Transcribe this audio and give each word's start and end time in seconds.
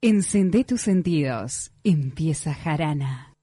Encendé 0.00 0.62
tus 0.62 0.82
sentidos. 0.82 1.72
Empieza 1.82 2.54
Jarana. 2.54 3.34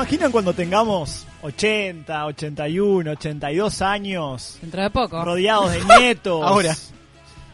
Imaginan 0.00 0.32
cuando 0.32 0.52
tengamos 0.54 1.26
80, 1.42 2.26
81, 2.26 3.10
82 3.12 3.82
años, 3.82 4.58
Dentro 4.60 4.82
de 4.82 4.90
poco. 4.90 5.24
rodeados 5.24 5.72
de 5.72 5.84
nietos? 6.00 6.42
Ahora. 6.44 6.76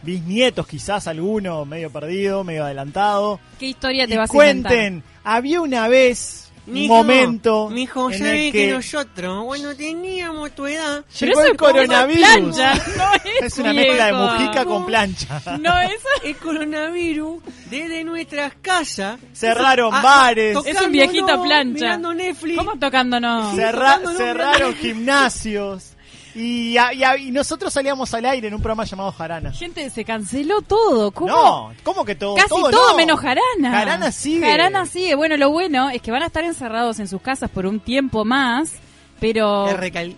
Bisnietos 0.02 0.68
quizás 0.68 1.08
alguno, 1.08 1.64
medio 1.64 1.90
perdido, 1.90 2.44
medio 2.44 2.64
adelantado. 2.64 3.40
¿Qué 3.58 3.66
historia 3.66 4.06
te 4.06 4.14
Y 4.14 4.16
vas 4.16 4.30
a 4.30 4.32
inventar? 4.32 4.70
cuenten, 4.72 5.02
había 5.24 5.60
una 5.60 5.88
vez 5.88 6.45
Mijo, 6.66 6.94
momento 6.94 7.68
Mijo, 7.70 8.10
en 8.10 8.18
ya 8.18 8.30
el 8.30 8.36
vi 8.38 8.52
que 8.52 8.66
que 8.66 8.72
nosotros, 8.72 9.44
bueno, 9.44 9.74
teníamos 9.76 10.50
tu 10.52 10.66
edad. 10.66 11.04
Pero 11.18 11.30
llegó 11.30 11.40
eso 11.40 11.48
el 11.48 11.52
es 11.54 11.58
coronavirus. 11.58 12.18
plancha, 12.26 12.74
no 12.96 13.12
es, 13.14 13.42
Es 13.42 13.58
una 13.58 13.72
mezcla 13.72 14.06
de 14.06 14.12
mujica 14.12 14.64
con 14.64 14.86
plancha. 14.86 15.42
No, 15.60 15.80
eso 15.80 16.08
El 16.24 16.36
coronavirus, 16.36 17.42
desde 17.70 18.02
nuestras 18.04 18.52
casas. 18.60 19.18
Cerraron 19.32 19.94
Ah, 19.94 20.02
bares. 20.02 20.54
tocándonos, 20.54 20.80
Es 20.80 20.86
un 20.86 20.92
viejito 20.92 21.42
plancha. 21.42 21.72
Mirando 21.84 22.14
Netflix. 22.14 22.58
¿Cómo 22.58 22.78
tocándonos? 22.78 23.54
Cerra- 23.54 23.98
tocándonos 23.98 24.16
cerraron 24.18 24.74
gimnasios. 24.74 25.92
Y, 26.38 26.76
a- 26.76 26.92
y 26.92 27.02
a- 27.02 27.16
y 27.16 27.30
nosotros 27.30 27.72
salíamos 27.72 28.12
al 28.12 28.26
aire 28.26 28.48
en 28.48 28.54
un 28.54 28.60
programa 28.60 28.84
llamado 28.84 29.10
Jarana. 29.12 29.52
Gente, 29.52 29.88
se 29.88 30.04
canceló 30.04 30.60
todo. 30.60 31.10
¿Cómo? 31.10 31.32
No, 31.32 31.72
¿cómo 31.82 32.04
que 32.04 32.14
todo? 32.14 32.34
Casi 32.34 32.48
todo, 32.50 32.70
no. 32.70 32.96
menos 32.96 33.18
Jarana. 33.20 33.70
Jarana 33.70 34.12
sigue. 34.12 34.44
Jarana 34.46 34.84
sigue. 34.86 35.14
Bueno, 35.14 35.36
lo 35.38 35.50
bueno 35.50 35.88
es 35.88 36.02
que 36.02 36.10
van 36.10 36.22
a 36.22 36.26
estar 36.26 36.44
encerrados 36.44 37.00
en 37.00 37.08
sus 37.08 37.22
casas 37.22 37.48
por 37.50 37.64
un 37.64 37.80
tiempo 37.80 38.24
más, 38.26 38.72
pero 39.18 39.66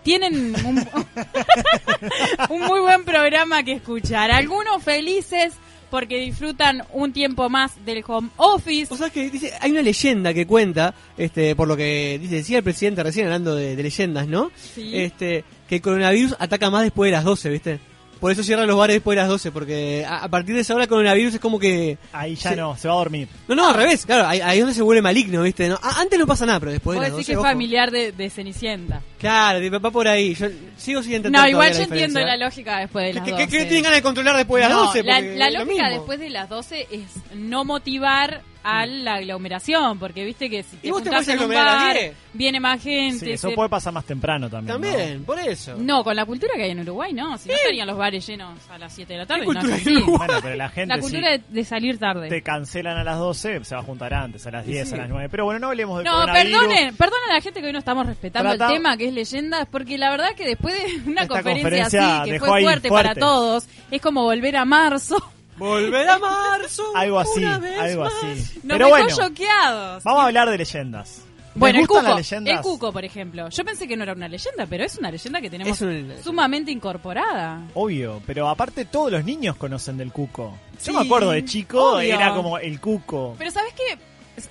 tienen 0.03 0.57
un, 0.67 0.85
un 2.51 2.61
muy 2.67 2.81
buen 2.81 3.05
programa 3.05 3.63
que 3.63 3.73
escuchar. 3.73 4.31
Algunos 4.31 4.83
felices 4.83 5.55
porque 5.91 6.19
disfrutan 6.19 6.83
un 6.93 7.13
tiempo 7.15 7.49
más 7.49 7.73
del 7.87 8.05
home 8.07 8.29
office. 8.37 8.93
O 8.93 8.97
sea 8.97 9.09
que 9.09 9.31
dice, 9.31 9.53
hay 9.61 9.71
una 9.71 9.81
leyenda 9.83 10.35
que 10.35 10.47
cuenta, 10.47 10.95
este, 11.17 11.57
por 11.57 11.67
lo 11.67 11.77
que 11.77 12.19
dice, 12.21 12.35
decía 12.37 12.59
el 12.59 12.65
presidente 12.65 13.03
recién 13.03 13.27
hablando 13.27 13.55
de, 13.55 13.75
de 13.75 13.83
leyendas, 13.83 14.27
¿no? 14.27 14.51
Sí. 14.75 14.91
Este, 14.95 15.45
que 15.69 15.77
el 15.77 15.83
coronavirus 15.83 16.35
ataca 16.39 16.71
más 16.71 16.83
después 16.83 17.09
de 17.09 17.13
las 17.17 17.25
12, 17.25 17.51
¿viste? 17.51 17.79
Por 18.21 18.33
eso 18.33 18.43
cierran 18.43 18.67
los 18.67 18.77
bares 18.77 18.97
después 18.97 19.15
de 19.15 19.21
las 19.23 19.29
12, 19.29 19.53
porque 19.53 20.05
a, 20.05 20.25
a 20.25 20.29
partir 20.29 20.53
de 20.57 20.63
esa 20.63 20.75
hora 20.75 20.83
el 20.83 20.89
coronavirus 20.89 21.35
es 21.35 21.41
como 21.41 21.57
que... 21.61 21.99
Ahí 22.13 22.35
ya 22.35 22.51
Sí. 22.51 22.57
no, 22.57 22.77
se 22.77 22.89
va 22.89 22.95
a 22.95 22.97
dormir. 22.97 23.29
No, 23.47 23.55
no, 23.55 23.69
al 23.69 23.75
revés, 23.77 24.05
claro, 24.05 24.27
ahí, 24.27 24.41
ahí 24.41 24.59
es 24.59 24.65
donde 24.65 24.75
se 24.75 24.83
vuelve 24.83 25.01
maligno, 25.03 25.41
¿viste? 25.43 25.69
No, 25.69 25.79
a- 25.81 26.01
antes 26.01 26.19
no 26.19 26.27
pasa 26.27 26.45
nada, 26.45 26.59
pero 26.59 26.73
después 26.73 26.97
de 26.99 27.03
las 27.03 27.17
decir 27.17 27.19
12, 27.19 27.27
que 27.27 27.33
es 27.35 27.39
ojo. 27.39 27.47
familiar 27.47 27.91
de, 27.93 28.11
de 28.11 28.29
Cenicienta. 28.29 29.03
Claro, 29.21 29.61
de 29.61 29.71
papá 29.71 29.93
por 29.93 30.09
ahí. 30.09 30.35
Yo 30.35 30.49
sigo 30.77 31.01
sin 31.05 31.13
entender 31.13 31.41
No, 31.41 31.47
igual 31.49 31.71
yo 31.73 31.79
la 31.79 31.85
entiendo 31.85 32.19
la 32.19 32.37
lógica 32.37 32.79
después 32.81 33.05
de 33.05 33.13
¿Qué, 33.13 33.19
las 33.19 33.25
qué, 33.25 33.31
12. 33.45 33.47
qué 33.47 33.65
tienen 33.67 33.83
ganas 33.85 33.99
de 33.99 34.03
controlar 34.03 34.37
después 34.37 34.65
de 34.65 34.69
las 34.69 34.77
No, 34.77 34.85
12? 34.87 35.03
la, 35.05 35.21
la 35.21 35.51
lógica 35.51 35.89
después 35.89 36.19
de 36.19 36.31
las 36.31 36.49
12 36.49 36.89
es 36.91 37.03
no 37.37 37.65
motivar 37.65 38.43
a 38.71 38.87
la 38.87 39.15
aglomeración, 39.15 39.99
porque 39.99 40.25
viste 40.25 40.51
que 40.51 40.63
si 40.63 40.77
te 40.77 40.89
¿Y 40.89 40.91
vos 40.91 41.03
te 41.03 41.09
en 41.11 41.39
un 41.41 41.53
a 41.57 41.65
bar, 41.65 41.95
10? 41.95 42.17
viene 42.35 42.61
más 42.61 42.83
gente. 42.83 43.25
Sí, 43.27 43.33
eso 43.33 43.49
se- 43.49 43.55
puede 43.55 43.69
pasar 43.69 43.93
más 43.93 44.05
temprano 44.05 44.49
también. 44.51 44.81
¿no? 44.81 44.87
También, 44.89 45.25
por 45.25 45.39
eso. 45.39 45.77
No, 45.79 46.05
con 46.05 46.15
la 46.17 46.25
cultura 46.27 46.53
que 46.57 46.65
hay 46.65 46.71
en 46.73 46.81
Uruguay, 46.81 47.13
no. 47.13 47.37
Si 47.39 47.49
no 47.49 47.55
estarían 47.55 47.87
los 47.87 47.97
bares 47.97 48.27
llenos 48.27 48.59
a 48.71 48.79
las 48.79 48.93
7 48.93 49.13
de 49.15 49.19
la 49.21 49.27
tarde. 49.27 49.47
¿Qué 49.47 49.53
no 49.53 49.61
es 49.61 49.73
así. 49.73 50.03
Bueno, 50.03 50.35
pero 50.43 50.55
la 50.57 50.69
gente 50.69 50.95
La 50.95 51.01
cultura 51.01 51.37
si 51.37 51.43
de, 51.55 51.65
salir 51.65 51.99
tarde. 51.99 52.29
te 52.29 52.43
cancelan 52.43 52.99
a 52.99 53.05
las 53.05 53.19
12, 53.19 53.65
se 53.65 53.75
va 53.75 53.81
a 53.81 53.85
juntar 53.85 54.13
antes, 54.15 54.47
a 54.47 54.51
las 54.51 54.67
10, 54.67 54.89
sí. 54.89 54.95
a 54.95 54.99
las 54.99 55.09
9. 55.09 55.29
Pero 55.31 55.45
bueno, 55.45 55.61
no 55.61 55.69
hablemos 55.69 55.99
de 55.99 56.05
No, 56.05 56.25
perdonen, 56.27 56.95
perdonen 56.97 57.31
a 57.31 57.35
la 57.35 57.41
gente 57.41 57.61
que 57.61 57.67
hoy 57.67 57.73
no 57.73 57.79
estamos 57.79 58.07
respetando 58.07 58.51
Trata- 58.57 58.73
el 58.73 58.77
tema 58.79 58.97
que 58.97 59.09
es 59.09 59.15
leyendas, 59.15 59.67
porque 59.71 59.97
la 59.99 60.11
verdad 60.11 60.35
que 60.37 60.45
después 60.47 60.75
de 60.75 61.11
una 61.11 61.27
conferencia, 61.27 61.63
conferencia 61.63 62.21
así, 62.23 62.31
que 62.31 62.39
fue 62.39 62.63
fuerte. 62.63 62.89
para 62.89 63.15
todos, 63.15 63.67
es 63.91 64.01
como 64.01 64.23
volver 64.25 64.57
a 64.57 64.65
marzo. 64.65 65.17
Volver 65.59 66.09
a 66.09 66.19
marzo. 66.19 66.83
Algo 66.95 67.19
así, 67.19 67.41
una 67.41 67.59
vez 67.59 67.79
algo 67.79 68.05
más. 68.05 68.13
así. 68.15 68.61
Nos 68.63 68.77
Pero 68.79 68.89
bueno, 68.89 69.09
choqueados. 69.17 70.05
vamos 70.05 70.23
a 70.23 70.27
hablar 70.27 70.51
de 70.51 70.59
leyendas. 70.59 71.23
¿Les 71.55 71.61
Bueno, 71.61 71.81
el 71.81 71.89
cuco, 71.89 72.03
las 72.03 72.17
leyendas? 72.17 72.55
el 72.57 72.61
cuco, 72.61 72.93
por 72.93 73.05
ejemplo. 73.05 73.49
Yo 73.49 73.65
pensé 73.65 73.89
que 73.89 73.97
no 73.97 74.05
era 74.05 74.13
una 74.13 74.29
leyenda, 74.29 74.67
pero 74.67 74.85
es 74.85 74.97
una 74.97 75.11
leyenda 75.11 75.41
que 75.41 75.51
tenemos 75.51 75.79
sumamente 76.23 76.71
incorporada. 76.71 77.63
Obvio, 77.75 78.23
pero 78.27 78.49
aparte 78.49 78.85
todos 78.85 79.11
los 79.11 79.25
niños 79.25 79.57
conocen 79.57 79.97
del 79.97 80.13
cuco. 80.13 80.57
Yo 80.85 80.93
me 80.93 81.01
acuerdo 81.01 81.33
de 81.33 81.45
chico, 81.45 81.95
obvio. 81.97 82.15
era 82.15 82.33
como 82.35 82.59
el 82.59 82.81
cuco. 82.81 83.35
Pero 83.39 83.51
¿sabes 83.51 83.73
qué? 83.75 83.99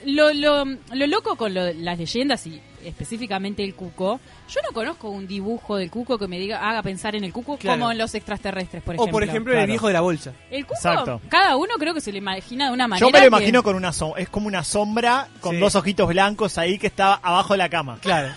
Lo, 0.06 0.34
lo, 0.34 0.66
lo 0.66 1.08
loco 1.08 1.38
con 1.38 1.54
lo- 1.54 1.72
las 1.72 1.98
leyendas 1.98 2.46
y 2.46 2.62
específicamente 2.88 3.64
el 3.64 3.76
cuco, 3.76 4.20
yo 4.50 4.62
no 4.62 4.72
conozco 4.74 5.10
un 5.10 5.28
dibujo 5.28 5.76
del 5.78 5.90
cuco 5.92 6.18
que 6.18 6.28
me 6.28 6.40
diga 6.40 6.68
haga 6.70 6.82
pensar 6.84 7.16
en 7.16 7.24
el 7.24 7.34
cuco 7.34 7.58
Claro. 7.58 7.80
como 7.80 7.92
en 7.92 7.98
los 7.98 8.14
extraterrestres, 8.16 8.82
por 8.84 8.94
O 8.94 8.98
ejemplo. 8.98 9.12
por 9.12 9.24
ejemplo 9.24 9.52
Claro. 9.54 9.64
el 9.66 9.70
viejo 9.72 9.88
de 9.88 9.94
la 9.94 10.02
bolsa. 10.02 10.34
El 10.50 10.64
cuco, 10.66 10.76
Exacto. 10.76 11.22
cada 11.30 11.56
uno 11.58 11.74
creo 11.78 11.94
que 11.94 12.02
se 12.02 12.12
lo 12.12 12.18
imagina 12.18 12.68
de 12.68 12.74
una 12.74 12.88
manera 12.88 13.06
Yo 13.06 13.12
me 13.12 13.20
lo 13.20 13.22
que- 13.22 13.28
imagino 13.28 13.64
con 13.64 13.76
una 13.76 13.92
sombra, 13.94 14.22
es 14.22 14.30
como 14.30 14.48
una 14.48 14.64
sombra 14.64 15.28
con 15.42 15.56
Sí. 15.56 15.60
dos 15.62 15.76
ojitos 15.76 16.08
blancos 16.08 16.58
ahí 16.58 16.78
que 16.78 16.88
estaba 16.88 17.16
abajo 17.22 17.54
de 17.54 17.58
la 17.60 17.70
cama. 17.70 17.98
Claro. 18.02 18.30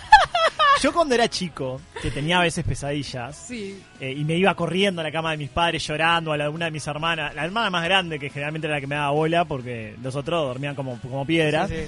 Yo 0.81 0.91
cuando 0.93 1.13
era 1.13 1.27
chico, 1.29 1.79
que 2.01 2.09
tenía 2.09 2.39
a 2.39 2.41
veces 2.41 2.65
pesadillas, 2.65 3.35
Sí. 3.47 3.79
eh, 3.99 4.13
y 4.17 4.23
me 4.23 4.35
iba 4.35 4.55
corriendo 4.55 5.01
a 5.01 5.03
la 5.03 5.11
cama 5.11 5.29
de 5.29 5.37
mis 5.37 5.49
padres 5.51 5.85
llorando, 5.85 6.31
a 6.31 6.37
la 6.37 6.45
de 6.45 6.49
una 6.49 6.65
de 6.65 6.71
mis 6.71 6.87
hermanas, 6.87 7.35
la 7.35 7.45
hermana 7.45 7.69
más 7.69 7.83
grande, 7.83 8.17
que 8.17 8.31
generalmente 8.31 8.65
era 8.65 8.77
la 8.77 8.81
que 8.81 8.87
me 8.87 8.95
daba 8.95 9.11
bola, 9.11 9.45
porque 9.45 9.95
los 10.01 10.15
otros 10.15 10.43
dormían 10.47 10.73
como, 10.73 10.99
como 10.99 11.23
piedras, 11.23 11.69
Sí, 11.69 11.75
sí. 11.75 11.83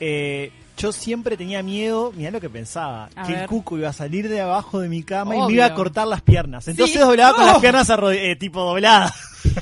eh, 0.00 0.52
yo 0.76 0.92
siempre 0.92 1.36
tenía 1.36 1.62
miedo, 1.62 2.12
mirá 2.16 2.30
lo 2.30 2.40
que 2.40 2.50
pensaba, 2.50 3.08
A 3.14 3.26
que 3.26 3.34
el 3.42 3.46
cuco 3.46 3.78
iba 3.78 3.88
a 3.88 3.92
salir 3.92 4.28
de 4.28 4.40
abajo 4.40 4.80
de 4.80 4.88
mi 4.88 5.02
cama 5.02 5.36
y 5.36 5.40
me 5.46 5.52
iba 5.54 5.66
a 5.66 5.74
cortar 5.74 6.06
las 6.06 6.20
piernas. 6.22 6.66
Entonces 6.68 6.94
Sí. 6.94 7.00
doblaba 7.00 7.34
con 7.36 7.44
¡Oh! 7.44 7.52
las 7.52 7.58
piernas 7.60 7.88
arro- 7.90 8.12
eh, 8.12 8.36
tipo 8.36 8.60
dobladas. 8.62 9.12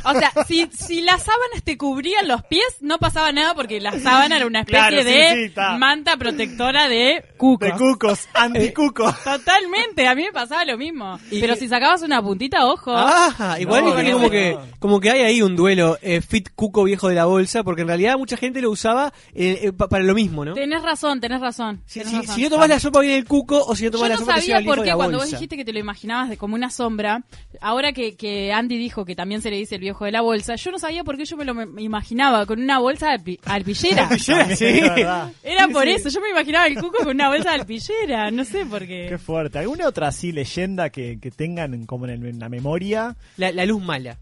O 0.04 0.12
sea, 0.12 0.32
si, 0.46 0.66
si 0.72 1.00
las 1.02 1.22
sábanas 1.22 1.62
te 1.64 1.76
cubrían 1.76 2.28
los 2.28 2.42
pies, 2.44 2.64
no 2.80 2.98
pasaba 2.98 3.32
nada 3.32 3.54
porque 3.54 3.80
la 3.80 3.92
sábana 3.98 4.36
era 4.36 4.46
una 4.46 4.60
especie 4.60 4.78
Claro, 4.88 4.98
sí, 4.98 5.04
de 5.04 5.44
está. 5.46 5.76
manta 5.78 6.16
protectora 6.16 6.88
de 6.88 7.24
cuco. 7.36 7.64
De 7.64 7.72
cucos, 7.72 8.28
anticuco. 8.34 9.12
Totalmente, 9.24 10.06
a 10.06 10.14
mí 10.14 10.22
me 10.24 10.32
pasaba 10.32 10.64
lo 10.64 10.76
mismo. 10.78 11.18
Pero 11.30 11.54
si 11.56 11.68
sacabas 11.68 12.02
una 12.02 12.22
puntita, 12.22 12.66
ojo. 12.66 12.92
Ah, 12.94 13.56
igual 13.60 13.84
No, 13.84 13.90
no, 13.94 14.12
como 14.12 14.24
no. 14.26 14.30
que 14.30 14.58
como 14.78 15.00
que 15.00 15.10
hay 15.10 15.20
ahí 15.22 15.42
un 15.42 15.56
duelo 15.56 15.98
eh, 16.02 16.20
fit 16.20 16.48
cuco 16.54 16.84
viejo 16.84 17.08
de 17.08 17.14
la 17.14 17.24
bolsa, 17.26 17.62
porque 17.64 17.82
en 17.82 17.88
realidad 17.88 18.16
mucha 18.18 18.36
gente 18.36 18.60
lo 18.60 18.70
usaba 18.70 19.12
eh, 19.34 19.60
eh, 19.62 19.72
pa- 19.72 19.88
para 19.88 20.04
lo 20.04 20.14
mismo, 20.14 20.44
¿no? 20.44 20.54
Tenés 20.54 20.82
razón, 20.82 21.20
tenés 21.20 21.40
razón. 21.40 21.82
Si, 21.86 21.98
tenés 22.00 22.10
si- 22.12 22.20
razón. 22.20 22.34
si 22.36 22.42
no 22.42 22.50
tomás 22.50 22.68
la 22.68 22.80
sopa 22.80 23.00
viene 23.00 23.16
el 23.16 23.24
cuco 23.26 23.62
o 23.64 23.74
si 23.76 23.84
no 23.84 23.90
tomás 23.90 24.08
Yo 24.08 24.08
la 24.08 24.14
no 24.14 24.20
sopa 24.20 24.34
te 24.34 24.40
lleva 24.40 24.42
sabía 24.42 24.56
el 24.58 24.62
viejo 24.64 24.70
por 24.74 24.78
de 24.78 24.84
qué 24.84 24.90
la 24.90 24.96
cuando 24.96 25.18
vos 25.18 25.24
bolsa. 25.26 25.36
dijiste 25.36 25.56
que 25.56 25.64
te 25.64 25.72
lo 25.72 25.78
imaginabas 25.78 26.28
de 26.30 26.36
como 26.36 26.54
una 26.54 26.70
sombra, 26.70 27.22
ahora 27.60 27.92
que, 27.92 28.16
que 28.16 28.52
Andy 28.52 28.76
dijo 28.78 29.04
que 29.04 29.14
también 29.14 29.40
se 29.42 29.50
le 29.50 29.56
dice 29.56 29.71
dice 29.72 29.76
el 29.76 29.80
viejo 29.80 30.04
de 30.04 30.12
la 30.12 30.20
bolsa, 30.20 30.56
yo 30.56 30.70
no 30.70 30.78
sabía 30.78 31.04
por 31.04 31.16
qué 31.16 31.24
yo 31.24 31.36
me 31.36 31.44
lo 31.44 31.54
me 31.54 31.82
imaginaba 31.82 32.44
con 32.46 32.60
una 32.60 32.78
bolsa 32.78 33.10
de 33.10 33.18
alpi- 33.18 33.38
alpillera. 33.44 34.08
Sí. 34.18 34.32
Era 35.42 35.68
por 35.72 35.88
eso, 35.88 36.08
yo 36.08 36.20
me 36.20 36.30
imaginaba 36.30 36.66
el 36.66 36.74
cuco 36.76 36.98
con 36.98 37.08
una 37.14 37.28
bolsa 37.28 37.50
de 37.50 37.60
alpillera, 37.60 38.30
no 38.30 38.44
sé 38.44 38.66
por 38.66 38.86
qué. 38.86 39.06
Qué 39.08 39.18
fuerte. 39.18 39.58
¿Alguna 39.58 39.88
otra 39.88 40.08
así 40.08 40.32
leyenda 40.32 40.90
que, 40.90 41.18
que 41.20 41.30
tengan 41.30 41.86
como 41.86 42.06
en, 42.06 42.22
el- 42.22 42.26
en 42.26 42.38
la 42.38 42.48
memoria? 42.48 43.16
La, 43.36 43.52
la 43.52 43.64
luz 43.64 43.82
mala. 43.82 44.18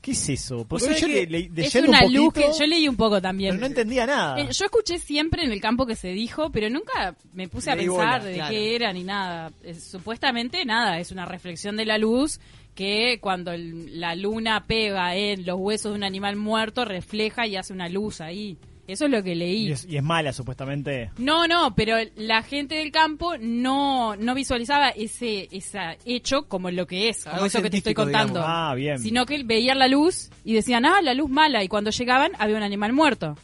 ¿Qué 0.00 0.10
es 0.10 0.28
eso? 0.30 0.66
Porque 0.66 0.86
¿Vos 0.86 0.96
sabés 0.98 1.00
yo 1.00 1.06
que 1.06 1.26
le, 1.28 1.48
le- 1.48 1.64
Es 1.64 1.74
una 1.76 2.04
un 2.04 2.12
luz 2.12 2.34
que 2.34 2.46
yo 2.58 2.66
leí 2.66 2.88
un 2.88 2.96
poco 2.96 3.22
también. 3.22 3.50
pero 3.52 3.60
no 3.60 3.66
entendía 3.66 4.04
nada. 4.04 4.36
Eh, 4.40 4.48
yo 4.50 4.64
escuché 4.64 4.98
siempre 4.98 5.44
en 5.44 5.52
el 5.52 5.60
campo 5.60 5.86
que 5.86 5.94
se 5.94 6.08
dijo, 6.08 6.50
pero 6.50 6.68
nunca 6.68 7.14
me 7.32 7.46
puse 7.48 7.70
a 7.70 7.76
pensar 7.76 7.94
bola, 7.96 8.18
de 8.18 8.34
claro. 8.34 8.50
qué 8.50 8.74
era 8.74 8.92
ni 8.92 9.04
nada. 9.04 9.52
Eh, 9.62 9.74
supuestamente 9.74 10.64
nada, 10.64 10.98
es 10.98 11.12
una 11.12 11.24
reflexión 11.24 11.76
de 11.76 11.84
la 11.86 11.98
luz 11.98 12.40
que 12.74 13.18
cuando 13.20 13.52
el- 13.52 14.00
la 14.00 14.14
luna 14.14 14.64
pega 14.66 15.14
en 15.16 15.44
los 15.46 15.56
huesos 15.58 15.92
de 15.92 15.96
un 15.98 16.04
animal 16.04 16.36
muerto 16.36 16.84
refleja 16.84 17.46
y 17.46 17.56
hace 17.56 17.72
una 17.72 17.88
luz 17.88 18.20
ahí. 18.20 18.56
Eso 18.88 19.04
es 19.04 19.10
lo 19.12 19.22
que 19.22 19.36
leí. 19.36 19.68
Y 19.68 19.72
es, 19.72 19.86
y 19.88 19.96
es 19.96 20.02
mala, 20.02 20.32
supuestamente. 20.32 21.10
No, 21.16 21.46
no, 21.46 21.74
pero 21.74 21.96
la 22.16 22.42
gente 22.42 22.74
del 22.74 22.90
campo 22.90 23.34
no, 23.38 24.16
no 24.16 24.34
visualizaba 24.34 24.88
ese, 24.90 25.48
ese 25.52 25.78
hecho 26.04 26.48
como 26.48 26.70
lo 26.70 26.86
que 26.86 27.08
es, 27.08 27.22
como 27.22 27.34
Algo 27.36 27.46
eso 27.46 27.62
que 27.62 27.70
te 27.70 27.76
estoy 27.78 27.94
contando. 27.94 28.40
digamos. 28.40 28.48
Ah, 28.48 28.74
bien. 28.74 28.98
Sino 28.98 29.24
que 29.24 29.44
veían 29.44 29.78
la 29.78 29.86
luz 29.86 30.30
y 30.44 30.54
decían, 30.54 30.84
ah, 30.84 31.00
la 31.00 31.14
luz 31.14 31.30
mala. 31.30 31.62
Y 31.62 31.68
cuando 31.68 31.90
llegaban 31.90 32.32
había 32.38 32.56
un 32.56 32.64
animal 32.64 32.92
muerto. 32.92 33.36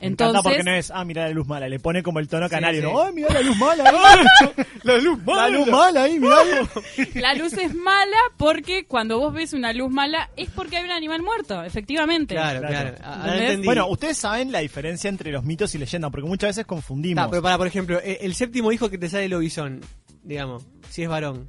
Me 0.00 0.08
encanta 0.08 0.38
Entonces, 0.38 0.42
porque 0.42 0.62
no 0.64 0.76
es, 0.76 0.90
ah, 0.90 1.04
mira 1.04 1.22
la 1.28 1.30
luz 1.30 1.46
mala, 1.46 1.68
le 1.68 1.78
pone 1.80 2.02
como 2.02 2.18
el 2.18 2.28
tono 2.28 2.48
canario, 2.48 2.80
sí. 2.82 2.86
¿no? 2.86 3.02
¡Ay, 3.02 3.12
mira 3.14 3.32
la 3.32 3.40
luz 3.40 3.56
mala! 3.56 3.84
ahí! 3.84 4.26
La 4.82 4.98
luz 4.98 5.18
la 5.26 5.48
luz 5.48 5.66
mala 5.68 6.02
ahí, 6.02 6.18
la 7.14 7.34
luz 7.34 7.54
es 7.54 7.74
mala 7.74 8.16
porque 8.36 8.84
cuando 8.86 9.18
vos 9.18 9.32
ves 9.32 9.54
una 9.54 9.72
luz 9.72 9.90
mala 9.90 10.28
es 10.36 10.50
porque 10.50 10.76
hay 10.76 10.84
un 10.84 10.90
animal 10.90 11.22
muerto, 11.22 11.62
efectivamente. 11.62 12.34
Claro, 12.34 12.60
Claro. 12.60 12.94
entendí. 13.32 13.64
Bueno, 13.64 13.86
ustedes 13.88 14.18
saben 14.18 14.52
la 14.52 14.58
diferencia 14.58 15.08
entre 15.08 15.32
los 15.32 15.42
mitos 15.44 15.74
y 15.74 15.78
leyendas, 15.78 16.10
porque 16.10 16.28
muchas 16.28 16.50
veces 16.50 16.66
confundimos. 16.66 17.24
Ta, 17.24 17.30
pero 17.30 17.40
para, 17.42 17.56
por 17.56 17.66
ejemplo, 17.66 17.98
el, 18.00 18.18
el 18.20 18.34
séptimo 18.34 18.72
hijo 18.72 18.90
que 18.90 18.98
te 18.98 19.08
sale 19.08 19.28
lobizón, 19.28 19.80
digamos, 20.22 20.66
si 20.90 21.02
es 21.04 21.08
varón. 21.08 21.48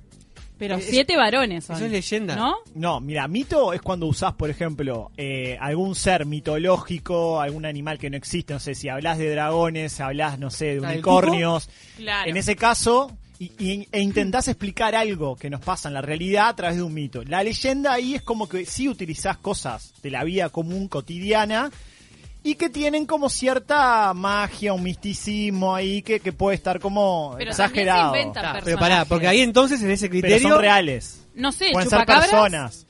Pero 0.58 0.76
Es- 0.76 0.86
siete 0.86 1.18
varones 1.18 1.66
son. 1.66 1.76
eso 1.76 1.86
es 1.86 1.92
leyenda. 1.92 2.36
¿No? 2.36 2.56
No, 2.76 3.02
mira, 3.02 3.28
mito 3.28 3.74
es 3.74 3.82
cuando 3.82 4.06
usás, 4.06 4.34
por 4.34 4.50
ejemplo, 4.50 5.12
eh, 5.18 5.58
algún 5.60 5.96
ser 5.96 6.26
mitológico, 6.26 7.42
algún 7.42 7.66
animal 7.66 7.98
que 7.98 8.10
no 8.10 8.18
existe, 8.18 8.54
no 8.54 8.60
sé, 8.60 8.76
si 8.76 8.90
hablas 8.90 9.18
de 9.18 9.30
dragones, 9.32 10.00
hablas, 10.00 10.40
no 10.40 10.50
sé, 10.50 10.66
de 10.66 10.86
Ah, 10.86 10.90
¿el 10.92 10.96
unicornios. 10.98 11.70
Claro. 11.98 12.30
En 12.30 12.38
ese 12.38 12.56
caso, 12.56 13.12
y, 13.38 13.52
y- 13.60 13.88
e 13.92 14.00
intentás 14.02 14.48
explicar 14.48 14.96
algo 14.96 15.36
que 15.36 15.50
nos 15.50 15.60
pasa 15.62 15.90
en 15.90 15.94
la 15.96 16.02
realidad 16.02 16.48
a 16.50 16.56
través 16.56 16.78
de 16.78 16.84
un 16.84 16.94
mito. 16.94 17.24
La 17.26 17.44
leyenda 17.44 17.94
ahí 17.94 18.16
es 18.16 18.22
como 18.22 18.48
que 18.48 18.66
sí 18.66 18.88
utilizás 18.88 19.38
cosas 19.38 19.94
de 20.02 20.10
la 20.12 20.24
vida 20.24 20.50
común, 20.50 20.88
cotidiana, 20.88 21.70
y 22.46 22.56
que 22.56 22.70
tienen 22.70 23.06
como 23.08 23.28
cierta 23.30 24.14
magia, 24.14 24.72
un 24.74 24.84
misticismo 24.84 25.74
ahí 25.74 26.02
que, 26.04 26.20
que 26.20 26.32
puede 26.32 26.56
estar 26.56 26.80
como 26.80 27.34
Pero 27.40 27.50
exagerado. 27.50 28.14
se 28.14 28.20
inventan 28.22 28.62
pero 28.64 28.78
pará, 28.78 29.04
porque 29.06 29.28
ahí 29.28 29.42
entonces 29.42 29.82
en 29.82 29.90
ese 29.90 30.08
Pero 30.10 30.22
criterio. 30.22 30.50
son 30.50 30.62
reales. 30.62 31.26
No 31.34 31.52
sé, 31.52 31.70
Pueden 31.74 31.90
ser 31.90 32.06
personas. 32.06 32.86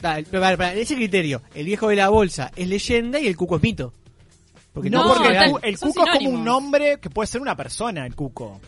Ta, 0.00 0.14
pero 0.30 0.40
pará, 0.40 0.56
pará, 0.56 0.72
en 0.72 0.78
ese 0.78 0.94
criterio, 0.94 1.42
el 1.54 1.66
viejo 1.66 1.88
de 1.88 1.96
la 1.96 2.08
bolsa 2.10 2.52
es 2.56 2.68
leyenda 2.68 3.18
y 3.18 3.26
el 3.26 3.36
cuco 3.36 3.56
es 3.56 3.62
mito. 3.62 3.92
Porque 4.72 4.88
No, 4.88 5.02
porque 5.06 5.28
el, 5.28 5.34
tal- 5.34 5.50
cuco 5.80 6.04
es 6.06 6.10
como 6.18 6.30
un 6.30 6.44
nombre 6.44 6.98
que 7.00 7.10
puede 7.10 7.26
ser 7.26 7.40
una 7.40 7.56
persona, 7.56 8.06
el 8.06 8.14
cuco. 8.14 8.60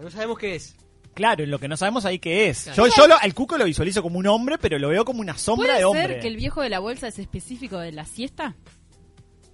No 0.00 0.08
sabemos 0.10 0.38
qué 0.38 0.54
es. 0.54 0.76
Claro, 1.14 1.44
lo 1.46 1.58
que 1.58 1.66
no 1.68 1.76
sabemos 1.76 2.04
ahí 2.04 2.18
qué 2.20 2.48
es. 2.48 2.62
Claro. 2.62 2.86
Yo, 2.86 2.94
yo 2.96 3.06
lo, 3.08 3.20
el 3.20 3.34
cuco 3.34 3.58
lo 3.58 3.64
visualizo 3.64 4.02
como 4.02 4.18
un 4.20 4.26
hombre, 4.28 4.56
pero 4.58 4.78
lo 4.78 4.88
veo 4.88 5.04
como 5.04 5.20
una 5.20 5.36
sombra 5.36 5.66
¿Puede 5.66 5.78
de 5.80 5.84
hombre. 5.84 6.06
ser 6.06 6.20
que 6.20 6.28
el 6.28 6.36
viejo 6.36 6.62
de 6.62 6.68
la 6.70 6.78
bolsa 6.78 7.08
es 7.08 7.18
específico 7.18 7.78
de 7.78 7.90
la 7.92 8.04
siesta? 8.06 8.54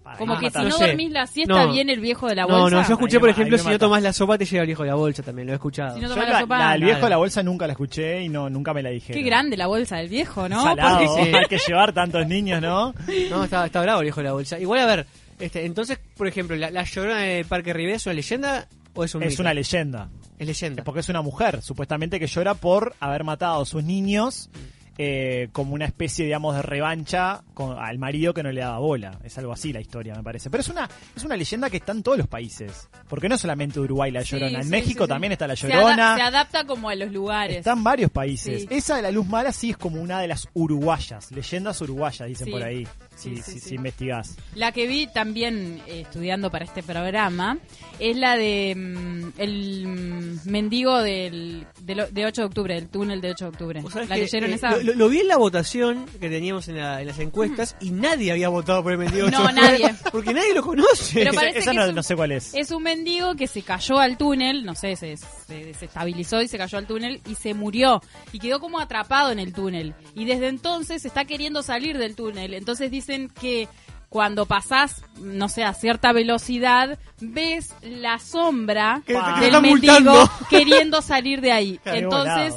Para 0.06 0.18
Como 0.18 0.38
que 0.38 0.50
si 0.50 0.58
no 0.58 0.64
No 0.68 0.70
sé. 0.78 0.86
dormís 0.86 1.10
la 1.10 1.26
siesta 1.26 1.64
No. 1.66 1.72
viene 1.72 1.92
el 1.92 1.98
viejo 1.98 2.28
de 2.28 2.36
la 2.36 2.42
No, 2.42 2.60
bolsa. 2.60 2.76
no, 2.76 2.86
yo 2.86 2.92
escuché, 2.94 3.16
Ahí 3.16 3.20
por 3.20 3.26
me- 3.28 3.32
ejemplo, 3.32 3.56
ahí 3.56 3.58
me 3.58 3.58
si 3.58 3.64
no 3.64 3.72
mata. 3.72 3.78
tomás 3.86 4.02
la 4.04 4.12
sopa 4.12 4.38
te 4.38 4.44
llega 4.44 4.60
el 4.62 4.66
viejo 4.68 4.82
de 4.84 4.88
la 4.90 4.94
bolsa 4.94 5.22
también, 5.24 5.46
lo 5.48 5.52
he 5.52 5.56
escuchado. 5.56 5.94
Si 5.96 6.00
no 6.00 6.06
Yo 6.08 6.14
tomás 6.14 6.28
la, 6.28 6.32
la 6.34 6.40
sopa. 6.42 6.58
la 6.60 6.72
del 6.74 6.84
viejo 6.84 7.00
de 7.00 7.10
la 7.10 7.16
bolsa 7.16 7.42
nunca 7.42 7.66
la 7.66 7.72
escuché 7.72 8.22
y 8.22 8.28
no 8.28 8.48
nunca 8.48 8.72
me 8.72 8.84
la 8.84 8.90
dije. 8.90 9.12
Qué 9.12 9.22
grande 9.22 9.56
la 9.56 9.66
bolsa 9.66 9.96
del 9.96 10.08
viejo, 10.08 10.48
¿no? 10.48 10.62
Salado, 10.62 11.04
Porque- 11.16 11.36
hay 11.36 11.46
que 11.46 11.58
llevar 11.58 11.92
tantos 11.92 12.24
niños, 12.28 12.62
¿no? 12.62 12.94
No, 13.30 13.42
está, 13.44 13.66
está 13.66 13.82
bravo 13.82 13.98
el 14.00 14.04
viejo 14.04 14.20
de 14.20 14.24
la 14.26 14.32
bolsa. 14.32 14.60
Igual, 14.60 14.78
a 14.78 14.86
ver, 14.86 15.06
este, 15.40 15.66
entonces, 15.66 15.98
por 16.16 16.28
ejemplo, 16.28 16.54
¿la, 16.54 16.70
la 16.70 16.84
llorona 16.84 17.18
del 17.22 17.44
Parque 17.44 17.72
Rivera 17.72 17.96
es 17.96 18.06
una 18.06 18.14
leyenda 18.14 18.68
o 18.94 19.02
es 19.02 19.12
un 19.16 19.24
Es 19.24 19.30
mito? 19.30 19.42
una 19.42 19.54
leyenda. 19.54 20.08
Es 20.38 20.46
leyenda. 20.46 20.84
Porque 20.84 21.00
es 21.00 21.08
una 21.08 21.20
mujer, 21.22 21.62
supuestamente 21.62 22.20
que 22.20 22.28
llora 22.28 22.54
por 22.54 22.94
haber 23.00 23.24
matado 23.24 23.62
a 23.62 23.66
sus 23.66 23.82
niños 23.82 24.50
eh, 24.98 25.48
como 25.52 25.75
una 25.75 25.84
especie, 25.84 26.25
digamos, 26.25 26.54
de 26.56 26.62
revancha 26.62 27.43
con, 27.54 27.78
al 27.78 27.98
marido 27.98 28.32
que 28.34 28.43
no 28.43 28.50
le 28.52 28.60
daba 28.60 28.78
bola. 28.78 29.19
Es 29.25 29.37
algo 29.38 29.52
así 29.52 29.72
la 29.72 29.81
historia, 29.81 30.14
me 30.14 30.22
parece. 30.22 30.50
Pero 30.50 30.60
es 30.62 30.69
una, 30.69 30.88
es 31.14 31.25
una 31.25 31.37
leyenda 31.37 31.69
que 31.70 31.76
está 31.78 31.93
en 31.93 32.02
todos 32.02 32.19
los 32.19 32.26
países. 32.28 32.88
Porque 33.08 33.28
no 33.28 33.37
solamente 33.38 33.78
Uruguay 33.81 34.10
la 34.10 34.22
Sí, 34.25 34.37
llorona. 34.37 34.58
en 34.58 34.64
sí, 34.64 34.70
México 34.70 35.04
sí, 35.04 35.08
también 35.08 35.32
está 35.32 35.46
la 35.46 35.56
Se 35.56 35.69
llorona. 35.69 36.14
ada- 36.14 36.16
Se, 36.16 36.22
adapta 36.22 36.64
como 36.66 36.88
a 36.88 36.94
los 36.94 37.12
lugares. 37.12 37.58
Está 37.58 37.72
en 37.72 37.84
varios 37.84 38.10
países. 38.10 38.66
Esa 38.70 38.96
de 38.96 39.02
la 39.02 39.10
luz 39.10 39.26
mala 39.26 39.52
sí 39.52 39.70
es 39.70 39.76
como 39.76 40.00
una 40.00 40.20
de 40.20 40.28
las 40.28 40.48
uruguayas. 40.54 41.31
Leyendas 41.32 41.81
uruguayas, 41.81 42.28
dicen 42.28 42.50
por 42.50 42.62
ahí. 42.62 42.87
Si, 43.16 43.30
Sí, 43.30 43.36
sí, 43.36 43.42
si- 43.52 43.60
sí. 43.60 43.68
si 43.70 43.74
investigás. 43.76 44.36
La 44.54 44.72
que 44.72 44.86
vi 44.86 45.06
también 45.06 45.80
eh, 45.86 46.02
estudiando 46.02 46.50
para 46.50 46.64
este 46.66 46.82
programa 46.82 47.58
es 47.98 48.16
la 48.16 48.36
de 48.36 48.74
mm, 48.76 49.40
el 49.40 49.86
mm, 49.86 50.50
mendigo 50.50 51.00
del, 51.02 51.66
del- 51.80 52.12
de 52.12 52.26
8 52.26 52.42
de 52.42 52.46
octubre, 52.46 52.74
del 52.74 52.88
túnel 52.88 53.20
de 53.22 53.30
8 53.30 53.44
de 53.46 53.48
octubre. 53.48 53.80
¿Vos 53.80 53.92
sabés 53.94 54.08
¿La 54.10 54.16
que, 54.16 54.20
leyeron 54.22 54.50
eh, 54.50 54.54
esa? 54.54 54.76
Lo, 54.76 54.94
lo- 54.94 55.08
vi 55.08 55.20
en 55.20 55.28
la 55.28 55.38
votación 55.38 56.04
que 56.20 56.28
teníamos 56.28 56.68
en, 56.68 56.76
la- 56.76 57.00
en 57.00 57.06
las 57.06 57.18
encuestas 57.18 57.74
y 57.80 57.90
nadie 57.90 58.32
había 58.32 58.48
votado 58.50 58.82
por 58.82 58.92
el 58.92 58.98
mendigo. 58.98 59.30
No, 59.30 59.50
nadie. 59.50 59.94
Porque 60.12 60.34
nadie 60.34 60.52
lo 60.54 60.62
conoce. 60.62 61.14
Pero 61.20 61.30
Esa, 61.30 61.40
parece 61.40 61.58
esa 61.60 61.70
que 61.70 61.76
no, 61.78 61.82
es 61.84 61.88
un- 61.88 61.94
no 61.94 62.02
sé 62.02 62.16
cuál 62.16 62.32
es. 62.32 62.54
Es 62.54 62.70
un 62.70 62.82
mendigo 62.82 63.34
que 63.34 63.46
se 63.46 63.62
cayó 63.62 63.98
al 63.98 64.18
túnel, 64.18 64.64
no 64.64 64.74
sé, 64.74 64.94
se, 64.96 65.16
se 65.16 65.64
desestabilizó 65.64 66.42
y 66.42 66.48
se 66.48 66.58
cayó 66.58 66.76
al 66.78 66.86
túnel 66.86 67.20
y 67.26 67.34
se 67.34 67.54
murió. 67.54 68.02
Y 68.32 68.38
quedó 68.40 68.60
como 68.60 68.78
atrapado 68.78 69.32
en 69.32 69.38
el 69.38 69.52
túnel. 69.54 69.94
Y 70.14 70.26
desde 70.26 70.48
entonces 70.48 71.04
está 71.06 71.24
queriendo 71.24 71.62
salir 71.62 71.96
del 71.98 72.14
túnel. 72.14 72.52
Entonces 72.54 72.90
dicen 73.06 73.28
que 73.28 73.68
cuando 74.08 74.46
pasás, 74.46 75.02
no 75.20 75.48
sé, 75.48 75.64
a 75.64 75.74
cierta 75.74 76.12
velocidad, 76.12 76.98
ves 77.20 77.74
la 77.82 78.18
sombra 78.18 79.02
Que 79.06 79.14
que 79.14 79.20
del 79.40 79.54
están 79.54 79.62
mendigo 79.62 80.30
queriendo 80.48 81.02
salir 81.02 81.40
de 81.40 81.52
ahí. 81.52 81.80
Entonces, 81.84 82.54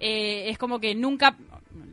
eh, 0.00 0.48
es 0.48 0.58
como 0.58 0.80
que 0.80 0.94
nunca, 0.94 1.36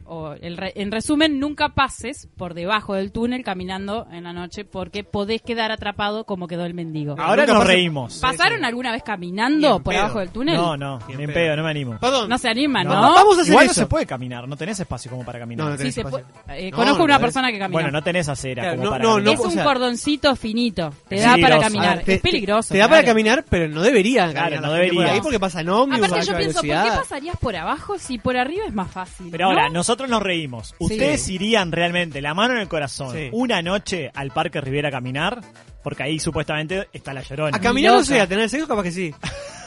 o 0.10 0.34
el 0.34 0.58
re- 0.58 0.74
en 0.76 0.92
resumen, 0.92 1.40
nunca 1.40 1.70
pases 1.70 2.28
por 2.38 2.54
debajo 2.54 2.96
del 2.96 3.12
túnel 3.12 3.44
caminando 3.44 4.08
en 4.12 4.24
la 4.26 4.34
noche 4.34 4.66
porque 4.66 5.04
podés 5.04 5.42
quedar 5.42 5.72
atrapado 5.72 6.24
como 6.26 6.48
quedó 6.48 6.66
el 6.66 6.74
mendigo. 6.74 7.16
Ahora 7.20 7.44
Nunca 7.44 7.54
nos 7.54 7.62
pasa- 7.64 7.72
reímos. 7.74 8.20
¿Pasaron 8.20 8.66
alguna 8.66 8.92
vez 8.92 9.04
caminando 9.04 9.78
en 9.78 9.84
por 9.84 9.94
pedo. 9.94 10.04
abajo 10.04 10.20
del 10.20 10.30
túnel? 10.30 10.56
No, 10.58 10.76
no, 10.76 11.00
Ni 11.08 11.14
en 11.14 11.22
en 11.22 11.34
pedo. 11.34 11.56
no 11.56 11.64
me 11.64 11.70
animo. 11.70 11.98
Perdón. 12.00 12.28
No 12.30 12.38
se 12.38 12.50
animan, 12.50 12.88
No, 12.88 12.94
¿no? 12.96 13.14
vamos 13.14 13.38
a 13.38 13.42
hacer 13.42 13.52
Igual 13.54 13.66
no 13.68 13.72
eso. 13.72 13.82
se 13.82 13.88
puede 13.88 14.06
caminar, 14.06 14.48
no 14.48 14.58
tenés 14.58 14.80
espacio 14.80 15.12
como 15.12 15.24
para 15.24 15.40
caminar. 15.40 15.66
No, 15.66 15.72
no 15.72 15.78
tenés 15.78 15.94
se 15.94 16.02
espacio. 16.02 16.26
puede- 16.46 16.68
eh, 16.68 16.72
No, 16.72 16.78
conozco 16.78 16.98
no 17.00 17.04
una 17.06 17.20
persona 17.20 17.52
que 17.52 17.60
camina. 17.60 17.74
Bueno, 17.74 17.92
no 17.92 18.02
tenés 18.02 18.28
acera 18.30 18.64
Claro, 18.64 18.78
como 18.78 18.86
no, 18.86 18.92
para 18.92 19.04
no, 19.04 19.14
caminar. 19.16 19.34
es 19.34 19.40
o 19.40 19.44
un 19.44 19.52
sea- 19.52 19.64
cordoncito 19.64 20.36
finito. 20.36 20.94
Te 21.08 21.20
da 21.20 21.38
para 21.38 21.60
caminar. 21.60 21.90
A 21.90 21.96
ver, 21.98 22.06
te- 22.06 22.14
es 22.16 22.22
peligroso. 22.22 22.74
Te 22.74 22.80
da 22.80 22.88
para 22.90 23.04
caminar, 23.04 23.46
pero 23.50 23.68
no 23.68 23.82
deberían 23.82 24.32
Claro, 24.32 24.56
no 24.62 24.68
por 24.68 24.72
debería. 24.78 25.12
ahí 25.14 25.22
porque 25.22 25.40
pasan 25.40 25.70
ómnibus 25.70 26.08
Aparte 26.08 26.26
yo 26.26 26.38
pienso, 26.38 26.60
¿por 26.62 26.68
qué 26.68 26.90
pasarías 26.98 27.38
por 27.38 27.56
abajo 27.56 27.98
si 27.98 28.18
por 28.18 28.38
arriba 28.38 28.64
es 28.68 28.74
más 28.74 28.90
fácil? 28.92 29.28
Pero 29.32 29.46
ahora, 29.48 29.70
nosotros 29.70 29.99
nos 30.08 30.22
reímos. 30.22 30.76
¿Ustedes 30.80 31.28
irían 31.30 31.72
realmente, 31.72 32.22
la 32.22 32.34
mano 32.34 32.54
en 32.54 32.62
el 32.62 32.68
corazón, 32.68 33.16
Sí. 33.16 33.30
una 33.32 33.62
noche 33.62 34.12
al 34.14 34.32
Parque 34.32 34.62
Rivera 34.62 34.90
a 34.90 34.92
caminar? 34.92 35.42
Porque 35.84 36.04
ahí 36.04 36.20
supuestamente 36.20 36.88
está 36.94 37.14
la 37.14 37.22
llorona. 37.22 37.58
A 37.58 37.62
caminar 37.62 37.94
no 37.94 38.04
sé, 38.04 38.20
a 38.22 38.28
tener 38.28 38.50
sexo 38.50 38.68
capaz 38.68 38.84
que 38.84 38.92
sí. 38.92 39.14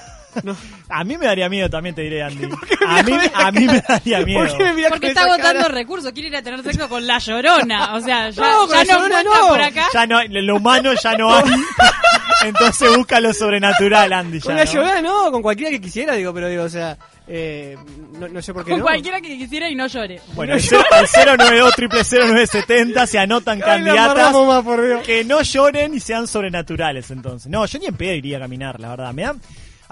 No. 0.42 0.56
A 0.88 1.04
mí 1.04 1.16
me 1.18 1.26
daría 1.26 1.48
miedo 1.48 1.68
también, 1.68 1.94
te 1.94 2.02
diré, 2.02 2.22
Andy. 2.22 2.48
A 2.86 3.02
mí, 3.02 3.12
a 3.34 3.50
mí 3.52 3.66
me 3.66 3.80
daría 3.86 4.20
miedo. 4.24 4.46
¿Por 4.46 4.56
qué 4.56 4.64
me 4.64 4.72
mirás 4.74 4.90
Porque 4.90 5.08
está 5.08 5.24
agotando 5.24 5.68
recursos, 5.68 6.12
quiere 6.12 6.28
ir 6.28 6.36
a 6.36 6.42
tener 6.42 6.62
sexo 6.62 6.88
con 6.88 7.06
la 7.06 7.18
llorona. 7.18 7.94
O 7.94 8.00
sea, 8.00 8.30
ya 8.30 8.42
No, 8.42 8.66
no, 8.66 8.82
ya 8.82 9.22
no 9.22 9.22
no. 9.22 9.48
por 9.48 9.60
acá. 9.60 9.86
Ya 9.92 10.06
no, 10.06 10.20
lo 10.24 10.56
humano 10.56 10.92
ya 11.02 11.16
no 11.16 11.34
hay. 11.34 11.44
Entonces 12.44 12.96
busca 12.96 13.20
lo 13.20 13.32
sobrenatural, 13.32 14.12
Andy. 14.12 14.40
Con 14.40 14.52
ya, 14.56 14.58
la 14.58 14.64
¿no? 14.64 14.72
llorona 14.72 15.02
no, 15.02 15.30
con 15.30 15.42
cualquiera 15.42 15.70
que 15.70 15.80
quisiera, 15.80 16.14
digo, 16.14 16.34
pero 16.34 16.48
digo, 16.48 16.64
o 16.64 16.68
sea, 16.68 16.96
eh, 17.28 17.76
no, 18.18 18.26
no 18.28 18.42
sé 18.42 18.52
por 18.52 18.64
qué 18.64 18.70
Con 18.72 18.80
no. 18.80 18.84
cualquiera 18.86 19.20
que 19.20 19.38
quisiera 19.38 19.68
y 19.68 19.76
no 19.76 19.86
llore. 19.86 20.20
Bueno, 20.34 20.54
al 20.54 20.60
cero- 20.60 20.82
al 20.90 21.06
092 21.38 21.74
970 21.78 23.06
se 23.06 23.18
anotan 23.20 23.58
Ay, 23.58 23.62
candidatas 23.62 24.32
más, 24.34 24.64
que 25.04 25.24
no 25.24 25.40
lloren 25.42 25.94
y 25.94 26.00
sean 26.00 26.26
sobrenaturales 26.26 27.10
entonces. 27.12 27.48
No, 27.50 27.64
yo 27.66 27.78
ni 27.78 27.86
en 27.86 27.96
pedo 27.96 28.14
iría 28.14 28.38
a 28.38 28.40
caminar, 28.40 28.80
la 28.80 28.88
verdad. 28.88 29.12
Me 29.12 29.22
da- 29.22 29.36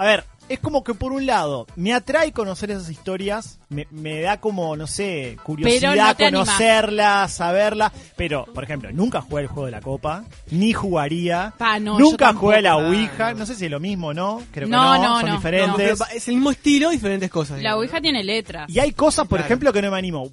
A 0.00 0.04
ver, 0.06 0.24
es 0.48 0.58
como 0.60 0.82
que 0.82 0.94
por 0.94 1.12
un 1.12 1.26
lado 1.26 1.66
me 1.76 1.92
atrae 1.92 2.32
conocer 2.32 2.70
esas 2.70 2.88
historias, 2.88 3.58
me, 3.68 3.86
me 3.90 4.22
da 4.22 4.40
como, 4.40 4.74
no 4.74 4.86
sé, 4.86 5.36
curiosidad 5.42 6.16
no 6.18 6.24
conocerlas, 6.38 7.32
saberlas. 7.34 7.92
Pero, 8.16 8.46
por 8.46 8.64
ejemplo, 8.64 8.90
nunca 8.92 9.20
jugué 9.20 9.42
el 9.42 9.48
juego 9.48 9.66
de 9.66 9.72
la 9.72 9.82
copa, 9.82 10.24
ni 10.50 10.72
jugaría. 10.72 11.52
Pa, 11.58 11.78
no, 11.78 11.98
nunca 11.98 12.32
jugué 12.32 12.56
a 12.56 12.62
la. 12.62 12.76
Ouija, 12.78 13.34
no 13.34 13.44
sé 13.44 13.54
si 13.54 13.66
es 13.66 13.70
lo 13.70 13.78
mismo 13.78 14.08
o 14.08 14.14
no, 14.14 14.42
creo 14.50 14.68
que 14.68 14.72
No, 14.72 14.96
no, 14.96 15.02
no, 15.02 15.14
son 15.16 15.26
no, 15.26 15.28
No, 15.28 15.36
diferentes. 15.36 16.00
es 16.14 16.28
el 16.28 16.34
mismo 16.36 16.50
estilo, 16.50 16.88
diferentes 16.90 17.30
cosas. 17.30 17.56
La 17.56 17.58
digamos. 17.58 17.80
Ouija 17.82 18.00
tiene 18.00 18.24
letras. 18.24 18.70
Y 18.70 18.78
hay 18.78 18.92
cosas, 18.92 19.26
por 19.28 19.36
Claro. 19.38 19.44
ejemplo, 19.48 19.72
que 19.74 19.82
no 19.82 19.90
me 19.90 19.98
animo. 19.98 20.30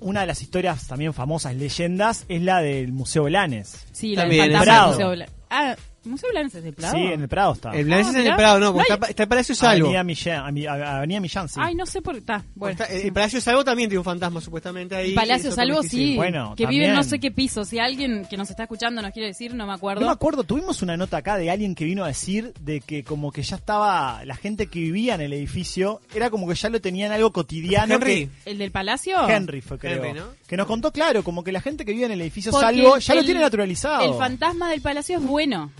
una 0.00 0.20
de 0.20 0.26
las 0.26 0.42
historias 0.42 0.86
también 0.86 1.12
famosas, 1.14 1.54
leyendas, 1.56 2.24
es 2.28 2.42
la 2.42 2.60
del 2.60 2.92
Museo 2.92 3.24
Blanes. 3.24 3.86
Sí, 3.90 4.14
la 4.14 4.22
También, 4.22 4.50
del 4.50 4.58
fantasma 4.58 4.80
del 4.82 4.90
Museo 4.92 5.10
Bla- 5.12 5.28
Ah, 5.50 5.76
¿Museo 6.08 6.30
Blanes 6.30 6.54
es 6.54 6.64
de 6.64 6.72
Prado? 6.72 6.94
Sí, 6.96 7.00
en 7.02 7.22
el 7.22 7.28
Prado 7.28 7.52
está. 7.52 7.70
El 7.70 7.84
Blanes 7.84 8.06
Ah, 8.06 8.10
es 8.10 8.14
en 8.14 8.20
el 8.20 8.24
mirá. 8.24 8.36
Prado, 8.36 8.60
no, 8.60 8.72
porque 8.72 8.92
está, 8.92 9.06
está 9.06 9.22
el 9.22 9.28
Palacio 9.28 9.54
Salvo. 9.54 9.86
Avenida 9.86 10.04
Millán, 10.04 10.44
Ami- 10.46 10.66
Avenida 10.66 11.20
Millán, 11.20 11.48
sí. 11.48 11.60
Ay, 11.62 11.74
no 11.74 11.86
sé 11.86 12.02
por 12.02 12.14
qué 12.14 12.20
está. 12.20 12.44
Bueno, 12.54 12.72
Está- 12.80 12.92
el 12.92 13.12
Palacio 13.12 13.40
Salvo 13.40 13.64
también 13.64 13.88
tiene 13.88 13.98
un 13.98 14.04
fantasma 14.04 14.40
supuestamente 14.40 14.96
ahí. 14.96 15.08
El 15.10 15.14
Palacio 15.14 15.52
Salvo 15.52 15.82
sí, 15.82 16.16
Bueno, 16.16 16.54
que 16.56 16.66
vive 16.66 16.84
en 16.86 16.90
no 16.92 16.96
también. 17.00 17.10
sé 17.10 17.18
qué 17.20 17.30
piso. 17.30 17.64
Si 17.64 17.78
alguien 17.78 18.26
que 18.28 18.36
nos 18.36 18.50
está 18.50 18.64
escuchando 18.64 19.00
nos 19.02 19.12
quiere 19.12 19.28
decir, 19.28 19.54
no 19.54 19.66
me 19.66 19.72
acuerdo. 19.74 20.00
No 20.00 20.06
me 20.08 20.12
acuerdo, 20.12 20.44
tuvimos 20.44 20.82
una 20.82 20.96
nota 20.96 21.18
acá 21.18 21.36
de 21.36 21.50
alguien 21.50 21.74
que 21.74 21.84
vino 21.84 22.04
a 22.04 22.08
decir 22.08 22.52
de 22.60 22.80
que 22.80 23.04
como 23.04 23.30
que 23.32 23.42
ya 23.42 23.56
estaba, 23.56 24.24
la 24.24 24.36
gente 24.36 24.66
que 24.66 24.80
vivía 24.80 25.14
en 25.14 25.20
el 25.20 25.32
edificio, 25.32 26.00
era 26.14 26.30
como 26.30 26.48
que 26.48 26.54
ya 26.54 26.68
lo 26.68 26.80
tenían 26.80 27.12
algo 27.12 27.32
cotidiano. 27.32 27.94
Henry. 27.94 28.28
que- 28.44 28.50
¿El 28.50 28.58
del 28.58 28.70
Palacio? 28.70 29.28
Henry 29.28 29.60
fue, 29.60 29.78
creo. 29.78 30.02
Henry, 30.04 30.18
¿no? 30.20 30.26
Que 30.46 30.56
nos 30.56 30.66
contó, 30.66 30.92
claro, 30.92 31.22
como 31.22 31.44
que 31.44 31.52
la 31.52 31.60
gente 31.60 31.84
que 31.84 31.92
vive 31.92 32.06
en 32.06 32.12
el 32.12 32.20
edificio 32.22 32.52
Porque 32.52 32.66
Salvo 32.66 32.96
el- 32.96 33.02
ya 33.02 33.14
lo 33.14 33.20
el- 33.20 33.26
tiene 33.26 33.40
naturalizado. 33.40 34.04
El 34.12 34.14
fantasma 34.18 34.70
del 34.70 34.80
Palacio 34.80 35.18
es 35.18 35.22
bueno. 35.24 35.70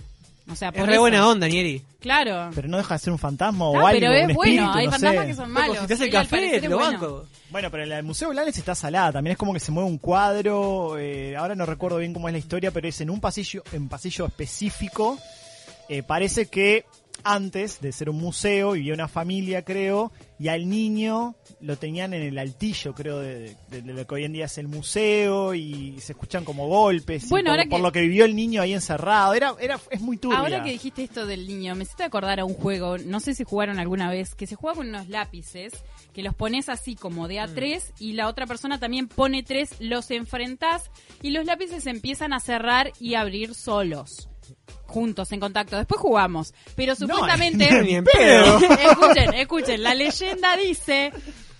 O 0.51 0.55
sea, 0.55 0.69
Es 0.69 0.75
por 0.75 0.85
re 0.87 0.93
eso. 0.93 1.01
buena 1.01 1.27
onda, 1.27 1.47
Nieri. 1.47 1.81
Claro. 1.99 2.49
Pero 2.55 2.67
no 2.67 2.77
deja 2.77 2.95
de 2.95 2.99
ser 2.99 3.13
un 3.13 3.19
fantasma 3.19 3.65
o 3.67 3.75
algo, 3.85 3.89
pero 3.99 4.09
un 4.11 4.29
es 4.31 4.35
bueno. 4.35 4.73
Hay 4.73 4.85
no 4.85 4.91
fantasmas 4.91 5.21
sé. 5.23 5.27
que 5.27 5.35
son 5.35 5.51
malos. 5.51 5.77
si 5.79 5.87
te 5.87 5.93
hace 5.93 6.03
el 6.05 6.11
café, 6.11 6.37
te 6.37 6.55
es 6.57 6.63
lo 6.69 6.77
bueno. 6.77 6.91
banco. 6.99 7.25
Bueno, 7.51 7.71
pero 7.71 7.85
la 7.85 7.95
del 7.97 8.05
Museo 8.05 8.29
Blanes 8.29 8.57
está 8.57 8.73
salada, 8.75 9.11
también 9.13 9.31
es 9.33 9.37
como 9.37 9.53
que 9.53 9.59
se 9.59 9.71
mueve 9.71 9.89
un 9.89 9.97
cuadro, 9.97 10.97
eh, 10.99 11.35
ahora 11.35 11.55
no 11.55 11.65
recuerdo 11.65 11.97
bien 11.97 12.13
cómo 12.13 12.27
es 12.29 12.33
la 12.33 12.37
historia, 12.39 12.71
pero 12.71 12.87
es 12.87 13.01
en 13.01 13.09
un 13.09 13.19
pasillo, 13.19 13.63
en 13.71 13.83
un 13.83 13.89
pasillo 13.89 14.25
específico, 14.27 15.17
eh, 15.87 16.03
parece 16.03 16.45
que 16.47 16.85
antes 17.23 17.81
de 17.81 17.91
ser 17.91 18.09
un 18.09 18.17
museo 18.17 18.71
vivía 18.73 18.93
una 18.93 19.07
familia, 19.07 19.63
creo, 19.63 20.11
y 20.39 20.47
al 20.47 20.69
niño 20.69 21.35
lo 21.59 21.77
tenían 21.77 22.13
en 22.13 22.21
el 22.21 22.37
altillo, 22.37 22.93
creo, 22.95 23.19
de, 23.19 23.55
de- 23.69 23.81
de 23.81 23.93
lo 23.93 24.07
que 24.07 24.15
hoy 24.15 24.23
en 24.23 24.31
día 24.33 24.45
es 24.45 24.57
el 24.57 24.67
museo, 24.69 25.53
y 25.53 25.99
se 25.99 26.13
escuchan 26.13 26.45
como 26.45 26.67
golpes, 26.67 27.25
y 27.25 27.29
Bueno, 27.29 27.51
por, 27.51 27.59
ahora 27.59 27.69
por 27.69 27.79
que- 27.79 27.83
lo 27.83 27.91
que 27.91 28.01
vivió 28.01 28.23
el 28.25 28.35
niño 28.35 28.61
ahí 28.61 28.73
encerrado, 28.73 29.33
era, 29.33 29.53
era, 29.59 29.79
es 29.91 29.99
muy 30.01 30.15
turbia. 30.17 30.39
Ahora 30.39 30.63
que 30.63 30.71
dijiste 30.71 31.03
esto 31.03 31.25
del 31.25 31.45
niño, 31.47 31.75
me 31.75 31.83
hiciste 31.83 32.03
acordar 32.03 32.39
a 32.39 32.45
un 32.45 32.53
juego, 32.53 32.97
no 32.97 33.19
sé 33.19 33.35
si 33.35 33.43
jugaron 33.43 33.79
alguna 33.79 34.09
vez, 34.09 34.33
que 34.33 34.47
se 34.47 34.55
juega 34.55 34.77
con 34.77 34.87
unos 34.89 35.09
lápices, 35.09 35.73
que 36.13 36.23
los 36.23 36.33
pones 36.33 36.69
así 36.69 36.95
como 36.95 37.27
de 37.27 37.39
a 37.39 37.47
Mm. 37.47 37.53
tres 37.55 37.93
y 37.99 38.13
la 38.13 38.27
otra 38.29 38.47
persona 38.47 38.79
también 38.79 39.07
pone 39.09 39.43
tres, 39.43 39.71
los 39.79 40.09
enfrentás 40.11 40.89
y 41.21 41.31
los 41.31 41.45
lápices 41.45 41.85
empiezan 41.85 42.31
a 42.33 42.39
cerrar 42.39 42.93
y 42.99 43.15
abrir 43.15 43.53
solos. 43.55 44.29
Juntos, 44.89 45.31
en 45.31 45.39
contacto. 45.39 45.77
Después 45.77 46.01
jugamos. 46.01 46.53
Pero 46.75 46.95
supuestamente... 46.95 47.81
ni 47.83 47.95
en 47.95 48.03
pedo. 48.03 48.57
escuchen, 48.89 49.33
escuchen. 49.35 49.83
La 49.83 49.93
leyenda 49.93 50.57
dice 50.57 51.11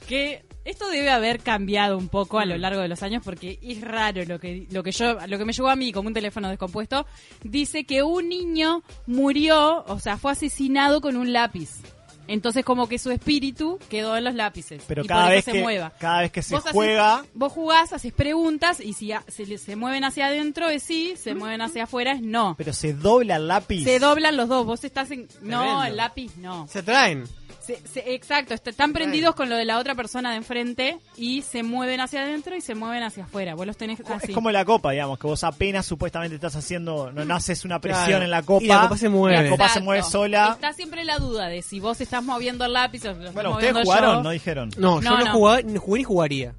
que 0.07 0.43
esto 0.65 0.89
debe 0.89 1.11
haber 1.11 1.39
cambiado 1.39 1.97
un 1.97 2.09
poco 2.09 2.39
a 2.39 2.45
lo 2.45 2.57
largo 2.57 2.81
de 2.81 2.87
los 2.87 3.03
años 3.03 3.21
porque 3.23 3.59
es 3.61 3.81
raro 3.81 4.25
lo 4.25 4.39
que 4.39 4.67
lo 4.71 4.83
que 4.83 4.91
yo 4.91 5.17
lo 5.27 5.37
que 5.37 5.45
me 5.45 5.53
llegó 5.53 5.69
a 5.69 5.75
mí 5.75 5.91
como 5.91 6.07
un 6.07 6.13
teléfono 6.13 6.49
descompuesto 6.49 7.05
dice 7.43 7.85
que 7.85 8.03
un 8.03 8.29
niño 8.29 8.83
murió, 9.07 9.83
o 9.87 9.99
sea, 9.99 10.17
fue 10.17 10.31
asesinado 10.31 11.01
con 11.01 11.15
un 11.15 11.31
lápiz. 11.31 11.81
Entonces 12.29 12.63
como 12.63 12.87
que 12.87 12.97
su 12.99 13.11
espíritu 13.11 13.79
quedó 13.89 14.15
en 14.15 14.23
los 14.23 14.35
lápices 14.35 14.81
pero 14.87 15.03
y 15.03 15.07
cada 15.07 15.23
por 15.23 15.31
vez, 15.31 15.39
eso 15.39 15.51
se 15.51 15.57
que, 15.57 15.63
mueva. 15.63 15.91
cada 15.99 16.21
vez 16.21 16.31
que 16.31 16.41
se 16.41 16.53
Vos 16.55 16.63
haces- 16.63 16.73
juega... 16.73 17.25
vos 17.33 17.51
jugás, 17.51 17.91
haces 17.93 18.13
preguntas 18.13 18.79
y 18.79 18.93
si 18.93 19.11
a- 19.11 19.23
se, 19.27 19.57
se 19.57 19.75
mueven 19.75 20.03
hacia 20.03 20.27
adentro 20.27 20.69
es 20.69 20.83
sí, 20.83 21.15
se 21.17 21.35
mueven 21.35 21.61
hacia 21.61 21.83
afuera 21.83 22.13
es 22.13 22.21
no. 22.21 22.55
Pero 22.57 22.73
se 22.73 22.93
dobla 22.93 23.37
el 23.37 23.47
lápiz. 23.47 23.83
Se 23.83 23.99
doblan 23.99 24.37
los 24.37 24.47
dos, 24.47 24.65
vos 24.65 24.83
estás 24.83 25.11
en... 25.11 25.27
No, 25.41 25.83
el 25.83 25.97
lápiz 25.97 26.35
no. 26.37 26.67
Se 26.67 26.79
atraen. 26.79 27.25
Se- 27.59 27.79
se- 27.87 28.15
exacto, 28.15 28.55
est- 28.55 28.67
están 28.67 28.93
prendidos 28.93 29.35
con 29.35 29.47
lo 29.47 29.55
de 29.55 29.63
la 29.63 29.77
otra 29.77 29.93
persona 29.93 30.31
de 30.31 30.37
enfrente 30.37 30.97
y 31.17 31.43
se 31.43 31.61
mueven 31.61 31.99
hacia 32.01 32.23
adentro 32.23 32.55
y 32.55 32.61
se 32.61 32.73
mueven 32.73 33.03
hacia 33.03 33.25
afuera. 33.25 33.53
Vos 33.53 33.67
los 33.67 33.77
tenés 33.77 33.99
así. 34.09 34.29
Es 34.31 34.33
como 34.35 34.49
la 34.49 34.65
copa, 34.65 34.91
digamos, 34.91 35.19
que 35.19 35.27
vos 35.27 35.43
apenas 35.43 35.85
supuestamente 35.85 36.33
estás 36.33 36.55
haciendo, 36.55 37.11
no, 37.11 37.25
no 37.25 37.35
haces 37.35 37.65
una 37.65 37.79
presión 37.79 38.07
Claro. 38.07 38.23
en 38.23 38.31
la 38.31 38.41
copa. 38.41 38.63
Y 38.63 38.67
la 38.69 38.81
copa 38.81 38.97
se 38.97 39.09
mueve. 39.09 39.43
La 39.43 39.49
copa 39.51 39.69
se 39.69 39.81
mueve 39.81 40.01
sola. 40.01 40.49
Está 40.53 40.73
siempre 40.73 41.03
la 41.03 41.19
duda 41.19 41.47
de 41.47 41.61
si 41.61 41.79
vos 41.79 42.01
estás 42.01 42.18
moviendo 42.23 42.65
el 42.65 42.73
lápiz 42.73 43.03
o 43.05 43.07
lo 43.07 43.13
estoy 43.13 43.33
Bueno, 43.33 43.51
ustedes 43.51 43.73
moviendo 43.73 43.91
jugaron, 43.91 44.15
yo. 44.17 44.23
no 44.23 44.29
dijeron. 44.31 44.69
No, 44.77 45.01
yo 45.01 45.09
No, 45.09 45.17
no, 45.17 45.23
ni 45.23 45.29
jugué 45.29 45.63
ni 45.63 46.03
jugaría. 46.03 46.55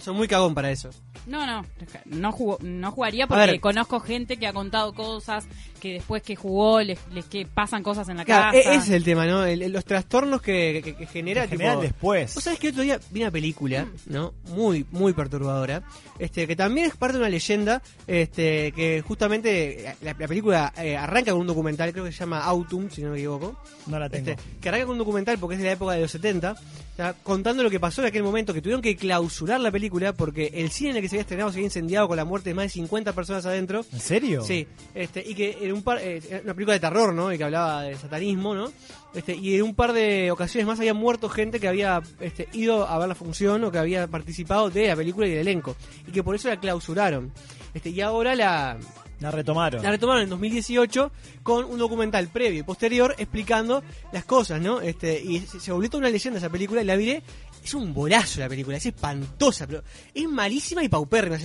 Soy 0.00 0.14
muy 0.14 0.28
cagón 0.28 0.54
para 0.54 0.70
eso. 0.70 0.90
No, 1.26 1.46
no, 1.46 1.64
no, 2.06 2.32
jugó- 2.32 2.58
no 2.62 2.90
jugaría 2.90 3.26
porque 3.28 3.60
conozco 3.60 4.00
gente 4.00 4.38
que 4.38 4.46
ha 4.48 4.52
contado 4.52 4.92
cosas 4.92 5.46
que 5.80 5.94
después 5.94 6.22
que 6.22 6.34
jugó 6.36 6.80
les, 6.80 6.98
les 7.12 7.24
que 7.26 7.46
pasan 7.46 7.82
cosas 7.82 8.08
en 8.08 8.16
la 8.16 8.24
Claro, 8.24 8.56
e- 8.56 8.62
casa. 8.62 8.74
ese 8.74 8.84
es 8.84 8.90
el 8.90 9.04
tema, 9.04 9.26
¿no? 9.26 9.44
El- 9.44 9.70
los 9.72 9.84
trastornos 9.84 10.42
que, 10.42 10.80
que- 10.82 10.94
que 10.96 11.06
genera. 11.06 11.44
En 11.44 11.50
general 11.50 11.74
tipo- 11.76 11.82
después. 11.82 12.34
Vos 12.34 12.42
sabés 12.44 12.58
que 12.58 12.68
otro 12.70 12.82
día 12.82 12.98
vi 13.10 13.20
una 13.22 13.30
película, 13.30 13.86
¿no? 14.06 14.32
Muy, 14.48 14.84
muy 14.90 15.12
perturbadora. 15.12 15.82
Este, 16.18 16.46
que 16.46 16.56
también 16.56 16.86
es 16.88 16.96
parte 16.96 17.14
de 17.14 17.20
una 17.20 17.28
leyenda. 17.28 17.82
Este, 18.06 18.72
que 18.72 19.02
justamente 19.06 19.94
la, 20.02 20.14
la 20.18 20.28
película 20.28 20.72
eh, 20.76 20.96
arranca 20.96 21.32
con 21.32 21.40
un 21.40 21.46
documental, 21.46 21.92
creo 21.92 22.04
que 22.04 22.12
se 22.12 22.18
llama 22.20 22.40
Autumn, 22.44 22.90
si 22.90 23.02
no 23.02 23.10
me 23.10 23.18
equivoco. 23.18 23.56
No 23.86 23.98
la 23.98 24.08
tengo. 24.08 24.30
Este, 24.30 24.42
que 24.60 24.68
arranca 24.68 24.86
con 24.86 24.92
un 24.94 24.98
documental 24.98 25.38
porque 25.38 25.54
es 25.54 25.60
de 25.60 25.66
la 25.66 25.72
época 25.72 25.92
de 25.92 26.00
los 26.02 26.10
70, 26.10 26.54
está 26.90 27.14
contando 27.22 27.62
lo 27.62 27.70
que 27.70 27.80
pasó 27.80 28.02
en 28.02 28.08
aquel 28.08 28.22
momento, 28.22 28.52
que 28.54 28.60
tuvieron 28.60 28.82
que 28.82 28.96
clausurar 28.96 29.60
la 29.60 29.70
película 29.70 30.12
porque 30.12 30.50
el 30.54 30.70
cine 30.70 30.90
en 30.90 30.96
el 30.96 31.01
que 31.02 31.08
se 31.08 31.16
había 31.16 31.22
estrenado 31.22 31.50
se 31.50 31.56
había 31.58 31.66
incendiado 31.66 32.08
con 32.08 32.16
la 32.16 32.24
muerte 32.24 32.50
de 32.50 32.54
más 32.54 32.64
de 32.64 32.68
50 32.70 33.12
personas 33.12 33.44
adentro. 33.44 33.84
¿En 33.92 34.00
serio? 34.00 34.42
Sí, 34.42 34.66
este, 34.94 35.22
y 35.28 35.34
que 35.34 35.58
en 35.60 35.72
un 35.72 35.82
par, 35.82 35.98
eh, 36.00 36.40
una 36.44 36.54
película 36.54 36.72
de 36.74 36.80
terror, 36.80 37.12
¿no? 37.12 37.32
Y 37.32 37.36
que 37.38 37.44
hablaba 37.44 37.82
de 37.82 37.96
satanismo, 37.96 38.54
¿no? 38.54 38.72
Este, 39.14 39.34
y 39.34 39.56
en 39.56 39.62
un 39.62 39.74
par 39.74 39.92
de 39.92 40.30
ocasiones 40.30 40.66
más 40.66 40.78
había 40.78 40.94
muerto 40.94 41.28
gente 41.28 41.60
que 41.60 41.68
había 41.68 42.00
este, 42.20 42.48
ido 42.54 42.86
a 42.88 42.98
ver 42.98 43.08
la 43.08 43.14
función 43.14 43.62
o 43.64 43.70
que 43.70 43.78
había 43.78 44.06
participado 44.06 44.70
de 44.70 44.88
la 44.88 44.96
película 44.96 45.26
y 45.26 45.30
del 45.30 45.40
elenco. 45.40 45.76
Y 46.06 46.12
que 46.12 46.22
por 46.22 46.34
eso 46.34 46.48
la 46.48 46.58
clausuraron. 46.58 47.30
Este, 47.74 47.90
y 47.90 48.00
ahora 48.00 48.34
la, 48.34 48.78
La 49.20 49.30
retomaron. 49.30 49.82
la 49.82 49.90
retomaron 49.90 50.22
en 50.22 50.30
2018 50.30 51.10
con 51.42 51.64
un 51.64 51.78
documental 51.78 52.28
previo 52.28 52.60
y 52.60 52.62
posterior 52.62 53.14
explicando 53.18 53.82
las 54.12 54.24
cosas, 54.24 54.60
¿no? 54.60 54.80
Este, 54.80 55.20
y 55.22 55.40
se, 55.40 55.60
se 55.60 55.72
volvió 55.72 55.90
toda 55.90 56.00
una 56.00 56.10
leyenda 56.10 56.38
esa 56.38 56.48
película 56.50 56.80
y 56.82 56.84
la 56.84 56.96
miré. 56.96 57.22
Es 57.62 57.74
un 57.74 57.94
bolazo 57.94 58.40
la 58.40 58.48
película, 58.48 58.76
es 58.76 58.86
espantosa, 58.86 59.66
pero 59.66 59.82
es 60.12 60.28
malísima 60.28 60.82
y 60.82 60.88
paupérrima. 60.88 61.38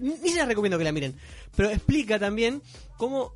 Ni 0.00 0.16
se 0.30 0.36
la 0.38 0.46
recomiendo 0.46 0.78
que 0.78 0.84
la 0.84 0.92
miren. 0.92 1.14
Pero 1.56 1.70
explica 1.70 2.18
también 2.18 2.62
cómo 2.96 3.34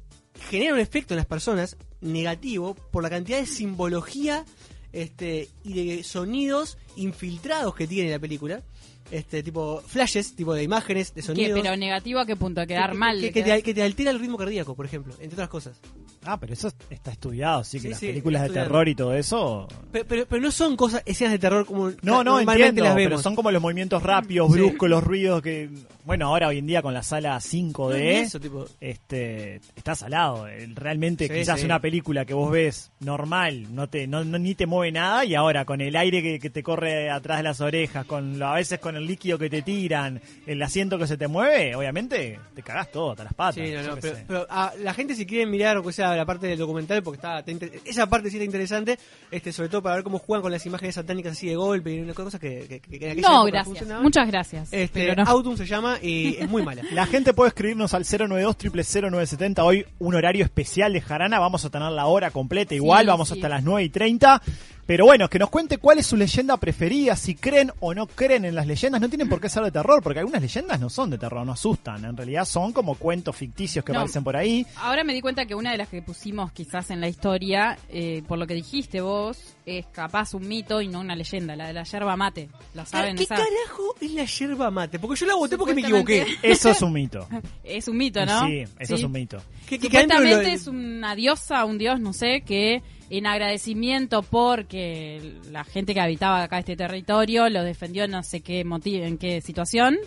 genera 0.49 0.75
un 0.75 0.81
efecto 0.81 1.15
en 1.15 1.19
las 1.19 1.27
personas 1.27 1.77
negativo 2.01 2.75
por 2.75 3.03
la 3.03 3.11
cantidad 3.11 3.39
de 3.41 3.47
simbología 3.47 4.45
este, 4.93 5.49
y 5.65 5.73
de 5.97 6.03
sonidos 6.05 6.79
infiltrados 6.97 7.75
que 7.75 7.87
tiene 7.87 8.11
la 8.11 8.19
película. 8.19 8.63
Este, 9.11 9.43
tipo 9.43 9.81
flashes, 9.87 10.37
tipo 10.37 10.53
de 10.55 10.63
imágenes, 10.63 11.15
de 11.15 11.23
¿Qué? 11.23 11.27
sonidos. 11.27 11.61
Pero 11.63 11.75
negativo 11.77 12.21
a 12.21 12.27
qué 12.27 12.37
punto, 12.37 12.61
a 12.61 12.67
quedar 12.67 12.91
Que- 12.93 12.97
mal. 12.99 13.17
Que, 13.19 13.27
de 13.27 13.33
que 13.33 13.43
quedar- 13.43 13.57
te, 13.57 13.63
que 13.63 13.75
te 13.75 13.83
altera 13.83 14.11
el 14.11 14.21
ritmo 14.21 14.37
cardíaco, 14.37 14.77
por 14.77 14.85
ejemplo, 14.85 15.15
entre 15.15 15.35
otras 15.35 15.49
cosas. 15.49 15.81
Ah, 16.25 16.37
pero 16.39 16.53
eso 16.53 16.71
está 16.91 17.11
estudiado, 17.11 17.65
sí, 17.65 17.79
que 17.79 17.83
Sí, 17.85 17.89
las 17.89 17.99
sí, 18.01 18.07
películas 18.09 18.43
de 18.43 18.47
estudiado. 18.49 18.69
terror 18.69 18.89
y 18.89 18.95
todo 18.95 19.15
eso. 19.15 19.69
Pero, 19.93 20.05
pero, 20.07 20.27
pero 20.27 20.43
no 20.43 20.51
son 20.51 20.77
cosas, 20.77 21.03
escenas 21.07 21.33
de 21.33 21.39
terror 21.39 21.65
como 21.65 21.91
No, 22.03 22.23
no, 22.25 22.41
entiendo, 22.41 22.85
las 22.85 22.95
pero 22.95 23.11
vemos. 23.11 23.23
son 23.23 23.35
como 23.35 23.51
los 23.51 23.63
movimientos 23.63 24.03
rápidos, 24.03 24.51
bruscos, 24.51 24.89
los 24.91 25.03
ruidos 25.05 25.41
que... 25.43 25.71
Bueno, 26.05 26.27
ahora 26.29 26.49
hoy 26.49 26.59
en 26.59 26.67
día 26.67 26.81
con 26.83 26.95
la 26.95 27.03
sala 27.03 27.35
No 27.35 27.41
5D, 27.41 27.95
es 27.99 28.29
eso, 28.29 28.41
tipo, 28.41 28.67
este, 28.81 29.57
está 29.77 29.95
salado. 29.95 30.47
Realmente 30.75 31.29
quizás 31.29 31.63
una 31.65 31.81
película 31.81 32.25
que 32.25 32.33
vos 32.35 32.51
ves 32.51 32.91
normal, 33.01 33.75
no 33.75 33.89
te, 33.89 34.07
no, 34.07 34.25
no- 34.25 34.39
ni 34.39 34.55
te 34.55 34.67
mueve 34.67 34.91
nada, 34.93 35.25
y 35.25 35.35
ahora 35.35 35.65
con 35.65 35.81
el 35.83 35.95
aire 35.97 36.23
que, 36.23 36.39
que 36.39 36.49
te 36.51 36.63
corre 36.63 37.11
atrás 37.11 37.39
de 37.39 37.43
las 37.45 37.61
orejas, 37.61 38.07
con 38.07 38.39
lo- 38.39 38.47
a 38.49 38.55
veces 38.55 38.79
con 38.81 38.97
el 38.97 39.07
líquido 39.07 39.39
que 39.39 39.51
te 39.51 39.61
tiran, 39.63 40.21
el 40.47 40.63
asiento 40.63 40.99
que 40.99 41.07
se 41.07 41.17
te 41.19 41.29
mueve, 41.29 41.75
obviamente 41.77 42.39
te 42.55 42.63
cagás 42.63 42.91
todo, 42.91 43.11
hasta 43.11 43.25
las 43.25 43.35
patas. 43.35 43.55
Sí, 43.57 43.71
no, 43.75 43.83
no, 43.83 43.97
pero, 44.01 44.17
sé. 44.17 44.25
pero 44.27 44.47
a 44.49 44.73
la 44.79 44.95
gente 44.95 45.15
si 45.15 45.27
quiere 45.27 45.45
mirar 45.47 45.77
o 45.79 45.93
sea 45.93 46.08
la 46.17 46.25
parte 46.27 46.47
del 46.47 46.59
documental 46.59 47.03
porque 47.03 47.17
está, 47.17 47.41
está 47.41 47.67
esa 47.85 48.07
parte 48.07 48.31
sí 48.31 48.37
está 48.37 48.45
interesante, 48.45 48.99
este 49.31 49.53
sobre 49.53 49.69
todo 49.69 49.83
para 49.83 49.97
ver 49.97 50.05
cómo 50.05 50.19
juegan 50.19 50.43
con 50.43 50.53
las 50.53 50.65
imágenes 50.67 50.95
satánicas 50.95 51.33
así 51.33 51.49
de 51.49 51.57
golpe 51.57 51.95
y 51.95 52.01
una 52.01 52.15
cosa 52.15 52.39
que, 52.39 52.67
que- 52.69 52.81
que 52.81 52.97
aquella 53.11 53.29
No, 53.29 53.45
gracias. 53.45 53.65
funcionaban. 53.67 54.03
Muchas 54.03 54.27
gracias. 54.29 54.69
Este, 54.73 55.15
no. 55.17 55.25
Autumn 55.25 55.57
se 55.57 55.67
llama 55.67 55.99
y 56.03 56.37
es 56.39 56.49
muy 56.49 56.63
mala. 56.63 56.83
La 56.93 57.07
gente 57.07 57.33
puede 57.35 57.49
escribirnos 57.49 57.95
al 57.95 58.05
092 58.05 58.57
0970 59.03 59.65
Hoy 59.65 59.87
un 59.99 60.15
horario 60.15 60.45
especial 60.45 60.93
de 60.93 61.01
Jarana. 61.01 61.39
Vamos 61.39 61.65
a 61.65 61.71
tener 61.71 61.91
la 61.93 62.07
hora 62.07 62.31
completa 62.31 62.75
igual. 62.75 63.07
vamos 63.07 63.29
sí. 63.29 63.35
hasta 63.35 63.49
las 63.49 63.63
9 63.65 63.83
y 63.85 63.89
30. 63.91 64.43
Pero 64.89 65.05
bueno, 65.05 65.29
que 65.29 65.39
nos 65.39 65.51
cuente 65.51 65.77
cuál 65.77 65.99
es 65.99 66.07
su 66.07 66.17
leyenda 66.17 66.57
preferida. 66.57 67.15
Si 67.15 67.35
creen 67.35 67.71
o 67.81 67.93
no 67.93 68.07
creen 68.07 68.47
en 68.47 68.55
las 68.55 68.67
leyendas. 68.67 69.01
No 69.03 69.11
tienen 69.11 69.29
por 69.29 69.39
qué 69.39 69.51
ser 69.51 69.63
de 69.63 69.71
terror. 69.71 70.03
Porque 70.03 70.21
algunas 70.21 70.41
leyendas 70.41 70.81
no 70.81 70.89
son 70.89 71.11
de 71.11 71.19
terror, 71.19 71.45
no 71.45 71.53
asustan. 71.53 72.07
En 72.07 72.17
realidad 72.17 72.47
son 72.47 72.73
como 72.73 72.95
cuentos 72.95 73.37
ficticios 73.37 73.85
que 73.85 73.93
No. 73.93 73.99
aparecen 73.99 74.25
por 74.25 74.35
ahí. 74.35 74.67
Ahora 74.77 75.05
me 75.05 75.13
di 75.13 75.21
cuenta 75.21 75.45
que 75.45 75.55
una 75.55 75.73
de 75.73 75.77
las 75.77 75.89
que 75.89 76.01
pusimos 76.01 76.53
quizás 76.53 76.91
en 76.91 77.03
la 77.03 77.09
historia, 77.09 77.79
eh, 77.91 78.23
por 78.27 78.39
lo 78.39 78.47
que 78.47 78.55
dijiste 78.55 79.03
vos, 79.03 79.55
es 79.67 79.85
capaz 79.93 80.33
un 80.33 80.49
mito 80.49 80.81
y 80.81 80.89
no 80.89 81.01
una 81.01 81.15
leyenda, 81.15 81.55
la 81.55 81.67
de 81.67 81.75
la 81.75 81.83
yerba 81.85 82.17
mate. 82.17 82.49
¿La 82.73 82.87
saben? 82.87 83.15
¿Qué 83.17 83.25
esa? 83.25 83.35
carajo 83.35 83.95
es 84.01 84.11
la 84.13 84.25
yerba 84.25 84.71
mate? 84.71 84.99
Porque 84.99 85.21
yo 85.21 85.27
la 85.27 85.35
voté 85.35 85.59
porque 85.59 85.75
me 85.75 85.83
equivoqué. 85.83 86.27
Eso 86.43 86.71
es 86.71 86.81
un 86.81 86.95
mito. 86.95 87.29
Es 87.63 87.89
un 87.89 87.99
mito, 87.99 88.25
¿no? 88.25 88.47
Sí, 88.47 88.65
eso 88.79 88.95
es 88.95 89.03
un 89.05 89.13
mito. 89.13 89.37
¿Qué- 89.69 89.79
qué- 89.79 89.89
Supuestamente 89.89 90.53
es 90.55 90.67
una 90.67 91.15
diosa, 91.15 91.67
un 91.67 91.77
dios, 91.77 92.01
no 92.01 92.15
sé, 92.15 92.41
que 92.41 92.83
en 93.11 93.27
agradecimiento 93.27 94.23
porque 94.23 95.35
la 95.51 95.65
gente 95.65 95.95
que 95.95 96.01
habitaba 96.01 96.43
acá 96.43 96.59
este 96.59 96.77
territorio 96.77 97.49
lo 97.49 97.63
defendió 97.63 98.05
en 98.05 98.13
no 98.13 98.23
sé 98.23 98.41
qué 98.41 98.65
motivo, 98.65 99.05
en 99.05 99.19
qué 99.19 99.41
situación, 99.41 99.99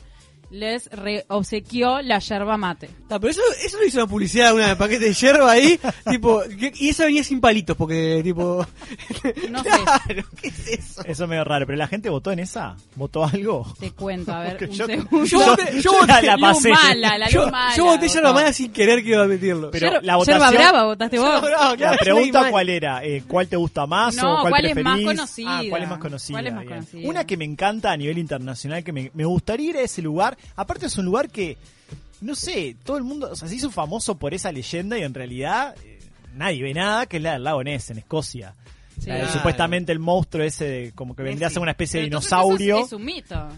les 0.51 0.87
re- 0.91 1.25
obsequió 1.29 2.01
la 2.01 2.19
yerba 2.19 2.57
mate. 2.57 2.89
Ah, 3.09 3.19
pero 3.19 3.29
eso, 3.31 3.41
eso 3.65 3.77
lo 3.77 3.85
hizo 3.85 3.97
una 3.99 4.07
publicidad, 4.07 4.53
una 4.53 4.77
paquete 4.77 5.05
de 5.05 5.13
yerba 5.13 5.51
ahí, 5.51 5.79
tipo, 6.09 6.41
que- 6.59 6.71
y 6.75 6.89
esa 6.89 7.05
venía 7.05 7.23
sin 7.23 7.39
palitos, 7.41 7.75
porque, 7.77 8.21
tipo... 8.23 8.65
No 9.49 9.63
sé. 9.63 9.69
Claro, 9.69 10.23
¿qué 10.41 10.47
es 10.49 10.67
eso? 10.67 11.01
Eso 11.05 11.23
es 11.23 11.29
medio 11.29 11.43
raro, 11.43 11.65
pero 11.65 11.77
la 11.77 11.87
gente 11.87 12.09
votó 12.09 12.31
en 12.31 12.39
esa, 12.39 12.75
votó 12.95 13.23
algo. 13.23 13.65
Te 13.79 13.91
cuento, 13.91 14.33
a 14.33 14.41
ver, 14.41 14.57
un 14.69 14.75
yo- 14.75 14.85
segundo. 14.85 15.25
Yo 15.25 15.39
voté, 15.39 15.81
yo 15.81 15.91
voté, 15.93 16.21
la 16.23 16.35
luz 16.37 16.41
pasé. 16.49 16.69
mala, 16.71 17.17
la 17.17 17.25
luz 17.25 17.33
yo, 17.33 17.49
mala. 17.51 17.75
yo 17.75 17.85
voté 17.85 18.07
yerba 18.07 18.33
mala 18.33 18.53
sin 18.53 18.71
querer 18.71 19.03
que 19.03 19.09
iba 19.09 19.23
a 19.23 19.27
meterlo. 19.27 19.71
Pero 19.71 19.87
Yerba- 19.87 20.01
la 20.03 20.15
votación- 20.17 20.51
Yerba 20.51 20.51
brava 20.71 20.83
votaste 20.85 21.19
vos. 21.19 21.41
La 21.79 21.97
pregunta 21.97 22.49
cuál 22.49 22.69
era, 22.69 23.03
eh, 23.05 23.23
¿cuál 23.27 23.47
te 23.47 23.55
gusta 23.55 23.85
más 23.87 24.15
No, 24.15 24.33
o 24.39 24.41
cuál, 24.41 24.51
¿cuál 24.51 24.65
es 24.65 24.75
más 24.75 24.83
preferís? 24.95 25.05
conocida? 25.07 25.59
Ah, 25.59 25.61
¿cuál 25.69 25.83
es 25.83 25.89
más 25.89 25.99
conocida? 25.99 26.35
¿Cuál 26.35 26.47
es 26.47 26.53
más 26.53 26.65
conocida? 26.65 27.09
Una 27.09 27.25
que 27.25 27.37
me 27.37 27.45
encanta 27.45 27.91
a 27.91 27.97
nivel 27.97 28.17
internacional, 28.17 28.83
que 28.83 28.91
me, 28.91 29.11
me 29.13 29.25
gustaría 29.25 29.69
ir 29.69 29.77
a 29.77 29.81
ese 29.81 30.01
lugar. 30.01 30.37
Aparte 30.55 30.85
es 30.85 30.97
un 30.97 31.05
lugar 31.05 31.29
que, 31.29 31.57
no 32.21 32.35
sé, 32.35 32.75
todo 32.83 32.97
el 32.97 33.03
mundo, 33.03 33.29
o 33.31 33.35
sea, 33.35 33.47
se 33.47 33.55
hizo 33.55 33.71
famoso 33.71 34.15
por 34.15 34.33
esa 34.33 34.51
leyenda 34.51 34.97
y 34.97 35.03
en 35.03 35.13
realidad 35.13 35.75
eh, 35.83 35.99
nadie 36.35 36.63
ve 36.63 36.73
nada, 36.73 37.05
que 37.05 37.17
es 37.17 37.23
la 37.23 37.33
del 37.33 37.43
lago 37.43 37.63
Ness 37.63 37.89
en 37.91 37.99
Escocia. 37.99 38.55
Sí. 38.97 39.05
Claro. 39.05 39.31
supuestamente 39.31 39.91
el 39.91 39.97
monstruo 39.97 40.43
ese, 40.43 40.65
de, 40.65 40.91
como 40.93 41.15
que 41.15 41.23
vendría 41.23 41.47
a 41.47 41.49
ser 41.49 41.61
una 41.61 41.71
especie 41.71 42.01
de 42.01 42.07
Pero 42.07 42.19
dinosaurio. 42.19 42.79
Es, 42.79 42.85
es 42.87 42.93
un 42.93 43.05
mito. 43.05 43.49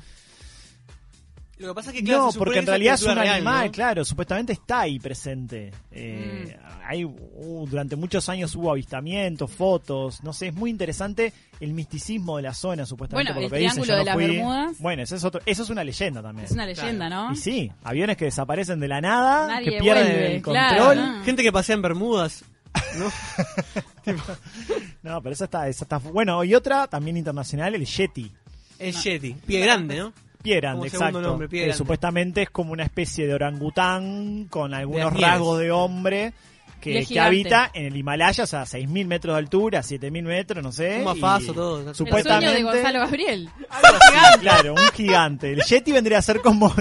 Lo 1.64 1.70
que 1.70 1.76
pasa 1.76 1.90
es 1.92 1.96
que, 1.98 2.04
claro, 2.04 2.24
no, 2.26 2.32
se 2.32 2.40
porque 2.40 2.60
en 2.60 2.66
realidad 2.68 2.96
es 2.96 3.04
un 3.04 3.16
real, 3.16 3.36
animal, 3.36 3.66
¿no? 3.68 3.72
claro, 3.72 4.06
supuestamente 4.06 4.54
está 4.54 4.82
ahí 4.82 5.00
presente. 5.00 5.72
Eh, 5.92 6.58
Mm. 6.60 6.82
hay, 6.86 7.06
uh, 7.06 7.68
durante 7.70 7.96
muchos 7.96 8.28
años 8.30 8.54
hubo 8.56 8.72
avistamientos, 8.72 9.50
fotos, 9.52 10.22
no 10.24 10.34
sé, 10.34 10.48
es 10.48 10.54
muy 10.54 10.70
interesante 10.70 11.32
el 11.60 11.74
misticismo 11.74 12.38
de 12.38 12.44
la 12.44 12.54
zona, 12.54 12.86
supuestamente. 12.86 13.32
Bueno, 13.32 13.50
por 13.50 13.50
lo 13.50 13.56
el 13.56 13.62
que 13.62 13.70
dicen, 13.70 13.84
Triángulo 13.84 13.94
yo 13.94 13.98
de 13.98 14.00
no 14.00 14.06
las 14.06 14.16
fui. 14.16 14.36
Bermudas. 14.38 14.78
Bueno, 14.80 15.04
eso 15.04 15.16
es, 15.16 15.24
otro, 15.24 15.42
eso 15.46 15.64
es 15.64 15.70
una 15.70 15.84
leyenda 15.84 16.22
también. 16.22 16.46
Es 16.46 16.52
una 16.52 16.66
leyenda, 16.66 17.10
¿no? 17.10 17.32
Y 17.32 17.36
sí, 17.38 17.72
aviones 17.84 18.18
que 18.18 18.26
desaparecen 18.26 18.80
de 18.80 18.88
la 18.88 19.00
nada, 19.02 19.48
Nadie 19.48 19.72
que 19.72 19.80
pierden 19.80 20.06
vuelve, 20.06 20.36
el 20.36 20.42
claro, 20.42 20.86
control. 20.86 20.98
¿no? 21.20 21.24
Gente 21.24 21.44
que 21.44 21.52
pasea 21.52 21.76
en 21.76 21.82
Bermudas. 21.82 22.44
¿no? 22.98 23.12
No, 25.04 25.22
pero 25.22 25.34
esa 25.34 25.46
está, 25.46 25.68
esa 25.68 25.86
está. 25.86 25.98
Bueno, 25.98 26.44
y 26.44 26.56
otra 26.56 26.88
también 26.88 27.18
internacional, 27.18 27.76
el 27.76 27.86
Yeti. 27.86 28.32
El 28.80 28.94
Yeti. 28.94 29.34
Pie 29.46 29.60
grande, 29.62 29.98
¿no? 29.98 30.14
Pie 30.44 30.58
grande, 30.58 30.90
Como 30.90 31.06
exacto. 31.06 31.22
nombre, 31.22 31.48
grande. 31.48 31.74
supuestamente 31.74 32.44
es 32.44 32.50
como 32.50 32.74
una 32.74 32.84
especie 32.84 33.26
de 33.26 33.34
orangután 33.34 34.46
con 34.50 34.74
algunos 34.74 35.14
rasgos 35.20 35.58
de 35.60 35.72
hombre 35.72 36.34
que, 36.82 37.20
habita 37.20 37.72
en 37.74 37.86
el 37.86 37.96
Himalaya, 37.96 38.44
o 38.44 38.48
sea, 38.48 38.64
a 38.64 38.66
6.000 38.66 39.06
metros 39.06 39.36
de 39.36 39.40
altura, 39.40 39.80
7.000 39.82 40.22
metros, 40.24 40.62
no 40.62 40.72
sé. 40.72 40.98
Un 40.98 41.06
mafazo, 41.06 41.54
todo. 41.54 41.82
El 41.82 41.88
El 41.88 41.96
Supuestamente. 41.96 42.48
sueño 42.52 42.58
de 42.58 42.74
Gonzalo 42.74 43.00
Gabriel. 43.00 43.50
Claro, 44.42 44.74
un 44.74 44.92
gigante. 44.94 45.54
El 45.54 45.62
Yeti 45.64 45.94
vendría 45.94 46.18
a 46.18 46.22
ser 46.22 46.42
como. 46.42 46.74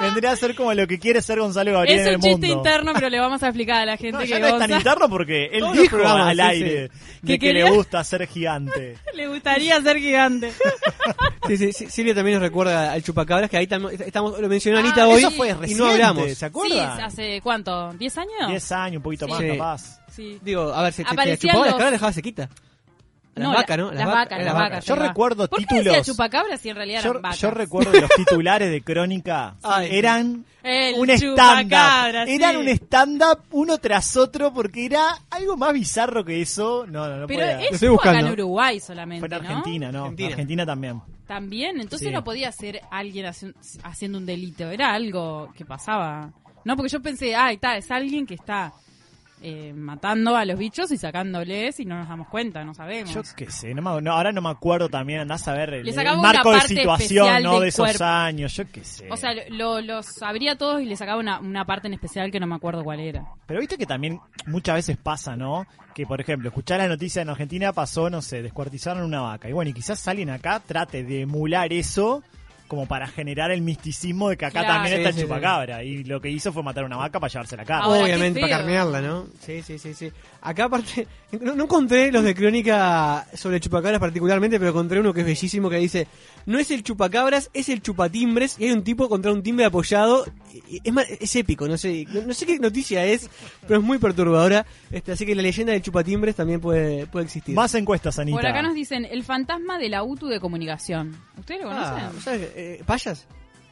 Vendría 0.00 0.30
a 0.32 0.36
ser 0.36 0.54
como 0.54 0.72
lo 0.74 0.86
que 0.86 0.98
quiere 0.98 1.22
ser 1.22 1.38
Gonzalo 1.40 1.72
Gabriel 1.72 1.98
Es 2.00 2.06
en 2.06 2.08
el 2.12 2.16
un 2.16 2.22
chiste 2.22 2.46
mundo. 2.48 2.56
interno, 2.70 2.92
pero 2.94 3.08
le 3.10 3.20
vamos 3.20 3.42
a 3.42 3.46
explicar 3.48 3.82
a 3.82 3.86
la 3.86 3.96
gente 3.96 4.12
No, 4.12 4.18
que 4.20 4.26
ya 4.28 4.38
no 4.38 4.46
es 4.48 4.58
tan 4.58 4.70
interno 4.70 5.08
porque 5.08 5.46
él 5.52 5.60
Todos 5.60 5.72
dijo 5.78 5.96
programas, 5.96 6.28
al 6.28 6.36
sí, 6.36 6.42
aire 6.42 6.68
sí. 6.92 6.98
de 7.22 7.32
Que 7.32 7.38
que, 7.38 7.52
le 7.52 7.70
gusta 7.70 8.02
ser 8.04 8.26
gigante. 8.26 8.96
le 9.14 9.28
gustaría 9.28 9.80
ser 9.82 9.98
gigante. 9.98 10.52
Sí, 11.48 11.56
sí, 11.56 11.72
sí, 11.72 11.86
Silvia 11.90 12.14
también 12.14 12.34
nos 12.38 12.42
recuerda 12.42 12.92
al 12.92 13.02
chupacabras, 13.02 13.50
que 13.50 13.56
ahí 13.56 13.66
tam- 13.66 13.90
estamos, 13.90 14.38
lo 14.38 14.48
mencionó 14.48 14.76
Ah, 14.78 14.80
Anita 14.80 15.08
hoy 15.08 15.18
Eso 15.18 15.30
fue 15.32 15.48
y 15.48 15.52
reciente, 15.52 15.82
no 15.82 15.90
hablamos. 15.90 16.24
¿se 16.28 16.34
Sí, 16.36 16.44
acuerdan? 16.44 17.00
hace 17.00 17.40
cuánto, 17.42 17.92
¿10 17.94 18.18
años? 18.18 18.48
10 18.48 18.72
años, 18.72 18.96
un 18.98 19.02
poquito 19.02 19.24
Sí. 19.26 19.30
más 19.32 19.40
Sí. 19.40 19.48
capaz. 19.48 20.00
Sí. 20.14 20.38
Digo, 20.42 20.72
a 20.72 20.82
ver, 20.82 20.92
se, 20.92 21.02
te- 21.04 21.16
te 21.16 21.38
chupaba 21.38 21.58
las 21.60 21.66
los- 21.66 21.74
cabras, 21.74 21.92
dejaba 21.92 22.12
sequita. 22.12 22.48
Las 23.36 23.48
No, 23.48 23.54
vacas, 23.54 23.76
la- 23.78 23.84
¿no? 23.84 23.92
Las 23.92 24.06
vaca- 24.06 24.14
vacas, 24.18 24.44
las 24.44 24.54
vacas. 24.54 24.84
Yo 24.86 24.96
recuerdo 24.96 25.48
¿Por 25.48 25.58
qué 25.60 25.64
títulos- 25.66 25.84
decía 25.84 26.02
chupacabras 26.02 26.60
si 26.60 26.68
en 26.68 26.76
realidad 26.76 27.02
Yo, 27.02 27.10
eran 27.10 27.22
vacas? 27.22 27.40
yo 27.40 27.50
recuerdo 27.52 27.92
los 28.00 28.10
titulares 28.16 28.70
de 28.70 28.82
Crónica 28.82 29.54
Ay, 29.62 29.88
eran 29.92 30.44
El 30.64 30.94
un 30.98 31.08
stand-up. 31.10 32.26
sí. 32.26 32.34
Eran 32.34 32.56
un 32.56 32.68
stand-up 32.68 33.38
uno 33.52 33.78
tras 33.78 34.16
otro 34.16 34.52
porque 34.52 34.84
era 34.86 35.16
algo 35.30 35.56
más 35.56 35.72
bizarro 35.72 36.24
que 36.24 36.40
eso. 36.42 36.84
No, 36.88 37.08
no, 37.08 37.16
no 37.18 37.26
Pero 37.28 37.40
podía. 37.40 37.60
estoy 37.68 37.88
fue 37.88 37.96
acá 38.10 38.18
en. 38.20 38.32
Uruguay 38.32 38.80
solamente, 38.80 39.26
Fue 39.26 39.36
en. 39.38 39.44
Argentina, 39.46 39.92
¿no? 39.92 40.02
Argentina. 40.02 40.28
Argentina, 40.30 40.66
también. 40.66 41.00
También, 41.26 41.80
entonces 41.80 42.08
Sí. 42.08 42.12
no 42.12 42.24
podía 42.24 42.50
ser 42.50 42.80
alguien 42.90 43.26
haci- 43.26 43.54
haciendo 43.84 44.18
un 44.18 44.26
delito, 44.26 44.68
era 44.68 44.92
algo 44.92 45.52
que 45.56 45.64
pasaba. 45.64 46.32
No, 46.64 46.76
porque 46.76 46.90
yo 46.90 47.00
pensé, 47.00 47.34
ah, 47.36 47.52
está, 47.52 47.76
es 47.76 47.88
alguien 47.92 48.26
que 48.26 48.34
está 48.34 48.72
eh, 49.42 49.72
matando 49.74 50.36
a 50.36 50.44
los 50.44 50.58
bichos 50.58 50.90
y 50.90 50.98
sacándoles 50.98 51.80
y 51.80 51.84
no 51.86 51.96
nos 51.96 52.08
damos 52.08 52.28
cuenta, 52.28 52.62
no 52.64 52.74
sabemos. 52.74 53.14
Yo 53.14 53.22
qué 53.36 53.50
sé, 53.50 53.74
no 53.74 53.80
me- 53.82 54.02
no, 54.02 54.12
ahora 54.12 54.32
no 54.32 54.42
me 54.42 54.50
acuerdo 54.50 54.88
también, 54.88 55.20
andás 55.20 55.48
a 55.48 55.54
ver 55.54 55.72
el, 55.74 55.94
marco 56.20 56.52
de 56.52 56.60
situación, 56.62 57.42
¿no? 57.42 57.60
De 57.60 57.68
esos 57.68 57.86
cuerpo. 57.86 58.04
años, 58.04 58.54
yo 58.54 58.64
qué 58.70 58.84
sé. 58.84 59.08
O 59.10 59.16
sea, 59.16 59.30
lo- 59.48 59.80
los 59.80 60.22
abría 60.22 60.56
todos 60.56 60.82
y 60.82 60.84
le 60.84 60.96
sacaba 60.96 61.18
una, 61.18 61.40
una 61.40 61.64
parte 61.64 61.88
en 61.88 61.94
especial 61.94 62.30
que 62.30 62.38
no 62.38 62.46
me 62.46 62.54
acuerdo 62.54 62.84
cuál 62.84 63.00
era. 63.00 63.24
Pero 63.46 63.60
viste 63.60 63.78
que 63.78 63.86
también 63.86 64.20
muchas 64.46 64.74
veces 64.76 64.96
pasa, 64.96 65.36
¿no? 65.36 65.66
Que, 65.94 66.06
por 66.06 66.20
ejemplo, 66.20 66.48
escuchar 66.48 66.78
la 66.78 66.88
noticia 66.88 67.22
en 67.22 67.30
Argentina 67.30 67.72
pasó, 67.72 68.10
no 68.10 68.22
sé, 68.22 68.42
descuartizaron 68.42 69.02
una 69.04 69.22
vaca. 69.22 69.48
Y 69.48 69.52
bueno, 69.52 69.70
y 69.70 69.74
quizás 69.74 70.06
alguien 70.06 70.30
acá 70.30 70.60
trate 70.60 71.02
de 71.02 71.22
emular 71.22 71.72
eso 71.72 72.22
como 72.70 72.86
para 72.86 73.08
generar 73.08 73.50
el 73.50 73.62
misticismo 73.62 74.28
de 74.28 74.36
que 74.36 74.46
acá 74.46 74.60
Claro. 74.60 74.74
también 74.74 74.94
Sí, 74.94 74.98
está 74.98 75.08
el 75.08 75.14
sí, 75.16 75.20
sí. 75.22 75.26
chupacabra. 75.26 75.82
Y 75.82 76.04
lo 76.04 76.20
que 76.20 76.30
hizo 76.30 76.52
fue 76.52 76.62
matar 76.62 76.84
una 76.84 76.96
vaca 76.96 77.18
para 77.18 77.28
llevársela 77.32 77.64
acá. 77.64 77.78
Ahora, 77.80 77.98
qué 77.98 78.04
Obviamente, 78.04 78.38
feo. 78.38 78.48
para 78.48 78.58
carnearla, 78.62 79.00
¿no? 79.00 79.26
Sí, 79.40 79.60
sí, 79.60 79.76
sí, 79.76 79.92
sí. 79.92 80.12
Acá 80.40 80.66
aparte, 80.66 81.08
no, 81.40 81.54
no 81.54 81.64
encontré 81.64 82.10
los 82.10 82.24
de 82.24 82.34
crónica 82.34 83.26
sobre 83.34 83.60
chupacabras 83.60 84.00
particularmente, 84.00 84.58
pero 84.58 84.70
encontré 84.70 85.00
uno 85.00 85.12
que 85.12 85.20
es 85.20 85.26
bellísimo 85.26 85.70
que 85.70 85.76
dice, 85.76 86.06
no 86.46 86.58
es 86.58 86.70
el 86.70 86.82
chupacabras, 86.82 87.50
es 87.54 87.68
el 87.68 87.82
chupatimbres, 87.82 88.56
y 88.58 88.64
hay 88.64 88.72
un 88.72 88.82
tipo 88.82 89.08
contra 89.08 89.32
un 89.32 89.42
timbre 89.42 89.64
apoyado, 89.66 90.24
es, 90.84 90.92
ma- 90.92 91.02
es 91.02 91.36
épico, 91.36 91.68
no 91.68 91.76
sé, 91.78 92.06
no, 92.12 92.22
no 92.22 92.34
sé 92.34 92.46
qué 92.46 92.58
noticia 92.58 93.04
es, 93.04 93.28
pero 93.68 93.78
es 93.80 93.84
muy 93.86 93.98
perturbadora, 93.98 94.66
este, 94.90 95.12
así 95.12 95.24
que 95.26 95.34
la 95.34 95.42
leyenda 95.42 95.72
del 95.72 95.82
chupatimbres 95.82 96.34
también 96.36 96.60
puede, 96.60 97.06
puede 97.06 97.26
existir. 97.26 97.54
Más 97.54 97.74
encuestas, 97.74 98.18
Anita. 98.18 98.36
Por 98.38 98.46
acá 98.46 98.62
nos 98.62 98.74
dicen 98.74 99.04
el 99.04 99.22
fantasma 99.22 99.78
de 99.78 99.88
la 99.88 100.02
UTU 100.02 100.26
de 100.28 100.40
comunicación. 100.40 101.16
¿Ustedes 101.38 101.60
lo 101.62 101.68
conocen? 101.68 101.94
Ah, 102.04 102.12
¿sabes? 102.22 102.48
Eh, 102.56 102.82
¿Payas? 102.86 103.26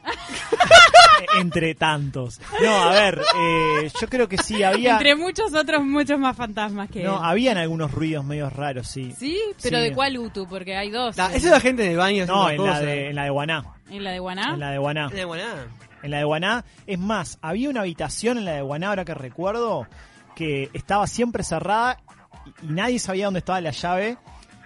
Entre 1.39 1.75
tantos. 1.75 2.39
No, 2.61 2.83
a 2.83 2.89
ver, 2.91 3.21
eh, 3.37 3.91
yo 3.99 4.07
creo 4.07 4.27
que 4.27 4.37
sí, 4.37 4.63
había... 4.63 4.93
Entre 4.93 5.15
muchos 5.15 5.53
otros, 5.53 5.83
muchos 5.83 6.17
más 6.19 6.35
fantasmas 6.35 6.89
que 6.89 7.03
No, 7.03 7.15
él. 7.17 7.21
habían 7.23 7.57
algunos 7.57 7.91
ruidos 7.91 8.23
medio 8.25 8.49
raros, 8.49 8.87
sí. 8.87 9.13
¿Sí? 9.17 9.39
¿Pero 9.61 9.77
Sí. 9.77 9.83
de 9.83 9.93
cuál 9.93 10.17
UTU? 10.17 10.47
Porque 10.47 10.75
hay 10.77 10.89
dos. 10.89 11.17
Ah, 11.19 11.29
eh, 11.33 11.37
eso 11.37 11.47
es 11.47 11.51
la 11.53 11.59
gente 11.59 11.85
en 11.85 11.91
el 11.91 11.97
baño 11.97 12.25
No, 12.25 12.49
en 12.49 12.63
la, 12.65 12.79
de, 12.79 13.09
en 13.09 13.15
la 13.15 13.23
de 13.23 13.29
Guaná. 13.29 13.63
¿En 13.89 14.03
la 14.03 14.11
de 14.11 14.19
Guaná? 14.19 14.53
En 14.53 14.59
la 14.59 14.71
de 14.71 14.77
Guaná. 14.77 15.03
En 15.05 15.09
la 15.11 15.15
de 15.17 15.25
Guaná. 15.25 15.67
En 16.03 16.11
la 16.11 16.17
de 16.17 16.23
Guaná. 16.23 16.65
Es 16.87 16.99
más, 16.99 17.37
había 17.41 17.69
una 17.69 17.81
habitación 17.81 18.37
en 18.37 18.45
la 18.45 18.53
de 18.53 18.61
Guaná, 18.61 18.89
ahora 18.89 19.05
que 19.05 19.13
recuerdo, 19.13 19.87
que 20.35 20.69
estaba 20.73 21.05
siempre 21.07 21.43
cerrada 21.43 21.99
y, 22.63 22.67
y 22.67 22.69
nadie 22.73 22.99
sabía 22.99 23.25
dónde 23.25 23.39
estaba 23.39 23.59
la 23.61 23.71
llave. 23.71 24.17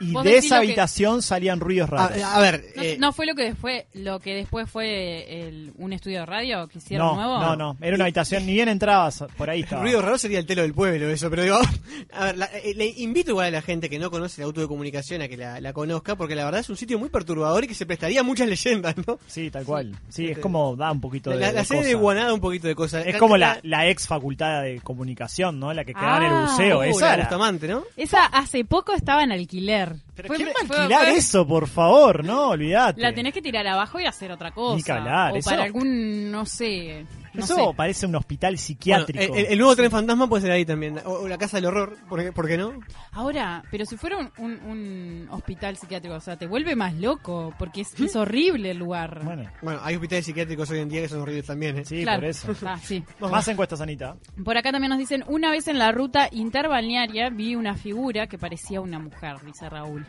Y 0.04 0.24
de 0.24 0.38
esa 0.38 0.60
que- 0.60 0.66
habitación 0.66 1.22
salían 1.22 1.60
ruidos 1.60 1.89
raros. 1.89 2.22
A, 2.22 2.36
a 2.36 2.39
ver, 2.42 2.66
No, 2.76 2.82
eh, 2.84 2.98
no 3.00 3.13
fue 3.13 3.26
lo 3.26 3.36
que 3.36 3.44
después, 3.44 3.84
lo 3.94 4.20
que 4.20 4.34
después 4.36 4.70
fue 4.70 5.48
el- 5.48 5.72
un 5.78 5.94
estudio 5.94 6.20
de 6.22 6.26
radio 6.26 6.68
que 6.68 6.78
hicieron 6.80 7.08
no, 7.08 7.16
nuevo? 7.16 7.39
no, 7.39 7.56
no. 7.56 7.78
Era 7.82 7.96
una 7.96 8.06
habitación, 8.06 8.46
ni 8.46 8.54
bien 8.54 8.70
entrabas, 8.70 9.24
por 9.38 9.50
ahí 9.50 9.62
estaba. 9.62 9.82
Ruido 9.82 10.02
raro 10.02 10.18
sería 10.18 10.39
el 10.39 10.46
telo 10.46 10.62
del 10.63 10.74
pueblo, 10.74 11.10
eso, 11.10 11.30
pero 11.30 11.44
digo, 11.44 11.58
a 12.13 12.26
ver, 12.26 12.38
la- 12.38 12.46
eh, 12.54 12.74
le 12.76 12.88
invito 12.88 13.32
igual 13.32 13.48
a 13.48 13.52
la 13.52 13.62
gente 13.62 13.89
que 13.89 14.00
no 14.00 14.12
conoce 14.12 14.42
la 14.42 14.46
auto 14.48 14.62
de 14.62 14.68
comunicación 14.68 15.22
a 15.22 15.28
que 15.28 15.38
la, 15.38 15.60
la 15.62 15.74
conozca, 15.74 16.16
porque 16.16 16.36
la 16.36 16.46
verdad 16.46 16.62
es 16.62 16.70
un 16.70 16.78
sitio 16.78 17.00
muy 17.00 17.10
perturbador 17.10 17.63
y 17.63 17.68
que 17.68 17.74
se 17.76 17.86
prestaría 17.86 18.20
a 18.22 18.24
muchas 18.24 18.48
leyendas, 18.48 18.96
¿no? 19.08 19.20
Sí, 19.28 19.50
tal 19.52 19.66
cual. 19.66 19.96
Sí, 20.10 20.28
es 20.28 20.39
como 20.39 20.76
da 20.76 20.92
un 20.92 21.02
poquito 21.02 21.30
La, 21.32 21.36
de. 21.36 21.42
la- 21.42 21.52
la 21.54 21.60
de 21.62 21.66
sede 21.66 21.78
de 21.84 21.92
cosa. 21.94 22.02
Guaná 22.02 22.26
da 22.26 22.34
un 22.34 22.42
poquito 22.42 22.68
de 22.68 22.76
cosas. 22.76 23.06
Es 23.06 23.18
como 23.18 23.38
la, 23.38 23.60
la 23.63 23.88
ex 23.88 24.08
facultad 24.08 24.63
de 24.63 24.80
comunicación, 24.82 25.60
¿no? 25.60 25.74
La 25.74 25.84
que 25.86 25.94
quedaba 25.94 26.18
en 26.18 26.24
el 26.24 26.30
Ah. 26.34 26.48
buceo. 26.50 26.80
Uh, 26.80 26.84
Esa 26.84 27.06
la 27.08 27.13
era. 27.13 27.24
Bustamante, 27.24 27.68
¿no? 27.68 27.84
Esa 27.98 28.26
hace 28.26 28.66
poco 28.66 28.94
estaba 28.94 29.24
en 29.24 29.32
alquiler. 29.32 29.93
Pero 30.16 30.28
Fue- 30.28 30.38
¿quién 30.38 30.50
va 30.50 30.52
a 30.52 30.66
fue- 30.68 30.78
alquilar 30.78 31.06
fue- 31.06 31.16
eso, 31.18 31.48
por 31.48 31.68
favor? 31.68 32.24
No, 32.24 32.50
olvídate. 32.50 33.02
La 33.02 33.14
tenés 33.14 33.34
que 33.34 33.42
tirar 33.42 33.66
abajo 33.68 34.00
y 34.00 34.06
hacer 34.06 34.32
otra 34.32 34.52
cosa. 34.52 34.76
Ni 34.78 34.84
que 34.84 34.92
hablar, 34.92 35.34
o 35.34 35.38
eso- 35.38 35.50
para 35.50 35.64
algún, 35.64 36.32
no 36.32 36.46
sé. 36.46 37.06
No 37.34 37.43
Eso 37.46 37.56
sé. 37.56 37.62
parece 37.76 38.06
un 38.06 38.15
hospital 38.15 38.52
Bueno, 38.54 38.62
psiquiátrico. 38.63 39.34
el, 39.36 39.46
el 39.48 39.58
nuevo 39.58 39.76
tren 39.76 39.89
fantasma 39.89 40.28
puede 40.30 40.43
ser 40.43 40.52
ahí 40.52 40.65
también. 40.65 41.00
O, 41.06 41.12
o 41.13 41.28
la 41.28 41.38
casa 41.38 41.58
del 41.58 41.65
horror, 41.65 41.98
¿por 42.08 42.22
qué, 42.22 42.32
por 42.32 42.48
qué 42.48 42.58
no? 42.58 42.74
Ahora, 43.12 43.63
pero 43.72 43.86
si 43.86 43.98
fuera 43.98 44.17
un, 44.17 44.32
un- 44.38 44.60
un 44.63 45.28
hospital 45.32 45.76
psiquiátrico, 45.78 46.15
o 46.15 46.19
sea, 46.19 46.38
te 46.38 46.46
vuelve 46.46 46.76
más 46.76 46.93
loco, 46.93 47.54
porque 47.58 47.82
es, 47.82 48.00
es 48.00 48.15
horrible 48.15 48.72
el 48.72 48.78
lugar. 48.78 49.22
Bueno, 49.24 49.50
Bueno, 49.62 49.80
hay 49.84 49.96
hospitales 49.96 50.26
psiquiátricos 50.26 50.69
hoy 50.69 50.80
en 50.80 50.89
día 50.89 51.02
que 51.02 51.10
son 51.10 51.22
horribles 51.22 51.46
también, 51.48 51.80
¿eh? 51.80 51.86
sí, 51.86 52.04
Claro. 52.04 52.19
por 52.22 52.30
eso. 52.30 52.54
Ah, 52.65 52.80
sí. 52.82 53.04
Más 53.19 53.48
encuestas, 53.48 53.82
Anita. 53.82 54.15
Por 54.43 54.56
acá 54.58 54.72
también 54.72 54.89
nos 54.89 55.00
dicen, 55.00 55.24
una 55.28 55.50
vez 55.50 55.67
en 55.67 55.80
la 55.80 55.91
ruta 55.91 56.30
interbalnearia 56.32 57.30
vi 57.30 57.56
una 57.56 57.76
figura 57.76 58.28
que 58.28 58.38
parecía 58.38 58.80
una 58.80 59.00
mujer, 59.00 59.38
dice 59.43 59.67
Raúl. 59.69 60.06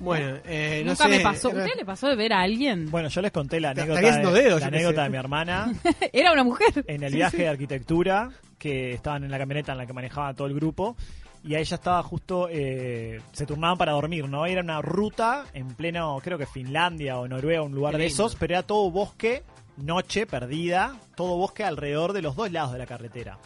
Bueno, 0.00 0.38
eh, 0.44 0.82
no 0.84 0.92
Nunca 0.92 1.04
sé. 1.04 1.10
me 1.10 1.20
pasó. 1.20 1.48
¿A 1.48 1.52
era- 1.52 1.64
¿Usted 1.64 1.76
le 1.78 1.84
pasó 1.84 2.08
de 2.08 2.16
ver 2.16 2.32
a 2.32 2.40
alguien? 2.40 2.90
Bueno, 2.90 3.08
yo 3.08 3.20
les 3.22 3.30
conté 3.32 3.60
la 3.60 3.70
anécdota, 3.70 4.00
de, 4.00 4.42
dedos, 4.42 4.60
la 4.60 4.66
anécdota 4.66 5.04
de 5.04 5.10
mi 5.10 5.16
hermana 5.16 5.72
Era 6.12 6.32
una 6.32 6.42
mujer. 6.44 6.84
en 6.88 7.02
el 7.02 7.12
viaje 7.14 7.38
de 7.38 7.48
arquitectura, 7.48 8.30
que 8.58 8.92
estaban 8.94 9.24
en 9.24 9.30
la 9.30 9.38
camioneta 9.38 9.72
en 9.72 9.78
la 9.78 9.86
que 9.86 9.92
manejaba 9.92 10.34
todo 10.34 10.46
el 10.48 10.54
grupo. 10.54 10.96
y 11.44 11.54
a 11.54 11.58
ella 11.58 11.74
estaba 11.76 12.02
justo, 12.02 12.48
eh, 12.50 13.20
se 13.32 13.46
turnaban 13.46 13.76
para 13.78 13.92
dormir, 13.92 14.28
¿no? 14.28 14.46
Era 14.46 14.60
una 14.62 14.80
ruta 14.80 15.44
en 15.54 15.68
pleno, 15.74 16.18
creo 16.22 16.38
que 16.38 16.46
Finlandia 16.46 17.18
o 17.18 17.26
Noruega, 17.28 17.62
un 17.62 17.72
lugar 17.74 17.92
Qué 17.94 17.98
de 17.98 18.08
lindo. 18.08 18.26
esos, 18.26 18.36
pero 18.36 18.54
era 18.54 18.62
todo 18.62 18.90
bosque, 18.92 19.42
noche 19.76 20.26
perdida, 20.26 20.96
todo 21.16 21.36
bosque 21.36 21.64
alrededor 21.64 22.12
de 22.12 22.22
los 22.22 22.36
dos 22.36 22.50
lados 22.52 22.72
de 22.72 22.78
la 22.78 22.86
carretera. 22.86 23.38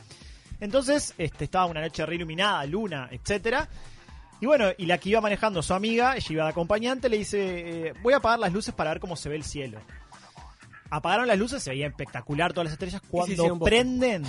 Entonces, 0.60 1.14
este, 1.18 1.44
estaba 1.44 1.66
una 1.66 1.80
noche 1.82 2.04
re 2.06 2.14
iluminada, 2.16 2.64
luna, 2.66 3.08
etcétera. 3.10 3.68
Y 4.40 4.46
bueno, 4.46 4.66
y 4.76 4.86
la 4.86 4.98
que 4.98 5.10
iba 5.10 5.20
manejando 5.20 5.62
su 5.62 5.72
amiga, 5.72 6.14
ella 6.16 6.26
iba 6.30 6.44
de 6.44 6.50
acompañante, 6.50 7.08
le 7.08 7.18
dice, 7.18 7.88
eh, 7.88 7.94
voy 8.02 8.12
a 8.12 8.18
apagar 8.18 8.38
las 8.38 8.52
luces 8.52 8.74
para 8.74 8.90
ver 8.90 9.00
cómo 9.00 9.16
se 9.16 9.28
ve 9.28 9.36
el 9.36 9.44
cielo. 9.44 9.80
Apagaron 10.90 11.26
las 11.26 11.38
luces, 11.38 11.62
se 11.62 11.70
veía 11.70 11.86
espectacular 11.86 12.52
todas 12.52 12.66
las 12.66 12.72
estrellas. 12.74 13.02
Cuando 13.08 13.58
prenden, 13.58 14.24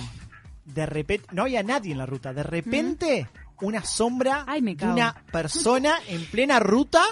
de 0.64 0.86
repente, 0.86 1.26
no 1.32 1.42
había 1.42 1.62
nadie 1.62 1.92
en 1.92 1.98
la 1.98 2.06
ruta, 2.06 2.32
de 2.32 2.42
repente 2.42 3.28
una 3.60 3.84
sombra 3.84 4.44
Ay, 4.46 4.62
me 4.62 4.72
de 4.72 4.76
cago. 4.78 4.92
una 4.92 5.14
persona 5.32 5.98
en 6.08 6.24
plena 6.26 6.60
ruta 6.60 7.02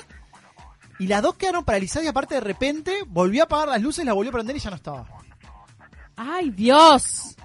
y 0.98 1.06
las 1.06 1.20
dos 1.22 1.34
quedaron 1.34 1.64
paralizadas 1.64 2.06
y 2.06 2.08
aparte 2.08 2.36
de 2.36 2.40
repente 2.40 2.94
volvió 3.06 3.42
a 3.42 3.44
apagar 3.46 3.68
las 3.68 3.82
luces, 3.82 4.04
la 4.04 4.12
volvió 4.12 4.30
a 4.30 4.34
prender 4.34 4.56
y 4.56 4.60
ya 4.60 4.70
no 4.70 4.76
estaba. 4.76 5.06
¡Ay, 6.16 6.50
Dios! 6.50 7.36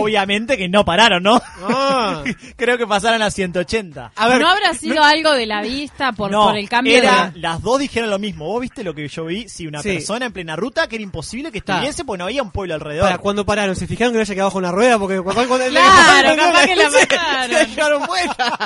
Obviamente 0.00 0.56
que 0.56 0.68
no 0.68 0.84
pararon, 0.84 1.22
¿no? 1.22 1.40
Ah. 1.62 2.22
Creo 2.56 2.76
que 2.78 2.86
pasaron 2.86 3.22
a 3.22 3.30
180. 3.30 4.12
A 4.16 4.28
ver, 4.28 4.40
¿No 4.40 4.48
habrá 4.48 4.74
sido 4.74 5.02
algo 5.02 5.32
de 5.32 5.46
la 5.46 5.62
vista 5.62 6.12
por, 6.12 6.30
no, 6.30 6.44
por 6.48 6.56
el 6.56 6.68
cambio 6.68 6.96
era, 6.96 7.30
de... 7.30 7.40
las 7.40 7.62
dos 7.62 7.78
dijeron 7.78 8.10
lo 8.10 8.18
mismo. 8.18 8.46
¿Vos 8.46 8.60
viste 8.60 8.82
lo 8.84 8.94
que 8.94 9.08
yo 9.08 9.24
vi? 9.26 9.48
Sí, 9.48 9.66
una 9.66 9.82
Sí. 9.82 9.90
persona 9.90 10.26
en 10.26 10.32
plena 10.32 10.56
ruta 10.56 10.86
que 10.88 10.96
era 10.96 11.02
imposible 11.02 11.50
que 11.52 11.58
estuviese 11.58 12.04
porque 12.04 12.18
no 12.18 12.24
había 12.24 12.42
un 12.42 12.50
pueblo 12.50 12.74
alrededor. 12.74 13.04
para, 13.06 13.18
cuando 13.18 13.44
pararon, 13.46 13.76
¿se 13.76 13.86
fijaron 13.86 14.12
que 14.12 14.16
no 14.18 14.22
haya 14.22 14.34
quedado 14.34 14.48
bajo 14.48 14.58
una 14.58 14.72
rueda? 14.72 14.98
Porque 14.98 15.20
cuando, 15.20 15.46
cuando 15.48 15.66
Claro, 15.68 16.36
capaz 16.36 16.66
que 16.66 16.76
la 16.76 16.90
mataron. 16.90 17.56
Se 17.58 17.66
llevaron 17.66 18.06
vuelta. 18.06 18.58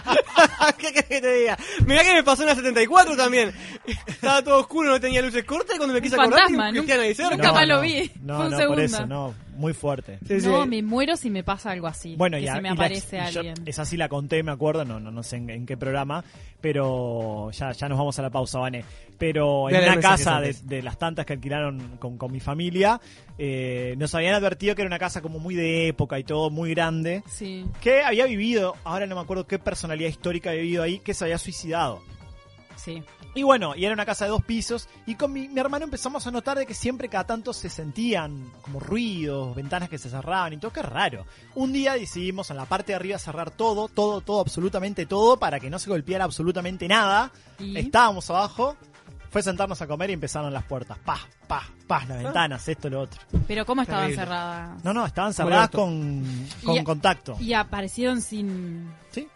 ¿Qué 0.78 0.88
querés 0.92 1.04
que 1.08 1.20
te 1.20 1.32
diga? 1.34 1.58
Mirá 1.86 2.02
que 2.02 2.14
me 2.14 2.22
pasó 2.24 2.42
en 2.42 2.48
la 2.48 2.54
74 2.54 3.16
también. 3.16 3.52
Estaba 4.06 4.42
todo 4.42 4.58
oscuro, 4.60 4.90
no 4.90 5.00
tenía 5.00 5.22
luces 5.22 5.44
cortas 5.44 5.74
y 5.74 5.78
cuando 5.78 5.94
me 5.94 6.02
quise 6.02 6.14
Un 6.16 6.20
acordar, 6.22 6.44
fantasma, 6.48 6.66
ahí 7.02 7.14
cerca. 7.14 7.36
nunca 7.36 7.52
más 7.52 7.66
lo 7.68 7.80
vi. 7.80 8.10
No, 8.22 8.36
Fue 8.36 8.44
un 8.46 8.50
no, 8.52 8.56
segundo. 8.56 8.74
por 8.74 8.84
eso, 8.84 9.06
no. 9.06 9.34
Muy 9.56 9.72
fuerte. 9.72 10.18
Sí, 10.26 10.40
sí. 10.40 10.46
No, 10.48 10.66
me 10.66 10.82
muero 10.82 11.16
si 11.16 11.30
me 11.30 11.42
pasa 11.42 11.70
algo 11.70 11.86
así. 11.86 12.14
Bueno, 12.16 12.36
que 12.36 12.44
ya, 12.44 12.54
se 12.56 12.60
me 12.60 12.68
y 12.68 12.70
la- 12.70 12.74
aparece 12.74 13.16
y 13.16 13.32
yo- 13.32 13.40
alguien. 13.40 13.54
esa 13.66 13.84
sí 13.84 13.96
la 13.96 14.08
conté, 14.08 14.42
me 14.42 14.52
acuerdo, 14.52 14.84
no, 14.84 15.00
no, 15.00 15.10
no 15.10 15.22
sé 15.22 15.36
en, 15.36 15.50
en 15.50 15.66
qué 15.66 15.76
programa, 15.76 16.24
pero 16.60 17.50
ya, 17.52 17.72
ya 17.72 17.88
nos 17.88 17.98
vamos 17.98 18.18
a 18.18 18.22
la 18.22 18.30
pausa, 18.30 18.58
Vané. 18.58 18.84
Pero 19.18 19.68
en 19.70 19.76
a 19.76 19.80
leer 19.80 19.92
una 19.92 20.00
casa 20.00 20.40
de 20.40 20.82
las 20.82 20.98
tantas 20.98 21.24
que 21.24 21.32
alquilaron 21.32 21.96
con, 21.98 22.18
con 22.18 22.30
mi 22.30 22.40
familia, 22.40 23.00
eh, 23.38 23.94
nos 23.98 24.14
habían 24.14 24.34
advertido 24.34 24.74
que 24.74 24.82
era 24.82 24.88
una 24.88 24.98
casa 24.98 25.22
como 25.22 25.38
muy 25.38 25.54
de 25.54 25.88
época 25.88 26.18
y 26.18 26.24
todo, 26.24 26.50
muy 26.50 26.70
grande, 26.74 27.22
Sí. 27.26 27.64
que 27.80 28.02
había 28.02 28.26
vivido, 28.26 28.74
ahora 28.84 29.06
no 29.06 29.14
me 29.14 29.22
acuerdo 29.22 29.46
qué 29.46 29.58
personalidad 29.58 30.10
histórica 30.10 30.50
había 30.50 30.62
vivido 30.62 30.82
ahí, 30.82 30.98
que 30.98 31.14
se 31.14 31.24
había 31.24 31.38
suicidado. 31.38 32.02
Sí. 32.76 33.02
Y 33.36 33.42
bueno, 33.42 33.76
y 33.76 33.84
era 33.84 33.92
una 33.94 34.06
casa 34.06 34.24
de 34.24 34.30
dos 34.32 34.42
pisos. 34.44 34.88
Y 35.06 35.14
con 35.14 35.32
mi, 35.32 35.46
mi 35.46 35.60
hermano 35.60 35.84
empezamos 35.84 36.26
a 36.26 36.30
notar 36.30 36.58
de 36.58 36.66
que 36.66 36.74
siempre 36.74 37.08
cada 37.08 37.24
tanto 37.24 37.52
se 37.52 37.68
sentían 37.68 38.50
como 38.62 38.80
ruidos, 38.80 39.54
ventanas 39.54 39.88
que 39.88 39.98
se 39.98 40.08
cerraban 40.10 40.54
y 40.54 40.56
todo, 40.56 40.72
qué 40.72 40.82
raro. 40.82 41.26
Un 41.54 41.72
día 41.72 41.92
decidimos 41.92 42.50
en 42.50 42.56
la 42.56 42.64
parte 42.64 42.92
de 42.92 42.96
arriba 42.96 43.18
cerrar 43.18 43.50
todo, 43.50 43.88
todo, 43.88 44.22
todo, 44.22 44.40
absolutamente 44.40 45.06
todo, 45.06 45.38
para 45.38 45.60
que 45.60 45.70
no 45.70 45.78
se 45.78 45.90
golpeara 45.90 46.24
absolutamente 46.24 46.88
nada. 46.88 47.30
¿Y? 47.58 47.76
Estábamos 47.78 48.28
abajo, 48.30 48.74
fue 49.30 49.42
sentarnos 49.42 49.82
a 49.82 49.86
comer 49.86 50.08
y 50.10 50.14
empezaron 50.14 50.50
las 50.52 50.64
puertas. 50.64 50.96
Pa, 51.04 51.18
pa, 51.46 51.62
pa, 51.86 52.06
las 52.06 52.22
ventanas, 52.22 52.66
esto, 52.68 52.88
lo 52.88 53.02
otro. 53.02 53.20
Pero 53.46 53.66
¿cómo 53.66 53.82
estaban 53.82 54.04
Terrible. 54.04 54.24
cerradas? 54.24 54.82
No, 54.82 54.94
no, 54.94 55.04
estaban 55.04 55.34
cerradas 55.34 55.68
con, 55.68 56.24
con 56.64 56.74
Y- 56.76 56.82
contacto. 56.84 57.36
Y 57.38 57.52
aparecieron 57.52 58.22
sin... 58.22 58.90
Sí, 59.10 59.28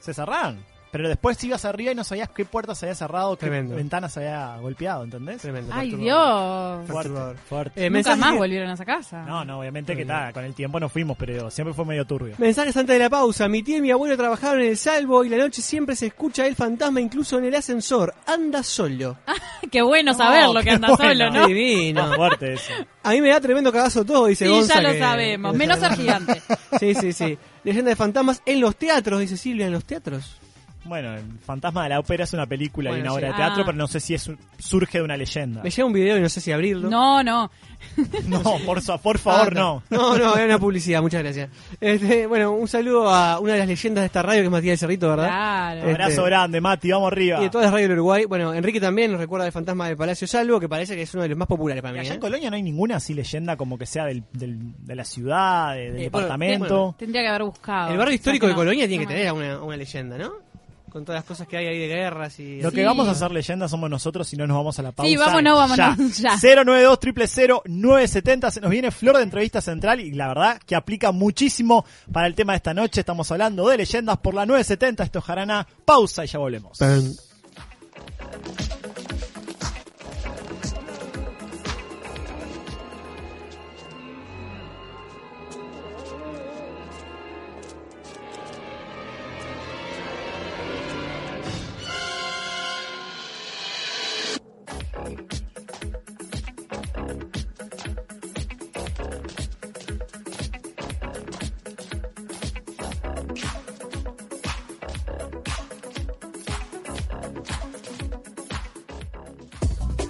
se 0.00 0.12
cerraron. 0.12 0.70
Pero 0.92 1.08
después 1.08 1.42
ibas 1.42 1.64
arriba 1.64 1.90
y 1.92 1.94
no 1.94 2.04
sabías 2.04 2.28
qué 2.28 2.44
puertas 2.44 2.76
se 2.78 2.84
había 2.86 2.94
cerrado, 2.94 3.34
qué 3.36 3.46
Tremendo. 3.46 3.74
ventanas 3.76 4.12
se 4.12 4.20
había 4.20 4.58
golpeado, 4.58 5.04
¿entendés? 5.04 5.40
Tremendo. 5.40 5.72
¡Ay. 5.74 5.90
Dios! 5.96 6.86
Fuerte, 6.86 7.40
fuerte. 7.48 7.80
Eh, 7.80 7.88
Nunca 7.88 7.94
mensajes 8.10 8.18
más 8.20 8.36
volvieron 8.36 8.68
a 8.68 8.74
esa 8.74 8.84
casa. 8.84 9.22
No, 9.24 9.42
no, 9.44 9.60
obviamente 9.60 9.96
que 9.96 10.02
está, 10.02 10.32
con 10.34 10.44
el 10.44 10.52
tiempo 10.54 10.78
nos 10.78 10.92
fuimos, 10.92 11.16
pero 11.18 11.50
siempre 11.50 11.72
fue 11.72 11.86
medio 11.86 12.04
turbio. 12.04 12.34
Mensajes 12.36 12.76
antes 12.76 12.94
de 12.94 12.98
la 13.02 13.08
pausa. 13.08 13.48
Mi 13.48 13.62
tía 13.62 13.78
y 13.78 13.80
mi 13.80 13.90
abuelo 13.90 14.16
trabajaron 14.18 14.60
en 14.60 14.68
el 14.68 14.76
salvo 14.76 15.24
y 15.24 15.30
la 15.30 15.38
noche 15.38 15.62
siempre 15.62 15.96
se 15.96 16.06
escucha 16.08 16.46
el 16.46 16.54
fantasma 16.56 17.00
incluso 17.00 17.38
en 17.38 17.46
el 17.46 17.54
ascensor. 17.54 18.12
Anda 18.26 18.62
solo. 18.62 19.16
Qué 19.72 19.80
bueno 19.80 20.12
saberlo 20.12 20.60
qué 20.60 20.64
que 20.64 20.70
anda 20.72 20.88
bueno. 20.94 21.04
solo, 21.04 21.30
¿no? 21.30 21.46
Divino. 21.46 22.06
No, 22.08 22.14
fuerte 22.16 22.52
eso. 22.52 22.72
A 23.02 23.12
mí 23.12 23.22
me 23.22 23.30
da 23.30 23.40
tremendo 23.40 23.72
cagazo 23.72 24.04
todo, 24.04 24.26
dice 24.26 24.44
Sí, 24.44 24.50
Gonza, 24.50 24.74
ya 24.74 24.82
lo 24.82 24.92
que- 24.92 24.98
sabemos. 24.98 25.52
que- 25.52 25.58
Menos 25.58 25.78
ser 25.78 25.94
gigante. 25.96 26.42
Sí, 26.78 26.94
sí, 26.94 27.12
sí. 27.12 27.38
Leyenda 27.64 27.90
de 27.90 27.96
fantasmas 27.96 28.42
en 28.46 28.60
los 28.60 28.76
teatros, 28.76 29.20
dice 29.20 29.36
Silvia, 29.36 29.66
en 29.66 29.72
los 29.72 29.84
teatros. 29.84 30.38
Bueno, 30.84 31.14
el 31.14 31.22
Fantasma 31.44 31.84
de 31.84 31.90
la 31.90 32.00
Ópera 32.00 32.24
es 32.24 32.32
una 32.32 32.44
película 32.46 32.90
y 32.96 33.00
una 33.00 33.12
obra 33.12 33.28
sí. 33.28 33.32
de 33.32 33.36
teatro, 33.38 33.62
Ah. 33.62 33.66
pero 33.66 33.78
no 33.78 33.86
sé 33.86 34.00
si 34.00 34.14
es 34.14 34.26
un- 34.26 34.38
surge 34.58 34.98
de 34.98 35.04
una 35.04 35.16
leyenda. 35.16 35.62
Me 35.62 35.70
llega 35.70 35.84
un 35.86 35.92
video 35.92 36.16
y 36.18 36.20
no 36.20 36.28
sé 36.28 36.40
si 36.40 36.50
abrirlo. 36.50 36.90
No, 36.90 37.22
no. 37.22 37.50
No, 38.28 38.42
por, 38.64 38.80
por 39.00 39.18
favor, 39.18 39.48
Ah, 39.56 39.60
no. 39.60 39.82
No, 39.90 40.16
no, 40.16 40.36
era 40.36 40.44
una 40.46 40.58
publicidad, 40.58 41.02
muchas 41.02 41.22
gracias. 41.22 41.50
Este, 41.80 42.26
bueno, 42.26 42.52
un 42.52 42.66
saludo 42.68 43.08
a 43.08 43.38
una 43.40 43.52
de 43.54 43.58
las 43.60 43.68
leyendas 43.68 44.02
de 44.02 44.06
esta 44.06 44.22
radio 44.22 44.40
que 44.40 44.44
es 44.46 44.50
Matías 44.50 44.70
del 44.72 44.78
Cerrito, 44.78 45.08
¿verdad? 45.08 45.26
Claro. 45.28 45.80
Eh, 45.80 45.90
Abrazo 45.90 46.10
Este- 46.10 46.22
grande, 46.24 46.60
Mati, 46.60 46.90
vamos 46.92 47.12
arriba. 47.12 47.38
Y 47.40 47.44
de 47.44 47.50
todas 47.50 47.64
las 47.66 47.72
radios 47.72 47.88
del 47.88 47.98
Uruguay. 47.98 48.24
Bueno, 48.24 48.54
Enrique 48.54 48.80
también 48.80 49.10
nos 49.10 49.20
recuerda 49.20 49.44
del 49.44 49.52
fantasma 49.52 49.88
del 49.88 49.96
Palacio 49.96 50.26
Salvo, 50.28 50.58
que 50.60 50.68
parece 50.68 50.94
que 50.96 51.02
es 51.02 51.12
uno 51.14 51.22
de 51.24 51.28
los 51.30 51.38
más 51.38 51.48
populares 51.48 51.82
para 51.82 51.92
Y 51.92 51.94
mí. 51.94 52.00
allá 52.00 52.12
¿eh? 52.12 52.14
en 52.14 52.20
Colonia 52.20 52.50
no 52.50 52.56
hay 52.56 52.62
ninguna 52.62 52.96
así 52.96 53.14
leyenda 53.14 53.56
como 53.56 53.76
que 53.78 53.86
sea 53.86 54.04
del, 54.06 54.22
del- 54.32 54.74
de 54.84 54.94
la 54.94 55.04
ciudad, 55.04 55.74
de- 55.74 55.90
del 55.92 55.96
Eh, 56.00 56.04
departamento. 56.04 56.64
bueno, 56.76 56.94
Tendría 56.98 57.22
que 57.22 57.28
haber 57.28 57.42
buscado. 57.44 57.90
El 57.92 57.98
barrio 57.98 58.14
histórico 58.14 58.46
O 58.46 58.48
de 58.48 58.54
Colonia 58.54 58.86
tiene 58.88 59.04
no 59.04 59.08
que 59.08 59.14
tener 59.16 59.32
una, 59.32 59.62
una 59.62 59.76
leyenda, 59.76 60.18
¿no? 60.18 60.32
Con 60.92 61.06
todas 61.06 61.20
las 61.20 61.24
cosas 61.24 61.48
que 61.48 61.56
hay 61.56 61.66
ahí 61.68 61.78
de 61.78 61.86
guerras 61.88 62.38
y... 62.38 62.60
Lo 62.60 62.70
que 62.70 62.82
Sí. 62.82 62.84
vamos 62.84 63.08
a 63.08 63.12
hacer 63.12 63.30
leyenda 63.30 63.66
somos 63.66 63.88
nosotros 63.88 64.28
si 64.28 64.36
no 64.36 64.46
nos 64.46 64.58
vamos 64.58 64.78
a 64.78 64.82
la 64.82 64.92
pausa. 64.92 65.08
Sí, 65.08 65.16
vámonos, 65.16 65.56
vámonos, 65.56 66.18
ya. 66.18 66.36
092 66.36 66.98
000 67.34 67.62
970 67.64 68.50
se 68.50 68.60
nos 68.60 68.70
viene 68.70 68.90
Flor 68.90 69.16
de 69.16 69.22
entrevista 69.22 69.62
central 69.62 70.00
y 70.00 70.12
la 70.12 70.28
verdad 70.28 70.60
que 70.66 70.76
aplica 70.76 71.10
muchísimo 71.10 71.86
para 72.12 72.26
el 72.26 72.34
tema 72.34 72.52
de 72.52 72.58
esta 72.58 72.74
noche. 72.74 73.00
Estamos 73.00 73.30
hablando 73.32 73.66
de 73.68 73.78
leyendas 73.78 74.18
por 74.18 74.34
la 74.34 74.44
970. 74.44 75.04
Esto 75.04 75.20
es 75.20 75.24
Jarana. 75.24 75.66
Pausa 75.86 76.24
y 76.24 76.28
ya 76.28 76.38
volvemos. 76.38 76.78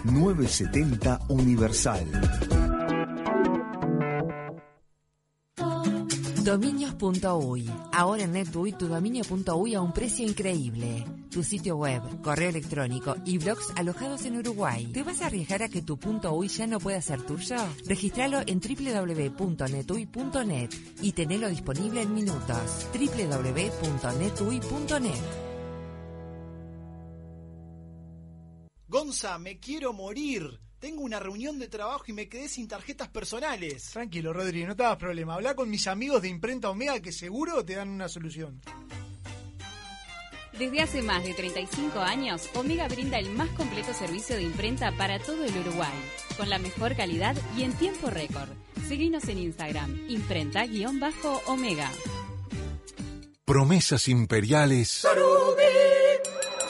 ...970 0.04 1.20
Universal. 1.28 2.06
Dominios.uy. 6.42 7.70
Ahora 7.92 8.24
en 8.24 8.32
NetUI 8.32 8.72
tu 8.72 8.88
dominio.uy 8.88 9.74
a 9.74 9.80
un 9.80 9.92
precio 9.92 10.26
increíble. 10.26 11.04
Tu 11.30 11.44
sitio 11.44 11.76
web, 11.76 12.02
correo 12.20 12.50
electrónico 12.50 13.14
y 13.24 13.38
blogs 13.38 13.72
alojados 13.76 14.26
en 14.26 14.38
Uruguay. 14.38 14.90
¿Te 14.92 15.04
vas 15.04 15.22
a 15.22 15.26
arriesgar 15.26 15.62
a 15.62 15.68
que 15.68 15.82
tu 15.82 15.96
.uy 16.32 16.48
ya 16.48 16.66
no 16.66 16.80
pueda 16.80 17.00
ser 17.00 17.22
tuyo? 17.22 17.58
Registralo 17.86 18.40
en 18.46 18.60
www.netui.net 18.60 20.70
y 21.00 21.12
tenelo 21.12 21.48
disponible 21.48 22.02
en 22.02 22.12
minutos. 22.12 22.88
www.netui.net. 22.92 25.41
Gonza, 29.12 29.38
me 29.38 29.58
quiero 29.58 29.92
morir. 29.92 30.58
Tengo 30.78 31.02
una 31.02 31.20
reunión 31.20 31.58
de 31.58 31.68
trabajo 31.68 32.04
y 32.06 32.14
me 32.14 32.30
quedé 32.30 32.48
sin 32.48 32.66
tarjetas 32.66 33.08
personales. 33.08 33.90
Tranquilo, 33.90 34.32
Rodri, 34.32 34.64
no 34.64 34.74
te 34.74 34.84
hagas 34.84 34.96
problema. 34.96 35.34
Habla 35.34 35.54
con 35.54 35.68
mis 35.68 35.86
amigos 35.86 36.22
de 36.22 36.30
Imprenta 36.30 36.70
Omega 36.70 36.98
que 36.98 37.12
seguro 37.12 37.62
te 37.62 37.74
dan 37.74 37.90
una 37.90 38.08
solución. 38.08 38.62
Desde 40.58 40.80
hace 40.80 41.02
más 41.02 41.24
de 41.24 41.34
35 41.34 42.00
años, 42.00 42.48
Omega 42.54 42.88
brinda 42.88 43.18
el 43.18 43.28
más 43.28 43.50
completo 43.50 43.92
servicio 43.92 44.36
de 44.36 44.44
imprenta 44.44 44.92
para 44.92 45.18
todo 45.18 45.44
el 45.44 45.54
Uruguay, 45.58 45.92
con 46.38 46.48
la 46.48 46.58
mejor 46.58 46.96
calidad 46.96 47.36
y 47.54 47.64
en 47.64 47.74
tiempo 47.74 48.08
récord. 48.08 48.48
Seguinos 48.88 49.28
en 49.28 49.40
Instagram, 49.40 50.08
imprenta-omega. 50.08 51.90
Promesas 53.44 54.08
imperiales 54.08 55.06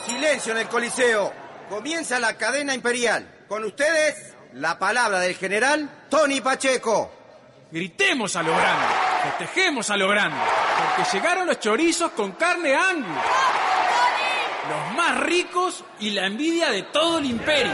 Silencio 0.06 0.52
en 0.52 0.58
el 0.58 0.68
Coliseo. 0.68 1.41
Comienza 1.72 2.20
la 2.20 2.36
cadena 2.36 2.74
imperial. 2.74 3.46
Con 3.48 3.64
ustedes, 3.64 4.34
la 4.52 4.78
palabra 4.78 5.20
del 5.20 5.34
general 5.34 6.04
Tony 6.10 6.42
Pacheco. 6.42 7.10
Gritemos 7.70 8.36
a 8.36 8.42
lo 8.42 8.54
grande. 8.54 8.84
Festejemos 9.22 9.88
a 9.88 9.96
lo 9.96 10.06
grande, 10.06 10.36
porque 10.76 11.16
llegaron 11.16 11.46
los 11.46 11.58
chorizos 11.60 12.10
con 12.10 12.32
carne 12.32 12.74
angus. 12.74 13.06
Los 14.68 14.96
más 14.98 15.20
ricos 15.20 15.82
y 16.00 16.10
la 16.10 16.26
envidia 16.26 16.68
de 16.68 16.82
todo 16.82 17.20
el 17.20 17.24
imperio. 17.24 17.72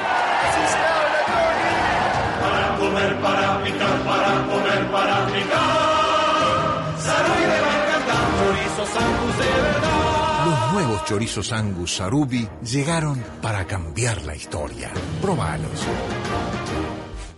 Para 2.40 2.76
comer, 2.76 3.16
para 3.20 3.64
picar, 3.64 3.98
para 4.04 4.46
comer, 4.46 4.92
para 4.92 5.26
picar. 5.26 5.98
De 7.48 7.61
Barcantán, 7.61 8.26
chorizos 8.38 8.96
angus 9.02 9.38
de 9.38 9.61
verdad. 9.61 9.77
Nuevos 10.72 11.04
chorizos 11.07 11.52
Angus 11.52 11.96
Sarubi 11.96 12.46
llegaron 12.62 13.24
para 13.40 13.66
cambiar 13.66 14.22
la 14.26 14.37
historia. 14.37 14.92
Probalos. 15.22 15.87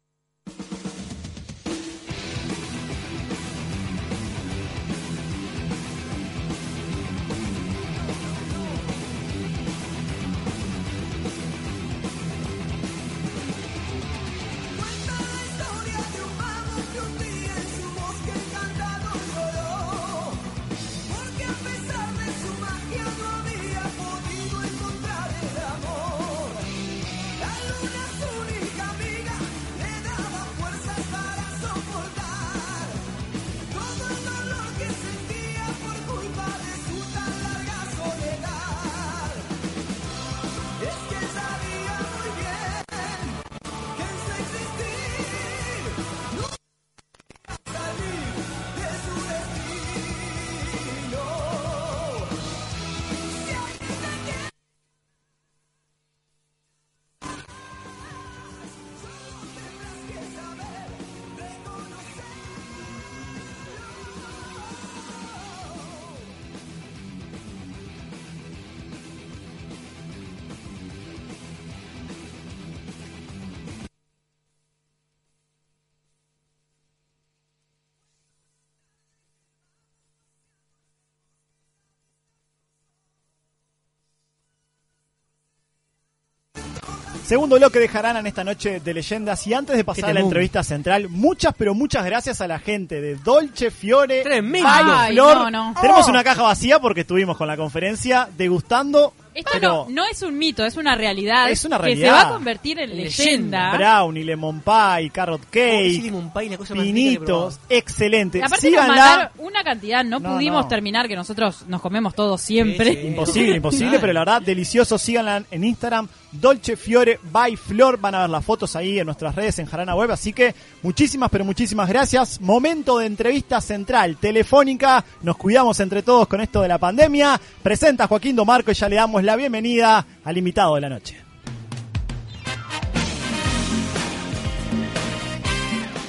Segundo 87.34 87.56
bloque 87.58 87.80
de 87.80 87.88
Jarana 87.88 88.20
en 88.20 88.28
esta 88.28 88.44
noche 88.44 88.80
de 88.80 88.94
leyendas. 88.94 89.48
Y 89.48 89.56
antes 89.56 89.76
de 89.76 89.84
pasar 89.84 90.12
a 90.12 90.14
la 90.14 90.20
entrevista 90.20 90.62
central, 90.64 91.10
muchas, 91.10 91.56
pero 91.58 91.74
muchas 91.74 92.06
gracias 92.06 92.42
a 92.42 92.48
la 92.48 92.60
gente 92.60 93.02
de 93.02 93.16
Dolce 93.16 93.72
Fiore. 93.72 94.22
Tremendo. 94.22 94.70
Ay, 94.72 95.14
Flor. 95.14 95.38
no, 95.38 95.50
no. 95.50 95.82
Tenemos 95.82 96.06
Oh. 96.06 96.12
una 96.12 96.24
caja 96.24 96.44
vacía 96.44 96.78
porque 96.78 97.02
estuvimos 97.02 97.36
con 97.36 97.48
la 97.48 97.58
conferencia 97.58 98.30
degustando. 98.38 99.16
Esto 99.34 99.50
pero 99.52 99.68
no, 99.68 99.90
no 99.90 100.06
es 100.06 100.22
un 100.22 100.38
mito, 100.38 100.64
es 100.64 100.78
una 100.78 100.94
realidad. 100.94 101.50
Es 101.50 101.66
una 101.66 101.78
Que 101.78 101.86
realidad. 101.86 102.08
se 102.08 102.12
va 102.14 102.22
a 102.22 102.34
convertir 102.34 102.80
en 102.80 102.96
leyenda. 102.96 103.76
brownie, 103.76 104.24
lemon 104.24 104.62
pie, 104.62 105.10
carrot 105.12 105.42
Oh, 105.42 105.48
cake, 105.50 106.04
lemon 106.04 106.32
pie, 106.32 106.50
la 106.52 106.58
cosa 106.60 106.76
que 106.76 106.82
pinitos, 106.82 107.60
excelente. 107.68 108.44
Aparte 108.44 108.70
nos 108.70 108.80
Síganla. 108.80 108.96
mandaron 108.96 109.30
una 109.40 109.64
cantidad, 109.64 110.04
no, 110.06 110.20
No, 110.20 110.34
pudimos 110.36 110.66
no. 110.66 110.68
terminar, 110.68 111.08
que 111.08 111.16
nosotros 111.16 111.66
nos 111.68 111.82
comemos 111.82 112.14
todo 112.14 112.38
siempre. 112.38 112.92
Imposible, 113.08 113.56
imposible, 113.56 113.98
pero 113.98 114.14
la 114.14 114.20
verdad, 114.20 114.42
delicioso. 114.44 115.00
Síganla 115.00 115.42
en 115.50 115.64
Instagram, 115.64 116.08
Dolce 116.34 116.76
Fiore 116.76 117.20
by 117.32 117.56
Flor. 117.56 118.00
Van 118.00 118.16
a 118.16 118.22
ver 118.22 118.30
las 118.30 118.44
fotos 118.46 118.76
ahí 118.76 119.00
en 119.00 119.06
nuestras 119.06 119.36
redes 119.36 119.60
en 119.60 119.66
Jarana 119.66 119.96
Web. 119.96 120.12
Así 120.12 120.34
que 120.34 120.54
muchísimas, 120.82 121.30
pero 121.30 121.46
muchísimas 121.46 121.88
gracias. 121.88 122.42
Momento 122.42 122.98
de 122.98 123.06
entrevista 123.06 123.62
central, 123.62 124.18
telefónica. 124.18 125.04
Nos 125.22 125.38
cuidamos 125.38 125.80
entre 125.80 126.02
todos 126.04 126.28
con 126.28 126.42
esto 126.42 126.62
de 126.62 126.68
la 126.68 126.78
pandemia. 126.78 127.40
Presenta 127.62 128.08
Joaquín 128.08 128.36
Domarco 128.36 128.72
y 128.72 128.74
ya 128.74 128.90
le 128.90 128.96
damos 128.98 129.24
la 129.24 129.36
bienvenida 129.36 130.06
al 130.24 130.38
invitado 130.38 130.76
de 130.76 130.82
la 130.82 130.90
noche. 130.90 131.24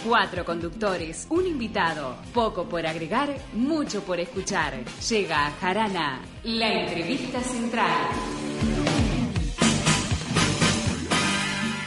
Cuatro 0.06 0.44
conductores, 0.44 1.26
un 1.30 1.46
invitado, 1.46 2.16
poco 2.34 2.68
por 2.68 2.86
agregar, 2.86 3.34
mucho 3.54 4.02
por 4.02 4.20
escuchar. 4.20 4.74
Llega 5.08 5.46
a 5.46 5.50
Jarana, 5.52 6.20
la 6.42 6.72
entrevista 6.72 7.40
central. 7.40 8.93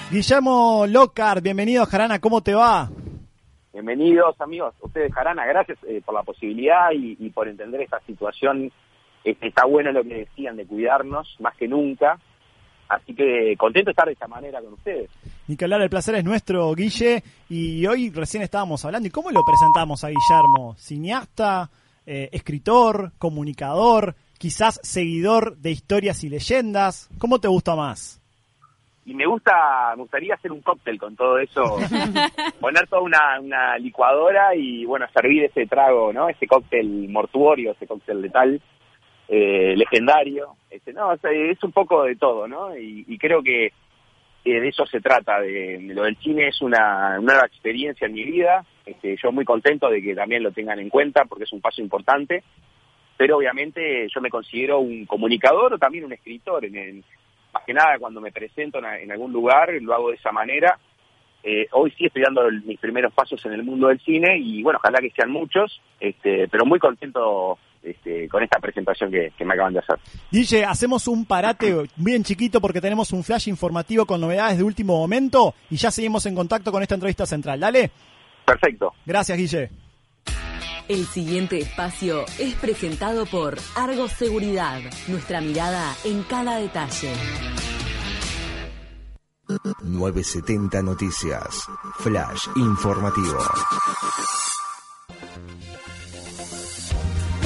Guillermo 0.10 0.86
Locar, 0.88 1.42
bienvenido 1.42 1.84
a 1.84 1.86
Jarana, 1.86 2.20
¿cómo 2.20 2.42
te 2.42 2.54
va? 2.54 2.90
Bienvenidos 3.74 4.40
amigos, 4.40 4.74
ustedes 4.82 5.14
Jarana, 5.14 5.46
gracias 5.46 5.78
eh, 5.86 6.02
por 6.06 6.16
la 6.16 6.24
posibilidad 6.24 6.92
y, 6.94 7.18
y 7.20 7.30
por 7.30 7.50
entender 7.50 7.82
esta 7.82 8.00
situación. 8.08 8.72
Este, 9.26 9.50
está 9.50 9.66
bueno 9.66 9.92
lo 9.92 10.04
que 10.04 10.20
decían 10.20 10.56
de 10.56 10.66
cuidarnos, 10.66 11.36
más 11.40 11.56
que 11.58 11.68
nunca. 11.68 12.18
Así 12.88 13.14
que 13.14 13.56
contento 13.58 13.90
de 13.90 13.92
estar 13.92 14.06
de 14.06 14.14
esta 14.14 14.30
manera 14.30 14.62
con 14.62 14.74
ustedes. 14.74 15.10
Ni 15.48 15.58
que 15.58 15.66
hablar, 15.66 15.82
el 15.82 15.90
placer 15.90 16.16
es 16.16 16.24
nuestro, 16.24 16.74
Guille. 16.74 17.22
Y 17.50 17.86
hoy 17.86 18.10
recién 18.10 18.44
estábamos 18.44 18.86
hablando. 18.86 19.10
¿Y 19.10 19.12
cómo 19.12 19.30
lo 19.30 19.44
presentamos 19.44 20.06
a 20.06 20.08
Guillermo? 20.08 20.76
Cineasta, 20.78 21.70
eh, 22.06 22.30
escritor, 22.32 23.12
comunicador, 23.18 24.16
quizás 24.38 24.80
seguidor 24.84 25.58
de 25.58 25.72
historias 25.72 26.24
y 26.24 26.30
leyendas. 26.30 27.10
¿Cómo 27.18 27.40
te 27.40 27.50
gusta 27.50 27.76
más? 27.76 28.17
Y 29.08 29.14
me 29.14 29.26
gusta, 29.26 29.94
me 29.96 30.02
gustaría 30.02 30.34
hacer 30.36 30.52
un 30.52 30.62
cóctel 30.62 31.00
con 31.00 31.16
todo 31.16 31.40
eso, 31.40 31.64
poner 32.60 32.88
toda 32.88 33.02
una, 33.02 33.40
una 33.40 33.78
licuadora 33.78 34.54
y 34.54 34.84
bueno, 34.86 35.06
servir 35.14 35.46
ese 35.46 35.66
trago, 35.66 36.12
¿no? 36.12 36.28
Ese 36.30 36.46
cóctel 36.46 37.08
mortuorio, 37.10 37.72
ese 37.72 37.88
cóctel 37.88 38.22
letal, 38.22 38.62
eh, 39.30 39.76
legendario. 39.78 40.56
Este, 40.70 40.92
no, 40.94 41.10
o 41.10 41.18
sea, 41.18 41.32
es 41.32 41.64
un 41.64 41.72
poco 41.72 42.04
de 42.04 42.18
todo, 42.18 42.48
¿no? 42.50 42.78
Y, 42.78 43.06
y 43.08 43.18
creo 43.18 43.42
que 43.42 43.68
eh, 43.68 44.60
de 44.62 44.68
eso 44.68 44.86
se 44.86 45.00
trata. 45.00 45.40
De, 45.40 45.78
de 45.80 45.94
lo 45.94 46.04
del 46.04 46.18
cine 46.18 46.50
es 46.50 46.62
una, 46.62 47.18
una 47.18 47.34
nueva 47.34 47.46
experiencia 47.48 48.08
en 48.08 48.14
mi 48.14 48.24
vida. 48.26 48.66
Este, 48.86 49.16
yo 49.24 49.32
muy 49.32 49.46
contento 49.46 49.90
de 49.90 50.02
que 50.02 50.16
también 50.16 50.44
lo 50.44 50.52
tengan 50.52 50.80
en 50.80 50.90
cuenta 50.90 51.24
porque 51.26 51.46
es 51.46 51.54
un 51.54 51.62
paso 51.62 51.82
importante. 51.82 52.44
pero 53.18 53.38
obviamente 53.38 54.08
yo 54.14 54.20
me 54.22 54.30
considero 54.30 54.80
un 54.80 55.06
comunicador 55.06 55.74
o 55.74 55.78
también 55.78 56.04
un 56.06 56.14
escritor. 56.14 56.66
En, 56.66 56.76
en- 56.76 57.04
más 57.58 57.66
que 57.66 57.74
nada 57.74 57.98
cuando 58.00 58.22
me 58.22 58.32
presento 58.32 58.80
en, 58.80 59.12
algún 59.12 59.34
lugar 59.34 59.70
lo 59.82 59.94
hago 59.94 60.10
de 60.10 60.16
esa 60.16 60.32
manera. 60.32 60.78
Eh, 61.44 61.68
hoy 61.72 61.94
sí 61.98 62.06
estoy 62.06 62.24
dando 62.24 62.42
mis 62.66 62.80
primeros 62.80 63.14
pasos 63.14 63.44
en 63.46 63.54
el 63.54 63.64
mundo 63.64 63.88
del 63.88 64.00
cine 64.02 64.38
y 64.38 64.62
bueno, 64.64 64.80
ojalá 64.84 65.00
que 65.00 65.12
sean 65.12 65.32
muchos, 65.32 65.82
este, 66.00 66.48
pero 66.50 66.66
muy 66.66 66.78
contento 66.80 67.58
este, 67.82 68.28
con 68.28 68.44
esta 68.44 68.60
presentación 68.60 69.10
que, 69.12 69.32
que 69.38 69.46
me 69.46 69.54
acaban 69.54 69.74
de 69.74 69.80
hacer. 69.80 69.98
Guille, 70.32 70.66
hacemos 70.66 71.08
un 71.08 71.26
parate 71.26 71.74
bien 71.96 72.24
chiquito 72.24 72.60
porque 72.60 72.82
tenemos 72.82 73.14
un 73.14 73.24
flash 73.24 73.48
informativo 73.48 74.06
con 74.06 74.20
novedades 74.20 74.58
de 74.58 74.64
último 74.64 74.98
momento 74.98 75.54
y 75.70 75.78
ya 75.78 75.90
seguimos 75.90 76.26
en 76.26 76.36
contacto 76.36 76.72
con 76.72 76.82
esta 76.82 76.96
entrevista 76.96 77.26
central. 77.26 77.60
Dale. 77.60 77.92
Perfecto. 78.46 78.94
Gracias, 79.06 79.38
Guille. 79.38 79.87
El 80.88 81.06
siguiente 81.06 81.60
espacio 81.60 82.24
es 82.40 82.56
presentado 82.56 83.26
por 83.26 83.58
Argos 83.76 84.14
Seguridad, 84.14 84.80
nuestra 85.10 85.42
mirada 85.42 85.94
en 86.06 86.24
cada 86.24 86.58
detalle. 86.60 87.12
970 89.84 90.82
Noticias. 90.82 91.68
Flash 92.00 92.48
informativo. 92.56 93.38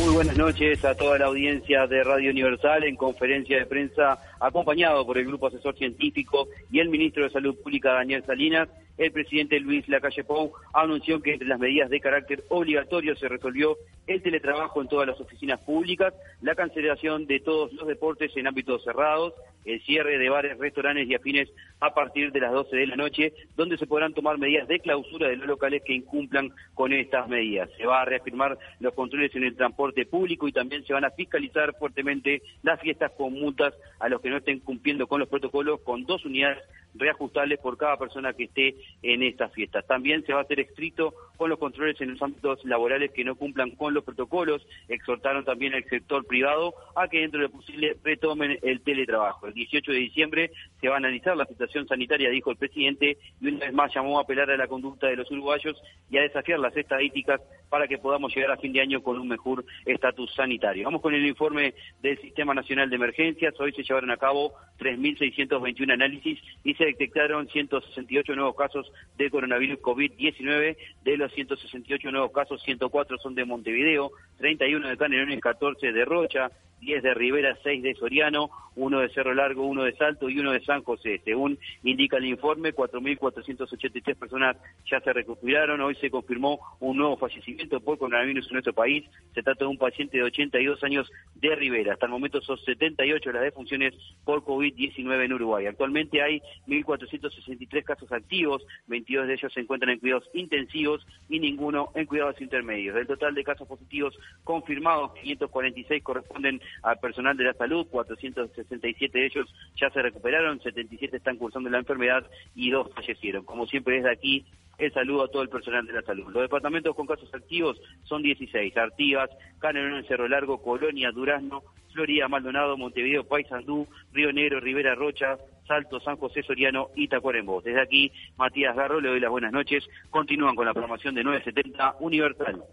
Muy 0.04 0.16
buenas 0.16 0.36
noches 0.36 0.84
a 0.84 0.96
toda 0.96 1.20
la 1.20 1.28
audiencia 1.28 1.86
de 1.86 2.04
Radio 2.04 2.32
Universal 2.32 2.84
en 2.86 2.96
conferencia 2.96 3.60
de 3.60 3.68
prensa 3.68 4.18
acompañado 4.40 5.06
por 5.06 5.20
el 5.20 5.28
Grupo 5.28 5.46
Asesor 5.46 5.78
Científico 5.78 6.48
y 6.72 6.80
el 6.80 6.90
Ministro 6.90 7.24
de 7.24 7.30
Salud 7.30 7.56
Pública 7.62 7.94
Daniel 7.94 8.24
Salinas. 8.26 8.68
El 8.98 9.12
presidente 9.12 9.60
Luis 9.60 9.88
Lacalle 9.88 10.24
Pou 10.24 10.54
anunció 10.74 11.22
que 11.22 11.34
entre 11.34 11.48
las 11.48 11.60
medidas 11.60 11.90
de 11.90 12.00
carácter 12.00 12.44
obligatorio 12.50 13.16
se 13.16 13.28
resolvió 13.28 13.78
el 14.08 14.22
teletrabajo 14.22 14.82
en 14.82 14.88
todas 14.88 15.08
las 15.08 15.20
oficinas 15.20 15.60
públicas, 15.60 16.14
la 16.42 16.56
cancelación 16.56 17.26
de 17.26 17.40
todos 17.40 17.72
los 17.74 17.88
deportes 17.88 18.36
en 18.36 18.48
ámbitos 18.48 18.84
cerrados, 18.84 19.34
el 19.66 19.82
cierre 19.82 20.18
de 20.18 20.30
bares, 20.30 20.58
restaurantes 20.58 21.08
y 21.08 21.16
afines 21.16 21.50
a 21.80 21.94
partir 21.94 22.32
de 22.32 22.40
las 22.40 22.52
12 22.52 22.76
de 22.76 22.88
la 22.88 22.96
noche, 22.96 23.34
donde 23.56 23.78
se 23.78 23.88
podrán 23.88 24.14
tomar 24.14 24.38
medidas 24.38 24.68
de 24.68 24.80
clausura 24.80 25.28
de 25.28 25.38
los 25.38 25.48
locales 25.48 25.82
que 25.86 25.94
incumplan 25.94 26.52
con 26.74 26.94
estas 26.94 27.28
medidas. 27.28 27.70
Se 27.78 27.86
va 27.86 28.02
a 28.02 28.06
reafirmar 28.06 28.58
los 28.80 28.94
controles 28.94 29.36
en 29.36 29.44
el 29.44 29.56
transporte 29.56 29.91
público 30.10 30.48
y 30.48 30.52
también 30.52 30.86
se 30.86 30.94
van 30.94 31.06
a 31.06 31.12
fiscalizar 31.12 31.76
fuertemente 31.78 32.42
las 32.64 32.80
fiestas 32.80 33.12
con 33.18 33.34
multas 33.34 33.74
a 34.00 34.10
los 34.10 34.22
que 34.22 34.30
no 34.30 34.38
estén 34.38 34.60
cumpliendo 34.60 35.08
con 35.08 35.20
los 35.20 35.30
protocolos 35.30 35.82
con 35.82 36.06
dos 36.06 36.26
unidades 36.26 36.60
reajustables 36.94 37.60
por 37.60 37.78
cada 37.78 37.98
persona 37.98 38.34
que 38.34 38.46
esté 38.46 38.76
en 39.02 39.24
estas 39.24 39.52
fiestas. 39.54 39.86
También 39.88 40.26
se 40.26 40.34
va 40.34 40.40
a 40.40 40.44
hacer 40.44 40.60
estricto 40.60 41.14
con 41.38 41.50
los 41.50 41.60
controles 41.60 42.00
en 42.02 42.12
los 42.12 42.22
ámbitos 42.22 42.64
laborales 42.66 43.12
que 43.12 43.24
no 43.24 43.36
cumplan 43.36 43.72
con 43.72 43.94
los 43.94 44.04
protocolos. 44.04 44.66
Exhortaron 44.88 45.46
también 45.46 45.74
al 45.74 45.84
sector 45.86 46.26
privado 46.26 46.74
a 46.96 47.08
que 47.08 47.22
dentro 47.22 47.42
de 47.42 47.50
posible 47.50 47.98
retomen 48.04 48.60
el 48.62 48.82
teletrabajo. 48.82 49.48
El 49.48 49.54
18 49.54 49.92
de 49.92 49.98
diciembre 49.98 50.52
se 50.80 50.88
va 50.88 50.96
a 50.96 50.98
analizar 50.98 51.36
la 51.36 51.46
situación 51.46 51.88
sanitaria, 51.88 52.30
dijo 52.30 52.52
el 52.52 52.58
presidente, 52.58 53.18
y 53.40 53.48
una 53.48 53.66
vez 53.66 53.74
más 53.74 53.94
llamó 53.94 54.20
a 54.20 54.24
apelar 54.24 54.52
a 54.52 54.58
la 54.58 54.68
conducta 54.68 55.08
de 55.08 55.16
los 55.16 55.30
uruguayos 55.32 55.82
y 56.10 56.18
a 56.18 56.22
desafiar 56.22 56.60
las 56.60 56.76
estadísticas 56.76 57.42
para 57.70 57.88
que 57.88 57.98
podamos 57.98 58.36
llegar 58.36 58.52
a 58.52 58.58
fin 58.58 58.74
de 58.74 58.82
año 58.82 59.02
con 59.02 59.18
un 59.18 59.28
mejor 59.28 59.64
estatus 59.86 60.34
sanitario. 60.36 60.86
Vamos 60.86 61.02
con 61.02 61.14
el 61.14 61.26
informe 61.26 61.74
del 62.02 62.20
Sistema 62.20 62.54
Nacional 62.54 62.90
de 62.90 62.96
Emergencias. 62.96 63.54
Hoy 63.60 63.72
se 63.74 63.84
llevaron 63.84 64.12
a 64.12 64.18
cabo 64.18 64.54
3.621 64.80 65.94
análisis 65.94 66.40
y 66.64 66.74
se 66.76 66.86
detectaron 66.86 67.48
168 67.48 68.36
nuevos 68.36 68.56
casos 68.56 68.92
de 69.18 69.30
coronavirus 69.30 69.80
COVID-19. 69.80 70.78
De 71.04 71.18
los 71.18 71.32
168 71.34 72.12
nuevos 72.12 72.32
casos, 72.32 72.62
104 72.64 73.18
son 73.18 73.36
de 73.36 73.46
Montevideo, 73.46 74.12
31 74.38 74.90
de 74.90 74.98
Canelones, 74.98 75.40
14 75.40 75.92
de 75.92 76.06
Rocha, 76.06 76.52
10 76.82 77.04
de 77.04 77.14
Rivera, 77.14 77.58
6 77.64 77.84
de 77.84 77.94
Soriano, 77.94 78.50
uno 78.76 79.00
de 79.00 79.10
Cerro 79.10 79.34
Largo, 79.34 79.66
uno 79.66 79.84
de 79.84 79.96
Salto 79.96 80.30
y 80.30 80.40
uno 80.40 80.52
de 80.52 80.64
San 80.66 80.84
José. 80.84 81.22
Según 81.24 81.58
indica 81.84 82.18
el 82.18 82.26
informe, 82.26 82.74
4.483 82.74 84.16
personas 84.16 84.58
ya 84.90 85.00
se 85.00 85.14
recuperaron. 85.14 85.80
Hoy 85.82 85.96
se 85.96 86.10
confirmó 86.10 86.60
un 86.80 86.98
nuevo 86.98 87.18
fallecimiento 87.18 87.80
por 87.80 87.98
coronavirus 87.98 88.48
en 88.48 88.54
nuestro 88.54 88.74
país. 88.74 89.06
Se 89.34 89.44
trata 89.44 89.66
de 89.66 89.71
un 89.72 89.78
paciente 89.78 90.18
de 90.18 90.24
82 90.24 90.84
años 90.84 91.12
de 91.36 91.56
Rivera. 91.56 91.94
Hasta 91.94 92.06
el 92.06 92.12
momento 92.12 92.42
son 92.42 92.58
78 92.58 93.32
las 93.32 93.42
defunciones 93.42 93.94
por 94.24 94.44
COVID-19 94.44 95.26
en 95.26 95.34
Uruguay. 95.34 95.66
Actualmente 95.66 96.22
hay 96.22 96.42
1.463 96.68 97.84
casos 97.84 98.12
activos, 98.12 98.64
22 98.88 99.28
de 99.28 99.34
ellos 99.34 99.54
se 99.54 99.62
encuentran 99.62 99.92
en 99.92 100.00
cuidados 100.00 100.30
intensivos 100.34 101.06
y 101.30 101.40
ninguno 101.40 101.90
en 101.96 102.06
cuidados 102.06 102.40
intermedios. 102.42 102.96
Del 102.96 103.08
total 103.08 103.34
de 103.34 103.44
casos 103.44 103.68
positivos 103.68 104.18
confirmados, 104.44 105.14
546 105.16 106.04
corresponden 106.04 106.62
al 106.84 107.00
personal 107.00 107.36
de 107.36 107.46
la 107.46 107.54
salud, 107.54 107.88
467 107.90 109.18
de 109.18 109.26
ellos 109.26 109.54
ya 109.76 109.90
se 109.90 110.02
recuperaron, 110.02 110.62
77 110.62 111.18
están 111.18 111.38
cursando 111.38 111.70
la 111.70 111.80
enfermedad 111.80 112.26
y 112.56 112.72
dos 112.72 112.92
fallecieron. 112.94 113.46
Como 113.46 113.66
siempre 113.66 113.96
desde 113.96 114.12
aquí, 114.12 114.46
el 114.82 114.94
saludo 114.94 115.24
a 115.24 115.28
todo 115.28 115.44
el 115.44 115.50
personal 115.50 115.86
de 115.86 115.94
la 115.94 116.02
salud. 116.02 116.32
Los 116.32 116.42
departamentos 116.42 116.96
con 116.96 117.06
casos 117.06 117.34
activos 117.34 117.80
son 118.04 118.24
16, 118.24 118.76
Artigas, 118.78 119.30
Canelones, 119.60 120.08
Cerro 120.08 120.28
Largo, 120.28 120.62
Colonia, 120.62 121.12
Durazno, 121.12 121.64
Florida, 121.94 122.28
Maldonado, 122.28 122.78
Montevideo, 122.78 123.24
Paysandú, 123.24 123.88
Río 124.12 124.34
Negro, 124.34 124.60
Rivera 124.60 124.96
Rocha, 124.96 125.38
Salto, 125.68 126.00
San 126.00 126.18
José 126.18 126.42
Soriano 126.44 126.90
y 126.96 127.08
Tacuarembó. 127.08 127.62
Desde 127.62 127.82
aquí, 127.82 128.12
Matías 128.38 128.76
Garro, 128.76 129.00
le 129.00 129.10
doy 129.10 129.20
las 129.20 129.30
buenas 129.30 129.52
noches. 129.52 129.88
Continúan 130.10 130.56
con 130.56 130.66
la 130.66 130.74
programación 130.74 131.16
de 131.16 131.24
970 131.24 131.98
Universal. 132.00 132.64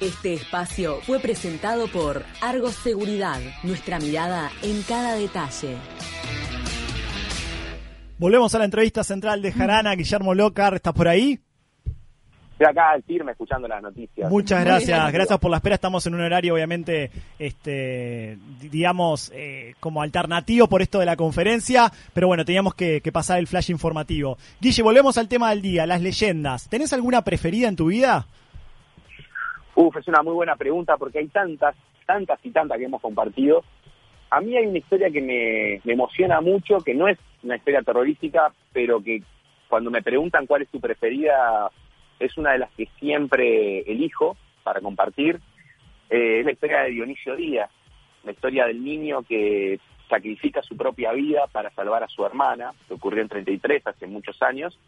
Este 0.00 0.34
espacio 0.34 0.96
fue 1.02 1.20
presentado 1.20 1.86
por 1.86 2.24
Argos 2.42 2.74
Seguridad, 2.74 3.40
nuestra 3.62 3.98
mirada 3.98 4.50
en 4.62 4.82
cada 4.82 5.14
detalle. 5.14 5.76
Volvemos 8.18 8.54
a 8.54 8.58
la 8.58 8.64
entrevista 8.64 9.02
central 9.02 9.42
de 9.42 9.52
Jarana. 9.52 9.94
Guillermo 9.94 10.34
Locar, 10.34 10.74
¿estás 10.74 10.92
por 10.94 11.08
ahí? 11.08 11.38
Estoy 12.52 12.66
acá 12.68 12.90
al 12.90 13.02
firme 13.02 13.32
escuchando 13.32 13.66
las 13.66 13.82
noticias. 13.82 14.30
Muchas 14.30 14.64
gracias, 14.64 15.12
gracias 15.12 15.38
por 15.40 15.50
la 15.50 15.56
espera. 15.56 15.74
Estamos 15.74 16.06
en 16.06 16.14
un 16.14 16.20
horario, 16.20 16.54
obviamente, 16.54 17.10
este, 17.36 18.38
di- 18.60 18.68
digamos, 18.68 19.32
eh, 19.34 19.74
como 19.80 20.00
alternativo 20.00 20.68
por 20.68 20.80
esto 20.80 21.00
de 21.00 21.06
la 21.06 21.16
conferencia, 21.16 21.90
pero 22.12 22.28
bueno, 22.28 22.44
teníamos 22.44 22.76
que, 22.76 23.00
que 23.00 23.10
pasar 23.10 23.40
el 23.40 23.48
flash 23.48 23.70
informativo. 23.70 24.38
Guille, 24.60 24.84
volvemos 24.84 25.18
al 25.18 25.28
tema 25.28 25.50
del 25.50 25.62
día, 25.62 25.84
las 25.84 26.00
leyendas. 26.00 26.68
¿Tenés 26.68 26.92
alguna 26.92 27.22
preferida 27.22 27.66
en 27.66 27.74
tu 27.74 27.86
vida? 27.86 28.24
Uf, 29.74 29.96
es 29.96 30.06
una 30.06 30.22
muy 30.22 30.34
buena 30.34 30.54
pregunta 30.54 30.96
porque 30.96 31.18
hay 31.18 31.26
tantas, 31.26 31.74
tantas 32.06 32.38
y 32.44 32.52
tantas 32.52 32.78
que 32.78 32.84
hemos 32.84 33.02
compartido. 33.02 33.64
A 34.30 34.40
mí 34.40 34.56
hay 34.56 34.66
una 34.66 34.78
historia 34.78 35.10
que 35.10 35.20
me, 35.20 35.80
me 35.82 35.92
emociona 35.94 36.40
mucho, 36.40 36.78
que 36.78 36.94
no 36.94 37.08
es 37.08 37.18
una 37.44 37.56
historia 37.56 37.82
terrorística, 37.82 38.52
pero 38.72 39.02
que 39.02 39.22
cuando 39.68 39.90
me 39.90 40.02
preguntan 40.02 40.46
cuál 40.46 40.62
es 40.62 40.68
tu 40.68 40.80
preferida, 40.80 41.70
es 42.18 42.36
una 42.36 42.52
de 42.52 42.58
las 42.58 42.70
que 42.72 42.88
siempre 42.98 43.80
elijo 43.80 44.36
para 44.62 44.80
compartir. 44.80 45.40
Eh, 46.10 46.40
es 46.40 46.44
la 46.44 46.52
historia 46.52 46.80
de 46.82 46.90
Dionisio 46.90 47.36
Díaz, 47.36 47.70
la 48.24 48.32
historia 48.32 48.66
del 48.66 48.82
niño 48.82 49.22
que 49.22 49.78
sacrifica 50.08 50.62
su 50.62 50.76
propia 50.76 51.12
vida 51.12 51.46
para 51.50 51.70
salvar 51.70 52.02
a 52.02 52.08
su 52.08 52.24
hermana, 52.24 52.72
que 52.88 52.94
ocurrió 52.94 53.22
en 53.22 53.28
33, 53.28 53.86
hace 53.86 54.06
muchos 54.06 54.40
años. 54.42 54.78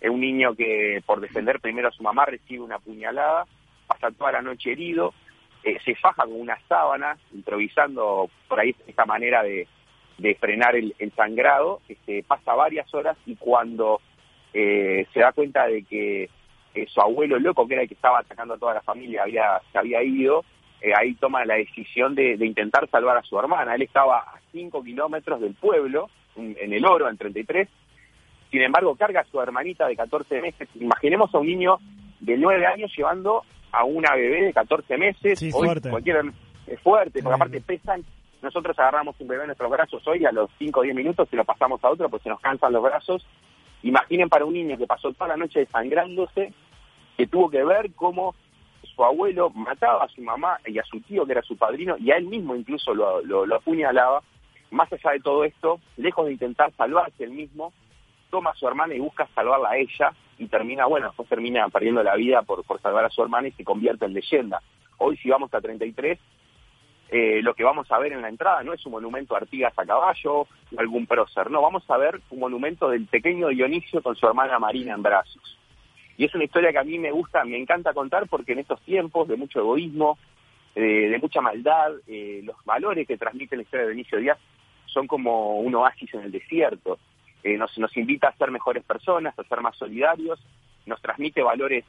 Es 0.00 0.10
un 0.10 0.20
niño 0.20 0.54
que 0.54 1.02
por 1.04 1.20
defender 1.20 1.60
primero 1.60 1.88
a 1.88 1.92
su 1.92 2.02
mamá 2.02 2.24
recibe 2.24 2.62
una 2.62 2.78
puñalada, 2.78 3.46
pasa 3.86 4.10
toda 4.10 4.32
la 4.32 4.42
noche 4.42 4.72
herido, 4.72 5.12
eh, 5.62 5.78
se 5.84 5.94
faja 5.94 6.24
con 6.24 6.40
una 6.40 6.58
sábana, 6.68 7.16
improvisando 7.32 8.30
por 8.48 8.60
ahí 8.60 8.74
esta 8.86 9.04
manera 9.04 9.42
de, 9.42 9.66
de 10.20 10.34
frenar 10.34 10.76
el, 10.76 10.94
el 10.98 11.12
sangrado, 11.12 11.80
este, 11.88 12.22
pasa 12.22 12.54
varias 12.54 12.92
horas 12.94 13.16
y 13.26 13.36
cuando 13.36 14.00
eh, 14.52 15.06
se 15.12 15.20
da 15.20 15.32
cuenta 15.32 15.66
de 15.66 15.82
que 15.84 16.28
eh, 16.74 16.86
su 16.88 17.00
abuelo 17.00 17.38
loco, 17.38 17.66
que 17.66 17.74
era 17.74 17.82
el 17.82 17.88
que 17.88 17.94
estaba 17.94 18.20
atacando 18.20 18.54
a 18.54 18.58
toda 18.58 18.74
la 18.74 18.82
familia, 18.82 19.22
había, 19.22 19.60
se 19.72 19.78
había 19.78 20.02
ido, 20.02 20.44
eh, 20.80 20.92
ahí 20.96 21.14
toma 21.14 21.44
la 21.44 21.54
decisión 21.54 22.14
de, 22.14 22.36
de 22.36 22.46
intentar 22.46 22.88
salvar 22.90 23.16
a 23.16 23.22
su 23.22 23.38
hermana. 23.38 23.74
Él 23.74 23.82
estaba 23.82 24.18
a 24.18 24.40
5 24.52 24.82
kilómetros 24.82 25.40
del 25.40 25.54
pueblo, 25.54 26.08
en, 26.36 26.72
el 26.72 26.84
oro, 26.86 27.08
en 27.08 27.16
33, 27.16 27.68
sin 28.50 28.62
embargo 28.62 28.94
carga 28.96 29.20
a 29.20 29.24
su 29.24 29.40
hermanita 29.40 29.86
de 29.86 29.96
14 29.96 30.40
meses. 30.40 30.68
Imaginemos 30.74 31.34
a 31.34 31.38
un 31.38 31.46
niño 31.46 31.78
de 32.20 32.36
9 32.36 32.66
años 32.66 32.92
llevando 32.96 33.42
a 33.72 33.84
una 33.84 34.14
bebé 34.14 34.42
de 34.44 34.52
14 34.52 34.96
meses. 34.96 35.38
Sí, 35.38 35.50
Hoy 35.52 35.66
fuerte. 35.66 35.90
cualquiera 35.90 36.22
es 36.66 36.80
fuerte, 36.80 37.22
porque 37.22 37.34
aparte 37.34 37.60
pesan. 37.60 38.04
Nosotros 38.42 38.78
agarramos 38.78 39.16
un 39.20 39.28
bebé 39.28 39.42
en 39.42 39.48
nuestros 39.48 39.70
brazos 39.70 40.06
hoy 40.06 40.24
a 40.24 40.32
los 40.32 40.50
5 40.58 40.80
o 40.80 40.82
10 40.82 40.94
minutos 40.94 41.28
y 41.30 41.36
lo 41.36 41.44
pasamos 41.44 41.82
a 41.84 41.90
otro, 41.90 42.08
pues 42.08 42.22
se 42.22 42.28
nos 42.28 42.40
cansan 42.40 42.72
los 42.72 42.82
brazos. 42.82 43.26
Imaginen 43.82 44.28
para 44.28 44.44
un 44.44 44.54
niño 44.54 44.78
que 44.78 44.86
pasó 44.86 45.12
toda 45.12 45.28
la 45.28 45.36
noche 45.36 45.60
desangrándose, 45.60 46.52
que 47.16 47.26
tuvo 47.26 47.50
que 47.50 47.64
ver 47.64 47.92
cómo 47.94 48.34
su 48.94 49.04
abuelo 49.04 49.50
mataba 49.50 50.04
a 50.04 50.08
su 50.08 50.22
mamá 50.22 50.58
y 50.66 50.78
a 50.78 50.84
su 50.84 51.00
tío, 51.00 51.26
que 51.26 51.32
era 51.32 51.42
su 51.42 51.56
padrino, 51.56 51.96
y 51.98 52.10
a 52.10 52.16
él 52.16 52.26
mismo 52.26 52.56
incluso 52.56 52.94
lo, 52.94 53.22
lo, 53.22 53.46
lo 53.46 53.56
apuñalaba. 53.56 54.22
Más 54.70 54.90
allá 54.92 55.12
de 55.12 55.20
todo 55.20 55.44
esto, 55.44 55.80
lejos 55.96 56.26
de 56.26 56.32
intentar 56.32 56.72
salvarse 56.76 57.24
él 57.24 57.30
mismo, 57.30 57.72
toma 58.30 58.50
a 58.50 58.54
su 58.54 58.66
hermana 58.66 58.94
y 58.94 59.00
busca 59.00 59.28
salvarla 59.34 59.70
a 59.70 59.76
ella 59.76 60.12
y 60.38 60.46
termina, 60.46 60.86
bueno, 60.86 61.08
después 61.08 61.28
termina 61.28 61.68
perdiendo 61.68 62.02
la 62.02 62.14
vida 62.14 62.42
por, 62.42 62.64
por 62.64 62.80
salvar 62.80 63.04
a 63.04 63.10
su 63.10 63.22
hermana 63.22 63.48
y 63.48 63.52
se 63.52 63.64
convierte 63.64 64.06
en 64.06 64.14
leyenda. 64.14 64.62
Hoy 64.98 65.16
si 65.18 65.28
vamos 65.28 65.52
a 65.52 65.60
33, 65.60 66.18
eh, 67.10 67.40
lo 67.42 67.54
que 67.54 67.64
vamos 67.64 67.90
a 67.90 67.98
ver 67.98 68.12
en 68.12 68.22
la 68.22 68.28
entrada 68.28 68.62
no 68.62 68.72
es 68.72 68.84
un 68.86 68.92
monumento 68.92 69.34
a 69.34 69.38
Artigas 69.38 69.72
a 69.76 69.84
caballo 69.84 70.42
o 70.42 70.46
algún 70.78 71.06
prócer, 71.06 71.50
no, 71.50 71.60
vamos 71.60 71.82
a 71.88 71.96
ver 71.96 72.20
un 72.30 72.38
monumento 72.38 72.88
del 72.88 73.06
pequeño 73.06 73.48
Dionisio 73.48 74.00
con 74.02 74.14
su 74.14 74.26
hermana 74.26 74.58
Marina 74.58 74.94
en 74.94 75.02
brazos. 75.02 75.58
Y 76.20 76.26
es 76.26 76.34
una 76.34 76.44
historia 76.44 76.70
que 76.70 76.78
a 76.78 76.84
mí 76.84 76.98
me 76.98 77.10
gusta, 77.10 77.44
me 77.44 77.56
encanta 77.56 77.94
contar 77.94 78.28
porque 78.28 78.52
en 78.52 78.58
estos 78.58 78.80
tiempos 78.82 79.26
de 79.26 79.36
mucho 79.36 79.60
egoísmo, 79.60 80.18
eh, 80.74 81.08
de 81.08 81.18
mucha 81.18 81.40
maldad, 81.40 81.92
eh, 82.06 82.42
los 82.44 82.62
valores 82.64 83.08
que 83.08 83.16
transmite 83.16 83.56
la 83.56 83.62
historia 83.62 83.86
de 83.86 83.92
Dionisio 83.92 84.18
Díaz 84.18 84.38
son 84.84 85.06
como 85.06 85.60
un 85.60 85.74
oasis 85.74 86.12
en 86.14 86.20
el 86.20 86.30
desierto. 86.30 86.98
Eh, 87.42 87.56
nos, 87.56 87.76
nos 87.78 87.96
invita 87.96 88.28
a 88.28 88.36
ser 88.36 88.50
mejores 88.50 88.84
personas, 88.84 89.36
a 89.38 89.44
ser 89.44 89.62
más 89.62 89.74
solidarios, 89.76 90.38
nos 90.84 91.00
transmite 91.00 91.42
valores 91.42 91.84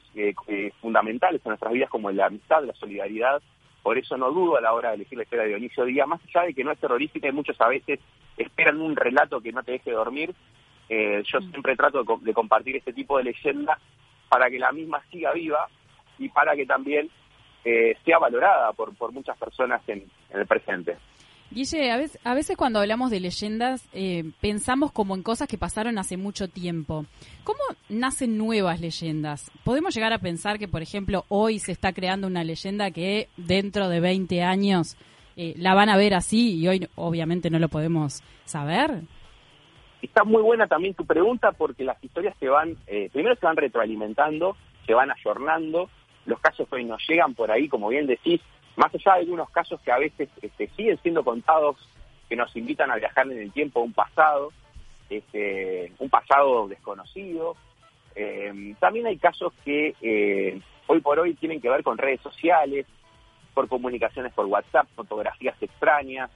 fundamentales 0.80 1.42
en 1.44 1.50
nuestras 1.50 1.72
vidas 1.72 1.90
como 1.90 2.10
la 2.10 2.26
amistad, 2.26 2.64
la 2.64 2.74
solidaridad. 2.74 3.42
Por 3.82 3.98
eso 3.98 4.16
no 4.16 4.30
dudo 4.30 4.56
a 4.56 4.60
la 4.60 4.72
hora 4.72 4.90
de 4.90 4.96
elegir 4.96 5.18
la 5.18 5.24
historia 5.24 5.42
de 5.44 5.48
Dionisio 5.50 5.84
Díaz, 5.84 6.06
más 6.06 6.20
allá 6.24 6.46
de 6.46 6.54
que 6.54 6.62
no 6.64 6.70
es 6.72 6.78
terrorífica 6.78 7.28
y 7.28 7.32
muchos 7.32 7.60
a 7.60 7.68
veces 7.68 7.98
esperan 8.36 8.80
un 8.80 8.94
relato 8.96 9.40
que 9.40 9.52
no 9.52 9.62
te 9.62 9.72
deje 9.72 9.90
dormir. 9.90 10.34
eh, 10.88 11.22
yo 11.24 11.40
siempre 11.40 11.74
trato 11.76 11.98
de, 12.00 12.04
co- 12.04 12.20
de 12.22 12.34
compartir 12.34 12.76
este 12.76 12.92
tipo 12.92 13.16
de 13.18 13.24
leyenda 13.24 13.78
para 14.28 14.50
que 14.50 14.58
la 14.58 14.72
misma 14.72 15.02
siga 15.10 15.32
viva 15.32 15.68
y 16.18 16.28
para 16.28 16.54
que 16.54 16.66
también 16.66 17.08
eh, 17.64 17.96
sea 18.04 18.18
valorada 18.18 18.72
por, 18.72 18.94
por 18.96 19.12
muchas 19.12 19.36
personas 19.38 19.80
en, 19.88 20.04
en 20.30 20.40
el 20.40 20.46
presente. 20.46 20.96
Guille, 21.52 21.90
a 21.90 21.98
veces, 21.98 22.18
a 22.24 22.32
veces 22.32 22.56
cuando 22.56 22.78
hablamos 22.78 23.10
de 23.10 23.20
leyendas 23.20 23.86
eh, 23.92 24.24
pensamos 24.40 24.90
como 24.90 25.14
en 25.14 25.22
cosas 25.22 25.48
que 25.48 25.58
pasaron 25.58 25.98
hace 25.98 26.16
mucho 26.16 26.48
tiempo. 26.48 27.04
¿Cómo 27.44 27.60
nacen 27.90 28.38
nuevas 28.38 28.80
leyendas? 28.80 29.50
¿Podemos 29.62 29.94
llegar 29.94 30.14
a 30.14 30.18
pensar 30.18 30.58
que, 30.58 30.66
por 30.66 30.80
ejemplo, 30.80 31.24
hoy 31.28 31.58
se 31.58 31.72
está 31.72 31.92
creando 31.92 32.26
una 32.26 32.42
leyenda 32.42 32.90
que 32.90 33.28
dentro 33.36 33.90
de 33.90 34.00
20 34.00 34.42
años 34.42 34.96
eh, 35.36 35.52
la 35.58 35.74
van 35.74 35.90
a 35.90 35.98
ver 35.98 36.14
así 36.14 36.58
y 36.58 36.68
hoy 36.68 36.88
obviamente 36.94 37.50
no 37.50 37.58
lo 37.58 37.68
podemos 37.68 38.22
saber? 38.46 39.02
Está 40.00 40.24
muy 40.24 40.40
buena 40.40 40.66
también 40.66 40.94
tu 40.94 41.04
pregunta 41.04 41.52
porque 41.52 41.84
las 41.84 42.02
historias 42.02 42.34
se 42.40 42.48
van, 42.48 42.76
eh, 42.86 43.10
primero 43.12 43.36
se 43.36 43.44
van 43.44 43.56
retroalimentando, 43.56 44.56
se 44.86 44.94
van 44.94 45.10
ayornando, 45.10 45.90
los 46.24 46.40
casos 46.40 46.66
hoy 46.72 46.84
nos 46.84 47.06
llegan 47.06 47.34
por 47.34 47.50
ahí, 47.50 47.68
como 47.68 47.88
bien 47.88 48.06
decís, 48.06 48.40
más 48.76 48.94
allá 48.94 49.14
de 49.14 49.20
algunos 49.20 49.50
casos 49.50 49.80
que 49.80 49.92
a 49.92 49.98
veces 49.98 50.28
este, 50.40 50.68
siguen 50.68 50.98
siendo 51.02 51.24
contados, 51.24 51.76
que 52.28 52.36
nos 52.36 52.54
invitan 52.56 52.90
a 52.90 52.96
viajar 52.96 53.26
en 53.30 53.38
el 53.38 53.52
tiempo 53.52 53.80
a 53.80 53.84
un 53.84 53.92
pasado, 53.92 54.52
este, 55.10 55.92
un 55.98 56.08
pasado 56.08 56.68
desconocido. 56.68 57.56
Eh, 58.14 58.74
también 58.78 59.06
hay 59.06 59.18
casos 59.18 59.52
que 59.64 59.94
eh, 60.00 60.60
hoy 60.86 61.00
por 61.00 61.18
hoy 61.18 61.34
tienen 61.34 61.60
que 61.60 61.68
ver 61.68 61.82
con 61.82 61.98
redes 61.98 62.20
sociales, 62.20 62.86
por 63.52 63.68
comunicaciones 63.68 64.32
por 64.32 64.46
WhatsApp, 64.46 64.88
fotografías 64.94 65.60
extrañas. 65.60 66.30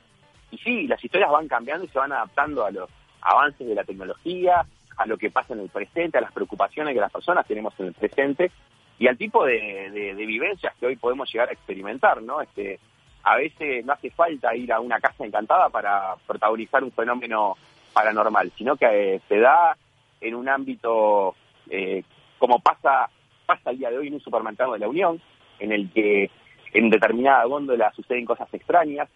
Y 0.50 0.58
sí, 0.58 0.86
las 0.86 1.02
historias 1.02 1.30
van 1.30 1.48
cambiando 1.48 1.84
y 1.84 1.88
se 1.88 1.98
van 1.98 2.12
adaptando 2.12 2.64
a 2.64 2.70
los 2.70 2.90
avances 3.22 3.66
de 3.66 3.74
la 3.74 3.84
tecnología, 3.84 4.66
a 4.96 5.06
lo 5.06 5.16
que 5.16 5.30
pasa 5.30 5.54
en 5.54 5.60
el 5.60 5.68
presente, 5.68 6.18
a 6.18 6.20
las 6.20 6.32
preocupaciones 6.32 6.94
que 6.94 7.00
las 7.00 7.12
personas 7.12 7.46
tenemos 7.46 7.74
en 7.80 7.86
el 7.86 7.94
presente 7.94 8.50
y 8.98 9.08
al 9.08 9.16
tipo 9.18 9.44
de, 9.44 9.90
de- 9.90 10.14
vivencias 10.26 10.74
que 10.80 10.86
hoy 10.86 10.96
podemos 10.96 11.30
llegar 11.32 11.48
a 11.48 11.52
experimentar, 11.52 12.22
¿no? 12.22 12.40
Este, 12.40 12.78
a 13.24 13.36
veces 13.36 13.84
no 13.84 13.92
hace 13.92 14.10
falta 14.10 14.54
ir 14.56 14.72
a 14.72 14.80
una 14.80 15.00
casa 15.00 15.24
encantada 15.24 15.68
para 15.68 16.14
protagonizar 16.26 16.82
un 16.84 16.92
fenómeno 16.92 17.56
paranormal, 17.92 18.52
sino 18.56 18.76
que 18.76 19.14
eh, 19.16 19.20
se 19.28 19.38
da 19.38 19.76
en 20.20 20.34
un 20.34 20.48
ámbito 20.48 21.34
eh, 21.70 22.02
como 22.38 22.60
pasa 22.60 23.08
pasa 23.46 23.70
el 23.70 23.78
día 23.78 23.90
de 23.90 23.98
hoy 23.98 24.08
en 24.08 24.14
un 24.14 24.20
supermercado 24.20 24.72
de 24.72 24.78
la 24.80 24.88
Unión, 24.88 25.20
en 25.60 25.72
el 25.72 25.90
que 25.92 26.30
en 26.72 26.90
determinada 26.90 27.44
góndola 27.44 27.92
suceden 27.92 28.24
cosas 28.24 28.52
extrañas, 28.52 29.08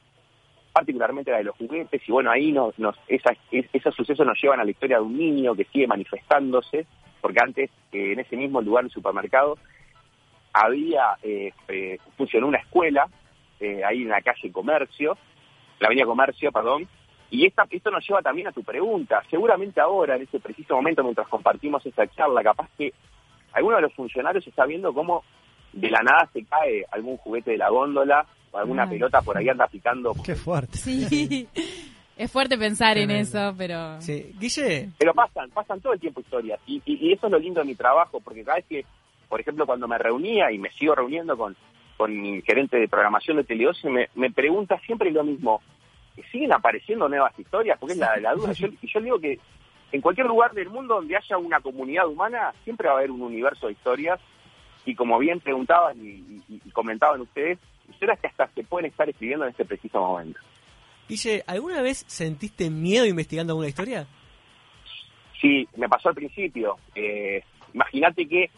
particularmente 0.73 1.31
la 1.33 1.39
de 1.39 1.45
los 1.45 1.57
juguetes, 1.57 2.01
y 2.09 2.13
bueno, 2.13 2.31
ahí 2.31 2.53
nos, 2.53 2.79
nos 2.79 2.97
esas, 3.09 3.37
es- 3.51 3.67
esos 3.73 3.95
sucesos 3.95 4.25
nos 4.27 4.41
llevan 4.41 4.61
a 4.61 4.65
la 4.65 4.71
historia 4.71 4.99
de 4.99 5.03
un 5.03 5.17
niño 5.19 5.55
que 5.55 5.65
sigue 5.65 5.87
manifestándose, 5.87 6.87
porque 7.21 7.41
antes 7.43 7.71
eh, 7.93 8.13
en 8.13 8.21
ese 8.21 8.37
mismo 8.37 8.61
lugar 8.63 8.85
del 8.85 8.93
supermercado 8.93 9.59
había, 10.53 11.17
eh, 11.23 11.53
eh, 11.69 11.99
funcionó 12.17 12.47
una 12.49 12.59
escuela, 12.59 13.07
eh, 13.61 13.83
ahí 13.85 14.03
en 14.03 14.09
la 14.09 14.21
calle 14.23 14.51
Comercio, 14.53 15.17
la 15.79 15.87
avenida 15.87 16.07
Comercio, 16.07 16.51
perdón, 16.53 16.89
y 17.31 17.47
esta, 17.47 17.65
esto 17.71 17.91
nos 17.91 18.07
lleva 18.07 18.23
también 18.23 18.49
a 18.49 18.53
tu 18.53 18.63
pregunta. 18.65 19.23
Seguramente 19.31 19.81
ahora, 19.81 20.17
en 20.17 20.23
este 20.23 20.41
preciso 20.41 20.75
momento, 20.75 21.03
mientras 21.05 21.29
compartimos 21.29 21.85
esta 21.87 22.07
charla, 22.09 22.43
capaz 22.43 22.69
que 22.77 22.93
alguno 23.53 23.77
de 23.77 23.83
los 23.83 23.95
funcionarios 23.95 24.47
está 24.47 24.67
viendo 24.67 24.93
cómo 24.93 25.23
de 25.73 25.89
la 25.91 26.01
nada 26.03 26.29
se 26.33 26.45
cae 26.45 26.85
algún 26.91 27.17
juguete 27.19 27.53
de 27.53 27.59
la 27.59 27.69
góndola 27.69 28.27
o 28.51 28.59
alguna 28.59 28.83
Ay. 28.83 28.91
pelota 28.91 29.23
por 29.23 29.39
ahí 29.39 29.49
anda 29.49 29.69
picando. 29.69 30.13
Qué 30.25 30.35
fuerte. 30.35 30.77
Sí, 30.77 31.47
es 32.17 32.33
fuerte 32.33 32.59
pensar 32.59 32.99
en 32.99 33.13
eso, 33.13 33.55
pero... 33.57 33.99
Guille. 34.01 34.89
Pero 34.99 35.15
pasan, 35.15 35.51
pasan 35.51 35.81
todo 35.81 35.93
el 35.93 36.01
tiempo 36.01 36.21
historias. 36.21 36.59
Y, 36.67 36.83
y- 36.85 37.09
y 37.09 37.13
eso 37.13 37.27
es 37.27 37.33
lo 37.33 37.39
lindo 37.39 37.61
de 37.61 37.67
mi 37.67 37.77
trabajo, 37.77 38.19
porque 38.21 38.43
cada 38.45 38.57
vez 38.57 38.67
que, 38.67 38.85
por 39.31 39.41
ejemplo, 39.41 39.65
cuando 39.65 39.89
me 39.89 39.97
reunía 39.97 40.53
y 40.53 40.59
me 40.59 40.71
sigo 40.73 40.95
reuniendo 40.95 41.39
con, 41.39 41.57
con 41.97 42.21
mi 42.21 42.43
gerente 42.43 42.77
de 42.79 42.87
programación 42.89 43.39
de 43.39 43.45
Teleoce, 43.45 43.89
me, 43.89 44.09
me 44.15 44.31
pregunta 44.31 44.79
siempre 44.85 45.11
lo 45.11 45.25
mismo. 45.25 45.63
¿Siguen 46.31 46.53
apareciendo 46.53 47.09
nuevas 47.09 47.37
historias? 47.39 47.79
Porque 47.79 47.95
es 47.95 47.99
la, 47.99 48.17
la 48.19 48.35
duda. 48.35 48.53
Yo, 48.53 48.69
y 48.83 48.93
yo 48.93 49.01
digo 49.01 49.19
que 49.19 49.39
en 49.93 50.01
cualquier 50.03 50.27
lugar 50.27 50.53
del 50.53 50.69
mundo 50.69 50.97
donde 50.97 51.17
haya 51.17 51.39
una 51.39 51.61
comunidad 51.61 52.07
humana, 52.09 52.53
siempre 52.65 52.89
va 52.89 52.95
a 52.95 52.99
haber 52.99 53.11
un 53.11 53.23
universo 53.23 53.69
de 53.69 53.73
historias. 53.73 54.21
Y 54.85 54.95
como 54.95 55.19
bien 55.19 55.41
preguntaban 55.41 55.97
y, 56.05 56.11
y- 56.49 56.61
y 56.67 56.71
comentaban 56.73 57.21
ustedes, 57.23 57.59
historias 57.89 58.19
que 58.21 58.27
hasta 58.27 58.49
se 58.49 58.65
pueden 58.65 58.91
estar 58.91 59.09
escribiendo 59.09 59.45
en 59.47 59.53
este 59.53 59.65
preciso 59.65 60.01
momento. 60.01 60.41
Guille, 61.09 61.43
¿alguna 61.47 61.81
vez 61.83 62.05
sentiste 62.07 62.69
miedo 62.71 63.07
investigando 63.07 63.53
alguna 63.53 63.69
historia? 63.69 64.07
Sí, 65.41 65.67
me 65.77 65.89
pasó 65.89 66.11
al 66.11 66.15
principio. 66.15 66.77
Eh, 66.95 67.43
Imagínate 67.73 68.27
que 68.27 68.51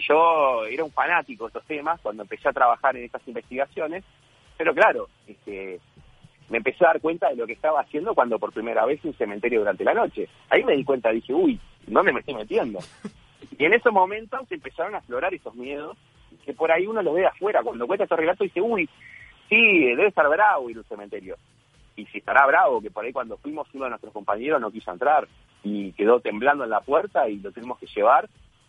yo 0.00 0.64
era 0.66 0.84
un 0.84 0.92
fanático 0.92 1.44
de 1.44 1.48
estos 1.48 1.64
temas 1.64 2.00
cuando 2.00 2.22
empecé 2.22 2.48
a 2.48 2.52
trabajar 2.52 2.96
en 2.96 3.04
estas 3.04 3.26
investigaciones, 3.26 4.04
pero 4.56 4.74
claro, 4.74 5.08
este, 5.26 5.80
me 6.48 6.58
empecé 6.58 6.84
a 6.84 6.88
dar 6.88 7.00
cuenta 7.00 7.28
de 7.28 7.36
lo 7.36 7.46
que 7.46 7.54
estaba 7.54 7.80
haciendo 7.80 8.14
cuando 8.14 8.38
por 8.38 8.52
primera 8.52 8.84
vez 8.84 9.04
a 9.04 9.08
un 9.08 9.14
cementerio 9.14 9.60
durante 9.60 9.84
la 9.84 9.94
noche. 9.94 10.28
Ahí 10.50 10.64
me 10.64 10.76
di 10.76 10.84
cuenta, 10.84 11.10
dije, 11.10 11.32
uy, 11.32 11.58
¿dónde 11.86 12.12
me 12.12 12.20
estoy 12.20 12.34
metiendo? 12.34 12.78
Y 13.58 13.64
en 13.64 13.72
esos 13.72 13.92
momentos 13.92 14.40
empezaron 14.50 14.94
a 14.94 14.98
aflorar 14.98 15.32
esos 15.32 15.54
miedos, 15.54 15.96
que 16.44 16.52
por 16.52 16.70
ahí 16.70 16.86
uno 16.86 17.02
los 17.02 17.14
ve 17.14 17.26
afuera. 17.26 17.62
Cuando 17.62 17.86
cuenta 17.86 18.04
estos 18.04 18.18
relatos 18.18 18.44
dice, 18.46 18.60
uy, 18.60 18.88
sí, 19.48 19.86
debe 19.86 20.08
estar 20.08 20.28
bravo 20.28 20.68
ir 20.70 20.76
a 20.76 20.80
un 20.80 20.86
cementerio. 20.86 21.36
Y 21.96 22.04
si 22.06 22.18
estará 22.18 22.46
bravo, 22.46 22.82
que 22.82 22.90
por 22.90 23.04
ahí 23.04 23.12
cuando 23.12 23.38
fuimos 23.38 23.66
uno 23.72 23.84
de 23.84 23.90
nuestros 23.90 24.12
compañeros 24.12 24.60
no 24.60 24.70
quiso 24.70 24.92
entrar 24.92 25.26
y 25.62 25.92
quedó 25.92 26.20
temblando 26.20 26.64
en 26.64 26.70
la 26.70 26.80
puerta 26.80 27.28
y 27.28 27.38
lo 27.38 27.50
tuvimos 27.50 27.78
que 27.78 27.86
llevar 27.86 28.28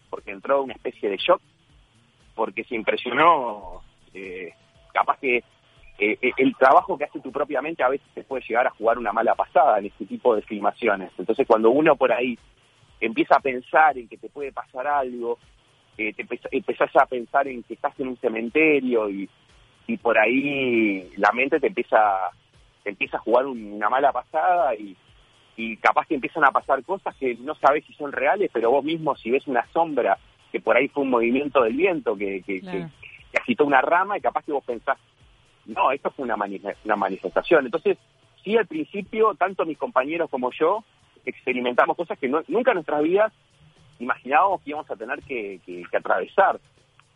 porque 0.09 0.31
entró 0.31 0.63
una 0.63 0.73
especie 0.73 1.09
de 1.09 1.17
shock, 1.17 1.41
porque 2.35 2.63
se 2.63 2.75
impresionó, 2.75 3.81
eh, 4.13 4.53
capaz 4.93 5.17
que 5.19 5.37
eh, 5.37 6.17
eh, 6.21 6.31
el 6.37 6.55
trabajo 6.55 6.97
que 6.97 7.05
hace 7.05 7.19
tu 7.19 7.31
propia 7.31 7.61
mente 7.61 7.83
a 7.83 7.89
veces 7.89 8.07
te 8.13 8.23
puede 8.23 8.43
llegar 8.47 8.67
a 8.67 8.71
jugar 8.71 8.97
una 8.99 9.11
mala 9.11 9.33
pasada 9.35 9.79
en 9.79 9.87
este 9.87 10.05
tipo 10.05 10.35
de 10.35 10.41
filmaciones. 10.43 11.11
Entonces 11.17 11.47
cuando 11.47 11.71
uno 11.71 11.95
por 11.95 12.11
ahí 12.11 12.37
empieza 12.99 13.35
a 13.35 13.39
pensar 13.39 13.97
en 13.97 14.07
que 14.07 14.17
te 14.17 14.29
puede 14.29 14.51
pasar 14.51 14.85
algo, 14.87 15.39
eh, 15.97 16.13
te 16.13 16.25
empe- 16.25 16.47
empezás 16.51 16.95
a 16.95 17.05
pensar 17.07 17.47
en 17.47 17.63
que 17.63 17.73
estás 17.73 17.99
en 17.99 18.09
un 18.09 18.17
cementerio 18.17 19.09
y, 19.09 19.27
y 19.87 19.97
por 19.97 20.17
ahí 20.19 21.09
la 21.17 21.31
mente 21.31 21.59
te 21.59 21.67
empieza, 21.67 21.97
te 22.83 22.91
empieza 22.91 23.17
a 23.17 23.21
jugar 23.21 23.47
un- 23.47 23.73
una 23.73 23.89
mala 23.89 24.11
pasada 24.11 24.75
y, 24.75 24.95
y 25.57 25.75
capaz 25.77 26.05
que 26.07 26.15
empiezan 26.15 26.45
a 26.45 26.51
pasar 26.51 26.83
cosas 26.83 27.13
que 27.15 27.35
no 27.41 27.55
sabes 27.55 27.83
si 27.85 27.93
son 27.93 28.11
reales, 28.13 28.49
pero 28.53 28.71
vos 28.71 28.83
mismo 28.85 29.15
si 29.17 29.31
ves 29.31 29.45
una 29.47 29.65
sombra, 29.73 30.17
que 30.51 30.61
por 30.61 30.77
ahí 30.77 30.87
fue 30.87 31.03
un 31.03 31.09
movimiento 31.09 31.61
del 31.63 31.73
viento 31.75 32.15
que, 32.15 32.41
que, 32.43 32.61
que- 32.61 32.87
que 33.31 33.37
agitó 33.39 33.65
una 33.65 33.81
rama 33.81 34.17
y 34.17 34.21
capaz 34.21 34.45
que 34.45 34.53
vos 34.53 34.63
pensás, 34.63 34.97
no, 35.65 35.91
esto 35.91 36.11
fue 36.11 36.23
una, 36.23 36.37
mani- 36.37 36.61
una 36.85 36.95
manifestación. 36.95 37.65
Entonces, 37.65 37.97
sí, 38.43 38.55
al 38.55 38.67
principio, 38.67 39.33
tanto 39.35 39.65
mis 39.65 39.77
compañeros 39.77 40.29
como 40.29 40.49
yo 40.51 40.83
experimentamos 41.25 41.97
cosas 41.97 42.17
que 42.17 42.29
no- 42.29 42.43
nunca 42.47 42.71
en 42.71 42.75
nuestras 42.75 43.03
vidas 43.03 43.33
imaginábamos 43.99 44.61
que 44.61 44.69
íbamos 44.69 44.89
a 44.89 44.95
tener 44.95 45.19
que, 45.23 45.59
que- 45.65 45.83
que 45.89 45.97
atravesar. 45.97 46.59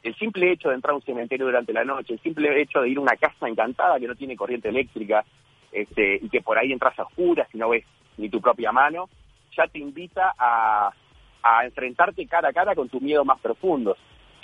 El 0.03 0.15
simple 0.15 0.51
hecho 0.51 0.69
de 0.69 0.75
entrar 0.75 0.93
a 0.93 0.95
un 0.95 1.03
cementerio 1.03 1.45
durante 1.45 1.71
la 1.73 1.85
noche, 1.85 2.13
el 2.13 2.19
simple 2.21 2.59
hecho 2.59 2.81
de 2.81 2.89
ir 2.89 2.97
a 2.97 3.01
una 3.01 3.15
casa 3.15 3.47
encantada 3.47 3.99
que 3.99 4.07
no 4.07 4.15
tiene 4.15 4.35
corriente 4.35 4.67
eléctrica 4.69 5.23
este, 5.71 6.15
y 6.21 6.27
que 6.27 6.41
por 6.41 6.57
ahí 6.57 6.73
entras 6.73 6.97
a 6.99 7.03
oscuras 7.03 7.47
y 7.53 7.57
no 7.59 7.69
ves 7.69 7.85
ni 8.21 8.29
tu 8.29 8.39
propia 8.39 8.71
mano, 8.71 9.09
ya 9.57 9.67
te 9.67 9.79
invita 9.79 10.33
a, 10.37 10.91
a 11.43 11.65
enfrentarte 11.65 12.25
cara 12.27 12.49
a 12.49 12.53
cara 12.53 12.75
con 12.75 12.87
tus 12.87 13.01
miedos 13.01 13.25
más 13.25 13.39
profundos. 13.39 13.97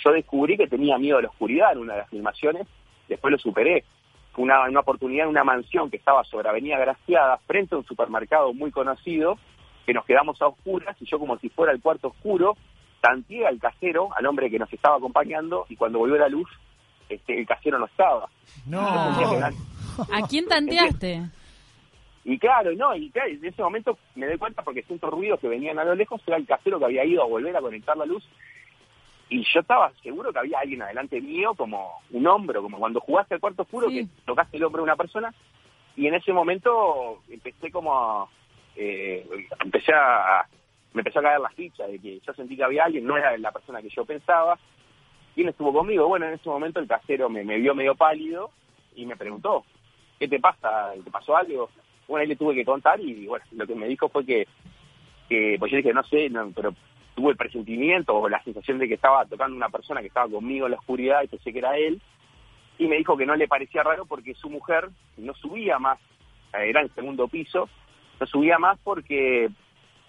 Yo 0.04 0.12
descubrí 0.12 0.56
que 0.56 0.66
tenía 0.66 0.98
miedo 0.98 1.18
a 1.18 1.22
la 1.22 1.28
oscuridad 1.28 1.72
en 1.72 1.78
una 1.78 1.94
de 1.94 2.00
las 2.00 2.10
filmaciones, 2.10 2.66
después 3.08 3.32
lo 3.32 3.38
superé. 3.38 3.84
Fue 4.32 4.44
una, 4.44 4.68
una 4.68 4.80
oportunidad 4.80 5.24
en 5.24 5.30
una 5.30 5.44
mansión 5.44 5.90
que 5.90 5.96
estaba 5.96 6.24
sobre 6.24 6.48
Avenida 6.48 6.78
Graciada, 6.78 7.38
frente 7.46 7.74
a 7.74 7.78
un 7.78 7.84
supermercado 7.84 8.52
muy 8.52 8.70
conocido, 8.70 9.38
que 9.86 9.94
nos 9.94 10.04
quedamos 10.04 10.40
a 10.42 10.48
oscuras 10.48 10.96
y 11.00 11.06
yo 11.06 11.18
como 11.18 11.38
si 11.38 11.48
fuera 11.48 11.72
el 11.72 11.80
cuarto 11.80 12.08
oscuro, 12.08 12.56
tanteé 13.00 13.46
al 13.46 13.58
casero, 13.58 14.10
al 14.14 14.26
hombre 14.26 14.50
que 14.50 14.58
nos 14.58 14.72
estaba 14.72 14.96
acompañando, 14.96 15.66
y 15.68 15.76
cuando 15.76 16.00
volvió 16.00 16.18
la 16.18 16.28
luz, 16.28 16.48
este, 17.08 17.40
el 17.40 17.46
casero 17.46 17.78
no 17.78 17.86
estaba. 17.86 18.28
No. 18.66 18.80
¿A 18.80 20.22
quién 20.28 20.46
tanteaste? 20.46 21.22
Y 22.28 22.38
claro, 22.38 22.74
no, 22.74 22.94
y 22.94 23.08
claro, 23.08 23.30
en 23.30 23.42
ese 23.42 23.62
momento 23.62 23.96
me 24.14 24.26
doy 24.26 24.36
cuenta 24.36 24.60
porque 24.60 24.82
siento 24.82 25.10
ruidos 25.10 25.40
que 25.40 25.48
venían 25.48 25.78
a 25.78 25.84
lo 25.84 25.94
lejos, 25.94 26.20
era 26.26 26.36
el 26.36 26.44
casero 26.44 26.78
que 26.78 26.84
había 26.84 27.02
ido 27.02 27.22
a 27.22 27.26
volver 27.26 27.56
a 27.56 27.62
conectar 27.62 27.96
la 27.96 28.04
luz. 28.04 28.22
Y 29.30 29.46
yo 29.50 29.60
estaba 29.60 29.90
seguro 30.02 30.30
que 30.30 30.38
había 30.38 30.58
alguien 30.58 30.82
adelante 30.82 31.22
mío, 31.22 31.54
como 31.54 32.02
un 32.10 32.26
hombro, 32.26 32.60
como 32.60 32.78
cuando 32.78 33.00
jugaste 33.00 33.32
al 33.32 33.40
cuarto 33.40 33.62
oscuro, 33.62 33.88
que 33.88 34.06
tocaste 34.26 34.58
el 34.58 34.64
hombro 34.64 34.82
de 34.82 34.84
una 34.84 34.96
persona. 34.96 35.32
Y 35.96 36.06
en 36.06 36.16
ese 36.16 36.34
momento 36.34 37.22
empecé 37.30 37.70
como, 37.70 38.28
eh, 38.76 39.26
empecé 39.64 39.94
a, 39.94 40.46
me 40.92 41.00
empezó 41.00 41.20
a 41.20 41.22
caer 41.22 41.40
la 41.40 41.48
ficha 41.48 41.86
de 41.86 41.98
que 41.98 42.20
yo 42.20 42.34
sentí 42.34 42.58
que 42.58 42.64
había 42.64 42.84
alguien, 42.84 43.06
no 43.06 43.16
era 43.16 43.38
la 43.38 43.52
persona 43.52 43.80
que 43.80 43.88
yo 43.88 44.04
pensaba. 44.04 44.58
¿Quién 45.34 45.48
estuvo 45.48 45.72
conmigo? 45.72 46.06
Bueno, 46.06 46.26
en 46.26 46.34
ese 46.34 46.50
momento 46.50 46.78
el 46.78 46.88
casero 46.88 47.30
me, 47.30 47.42
me 47.42 47.56
vio 47.56 47.74
medio 47.74 47.94
pálido 47.94 48.50
y 48.94 49.06
me 49.06 49.16
preguntó, 49.16 49.64
¿qué 50.18 50.28
te 50.28 50.38
pasa? 50.38 50.92
¿Te 51.02 51.10
pasó 51.10 51.34
algo? 51.34 51.70
Bueno, 52.08 52.22
ahí 52.22 52.26
le 52.26 52.36
tuve 52.36 52.54
que 52.54 52.64
contar 52.64 52.98
y 53.00 53.26
bueno, 53.26 53.44
lo 53.52 53.66
que 53.66 53.74
me 53.74 53.86
dijo 53.86 54.08
fue 54.08 54.24
que, 54.24 54.46
que 55.28 55.56
pues 55.58 55.70
yo 55.70 55.76
dije, 55.76 55.92
no 55.92 56.02
sé, 56.04 56.30
no, 56.30 56.50
pero 56.56 56.74
tuve 57.14 57.32
el 57.32 57.36
presentimiento 57.36 58.16
o 58.16 58.28
la 58.28 58.42
sensación 58.42 58.78
de 58.78 58.88
que 58.88 58.94
estaba 58.94 59.26
tocando 59.26 59.54
una 59.54 59.68
persona 59.68 60.00
que 60.00 60.06
estaba 60.06 60.30
conmigo 60.30 60.66
en 60.66 60.72
la 60.72 60.78
oscuridad 60.78 61.22
y 61.22 61.28
pensé 61.28 61.52
que 61.52 61.58
era 61.58 61.76
él. 61.76 62.00
Y 62.78 62.86
me 62.86 62.96
dijo 62.96 63.16
que 63.16 63.26
no 63.26 63.36
le 63.36 63.46
parecía 63.46 63.82
raro 63.82 64.06
porque 64.06 64.34
su 64.34 64.48
mujer 64.48 64.88
no 65.18 65.34
subía 65.34 65.78
más, 65.78 65.98
era 66.52 66.80
el 66.80 66.90
segundo 66.94 67.28
piso, 67.28 67.68
no 68.20 68.26
subía 68.26 68.58
más 68.58 68.78
porque 68.82 69.50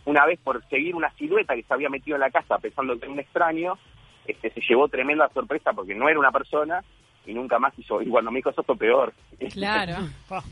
una 0.06 0.26
vez 0.26 0.39
por 0.39 0.64
seguir 0.70 0.95
una 0.95 1.12
silueta 1.16 1.56
que 1.56 1.64
se 1.64 1.74
había 1.74 1.89
metido 1.89 2.16
en 2.16 2.22
la 2.22 2.32
casa 2.32 2.60
pensando 2.60 2.97
que 2.97 3.06
era 3.06 3.14
un 3.14 3.20
extraño, 3.20 3.78
este, 4.26 4.52
se 4.52 4.62
llevó 4.62 4.88
tremenda 4.88 5.28
sorpresa 5.30 5.74
porque 5.74 5.95
no 5.95 6.08
era 6.08 6.20
una 6.20 6.32
persona 6.32 6.82
y 7.30 7.34
nunca 7.34 7.60
más 7.60 7.78
hizo. 7.78 8.02
Y 8.02 8.08
cuando 8.08 8.32
me 8.32 8.40
dijo 8.40 8.50
eso 8.50 8.64
fue 8.64 8.76
peor. 8.76 9.14
Claro. 9.54 9.96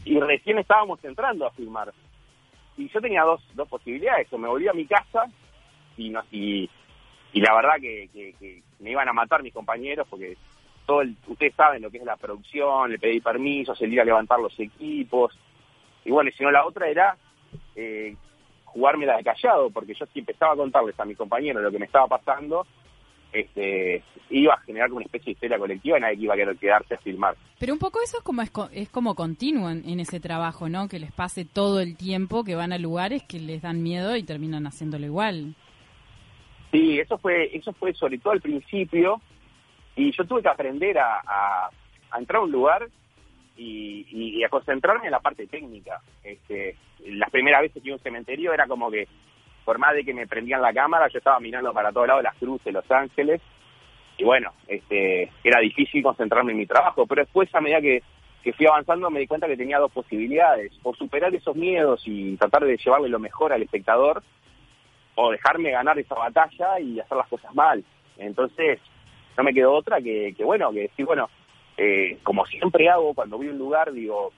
y 0.06 0.20
recién 0.20 0.60
estábamos 0.60 1.04
entrando 1.04 1.46
a 1.46 1.52
filmar. 1.52 1.94
Y 2.78 2.88
yo 2.90 3.02
tenía 3.02 3.24
dos, 3.24 3.42
dos 3.54 3.68
posibilidades, 3.68 4.32
o 4.32 4.38
me 4.38 4.48
volví 4.48 4.68
a 4.68 4.74
mi 4.74 4.86
casa 4.86 5.26
y 5.98 6.10
no 6.10 6.22
y, 6.32 6.70
y 7.34 7.42
la 7.42 7.56
verdad 7.56 7.76
que, 7.82 8.08
que, 8.14 8.34
que 8.40 8.62
me 8.80 8.92
iban 8.92 9.10
a 9.10 9.14
matar 9.14 9.42
mis 9.42 9.54
compañeros 9.54 10.08
porque 10.10 10.38
todo 10.86 11.02
el, 11.02 11.16
ustedes 11.28 11.56
saben 11.56 11.82
lo 11.82 11.90
que 11.90 11.98
es 11.98 12.06
la 12.06 12.16
producción, 12.16 12.92
le 12.92 13.00
pedí 13.00 13.20
permisos, 13.20 13.82
el 13.82 13.94
ir 13.94 14.02
a 14.02 14.06
levantar 14.06 14.40
los 14.40 14.58
equipos. 14.60 15.38
Y 16.06 16.12
bueno, 16.12 16.30
si 16.38 16.44
no 16.44 16.52
la 16.52 16.66
otra 16.66 16.88
era 16.88 17.18
eh, 17.76 18.16
jugármela 18.66 19.18
de 19.18 19.24
callado, 19.24 19.70
porque 19.72 19.96
yo 19.96 20.06
si 20.14 20.20
empezaba 20.20 20.54
a 20.54 20.58
contarles 20.58 21.00
a 21.00 21.06
mis 21.06 21.18
compañeros 21.18 21.64
lo 21.64 21.72
que 21.72 21.80
me 21.80 21.88
estaba 21.88 22.08
pasando, 22.08 22.66
este, 23.42 24.04
iba 24.30 24.54
a 24.54 24.60
generar 24.62 24.90
como 24.90 24.98
una 24.98 25.06
especie 25.06 25.26
de 25.26 25.32
histeria 25.32 25.58
colectiva 25.58 25.98
y 25.98 26.02
nadie 26.02 26.18
iba 26.24 26.34
a 26.34 26.38
querer 26.38 26.58
quedarse 26.58 26.94
a 26.96 26.98
filmar. 26.98 27.36
Pero 27.60 27.74
un 27.74 27.80
poco 27.80 28.00
eso 28.04 28.18
es 28.18 28.24
como 28.24 28.42
es, 28.42 28.52
es 28.72 28.90
como 28.90 29.16
continuo 29.16 29.70
en, 29.70 29.88
en 29.88 30.00
ese 30.00 30.20
trabajo, 30.20 30.70
¿no? 30.70 30.88
Que 30.88 31.00
les 31.00 31.12
pase 31.12 31.46
todo 31.46 31.80
el 31.80 31.96
tiempo, 31.98 32.44
que 32.44 32.56
van 32.56 32.74
a 32.74 32.78
lugares 32.78 33.24
que 33.24 33.40
les 33.40 33.62
dan 33.62 33.82
miedo 33.84 34.16
y 34.16 34.24
terminan 34.24 34.68
haciéndolo 34.68 35.06
igual. 35.06 35.56
Sí, 36.72 37.00
eso 37.00 37.18
fue, 37.18 37.56
eso 37.56 37.72
fue 37.74 37.94
sobre 37.94 38.18
todo 38.18 38.34
al 38.34 38.42
principio, 38.42 39.22
y 39.96 40.12
yo 40.12 40.26
tuve 40.26 40.42
que 40.42 40.50
aprender 40.50 40.98
a, 41.00 41.18
a- 41.26 41.70
a 42.12 42.20
entrar 42.20 42.42
a 42.42 42.44
un 42.46 42.52
lugar 42.52 42.88
y 43.60 44.44
a 44.44 44.50
concentrarme 44.50 45.06
en 45.06 45.12
la 45.12 45.20
parte 45.20 45.48
técnica. 45.48 46.00
Este, 46.24 46.76
las 47.06 47.30
primeras 47.32 47.62
veces 47.62 47.82
que 47.82 47.90
iba 47.90 47.96
a 47.96 47.98
un 47.98 48.04
cementerio 48.04 48.54
era 48.54 48.68
como 48.68 48.92
que, 48.92 49.08
por 49.68 49.80
más 49.80 49.94
de 49.96 50.06
que 50.06 50.14
me 50.14 50.28
prendían 50.28 50.62
la 50.62 50.72
cámara, 50.72 51.10
yo 51.10 51.18
estaba 51.18 51.42
mirando 51.42 51.74
para 51.74 51.92
todos 51.92 52.08
lados 52.08 52.24
las 52.24 52.38
cruces, 52.38 52.74
Los 52.74 52.90
Ángeles, 52.90 53.42
y 54.18 54.24
bueno, 54.24 54.54
este, 54.66 55.30
era 55.44 55.60
difícil 55.60 56.02
concentrarme 56.02 56.54
en 56.54 56.60
mi 56.60 56.66
trabajo, 56.66 57.06
pero 57.06 57.22
después 57.24 57.54
a 57.54 57.60
medida 57.60 57.82
que, 57.82 58.02
que 58.42 58.54
fui 58.54 58.66
avanzando 58.66 59.10
me 59.10 59.20
di 59.20 59.28
cuenta 59.28 59.46
que 59.46 59.58
tenía 59.58 59.78
dos 59.78 59.92
posibilidades, 59.92 60.72
o 60.84 60.96
superar 60.96 61.36
esos 61.36 61.54
miedos 61.58 62.02
y 62.06 62.38
tratar 62.38 62.64
de 62.64 62.78
llevarle 62.78 63.10
lo 63.10 63.20
mejor 63.20 63.52
al 63.52 63.62
espectador, 63.62 64.24
o 65.16 65.32
dejarme 65.32 65.72
ganar 65.72 66.00
esa 66.00 66.16
batalla 66.16 66.80
y 66.80 67.02
hacer 67.02 67.18
las 67.18 67.28
cosas 67.28 67.54
mal. 67.54 67.84
Entonces, 68.18 68.80
no 69.38 69.44
me 69.44 69.54
quedó 69.54 69.74
otra 69.74 70.00
que, 70.00 70.34
que 70.34 70.46
bueno, 70.46 70.72
que 70.72 70.84
decir, 70.84 71.06
bueno, 71.06 71.30
eh, 71.76 72.20
como 72.24 72.46
siempre 72.46 72.88
hago 72.88 73.14
cuando 73.14 73.36
voy 73.36 73.50
a 73.50 73.52
un 73.52 73.58
lugar, 73.58 73.92
digo, 73.92 74.32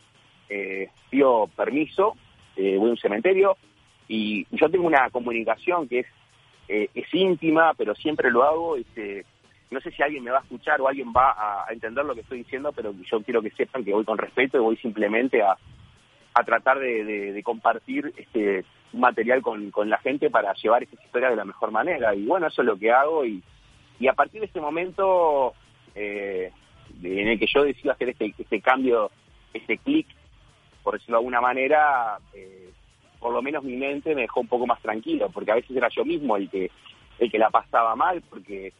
eh, 0.49 0.89
pido 1.11 1.45
permiso, 1.55 2.15
eh, 2.55 2.77
voy 2.79 2.89
a 2.89 2.93
un 2.93 2.97
cementerio, 2.97 3.57
y 4.09 4.47
yo 4.51 4.69
tengo 4.69 4.87
una 4.87 5.09
comunicación 5.11 5.87
que 5.87 5.99
es, 5.99 6.07
eh, 6.67 6.89
es 6.93 7.13
íntima, 7.13 7.73
pero 7.75 7.95
siempre 7.95 8.31
lo 8.31 8.43
hago, 8.43 8.75
este, 8.75 9.23
no 9.71 9.79
sé 9.81 9.91
si 9.91 10.01
alguien 10.01 10.23
me 10.23 10.31
va 10.31 10.39
a 10.39 10.41
escuchar 10.41 10.81
o 10.81 10.87
alguien 10.87 11.13
va 11.15 11.31
a, 11.65 11.71
entender 11.71 12.03
lo 12.03 12.15
que 12.15 12.21
estoy 12.21 12.39
diciendo, 12.39 12.73
pero 12.75 12.91
yo 13.09 13.21
quiero 13.21 13.41
que 13.41 13.51
sepan 13.51 13.85
que 13.85 13.93
voy 13.93 14.03
con 14.03 14.17
respeto 14.17 14.57
y 14.57 14.61
voy 14.61 14.77
simplemente 14.77 15.43
a, 15.43 15.55
a 16.33 16.43
tratar 16.43 16.79
de, 16.79 17.03
de- 17.03 17.43
compartir 17.43 18.11
este 18.17 18.65
material 18.93 19.43
con, 19.43 19.69
con 19.69 19.89
la 19.89 19.99
gente 19.99 20.31
para 20.31 20.53
llevar 20.55 20.81
esta 20.81 21.01
historia 21.03 21.29
de 21.29 21.35
la 21.35 21.45
mejor 21.45 21.69
manera. 21.71 22.15
Y 22.15 22.25
bueno, 22.25 22.47
eso 22.47 22.63
es 22.63 22.65
lo 22.65 22.77
que 22.77 22.91
hago 22.91 23.23
y, 23.25 23.43
y 23.99 24.07
a 24.07 24.13
partir 24.13 24.39
de 24.39 24.47
este 24.47 24.59
momento 24.59 25.53
eh, 25.93 26.51
en 27.03 27.27
el 27.27 27.39
que 27.39 27.45
yo 27.53 27.63
decido 27.63 27.91
hacer 27.91 28.09
este, 28.09 28.33
este 28.35 28.59
cambio, 28.59 29.11
este 29.53 29.77
clic, 29.77 30.07
por 30.81 30.95
decirlo 30.95 31.17
de 31.17 31.19
alguna 31.19 31.41
manera, 31.41 32.17
eh, 32.33 32.71
por 33.19 33.33
lo 33.33 33.41
menos 33.41 33.63
mi 33.63 33.75
mente 33.75 34.15
me 34.15 34.21
dejó 34.21 34.41
un 34.41 34.47
poco 34.47 34.65
más 34.65 34.81
tranquilo, 34.81 35.29
porque 35.29 35.51
a 35.51 35.55
veces 35.55 35.75
era 35.75 35.89
yo 35.89 36.05
mismo 36.05 36.37
el 36.37 36.49
que 36.49 36.71
el 37.19 37.29
que 37.29 37.37
la 37.37 37.49
pasaba 37.49 37.95
mal, 37.95 38.23
porque 38.29 38.71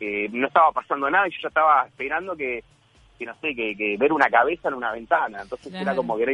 eh, 0.00 0.28
no 0.32 0.46
estaba 0.46 0.70
pasando 0.72 1.10
nada 1.10 1.28
y 1.28 1.30
yo 1.30 1.38
ya 1.42 1.48
estaba 1.48 1.86
esperando 1.86 2.36
que, 2.36 2.62
que 3.18 3.24
no 3.24 3.34
sé, 3.40 3.54
que, 3.54 3.74
que 3.76 3.96
ver 3.96 4.12
una 4.12 4.28
cabeza 4.28 4.68
en 4.68 4.74
una 4.74 4.92
ventana. 4.92 5.42
Entonces 5.42 5.72
era 5.72 5.94
como 5.96 6.16
que 6.16 6.24
era, 6.24 6.32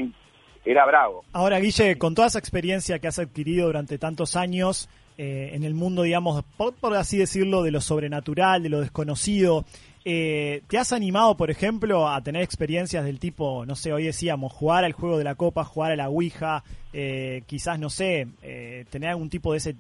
era 0.65 0.87
bravo. 0.87 1.25
Ahora, 1.33 1.61
Guille, 1.61 1.99
con 1.99 2.15
toda 2.15 2.29
esa 2.29 2.39
experiencia 2.39 2.99
que 2.99 3.07
has 3.07 3.19
adquirido 3.19 3.67
durante 3.67 3.99
tantos 3.99 4.35
años 4.35 4.89
eh, 5.19 5.51
en 5.53 5.65
el 5.65 5.75
mundo, 5.75 6.03
digamos, 6.03 6.45
por, 6.57 6.75
por 6.75 6.95
así 6.95 7.17
decirlo, 7.17 7.63
de 7.63 7.71
lo 7.71 7.81
sobrenatural, 7.81 8.63
de 8.63 8.69
lo 8.69 8.81
desconocido, 8.81 9.65
eh, 10.09 10.63
¿te 10.69 10.79
has 10.79 10.93
animado, 10.93 11.37
por 11.37 11.51
ejemplo, 11.51 12.09
a 12.09 12.21
tener 12.21 12.41
experiencias 12.41 13.05
del 13.05 13.19
tipo, 13.19 13.67
no 13.67 13.75
sé, 13.75 13.93
hoy 13.93 14.05
decíamos, 14.05 14.53
jugar 14.53 14.85
al 14.85 14.93
juego 14.93 15.19
de 15.19 15.25
la 15.25 15.35
copa, 15.35 15.65
jugar 15.65 15.91
a 15.91 15.97
la 15.97 16.09
Ouija, 16.09 16.63
eh, 16.93 17.43
quizás, 17.49 17.81
no 17.81 17.91
sé, 17.91 18.29
eh, 18.41 18.85
tener 18.89 19.11
algún 19.11 19.29
tipo 19.29 19.51
de 19.51 19.59
ese, 19.59 19.75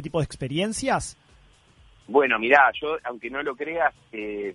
tipo 0.00 0.20
de 0.20 0.24
experiencias? 0.24 1.18
Bueno, 2.06 2.38
mirá, 2.38 2.70
yo, 2.80 2.98
aunque 3.02 3.30
no 3.30 3.42
lo 3.42 3.56
creas, 3.56 3.92
eh, 4.12 4.54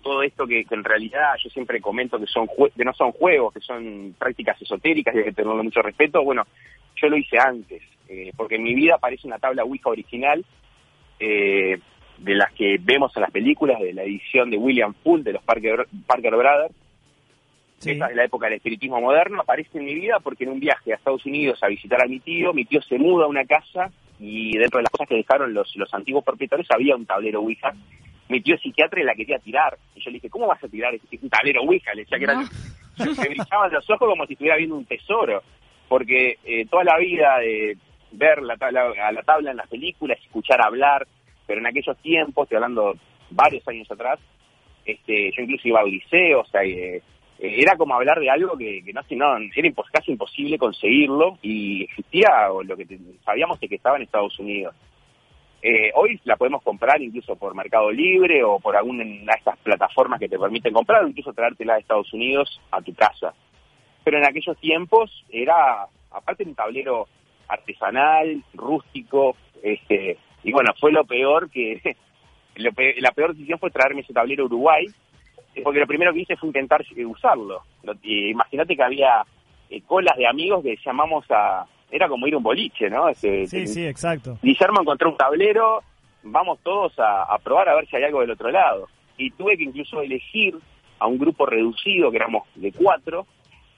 todo 0.00 0.22
esto 0.22 0.46
que, 0.46 0.64
en 0.70 0.84
realidad 0.84 1.34
yo 1.42 1.50
siempre 1.50 1.80
comento 1.80 2.16
que 2.16 2.26
son 2.26 2.46
que 2.76 2.84
no 2.84 2.92
son 2.92 3.10
juegos, 3.10 3.52
que 3.52 3.60
son 3.60 4.14
prácticas 4.16 4.62
esotéricas 4.62 5.12
y 5.12 5.18
hay 5.18 5.24
que 5.24 5.32
tenerle 5.32 5.64
mucho 5.64 5.82
respeto, 5.82 6.22
bueno, 6.22 6.44
yo 6.94 7.08
lo 7.08 7.16
hice 7.16 7.36
antes, 7.36 7.82
eh, 8.08 8.30
porque 8.36 8.54
en 8.54 8.62
mi 8.62 8.76
vida 8.76 8.94
aparece 8.94 9.26
una 9.26 9.40
tabla 9.40 9.64
Ouija 9.64 9.90
original 9.90 10.44
eh, 11.18 11.78
de 12.20 12.34
las 12.34 12.52
que 12.52 12.76
vemos 12.80 13.14
en 13.16 13.22
las 13.22 13.30
películas, 13.30 13.80
de 13.80 13.92
la 13.92 14.02
edición 14.02 14.50
de 14.50 14.56
William 14.56 14.94
Full, 15.02 15.22
de 15.22 15.32
los 15.32 15.42
Parker, 15.42 15.86
Parker 16.06 16.36
Brothers, 16.36 16.74
esa 17.92 18.06
es 18.10 18.16
la 18.16 18.24
época 18.24 18.46
del 18.46 18.56
espiritismo 18.56 19.00
moderno, 19.00 19.40
aparece 19.40 19.78
en 19.78 19.86
mi 19.86 19.94
vida 19.94 20.18
porque 20.22 20.44
en 20.44 20.50
un 20.50 20.60
viaje 20.60 20.92
a 20.92 20.96
Estados 20.96 21.24
Unidos 21.24 21.58
a 21.62 21.68
visitar 21.68 22.02
a 22.02 22.06
mi 22.06 22.20
tío, 22.20 22.52
mi 22.52 22.66
tío 22.66 22.82
se 22.82 22.98
muda 22.98 23.24
a 23.24 23.28
una 23.28 23.44
casa 23.46 23.90
y 24.18 24.56
dentro 24.58 24.76
de 24.78 24.82
las 24.82 24.90
cosas 24.92 25.08
que 25.08 25.14
dejaron 25.14 25.54
los, 25.54 25.74
los 25.76 25.92
antiguos 25.94 26.22
propietarios 26.22 26.68
había 26.70 26.94
un 26.94 27.06
tablero 27.06 27.40
Ouija. 27.40 27.72
Mi 28.28 28.42
tío 28.42 28.54
es 28.54 28.60
psiquiatra 28.60 29.00
y 29.00 29.04
la 29.04 29.14
quería 29.14 29.38
tirar. 29.38 29.78
Y 29.96 30.00
yo 30.00 30.10
le 30.10 30.16
dije, 30.16 30.28
¿cómo 30.28 30.46
vas 30.46 30.62
a 30.62 30.68
tirar 30.68 30.94
ese- 30.94 31.18
un 31.22 31.30
tablero 31.30 31.62
Ouija? 31.62 31.94
Le 31.94 32.02
decía 32.02 32.18
que 32.18 32.24
era... 32.24 32.34
Me 32.98 33.28
brillaban 33.30 33.72
los 33.72 33.88
ojos 33.88 34.08
como 34.10 34.26
si 34.26 34.34
estuviera 34.34 34.58
viendo 34.58 34.76
un 34.76 34.84
tesoro. 34.84 35.42
Porque 35.88 36.36
eh, 36.44 36.66
toda 36.66 36.84
la 36.84 36.98
vida 36.98 37.38
de 37.38 37.78
ver 38.12 38.42
la 38.42 38.56
tabla, 38.58 38.92
a 39.04 39.10
la 39.10 39.22
tabla 39.22 39.52
en 39.52 39.56
las 39.56 39.68
películas, 39.68 40.18
escuchar 40.22 40.60
hablar, 40.62 41.06
pero 41.50 41.62
en 41.62 41.66
aquellos 41.66 41.98
tiempos, 41.98 42.44
estoy 42.44 42.58
hablando 42.58 42.94
varios 43.28 43.66
años 43.66 43.90
atrás, 43.90 44.20
este, 44.84 45.32
yo 45.32 45.42
incluso 45.42 45.66
iba 45.66 45.80
al 45.80 45.90
liceo, 45.90 46.42
o 46.42 46.46
sea, 46.46 46.62
eh, 46.62 46.98
eh, 46.98 47.02
era 47.40 47.74
como 47.76 47.96
hablar 47.96 48.20
de 48.20 48.30
algo 48.30 48.56
que, 48.56 48.84
que 48.84 48.92
no 48.92 49.00
no, 49.16 49.36
era 49.56 49.72
casi 49.90 50.12
imposible 50.12 50.58
conseguirlo 50.58 51.38
y 51.42 51.82
existía 51.82 52.52
o 52.52 52.62
lo 52.62 52.76
que 52.76 52.86
sabíamos 53.24 53.58
de 53.58 53.66
que 53.66 53.74
estaba 53.74 53.96
en 53.96 54.02
Estados 54.02 54.38
Unidos. 54.38 54.76
Eh, 55.60 55.90
hoy 55.96 56.20
la 56.22 56.36
podemos 56.36 56.62
comprar 56.62 57.02
incluso 57.02 57.34
por 57.34 57.56
Mercado 57.56 57.90
Libre 57.90 58.44
o 58.44 58.60
por 58.60 58.76
alguna 58.76 59.02
de 59.02 59.26
estas 59.36 59.58
plataformas 59.58 60.20
que 60.20 60.28
te 60.28 60.38
permiten 60.38 60.72
comprar 60.72 61.04
incluso 61.04 61.32
traértela 61.32 61.74
de 61.74 61.80
Estados 61.80 62.12
Unidos 62.12 62.60
a 62.70 62.80
tu 62.80 62.94
casa. 62.94 63.34
Pero 64.04 64.18
en 64.18 64.24
aquellos 64.24 64.56
tiempos 64.58 65.24
era, 65.28 65.88
aparte, 66.12 66.44
un 66.44 66.54
tablero 66.54 67.08
artesanal, 67.48 68.40
rústico, 68.54 69.34
este, 69.64 70.16
y 70.44 70.52
bueno, 70.52 70.72
fue 70.80 70.92
lo 70.92 71.04
peor 71.04 71.50
que, 71.50 71.96
lo 72.56 72.72
pe- 72.72 72.96
la 73.00 73.12
peor 73.12 73.32
decisión 73.34 73.58
fue 73.58 73.70
traerme 73.70 74.00
ese 74.02 74.12
tablero 74.12 74.44
a 74.44 74.46
Uruguay, 74.46 74.86
porque 75.64 75.80
lo 75.80 75.86
primero 75.86 76.12
que 76.12 76.20
hice 76.20 76.36
fue 76.36 76.48
intentar 76.48 76.84
eh, 76.96 77.04
usarlo. 77.04 77.62
Imagínate 78.02 78.76
que 78.76 78.82
había 78.82 79.22
eh, 79.68 79.80
colas 79.86 80.16
de 80.16 80.26
amigos 80.26 80.62
que 80.62 80.76
llamamos 80.84 81.24
a, 81.30 81.66
era 81.90 82.08
como 82.08 82.26
ir 82.26 82.34
a 82.34 82.36
un 82.38 82.42
boliche, 82.42 82.88
¿no? 82.88 83.08
Este, 83.08 83.46
Sí, 83.46 83.66
sí, 83.66 83.86
exacto. 83.86 84.38
Guillermo 84.42 84.80
encontró 84.80 85.10
un 85.10 85.16
tablero, 85.16 85.82
vamos 86.22 86.58
todos 86.62 86.96
a, 86.98 87.22
a 87.24 87.38
probar 87.38 87.68
a 87.68 87.74
ver 87.74 87.86
si 87.88 87.96
hay 87.96 88.04
algo 88.04 88.20
del 88.20 88.30
otro 88.30 88.50
lado. 88.50 88.88
Y 89.16 89.30
tuve 89.32 89.56
que 89.56 89.64
incluso 89.64 90.00
elegir 90.00 90.56
a 90.98 91.06
un 91.06 91.18
grupo 91.18 91.46
reducido, 91.46 92.10
que 92.10 92.16
éramos 92.18 92.44
de 92.54 92.72
cuatro, 92.72 93.26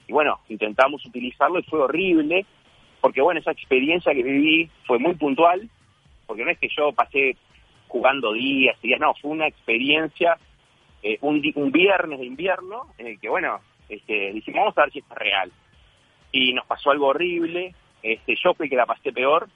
y 0.07 0.13
bueno, 0.13 0.39
intentamos 0.49 1.05
utilizarlo 1.05 1.59
y 1.59 1.63
fue 1.63 1.79
horrible, 1.81 2.45
porque 3.01 3.21
bueno, 3.21 3.39
esa 3.39 3.51
experiencia 3.51 4.13
que 4.13 4.21
viví 4.23 4.69
fue 4.85 4.99
muy 4.99 5.15
puntual, 5.15 5.69
porque 6.25 6.43
no 6.43 6.51
es 6.51 6.59
que 6.59 6.69
yo 6.75 6.91
pasé 6.93 7.35
jugando 7.87 8.33
días 8.33 8.77
y 8.81 8.87
días, 8.87 8.99
no, 8.99 9.13
fue 9.15 9.31
una 9.31 9.47
experiencia, 9.47 10.37
eh, 11.01 11.17
un, 11.21 11.41
un 11.55 11.71
viernes 11.71 12.19
de 12.19 12.25
invierno, 12.25 12.87
en 12.97 13.07
el 13.07 13.19
que 13.19 13.29
bueno, 13.29 13.59
este, 13.89 14.33
dijimos, 14.33 14.61
vamos 14.61 14.77
a 14.77 14.81
ver 14.81 14.91
si 14.91 14.99
esto 14.99 15.13
es 15.13 15.19
real. 15.19 15.51
Y 16.31 16.53
nos 16.53 16.65
pasó 16.65 16.91
algo 16.91 17.07
horrible, 17.07 17.75
este, 18.01 18.35
yo 18.43 18.53
fui 18.53 18.69
que 18.69 18.75
la 18.75 18.85
pasé 18.85 19.11
peor, 19.13 19.47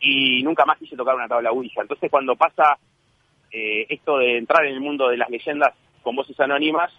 y 0.00 0.42
nunca 0.42 0.64
más 0.64 0.78
quise 0.78 0.96
tocar 0.96 1.14
una 1.14 1.28
tabla 1.28 1.52
Ouija. 1.52 1.82
Entonces 1.82 2.10
cuando 2.10 2.36
pasa 2.36 2.78
eh, 3.50 3.86
esto 3.88 4.18
de 4.18 4.38
entrar 4.38 4.66
en 4.66 4.74
el 4.74 4.80
mundo 4.80 5.08
de 5.08 5.16
las 5.16 5.30
leyendas 5.30 5.74
con 6.02 6.16
voces 6.16 6.38
anónimas, 6.40 6.92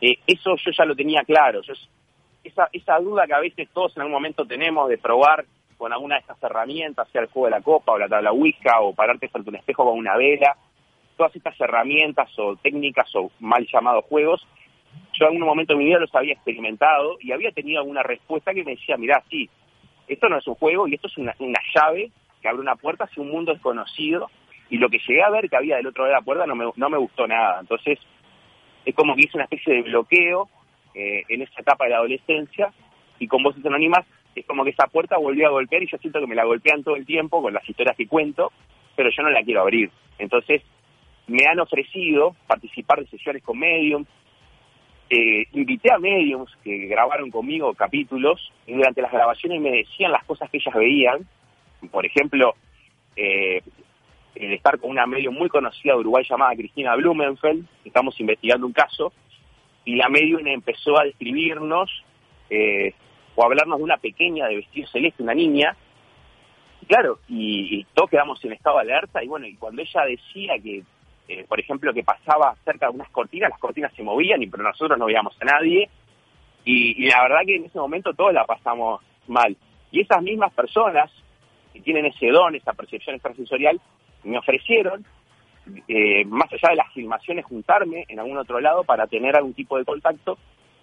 eh, 0.00 0.18
eso 0.26 0.56
yo 0.56 0.70
ya 0.76 0.84
lo 0.84 0.96
tenía 0.96 1.22
claro. 1.22 1.62
Yo, 1.62 1.74
esa, 2.42 2.68
esa 2.72 2.98
duda 2.98 3.26
que 3.26 3.34
a 3.34 3.40
veces 3.40 3.68
todos 3.72 3.96
en 3.96 4.02
algún 4.02 4.14
momento 4.14 4.44
tenemos 4.44 4.88
de 4.88 4.98
probar 4.98 5.44
con 5.80 5.94
alguna 5.94 6.16
de 6.16 6.20
estas 6.20 6.42
herramientas, 6.42 7.08
sea 7.08 7.22
el 7.22 7.28
juego 7.28 7.46
de 7.46 7.52
la 7.52 7.62
copa 7.62 7.92
o 7.92 7.98
la 7.98 8.06
tabla 8.06 8.32
Ouija 8.32 8.80
o 8.82 8.94
pararte 8.94 9.28
frente 9.28 9.48
a 9.48 9.52
un 9.52 9.56
espejo 9.56 9.82
con 9.82 9.98
una 9.98 10.14
vela, 10.14 10.54
todas 11.16 11.34
estas 11.34 11.58
herramientas 11.58 12.28
o 12.38 12.54
técnicas 12.56 13.08
o 13.16 13.30
mal 13.40 13.66
llamados 13.66 14.04
juegos, 14.04 14.46
yo 15.14 15.24
en 15.24 15.32
algún 15.32 15.48
momento 15.48 15.72
de 15.72 15.78
mi 15.78 15.86
vida 15.86 15.98
los 15.98 16.14
había 16.14 16.34
experimentado 16.34 17.16
y 17.20 17.32
había 17.32 17.50
tenido 17.52 17.80
alguna 17.80 18.02
respuesta 18.02 18.52
que 18.52 18.62
me 18.62 18.72
decía, 18.72 18.98
mirá, 18.98 19.22
sí, 19.30 19.48
esto 20.06 20.28
no 20.28 20.36
es 20.36 20.46
un 20.46 20.54
juego 20.56 20.86
y 20.86 20.96
esto 20.96 21.06
es 21.06 21.16
una, 21.16 21.34
una 21.38 21.60
llave 21.74 22.10
que 22.42 22.48
abre 22.48 22.60
una 22.60 22.76
puerta 22.76 23.04
hacia 23.04 23.22
un 23.22 23.30
mundo 23.30 23.54
desconocido 23.54 24.30
y 24.68 24.76
lo 24.76 24.90
que 24.90 24.98
llegué 24.98 25.22
a 25.22 25.30
ver 25.30 25.48
que 25.48 25.56
había 25.56 25.76
del 25.76 25.86
otro 25.86 26.04
lado 26.04 26.14
de 26.14 26.20
la 26.20 26.24
puerta 26.24 26.46
no 26.46 26.54
me, 26.54 26.70
no 26.76 26.90
me 26.90 26.98
gustó 26.98 27.26
nada. 27.26 27.60
Entonces, 27.60 27.98
es 28.84 28.94
como 28.94 29.14
que 29.14 29.22
hice 29.22 29.38
una 29.38 29.44
especie 29.44 29.76
de 29.76 29.82
bloqueo 29.82 30.46
eh, 30.94 31.22
en 31.28 31.40
esa 31.40 31.62
etapa 31.62 31.84
de 31.84 31.90
la 31.90 31.96
adolescencia 31.96 32.70
y 33.18 33.26
con 33.26 33.42
voces 33.42 33.64
anónimas 33.64 34.04
es 34.34 34.46
como 34.46 34.64
que 34.64 34.70
esa 34.70 34.86
puerta 34.86 35.16
volvió 35.16 35.46
a 35.48 35.50
golpear 35.50 35.82
y 35.82 35.90
yo 35.90 35.98
siento 35.98 36.20
que 36.20 36.26
me 36.26 36.34
la 36.34 36.44
golpean 36.44 36.82
todo 36.82 36.96
el 36.96 37.06
tiempo 37.06 37.42
con 37.42 37.52
las 37.52 37.68
historias 37.68 37.96
que 37.96 38.06
cuento, 38.06 38.52
pero 38.96 39.10
yo 39.10 39.22
no 39.22 39.30
la 39.30 39.42
quiero 39.42 39.62
abrir. 39.62 39.90
Entonces, 40.18 40.62
me 41.26 41.46
han 41.46 41.60
ofrecido 41.60 42.34
participar 42.46 43.00
de 43.00 43.06
sesiones 43.06 43.42
con 43.42 43.58
mediums, 43.58 44.08
eh, 45.08 45.46
invité 45.52 45.92
a 45.92 45.98
mediums 45.98 46.50
que 46.62 46.86
grabaron 46.86 47.30
conmigo 47.30 47.74
capítulos 47.74 48.52
y 48.66 48.74
durante 48.74 49.02
las 49.02 49.10
grabaciones 49.10 49.60
me 49.60 49.72
decían 49.72 50.12
las 50.12 50.24
cosas 50.24 50.48
que 50.50 50.58
ellas 50.58 50.74
veían. 50.74 51.26
Por 51.90 52.06
ejemplo, 52.06 52.54
eh, 53.16 53.60
el 54.36 54.52
estar 54.52 54.78
con 54.78 54.90
una 54.90 55.06
medium 55.06 55.34
muy 55.34 55.48
conocida 55.48 55.94
de 55.94 56.00
Uruguay 56.00 56.24
llamada 56.28 56.54
Cristina 56.54 56.94
Blumenfeld, 56.94 57.66
estamos 57.84 58.18
investigando 58.20 58.66
un 58.66 58.72
caso, 58.72 59.12
y 59.84 59.96
la 59.96 60.08
medium 60.08 60.46
empezó 60.46 60.98
a 60.98 61.04
describirnos 61.04 61.90
eh, 62.48 62.94
o 63.36 63.44
hablarnos 63.44 63.78
de 63.78 63.84
una 63.84 63.96
pequeña 63.96 64.46
de 64.48 64.56
vestido 64.56 64.88
celeste, 64.88 65.22
una 65.22 65.34
niña, 65.34 65.76
claro, 66.86 67.18
y, 67.28 67.80
y 67.80 67.84
todos 67.94 68.10
quedamos 68.10 68.44
en 68.44 68.52
estado 68.52 68.76
de 68.76 68.82
alerta, 68.82 69.22
y 69.22 69.28
bueno, 69.28 69.46
y 69.46 69.54
cuando 69.56 69.82
ella 69.82 70.04
decía 70.04 70.54
que, 70.62 70.82
eh, 71.28 71.44
por 71.48 71.60
ejemplo, 71.60 71.92
que 71.94 72.02
pasaba 72.02 72.56
cerca 72.64 72.86
de 72.86 72.94
unas 72.94 73.10
cortinas, 73.10 73.50
las 73.50 73.60
cortinas 73.60 73.92
se 73.94 74.02
movían, 74.02 74.42
y 74.42 74.46
pero 74.46 74.62
nosotros 74.62 74.98
no 74.98 75.06
veíamos 75.06 75.36
a 75.40 75.44
nadie, 75.44 75.88
y, 76.64 77.04
y 77.04 77.08
la 77.08 77.22
verdad 77.22 77.40
que 77.46 77.56
en 77.56 77.64
ese 77.64 77.78
momento 77.78 78.12
todos 78.14 78.32
la 78.32 78.44
pasamos 78.44 79.00
mal. 79.28 79.56
Y 79.92 80.00
esas 80.00 80.22
mismas 80.22 80.52
personas 80.52 81.10
que 81.72 81.80
tienen 81.80 82.06
ese 82.06 82.28
don, 82.28 82.54
esa 82.54 82.72
percepción 82.72 83.14
extrasensorial, 83.14 83.80
me 84.24 84.38
ofrecieron, 84.38 85.04
eh, 85.88 86.24
más 86.26 86.52
allá 86.52 86.70
de 86.70 86.76
las 86.76 86.92
filmaciones, 86.92 87.44
juntarme 87.44 88.04
en 88.08 88.18
algún 88.18 88.38
otro 88.38 88.60
lado 88.60 88.84
para 88.84 89.06
tener 89.06 89.36
algún 89.36 89.54
tipo 89.54 89.78
de 89.78 89.84
contacto. 89.84 90.38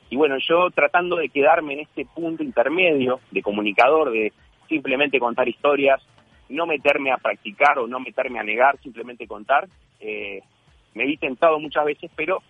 Y 0.10 0.16
bueno, 0.16 0.36
yo 0.39 0.70
tratando 0.72 1.18
de 1.18 1.30
quedarme 1.30 1.74
en 1.74 1.80
este 1.82 2.05
punto 2.05 2.43
intermedio 2.43 3.20
de 3.32 3.41
comunicador, 3.41 4.12
de 4.12 4.32
simplemente 4.70 5.20
contar 5.20 5.47
historias, 5.47 6.01
no 6.49 6.66
meterme 6.66 7.12
a 7.12 7.18
practicar 7.18 7.80
o 7.80 7.88
no 7.88 7.99
meterme 7.99 8.39
a 8.39 8.43
negar, 8.43 8.80
simplemente 8.82 9.28
contar, 9.28 9.68
eh, 9.99 10.41
me 10.93 11.05
vi 11.05 11.18
tentado 11.18 11.60
muchas 11.60 11.86
veces, 11.86 12.10
pero 12.16 12.41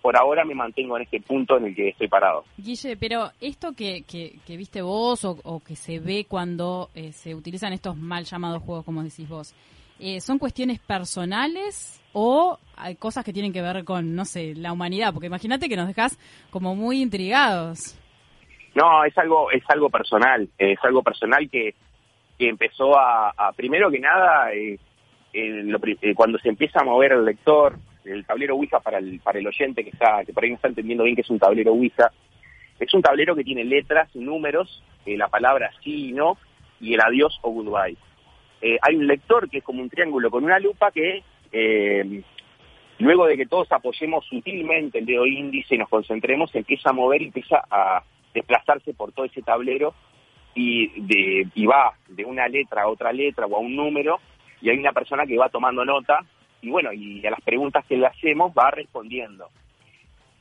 por 0.00 0.16
ahora 0.16 0.44
me 0.44 0.54
mantengo 0.54 0.96
en 0.96 1.04
este 1.04 1.20
punto 1.20 1.56
en 1.56 1.66
el 1.66 1.74
que 1.74 1.90
estoy 1.90 2.08
parado. 2.08 2.44
Guille, 2.56 2.96
pero 2.96 3.30
esto 3.40 3.72
que, 3.72 4.02
que, 4.02 4.38
que 4.44 4.56
viste 4.56 4.82
vos 4.82 5.24
o, 5.24 5.38
o 5.44 5.60
que 5.60 5.76
se 5.76 6.00
ve 6.00 6.26
cuando 6.28 6.90
eh, 6.94 7.12
se 7.12 7.34
utilizan 7.34 7.72
estos 7.72 7.96
mal 7.96 8.24
llamados 8.24 8.62
juegos, 8.62 8.84
como 8.84 9.02
decís 9.02 9.28
vos, 9.28 9.54
eh, 10.00 10.20
¿son 10.20 10.38
cuestiones 10.38 10.80
personales 10.80 12.01
o 12.12 12.58
hay 12.76 12.96
cosas 12.96 13.24
que 13.24 13.32
tienen 13.32 13.52
que 13.52 13.62
ver 13.62 13.84
con, 13.84 14.14
no 14.14 14.24
sé, 14.24 14.54
la 14.54 14.72
humanidad? 14.72 15.12
Porque 15.12 15.26
imagínate 15.26 15.68
que 15.68 15.76
nos 15.76 15.88
dejas 15.88 16.18
como 16.50 16.74
muy 16.74 17.00
intrigados. 17.00 17.98
No, 18.74 19.04
es 19.04 19.16
algo, 19.18 19.50
es 19.50 19.62
algo 19.68 19.90
personal, 19.90 20.48
es 20.58 20.78
algo 20.82 21.02
personal 21.02 21.48
que, 21.50 21.74
que 22.38 22.48
empezó 22.48 22.98
a, 22.98 23.52
primero 23.54 23.90
que 23.90 23.98
nada, 23.98 24.52
eh, 24.52 24.78
eh, 25.32 26.14
cuando 26.14 26.38
se 26.38 26.48
empieza 26.48 26.80
a 26.80 26.84
mover 26.84 27.12
el 27.12 27.24
lector, 27.24 27.76
el 28.04 28.24
tablero 28.24 28.54
Ouija 28.54 28.80
para 28.80 28.98
el, 28.98 29.20
para 29.20 29.38
el 29.38 29.46
oyente 29.46 29.84
que 29.84 29.90
está, 29.90 30.24
que 30.24 30.32
por 30.32 30.42
ahí 30.42 30.50
no 30.50 30.56
está 30.56 30.68
entendiendo 30.68 31.04
bien 31.04 31.16
que 31.16 31.22
es 31.22 31.30
un 31.30 31.38
tablero 31.38 31.72
Ouija, 31.72 32.10
es 32.80 32.94
un 32.94 33.02
tablero 33.02 33.36
que 33.36 33.44
tiene 33.44 33.64
letras, 33.64 34.08
números, 34.16 34.82
eh, 35.04 35.16
la 35.16 35.28
palabra 35.28 35.70
sí 35.84 36.08
y 36.08 36.12
no, 36.12 36.38
y 36.80 36.94
el 36.94 37.00
adiós 37.00 37.38
o 37.42 37.50
goodbye. 37.50 37.96
Hay 38.82 38.94
un 38.94 39.08
lector 39.08 39.50
que 39.50 39.58
es 39.58 39.64
como 39.64 39.82
un 39.82 39.90
triángulo 39.90 40.30
con 40.30 40.44
una 40.44 40.60
lupa 40.60 40.92
que 40.92 41.24
eh, 41.52 42.22
luego 42.98 43.26
de 43.26 43.36
que 43.36 43.46
todos 43.46 43.70
apoyemos 43.70 44.24
sutilmente 44.26 44.98
el 44.98 45.06
dedo 45.06 45.26
índice 45.26 45.74
y 45.74 45.78
nos 45.78 45.88
concentremos, 45.88 46.50
se 46.50 46.58
empieza 46.58 46.90
a 46.90 46.94
mover 46.94 47.22
y 47.22 47.26
empieza 47.26 47.62
a 47.70 48.02
desplazarse 48.34 48.94
por 48.94 49.12
todo 49.12 49.26
ese 49.26 49.42
tablero 49.42 49.94
y, 50.54 50.88
de, 51.00 51.48
y 51.54 51.66
va 51.66 51.94
de 52.08 52.24
una 52.24 52.48
letra 52.48 52.82
a 52.82 52.88
otra 52.88 53.12
letra 53.12 53.46
o 53.46 53.56
a 53.56 53.60
un 53.60 53.76
número 53.76 54.20
y 54.60 54.70
hay 54.70 54.78
una 54.78 54.92
persona 54.92 55.26
que 55.26 55.36
va 55.36 55.48
tomando 55.48 55.84
nota 55.84 56.20
y 56.60 56.70
bueno, 56.70 56.92
y 56.92 57.26
a 57.26 57.30
las 57.30 57.40
preguntas 57.40 57.84
que 57.86 57.96
le 57.96 58.06
hacemos 58.06 58.52
va 58.56 58.70
respondiendo. 58.70 59.48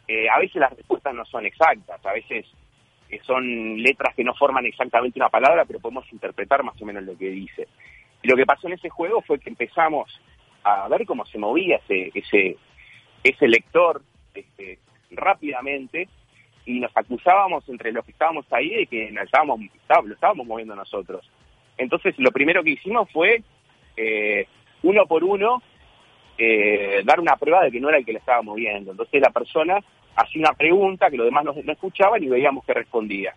Eh, 0.07 0.30
a 0.30 0.39
veces 0.39 0.57
las 0.57 0.76
respuestas 0.76 1.16
no 1.16 1.26
son 1.26 1.45
exactas, 1.45 2.05
a 2.05 2.14
veces 2.14 2.45
eh, 3.09 3.20
son 3.24 3.82
letras 3.82 4.16
que 4.16 4.24
no 4.24 4.36
forman 4.36 4.66
exactamente 4.66 5.20
una 5.20 5.30
palabra, 5.30 5.66
pero 5.66 5.80
podemos 5.80 6.05
interpretar 6.14 6.64
más 6.64 6.80
o 6.82 6.86
menos 6.86 7.03
lo 7.03 7.18
que 7.18 7.30
dice. 7.30 7.68
Y 8.22 8.28
lo 8.28 8.36
que 8.36 8.45
pasó 8.45 8.68
en 8.68 8.74
ese 8.74 8.89
juego 8.89 9.22
fue 9.22 9.39
que 9.39 9.49
empezamos 9.49 10.12
a 10.64 10.88
ver 10.88 11.05
cómo 11.05 11.26
se 11.26 11.38
movía 11.38 11.78
ese, 11.78 12.12
ese, 12.14 12.57
ese 13.24 13.47
lector 13.47 14.01
este, 14.34 14.80
rápidamente 15.12 16.07
y 16.66 16.80
nos 16.80 16.95
acusábamos 16.95 17.68
entre 17.70 17.91
los 17.91 18.05
que 18.05 18.12
estábamos 18.12 18.45
ahí 18.51 18.70
de 18.70 18.86
que 18.88 19.12
nos 19.12 19.26
estábamos, 19.26 19.59
está- 19.62 20.01
lo 20.01 20.14
estábamos 20.14 20.45
moviendo 20.45 20.76
nosotros. 20.76 21.30
Entonces 21.78 22.14
lo 22.18 22.32
primero 22.32 22.64
que 22.64 22.72
hicimos 22.72 23.09
fue, 23.12 23.43
eh, 23.97 24.45
uno 24.84 25.05
por 25.07 25.24
uno, 25.24 25.62
eh, 26.38 27.01
dar 27.03 27.20
una 27.20 27.36
prueba 27.36 27.64
de 27.64 27.72
que 27.72 27.80
no 27.80 27.89
era 27.89 27.97
el 27.97 28.05
que 28.05 28.14
le 28.14 28.20
estaba 28.20 28.41
moviendo. 28.41 28.91
Entonces 28.91 29.22
la 29.22 29.32
persona 29.32 29.80
hacía 30.16 30.41
una 30.41 30.53
pregunta 30.53 31.09
que 31.09 31.18
los 31.18 31.26
demás 31.26 31.43
no, 31.45 31.53
escuchaban 31.72 32.24
y 32.24 32.28
veíamos 32.28 32.66
que 32.66 32.74
respondía. 32.74 33.34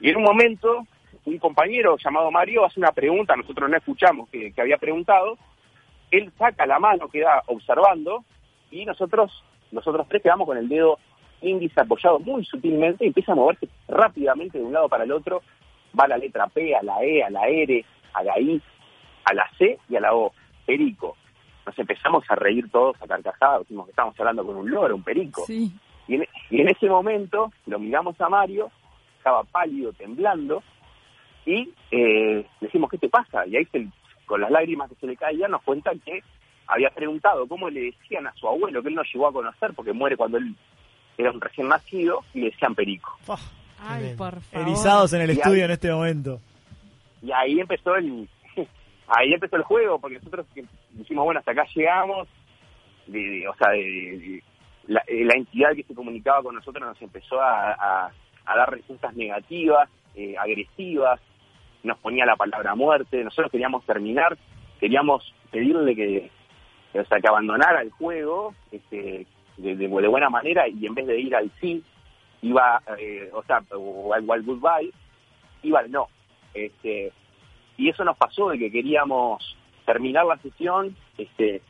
Y 0.00 0.10
en 0.10 0.16
un 0.16 0.24
momento, 0.24 0.86
un 1.24 1.38
compañero 1.38 1.96
llamado 1.96 2.30
Mario 2.30 2.64
hace 2.64 2.80
una 2.80 2.92
pregunta, 2.92 3.36
nosotros 3.36 3.70
no 3.70 3.76
escuchamos 3.76 4.28
que 4.30 4.52
había 4.58 4.78
preguntado, 4.78 5.38
él 6.12 6.32
saca 6.38 6.64
la 6.66 6.78
mano, 6.78 7.08
queda 7.08 7.42
observando, 7.46 8.24
y 8.70 8.84
nosotros, 8.84 9.42
nosotros 9.72 10.06
tres 10.08 10.22
quedamos 10.22 10.46
con 10.46 10.56
el 10.56 10.68
dedo 10.68 10.98
índice 11.40 11.80
apoyado 11.80 12.20
muy 12.20 12.44
sutilmente 12.44 13.04
y 13.04 13.08
empieza 13.08 13.32
a 13.32 13.34
moverse 13.34 13.68
rápidamente 13.88 14.58
de 14.58 14.64
un 14.64 14.72
lado 14.72 14.88
para 14.88 15.02
el 15.04 15.10
otro, 15.12 15.42
va 15.98 16.04
a 16.04 16.08
la 16.08 16.16
letra 16.18 16.46
P, 16.46 16.74
a 16.76 16.82
la 16.82 17.02
E, 17.02 17.22
a 17.22 17.30
la 17.30 17.48
R, 17.48 17.84
a 18.14 18.22
la 18.22 18.38
I, 18.40 18.62
a 19.24 19.34
la 19.34 19.50
C 19.58 19.78
y 19.88 19.96
a 19.96 20.00
la 20.00 20.14
O, 20.14 20.32
perico. 20.64 21.16
Nos 21.66 21.78
empezamos 21.78 22.24
a 22.28 22.34
reír 22.36 22.70
todos 22.70 23.00
a 23.02 23.06
carcajadas, 23.06 23.60
decimos 23.60 23.86
que 23.86 23.90
estábamos 23.90 24.18
hablando 24.20 24.44
con 24.46 24.56
un 24.56 24.70
loro, 24.70 24.94
un 24.94 25.02
perico. 25.02 25.42
Sí. 25.46 25.72
Y 26.08 26.14
en, 26.16 26.26
y 26.50 26.60
en 26.60 26.68
ese 26.68 26.88
momento 26.88 27.52
lo 27.66 27.78
miramos 27.78 28.20
a 28.20 28.28
Mario, 28.28 28.70
estaba 29.18 29.44
pálido, 29.44 29.92
temblando, 29.92 30.62
y 31.46 31.70
eh, 31.90 32.46
decimos, 32.60 32.90
¿qué 32.90 32.98
te 32.98 33.08
pasa? 33.08 33.46
Y 33.46 33.56
ahí 33.56 33.64
se- 33.66 33.88
con 34.26 34.40
las 34.40 34.50
lágrimas 34.50 34.88
que 34.88 34.96
se 34.96 35.06
le 35.06 35.16
caían 35.16 35.50
nos 35.50 35.62
cuentan 35.62 35.98
que 36.00 36.22
había 36.66 36.90
preguntado 36.90 37.46
cómo 37.46 37.68
le 37.68 37.82
decían 37.92 38.26
a 38.26 38.32
su 38.34 38.48
abuelo, 38.48 38.82
que 38.82 38.88
él 38.88 38.94
no 38.94 39.02
llegó 39.02 39.26
a 39.28 39.32
conocer 39.32 39.72
porque 39.74 39.92
muere 39.92 40.16
cuando 40.16 40.38
él 40.38 40.54
era 41.18 41.30
un 41.30 41.40
recién 41.40 41.68
nacido, 41.68 42.20
y 42.32 42.40
le 42.40 42.50
decían 42.50 42.74
perico. 42.74 43.18
Ay, 43.84 44.14
por 44.16 44.40
favor. 44.40 44.66
Erizados 44.68 45.12
en 45.12 45.22
el 45.22 45.30
Y 45.30 45.32
estudio 45.34 45.56
ahí- 45.56 45.64
en 45.64 45.70
este 45.72 45.92
momento. 45.92 46.40
Y 47.22 47.30
ahí 47.32 47.60
empezó 47.60 47.94
el 47.96 48.28
ahí 49.08 49.32
empezó 49.34 49.56
el 49.56 49.62
juego, 49.64 49.98
porque 49.98 50.16
nosotros 50.16 50.46
dijimos, 50.92 51.24
bueno, 51.24 51.40
hasta 51.40 51.52
acá 51.52 51.66
llegamos, 51.74 52.28
de, 53.06 53.18
de- 53.18 53.48
o 53.48 53.54
sea, 53.56 53.70
de- 53.72 53.78
de- 53.78 54.18
de- 54.18 54.42
la, 54.86 55.02
eh, 55.06 55.24
la 55.24 55.34
entidad 55.34 55.74
que 55.76 55.82
se 55.84 55.94
comunicaba 55.94 56.42
con 56.42 56.54
nosotros 56.54 56.84
nos 56.86 57.00
empezó 57.02 57.40
a, 57.40 57.72
a- 57.72 58.12
a 58.46 58.56
dar 58.56 58.70
respuestas 58.70 59.14
negativas, 59.14 59.88
eh, 60.14 60.34
agresivas, 60.38 61.20
nos 61.82 61.98
ponía 61.98 62.26
la 62.26 62.36
palabra 62.36 62.74
muerte, 62.74 63.24
nosotros 63.24 63.50
queríamos 63.50 63.84
terminar, 63.84 64.36
queríamos 64.78 65.34
pedirle 65.50 65.94
que, 65.94 66.30
o 66.94 67.04
sea, 67.04 67.20
que 67.20 67.28
abandonara 67.28 67.82
el 67.82 67.90
juego 67.90 68.54
este, 68.70 69.26
de, 69.56 69.88
buena 69.88 70.30
manera 70.30 70.68
y 70.68 70.86
en 70.86 70.94
vez 70.94 71.06
de 71.06 71.20
ir 71.20 71.34
al 71.34 71.50
sí, 71.60 71.82
iba, 72.42 72.82
eh, 72.98 73.30
o 73.32 73.42
sea, 73.44 73.62
o 73.70 74.12
al 74.12 74.24
Wild 74.26 74.46
Goodbye, 74.46 74.92
iba 75.62 75.80
al 75.80 75.90
no. 75.90 76.08
Este, 76.54 77.12
y 77.76 77.88
eso 77.88 78.04
nos 78.04 78.16
pasó 78.16 78.50
de 78.50 78.58
que 78.58 78.70
queríamos 78.70 79.56
terminar 79.84 80.26
la 80.26 80.38
sesión, 80.38 80.96
este, 81.18 81.62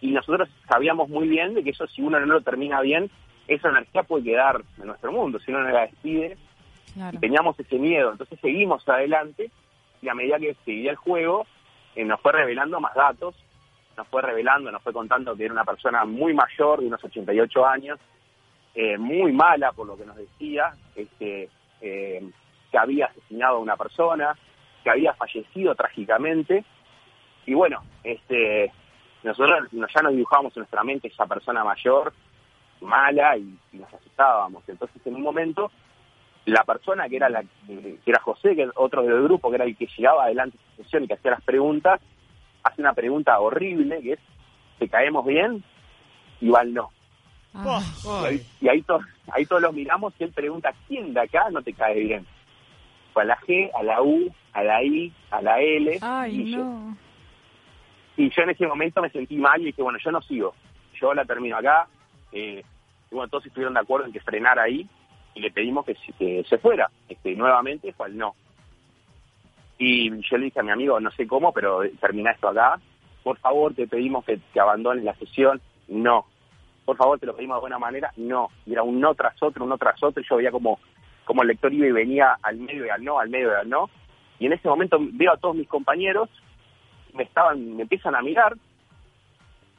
y 0.00 0.10
nosotros 0.12 0.48
sabíamos 0.68 1.08
muy 1.08 1.28
bien 1.28 1.54
de 1.54 1.62
que 1.62 1.70
eso 1.70 1.86
si 1.86 2.02
uno 2.02 2.18
no 2.20 2.26
lo 2.26 2.40
termina 2.40 2.80
bien, 2.80 3.10
esa 3.48 3.68
energía 3.68 4.04
puede 4.04 4.24
quedar 4.24 4.62
en 4.78 4.86
nuestro 4.86 5.12
mundo, 5.12 5.38
si 5.40 5.50
uno 5.50 5.62
no 5.62 5.70
la 5.70 5.82
despide, 5.82 6.36
y 6.96 7.18
teníamos 7.18 7.58
ese 7.58 7.78
miedo, 7.78 8.12
entonces 8.12 8.38
seguimos 8.40 8.88
adelante, 8.88 9.50
y 10.02 10.08
a 10.08 10.14
medida 10.14 10.38
que 10.38 10.56
seguía 10.64 10.90
el 10.90 10.96
juego, 10.96 11.46
eh, 11.94 12.04
nos 12.04 12.20
fue 12.20 12.32
revelando 12.32 12.80
más 12.80 12.94
datos, 12.94 13.34
nos 13.96 14.06
fue 14.08 14.22
revelando, 14.22 14.70
nos 14.70 14.82
fue 14.82 14.92
contando 14.92 15.36
que 15.36 15.44
era 15.44 15.52
una 15.52 15.64
persona 15.64 16.04
muy 16.04 16.32
mayor, 16.32 16.80
de 16.80 16.86
unos 16.86 17.02
88 17.04 17.66
años, 17.66 17.98
eh, 18.74 18.96
muy 18.96 19.32
mala 19.32 19.72
por 19.72 19.86
lo 19.86 19.96
que 19.96 20.06
nos 20.06 20.16
decía, 20.16 20.74
este, 20.94 21.48
eh, 21.80 22.30
que 22.70 22.78
había 22.78 23.06
asesinado 23.06 23.56
a 23.56 23.60
una 23.60 23.76
persona, 23.76 24.36
que 24.82 24.90
había 24.90 25.12
fallecido 25.14 25.74
trágicamente, 25.74 26.64
y 27.46 27.54
bueno, 27.54 27.82
este, 28.04 28.72
nosotros 29.22 29.68
ya 29.72 30.02
nos 30.02 30.12
dibujábamos 30.12 30.56
en 30.56 30.60
nuestra 30.60 30.84
mente 30.84 31.08
esa 31.08 31.26
persona 31.26 31.64
mayor, 31.64 32.12
mala, 32.80 33.36
y, 33.36 33.58
y 33.72 33.76
nos 33.76 33.92
asustábamos. 33.92 34.66
Entonces, 34.68 35.04
en 35.06 35.16
un 35.16 35.22
momento, 35.22 35.70
la 36.50 36.64
persona 36.64 37.08
que 37.08 37.16
era 37.16 37.28
la 37.28 37.42
que 37.66 37.98
era 38.06 38.20
José, 38.20 38.54
que 38.54 38.62
era 38.62 38.72
otro 38.76 39.02
del 39.02 39.22
grupo, 39.22 39.50
que 39.50 39.56
era 39.56 39.64
el 39.64 39.76
que 39.76 39.86
llegaba 39.86 40.24
adelante 40.24 40.56
de 40.58 40.64
la 40.78 40.84
sesión 40.84 41.04
y 41.04 41.06
que 41.08 41.14
hacía 41.14 41.30
las 41.32 41.42
preguntas, 41.42 42.00
hace 42.62 42.80
una 42.80 42.92
pregunta 42.94 43.38
horrible, 43.40 44.00
que 44.02 44.12
es, 44.14 44.20
¿te 44.78 44.88
caemos 44.88 45.24
bien? 45.26 45.62
Y 46.40 46.48
Val 46.48 46.72
no. 46.72 46.90
Y 48.22 48.26
ahí, 48.26 48.46
y 48.60 48.68
ahí, 48.68 48.82
to- 48.82 49.00
ahí 49.32 49.44
todos 49.46 49.62
los 49.62 49.72
miramos 49.74 50.14
y 50.18 50.24
él 50.24 50.32
pregunta, 50.32 50.72
¿quién 50.86 51.12
de 51.14 51.20
acá 51.20 51.50
no 51.50 51.62
te 51.62 51.72
cae 51.72 51.98
bien? 52.00 52.26
Fue 53.12 53.22
a 53.22 53.26
la 53.26 53.38
G, 53.40 53.70
a 53.74 53.82
la 53.82 54.02
U, 54.02 54.32
a 54.52 54.62
la 54.62 54.82
I, 54.84 55.12
a 55.30 55.42
la 55.42 55.60
L. 55.60 55.98
Ay, 56.00 56.40
y 56.42 56.52
yo. 56.52 56.64
Y 58.16 58.30
yo 58.30 58.42
en 58.42 58.50
ese 58.50 58.66
momento 58.66 59.02
me 59.02 59.10
sentí 59.10 59.36
mal 59.36 59.60
y 59.60 59.66
dije, 59.66 59.82
bueno, 59.82 59.98
yo 60.02 60.10
no 60.12 60.20
sigo. 60.22 60.54
Yo 61.00 61.12
la 61.14 61.24
termino 61.24 61.56
acá. 61.56 61.88
Eh, 62.32 62.62
y 63.10 63.14
bueno, 63.14 63.28
todos 63.28 63.46
estuvieron 63.46 63.74
de 63.74 63.80
acuerdo 63.80 64.06
en 64.06 64.12
que 64.12 64.20
frenara 64.20 64.62
ahí 64.62 64.88
y 65.34 65.40
le 65.40 65.50
pedimos 65.50 65.84
que, 65.84 65.94
se- 66.48 66.58
fuera. 66.58 66.90
Este, 67.08 67.34
nuevamente 67.34 67.92
fue 67.92 68.06
al 68.06 68.16
no. 68.16 68.34
Y 69.78 70.10
yo 70.22 70.36
le 70.36 70.46
dije 70.46 70.60
a 70.60 70.62
mi 70.62 70.70
amigo, 70.70 71.00
no 71.00 71.10
sé 71.12 71.26
cómo, 71.26 71.52
pero 71.52 71.80
termina 72.00 72.32
esto 72.32 72.48
acá. 72.48 72.78
Por 73.22 73.38
favor, 73.38 73.74
te 73.74 73.86
pedimos 73.86 74.24
que, 74.24 74.38
que 74.52 74.60
abandones 74.60 75.04
la 75.04 75.14
sesión. 75.14 75.60
No. 75.88 76.26
Por 76.84 76.96
favor, 76.96 77.18
te 77.18 77.26
lo 77.26 77.34
pedimos 77.36 77.56
de 77.56 77.60
buena 77.60 77.78
manera. 77.78 78.12
No. 78.16 78.48
Y 78.66 78.72
era 78.72 78.82
un 78.82 79.00
no 79.00 79.14
tras 79.14 79.42
otro, 79.42 79.64
un 79.64 79.70
no 79.70 79.78
tras 79.78 80.02
otro. 80.02 80.22
Yo 80.28 80.36
veía 80.36 80.50
como, 80.50 80.78
como 81.24 81.42
el 81.42 81.48
lector 81.48 81.72
iba 81.72 81.86
y 81.86 81.92
venía 81.92 82.36
al 82.42 82.56
medio 82.58 82.86
y 82.86 82.90
al 82.90 83.02
no, 83.04 83.18
al 83.18 83.30
medio 83.30 83.52
y 83.52 83.60
al 83.60 83.68
no. 83.68 83.88
Y 84.38 84.46
en 84.46 84.52
ese 84.52 84.68
momento 84.68 84.98
veo 85.00 85.32
a 85.32 85.36
todos 85.36 85.56
mis 85.56 85.68
compañeros 85.68 86.28
me 87.14 87.24
estaban, 87.24 87.76
me 87.76 87.82
empiezan 87.82 88.14
a 88.14 88.22
mirar 88.22 88.56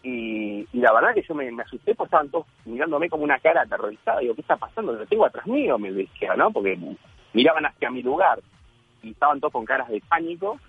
y, 0.04 0.68
y 0.74 0.80
la 0.80 0.94
verdad 0.94 1.14
que 1.14 1.22
yo 1.22 1.36
me, 1.36 1.50
asusté 1.62 1.94
porque 1.94 2.08
estaban 2.08 2.30
todos 2.30 2.48
mirándome 2.66 3.10
como 3.10 3.24
una 3.24 3.40
cara 3.40 3.62
aterrorizada. 3.62 4.20
Digo, 4.20 4.36
¿qué 4.36 4.42
está 4.42 4.58
pasando? 4.58 4.94
Lo 4.94 5.06
tengo 5.06 5.26
atrás 5.26 5.46
mío, 5.46 5.78
me 5.78 5.92
decía, 5.92 6.36
¿no? 6.36 6.52
Porque 6.52 6.78
miraban 7.34 7.66
hacia 7.66 7.92
mi 7.92 8.02
lugar 8.02 8.40
y 9.04 9.12
estaban 9.12 9.40
todos 9.40 9.54
con 9.54 9.66
caras 9.66 9.90
de 9.90 10.02
pánico. 10.02 10.60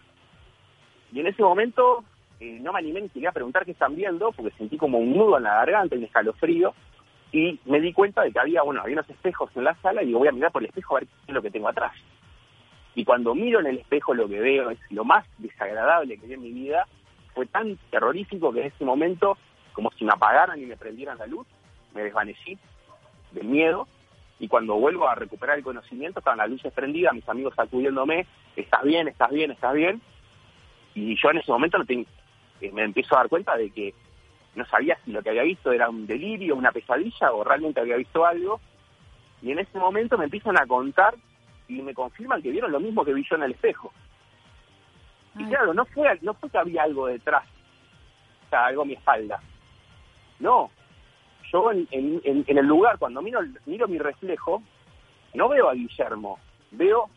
Y 1.12 1.20
en 1.20 1.26
ese 1.26 1.42
momento 1.42 2.04
eh, 2.40 2.58
no 2.60 2.72
me 2.72 2.80
animé 2.80 3.02
ni 3.02 3.08
siquiera 3.08 3.30
a 3.30 3.34
preguntar 3.34 3.64
qué 3.64 3.72
están 3.72 3.96
viendo 3.96 4.32
porque 4.32 4.56
sentí 4.56 4.76
como 4.76 4.98
un 4.98 5.12
nudo 5.16 5.38
en 5.38 5.44
la 5.44 5.56
garganta, 5.56 5.96
un 5.96 6.04
escalofrío. 6.04 6.74
Y 7.32 7.58
me 7.64 7.80
di 7.80 7.94
cuenta 7.94 8.22
de 8.22 8.32
que 8.32 8.38
había, 8.38 8.60
bueno, 8.62 8.82
había 8.82 8.96
unos 8.96 9.08
espejos 9.08 9.50
en 9.56 9.64
la 9.64 9.74
sala 9.76 10.02
y 10.02 10.06
digo, 10.06 10.18
voy 10.18 10.28
a 10.28 10.32
mirar 10.32 10.52
por 10.52 10.62
el 10.62 10.68
espejo 10.68 10.96
a 10.96 11.00
ver 11.00 11.08
qué 11.08 11.14
es 11.28 11.34
lo 11.34 11.40
que 11.40 11.50
tengo 11.50 11.68
atrás. 11.68 11.92
Y 12.94 13.06
cuando 13.06 13.34
miro 13.34 13.60
en 13.60 13.66
el 13.66 13.78
espejo 13.78 14.12
lo 14.12 14.28
que 14.28 14.38
veo 14.38 14.68
es 14.68 14.78
lo 14.90 15.04
más 15.04 15.24
desagradable 15.38 16.18
que 16.18 16.26
vi 16.26 16.34
en 16.34 16.42
mi 16.42 16.52
vida. 16.52 16.86
Fue 17.34 17.46
tan 17.46 17.78
terrorífico 17.90 18.52
que 18.52 18.60
en 18.60 18.66
ese 18.66 18.84
momento, 18.84 19.36
como 19.72 19.90
si 19.92 20.04
me 20.04 20.12
apagaran 20.12 20.60
y 20.60 20.66
me 20.66 20.76
prendieran 20.76 21.18
la 21.18 21.26
luz, 21.26 21.46
me 21.94 22.02
desvanecí 22.02 22.58
del 23.32 23.46
miedo. 23.46 23.88
Y 24.38 24.48
cuando 24.48 24.74
vuelvo 24.74 25.08
a 25.08 25.14
recuperar 25.14 25.58
el 25.58 25.64
conocimiento, 25.64 26.18
estaban 26.18 26.38
las 26.38 26.50
luces 26.50 26.72
prendidas, 26.72 27.14
mis 27.14 27.28
amigos 27.28 27.54
sacudiéndome, 27.54 28.26
estás 28.56 28.82
bien, 28.82 29.08
estás 29.08 29.30
bien, 29.30 29.50
estás 29.52 29.74
bien. 29.74 30.02
Y 30.94 31.16
yo 31.20 31.30
en 31.30 31.38
ese 31.38 31.50
momento 31.50 31.78
eh, 31.88 32.06
me 32.72 32.82
empiezo 32.82 33.14
a 33.14 33.18
dar 33.18 33.28
cuenta 33.28 33.56
de 33.56 33.70
que 33.70 33.94
no 34.54 34.66
sabía 34.66 34.98
si 35.04 35.12
lo 35.12 35.22
que 35.22 35.30
había 35.30 35.42
visto 35.42 35.72
era 35.72 35.88
un 35.88 36.06
delirio, 36.06 36.56
una 36.56 36.72
pesadilla 36.72 37.32
o 37.32 37.44
realmente 37.44 37.80
había 37.80 37.96
visto 37.96 38.26
algo. 38.26 38.60
Y 39.40 39.52
en 39.52 39.58
ese 39.58 39.78
momento 39.78 40.18
me 40.18 40.24
empiezan 40.24 40.58
a 40.58 40.66
contar 40.66 41.14
y 41.68 41.80
me 41.80 41.94
confirman 41.94 42.42
que 42.42 42.50
vieron 42.50 42.72
lo 42.72 42.80
mismo 42.80 43.04
que 43.04 43.14
vi 43.14 43.24
yo 43.28 43.36
en 43.36 43.44
el 43.44 43.52
espejo. 43.52 43.92
Y 45.38 45.44
claro, 45.46 45.72
no 45.74 45.84
fue, 45.86 46.18
no 46.22 46.34
fue 46.34 46.50
que 46.50 46.58
había 46.58 46.82
algo 46.82 47.06
detrás, 47.06 47.44
o 48.46 48.50
sea, 48.50 48.66
algo 48.66 48.82
a 48.82 48.84
mi 48.84 48.92
espalda. 48.94 49.40
No, 50.38 50.70
yo 51.52 51.70
en, 51.72 51.88
en- 51.90 52.20
en- 52.24 52.44
en 52.46 52.58
el 52.58 52.66
lugar, 52.66 52.98
cuando 52.98 53.22
miro, 53.22 53.40
miro 53.66 53.88
mi 53.88 53.98
reflejo, 53.98 54.62
no 55.34 55.48
veo 55.48 55.68
a 55.70 55.74
Guillermo, 55.74 56.38
veo 56.70 57.08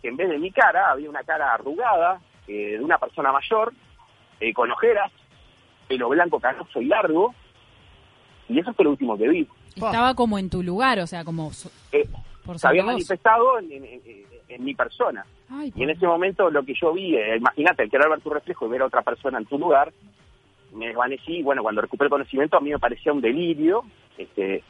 que 0.00 0.08
en 0.08 0.16
vez 0.16 0.28
de 0.28 0.38
mi 0.38 0.50
cara 0.52 0.90
había 0.90 1.08
una 1.10 1.24
cara 1.24 1.52
arrugada 1.54 2.20
eh, 2.46 2.76
de 2.78 2.80
una 2.84 2.98
persona 2.98 3.32
mayor, 3.32 3.72
eh, 4.40 4.52
con 4.52 4.70
ojeras, 4.70 5.10
pelo 5.88 6.08
blanco 6.10 6.38
canoso 6.38 6.80
y 6.80 6.84
largo, 6.86 7.34
y 8.48 8.58
eso 8.60 8.72
fue 8.74 8.84
lo 8.84 8.90
último 8.92 9.16
que 9.18 9.28
vi. 9.28 9.48
Estaba 9.74 10.14
como 10.14 10.38
en 10.38 10.50
tu 10.50 10.62
lugar, 10.62 10.98
o 11.00 11.06
sea, 11.06 11.24
como 11.24 11.50
Eh, 11.90 12.06
por 12.44 12.58
se 12.58 12.68
había 12.68 12.82
manifestado 12.84 13.58
en, 13.58 13.72
en- 13.72 14.24
en- 14.48 14.64
mi 14.64 14.74
persona. 14.74 15.24
Ay, 15.50 15.72
Y 15.76 15.82
en 15.82 15.90
ese 15.90 16.06
momento 16.06 16.50
lo 16.50 16.62
que 16.62 16.74
yo 16.74 16.92
vi, 16.92 17.16
eh, 17.16 17.36
imagínate, 17.36 17.82
el 17.84 17.90
querer 17.90 18.08
ver 18.08 18.20
tu 18.20 18.30
reflejo 18.30 18.66
y 18.66 18.70
ver 18.70 18.82
a 18.82 18.86
otra 18.86 19.02
persona 19.02 19.38
en 19.38 19.46
tu 19.46 19.58
lugar, 19.58 19.92
me 20.72 20.88
desvanecí. 20.88 21.42
Bueno, 21.42 21.62
cuando 21.62 21.80
recuperé 21.82 22.10
conocimiento 22.10 22.56
a 22.56 22.60
mí 22.60 22.70
me 22.70 22.78
parecía 22.78 23.12
un 23.12 23.20
delirio. 23.20 23.82
Este, 24.18 24.62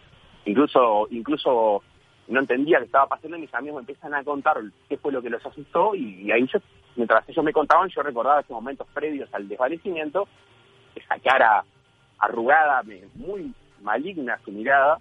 incluso, 0.44 1.06
incluso 1.10 1.82
no 2.28 2.40
entendía 2.40 2.78
qué 2.78 2.86
estaba 2.86 3.06
pasando 3.06 3.36
y 3.36 3.40
mis 3.42 3.54
amigos 3.54 3.76
me 3.76 3.80
empiezan 3.82 4.14
a 4.14 4.24
contar 4.24 4.56
qué 4.88 4.96
fue 4.96 5.12
lo 5.12 5.20
que 5.22 5.28
los 5.30 5.44
asustó 5.44 5.94
y, 5.94 6.22
y 6.22 6.32
ahí 6.32 6.46
yo, 6.52 6.58
mientras 6.96 7.28
ellos 7.28 7.44
me 7.44 7.52
contaban, 7.52 7.88
yo 7.90 8.02
recordaba 8.02 8.40
esos 8.40 8.50
momentos 8.54 8.86
previos 8.94 9.28
al 9.34 9.46
desvanecimiento, 9.48 10.26
esa 10.94 11.18
cara 11.18 11.64
arrugada, 12.18 12.82
muy 13.14 13.52
maligna 13.82 14.38
su 14.44 14.52
mirada, 14.52 14.98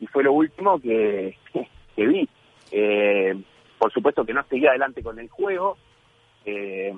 y 0.00 0.06
fue 0.08 0.24
lo 0.24 0.32
último 0.32 0.80
que, 0.80 1.36
que 1.96 2.06
vi. 2.06 2.28
Eh, 2.72 3.40
por 3.80 3.90
supuesto 3.92 4.24
que 4.26 4.34
no 4.34 4.44
seguí 4.44 4.66
adelante 4.66 5.02
con 5.02 5.18
el 5.18 5.28
juego, 5.30 5.78
eh, 6.44 6.94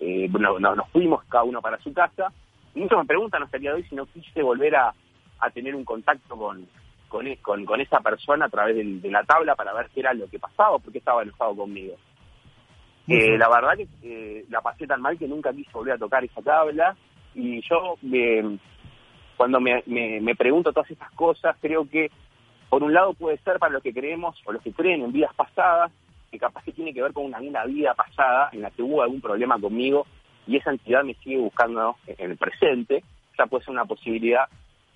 eh, 0.00 0.28
no- 0.30 0.58
nos 0.58 0.88
fuimos 0.90 1.22
cada 1.26 1.44
uno 1.44 1.60
para 1.60 1.78
su 1.80 1.92
casa. 1.92 2.32
Y 2.74 2.80
muchos 2.80 2.98
me 2.98 3.04
preguntan 3.04 3.42
hasta 3.42 3.58
el 3.58 3.60
día 3.60 3.70
de 3.72 3.76
hoy 3.76 3.84
si 3.88 3.94
no 3.94 4.06
quise 4.06 4.42
volver 4.42 4.74
a, 4.76 4.94
a 5.40 5.50
tener 5.50 5.74
un 5.74 5.84
contacto 5.84 6.34
con, 6.36 6.66
con, 7.08 7.26
e- 7.26 7.36
con, 7.38 7.64
con 7.66 7.80
esa 7.80 8.00
persona 8.00 8.46
a 8.46 8.48
través 8.48 8.74
del- 8.76 9.00
de 9.02 9.10
la 9.10 9.22
tabla 9.24 9.54
para 9.54 9.74
ver 9.74 9.90
qué 9.94 10.00
era 10.00 10.14
lo 10.14 10.28
que 10.28 10.38
pasaba 10.38 10.78
por 10.78 10.90
qué 10.92 10.98
estaba 10.98 11.22
enojado 11.22 11.54
conmigo. 11.54 11.94
Eh, 13.06 13.38
la 13.38 13.48
verdad 13.48 13.76
que 13.76 13.86
eh, 14.02 14.44
la 14.50 14.60
pasé 14.62 14.86
tan 14.86 15.00
mal 15.02 15.18
que 15.18 15.28
nunca 15.28 15.52
quise 15.52 15.70
volver 15.72 15.94
a 15.94 15.98
tocar 15.98 16.24
esa 16.24 16.40
tabla 16.42 16.96
y 17.34 17.60
yo 17.68 17.96
me- 18.02 18.58
cuando 19.36 19.60
me, 19.60 19.82
me, 19.86 20.20
me 20.20 20.34
pregunto 20.34 20.72
todas 20.72 20.90
estas 20.90 21.10
cosas 21.12 21.56
creo 21.60 21.88
que 21.88 22.10
por 22.68 22.82
un 22.82 22.92
lado 22.92 23.14
puede 23.14 23.38
ser 23.38 23.58
para 23.58 23.72
los 23.72 23.82
que 23.82 23.94
creemos 23.94 24.36
o 24.44 24.52
los 24.52 24.62
que 24.62 24.72
creen 24.72 25.02
en 25.02 25.12
vidas 25.12 25.32
pasadas 25.34 25.90
que 26.30 26.38
capaz 26.38 26.62
que 26.64 26.72
tiene 26.72 26.92
que 26.92 27.02
ver 27.02 27.12
con 27.12 27.24
una, 27.24 27.40
una 27.40 27.64
vida 27.64 27.94
pasada 27.94 28.50
en 28.52 28.62
la 28.62 28.70
que 28.70 28.82
hubo 28.82 29.02
algún 29.02 29.20
problema 29.20 29.58
conmigo 29.60 30.06
y 30.46 30.56
esa 30.56 30.70
entidad 30.70 31.04
me 31.04 31.14
sigue 31.14 31.38
buscando 31.38 31.96
en 32.06 32.30
el 32.30 32.36
presente, 32.36 33.02
esa 33.34 33.46
puede 33.46 33.64
ser 33.64 33.72
una 33.72 33.84
posibilidad, 33.84 34.44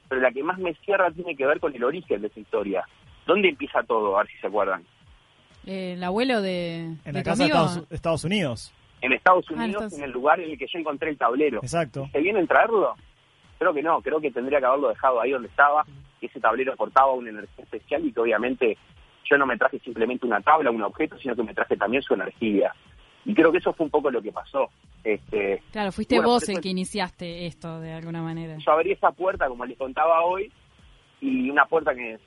pero 0.08 0.20
la 0.20 0.30
que 0.32 0.42
más 0.42 0.58
me 0.58 0.74
cierra 0.84 1.10
tiene 1.10 1.36
que 1.36 1.46
ver 1.46 1.60
con 1.60 1.74
el 1.74 1.84
origen 1.84 2.20
de 2.22 2.28
esa 2.28 2.40
historia. 2.40 2.84
¿Dónde 3.26 3.48
empieza 3.50 3.82
todo? 3.82 4.16
A 4.16 4.22
ver 4.22 4.32
si 4.32 4.38
se 4.38 4.46
acuerdan. 4.46 4.82
Eh, 5.66 5.92
el 5.94 6.02
abuelo 6.04 6.42
de, 6.42 6.80
En 6.80 6.98
de 7.04 7.12
la 7.12 7.22
casa 7.22 7.44
de. 7.44 7.48
Estados, 7.50 7.82
Estados 7.90 8.24
Unidos. 8.24 8.72
En 9.00 9.12
Estados 9.12 9.44
Ah, 9.50 9.52
Unidos, 9.54 9.70
entonces- 9.82 9.98
en 9.98 10.04
el 10.04 10.10
lugar 10.10 10.40
en 10.40 10.50
el 10.50 10.58
que 10.58 10.66
yo 10.66 10.78
encontré 10.78 11.10
el 11.10 11.18
tablero. 11.18 11.60
Exacto. 11.62 12.08
¿Se 12.12 12.20
vienen 12.20 12.46
traerlo? 12.46 12.94
Creo 13.58 13.72
que 13.72 13.82
no, 13.82 14.00
creo 14.02 14.20
que 14.20 14.30
tendría 14.32 14.58
que 14.58 14.66
haberlo 14.66 14.88
dejado 14.88 15.20
ahí 15.20 15.30
donde 15.30 15.48
estaba, 15.48 15.84
que 16.20 16.26
ese 16.26 16.40
tablero 16.40 16.74
portaba 16.76 17.12
una 17.12 17.30
energía 17.30 17.64
especial 17.64 18.04
y 18.04 18.12
que 18.12 18.20
obviamente 18.20 18.76
yo 19.28 19.36
no 19.38 19.46
me 19.46 19.56
traje 19.56 19.78
simplemente 19.80 20.26
una 20.26 20.40
tabla, 20.40 20.70
un 20.70 20.82
objeto, 20.82 21.16
sino 21.18 21.34
que 21.34 21.42
me 21.42 21.54
traje 21.54 21.76
también 21.76 22.02
su 22.02 22.14
energía. 22.14 22.72
Y 23.24 23.34
creo 23.34 23.52
que 23.52 23.58
eso 23.58 23.72
fue 23.72 23.84
un 23.84 23.90
poco 23.90 24.10
lo 24.10 24.20
que 24.20 24.32
pasó. 24.32 24.68
Este, 25.04 25.62
Claro, 25.70 25.92
fuiste 25.92 26.16
Bueno, 26.16 26.30
vos 26.30 26.48
el 26.48 26.60
que 26.60 26.68
iniciaste 26.68 27.46
esto 27.46 27.80
de 27.80 27.92
alguna 27.92 28.22
manera. 28.22 28.56
yo 28.58 28.72
abrí 28.72 28.92
esa 28.92 29.12
puerta, 29.12 29.48
como 29.48 29.64
les 29.64 29.78
contaba 29.78 30.24
hoy, 30.24 30.50
y 31.20 31.48
una 31.50 31.66
puerta 31.66 31.94
que, 31.94 32.18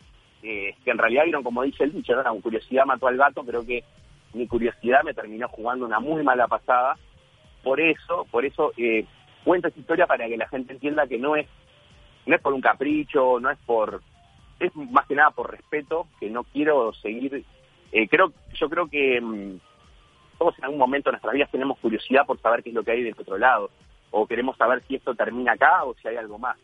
eh, 0.43 0.75
que 0.83 0.91
en 0.91 0.97
realidad 0.97 1.23
vieron, 1.25 1.43
como 1.43 1.63
dice 1.63 1.83
el 1.83 1.91
dicho, 1.91 2.13
¿no? 2.15 2.23
la 2.23 2.41
curiosidad 2.41 2.85
mató 2.85 3.07
al 3.07 3.17
gato, 3.17 3.43
creo 3.43 3.65
que 3.65 3.83
mi 4.33 4.47
curiosidad 4.47 5.03
me 5.03 5.13
terminó 5.13 5.47
jugando 5.49 5.85
una 5.85 5.99
muy 5.99 6.23
mala 6.23 6.47
pasada. 6.47 6.95
Por 7.63 7.81
eso, 7.81 8.25
por 8.31 8.45
eso 8.45 8.71
eh, 8.77 9.05
cuento 9.43 9.67
esta 9.67 9.79
historia 9.79 10.07
para 10.07 10.27
que 10.27 10.37
la 10.37 10.47
gente 10.47 10.73
entienda 10.73 11.07
que 11.07 11.17
no 11.17 11.35
es, 11.35 11.47
no 12.25 12.35
es 12.35 12.41
por 12.41 12.53
un 12.53 12.61
capricho, 12.61 13.39
no 13.39 13.49
es 13.49 13.57
por 13.65 14.01
es 14.59 14.75
más 14.75 15.05
que 15.07 15.15
nada 15.15 15.31
por 15.31 15.51
respeto 15.51 16.07
que 16.19 16.29
no 16.29 16.43
quiero 16.43 16.93
seguir. 16.93 17.43
eh, 17.91 18.07
creo, 18.07 18.31
yo 18.53 18.69
creo 18.69 18.87
que 18.87 19.19
mm, 19.21 19.59
todos 20.37 20.57
en 20.59 20.65
algún 20.65 20.79
momento 20.79 21.09
de 21.09 21.13
nuestras 21.13 21.33
vidas 21.33 21.51
tenemos 21.51 21.77
curiosidad 21.79 22.25
por 22.25 22.39
saber 22.39 22.63
qué 22.63 22.69
es 22.69 22.75
lo 22.75 22.83
que 22.83 22.91
hay 22.91 23.03
del 23.03 23.15
otro 23.17 23.37
lado, 23.37 23.69
o 24.11 24.27
queremos 24.27 24.57
saber 24.57 24.83
si 24.87 24.95
esto 24.95 25.15
termina 25.15 25.53
acá 25.53 25.83
o 25.83 25.93
si 25.95 26.07
hay 26.07 26.17
algo 26.17 26.37
más. 26.37 26.57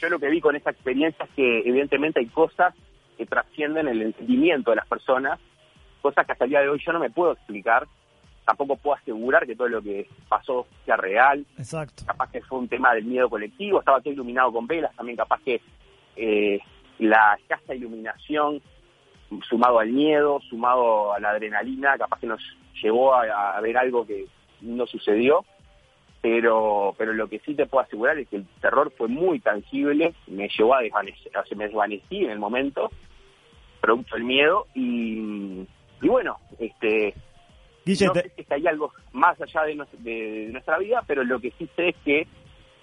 Yo 0.00 0.08
lo 0.08 0.18
que 0.18 0.28
vi 0.28 0.40
con 0.40 0.54
esta 0.54 0.70
experiencia 0.70 1.24
es 1.24 1.30
que 1.32 1.60
evidentemente 1.60 2.20
hay 2.20 2.26
cosas 2.26 2.74
que 3.16 3.26
trascienden 3.26 3.88
el 3.88 4.02
entendimiento 4.02 4.70
de 4.70 4.76
las 4.76 4.86
personas, 4.86 5.40
cosas 6.02 6.24
que 6.24 6.32
hasta 6.32 6.44
el 6.44 6.50
día 6.50 6.60
de 6.60 6.68
hoy 6.68 6.80
yo 6.84 6.92
no 6.92 7.00
me 7.00 7.10
puedo 7.10 7.32
explicar, 7.32 7.86
tampoco 8.44 8.76
puedo 8.76 8.96
asegurar 8.96 9.46
que 9.46 9.56
todo 9.56 9.68
lo 9.68 9.82
que 9.82 10.08
pasó 10.28 10.66
sea 10.84 10.96
real, 10.96 11.44
Exacto. 11.58 12.04
capaz 12.06 12.30
que 12.30 12.40
fue 12.42 12.58
un 12.58 12.68
tema 12.68 12.94
del 12.94 13.04
miedo 13.04 13.28
colectivo, 13.28 13.80
estaba 13.80 14.00
todo 14.00 14.12
iluminado 14.12 14.52
con 14.52 14.66
velas, 14.66 14.94
también 14.94 15.16
capaz 15.16 15.40
que 15.42 15.60
eh, 16.16 16.60
la 16.98 17.36
escasa 17.40 17.74
iluminación, 17.74 18.60
sumado 19.48 19.78
al 19.78 19.90
miedo, 19.90 20.40
sumado 20.48 21.12
a 21.12 21.20
la 21.20 21.30
adrenalina, 21.30 21.96
capaz 21.98 22.18
que 22.20 22.26
nos 22.26 22.40
llevó 22.82 23.14
a, 23.14 23.56
a 23.56 23.60
ver 23.60 23.76
algo 23.76 24.06
que 24.06 24.26
no 24.62 24.86
sucedió, 24.86 25.44
pero 26.20 26.94
pero 26.98 27.12
lo 27.12 27.28
que 27.28 27.38
sí 27.40 27.54
te 27.54 27.66
puedo 27.66 27.84
asegurar 27.84 28.18
es 28.18 28.28
que 28.28 28.36
el 28.36 28.46
terror 28.60 28.92
fue 28.96 29.08
muy 29.08 29.38
tangible, 29.40 30.14
me 30.26 30.48
llevó 30.48 30.74
a 30.74 30.80
desvanecer, 30.82 31.36
o 31.36 31.44
sea, 31.44 31.56
me 31.56 31.64
desvanecí 31.66 32.24
en 32.24 32.30
el 32.30 32.38
momento, 32.38 32.90
producto 33.80 34.16
del 34.16 34.24
miedo, 34.24 34.66
y, 34.74 35.64
y 36.02 36.08
bueno, 36.08 36.38
este 36.58 37.14
Guille, 37.84 38.06
no 38.06 38.14
sé 38.14 38.32
si 38.34 38.40
es 38.42 38.46
que 38.48 38.54
hay 38.54 38.66
algo 38.66 38.92
más 39.12 39.40
allá 39.40 39.62
de, 39.64 39.74
nos- 39.76 40.02
de- 40.04 40.46
de 40.46 40.52
nuestra 40.52 40.78
vida, 40.78 41.02
pero 41.06 41.22
lo 41.24 41.38
que 41.40 41.52
sí 41.52 41.68
sé 41.76 41.90
es 41.90 41.96
que 42.04 42.26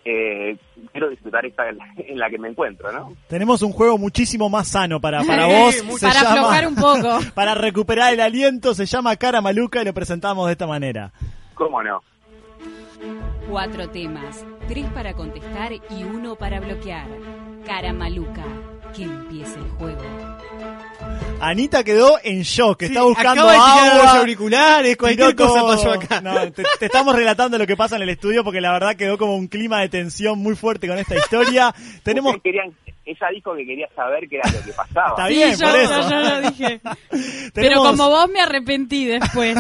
eh, 0.06 0.56
quiero 0.92 1.10
disfrutar 1.10 1.46
esta 1.46 1.64
en 1.70 2.18
la, 2.20 2.30
que 2.30 2.38
me 2.38 2.48
encuentro, 2.50 2.92
¿no? 2.92 3.14
Tenemos 3.28 3.62
un 3.64 3.72
juego 3.72 3.98
muchísimo 3.98 4.50
más 4.50 4.68
sano 4.68 5.02
para, 5.02 5.24
para 5.24 5.46
Sí, 5.72 5.82
vos. 5.88 6.00
Se 6.00 6.08
Para 6.08 6.22
llama- 6.22 6.32
aflojar 6.36 6.68
un 6.68 6.76
poco. 6.76 7.20
Para 7.34 7.56
recuperar 7.56 8.14
el 8.14 8.22
aliento, 8.22 8.74
se 8.76 8.86
llama 8.86 9.16
Cara 9.16 9.42
Maluca 9.42 9.82
y 9.82 9.86
lo 9.86 9.94
presentamos 9.94 10.46
de 10.46 10.52
esta 10.54 10.68
manera. 10.68 11.12
¿Cómo 11.56 11.82
no? 11.84 12.02
Cuatro 13.50 13.90
temas, 13.90 14.46
tres 14.68 14.86
para 14.94 15.14
contestar 15.14 15.74
y 15.74 16.04
uno 16.04 16.36
para 16.36 16.60
bloquear. 16.60 17.06
Cara 17.66 17.94
maluca, 17.94 18.44
que 18.96 19.04
empiece 19.04 19.56
el 19.60 19.70
juego. 19.78 20.02
Anita 21.42 21.84
quedó 21.84 22.18
en 22.24 22.42
shock, 22.42 22.84
está 22.84 23.02
Sí, 23.02 23.06
buscando 23.06 23.44
acaba 23.44 23.52
de 23.52 23.58
tirar 23.60 23.92
agua. 23.94 24.04
los 24.06 24.14
auriculares, 24.16 24.98
cualquier 24.98 25.36
cosa 25.36 25.62
pasó 25.64 25.92
acá. 25.92 26.22
No, 26.22 26.52
te, 26.52 26.64
te 26.80 26.86
estamos 26.86 27.14
relatando 27.16 27.58
lo 27.58 27.68
que 27.68 27.76
pasa 27.76 27.98
en 27.98 28.04
el 28.04 28.10
estudio 28.10 28.44
porque 28.44 28.62
la 28.62 28.72
verdad 28.72 28.96
quedó 28.96 29.18
como 29.18 29.36
un 29.36 29.48
clima 29.48 29.82
de 29.82 29.90
tensión 29.90 30.40
muy 30.40 30.56
fuerte 30.56 30.88
con 30.88 30.98
esta 30.98 31.16
historia. 31.16 31.76
Tenemos 32.04 32.36
querían, 32.42 32.74
ella 33.06 33.28
dijo 33.34 33.54
que 33.56 33.66
quería 33.66 33.88
saber 33.96 34.28
qué 34.30 34.38
era 34.38 34.50
lo 34.52 34.64
que 34.66 34.72
pasaba. 34.72 35.10
Está 35.10 35.28
Sí, 35.28 35.34
bien, 35.36 35.56
yo, 35.56 35.68
por 35.68 35.76
yo- 35.76 35.82
eso. 35.82 36.10
yo 36.10 36.20
lo 36.20 36.42
dije. 36.50 36.82
Pero 37.54 37.78
como 37.84 38.10
vos 38.10 38.30
me 38.30 38.42
arrepentí 38.42 39.06
después. 39.06 39.58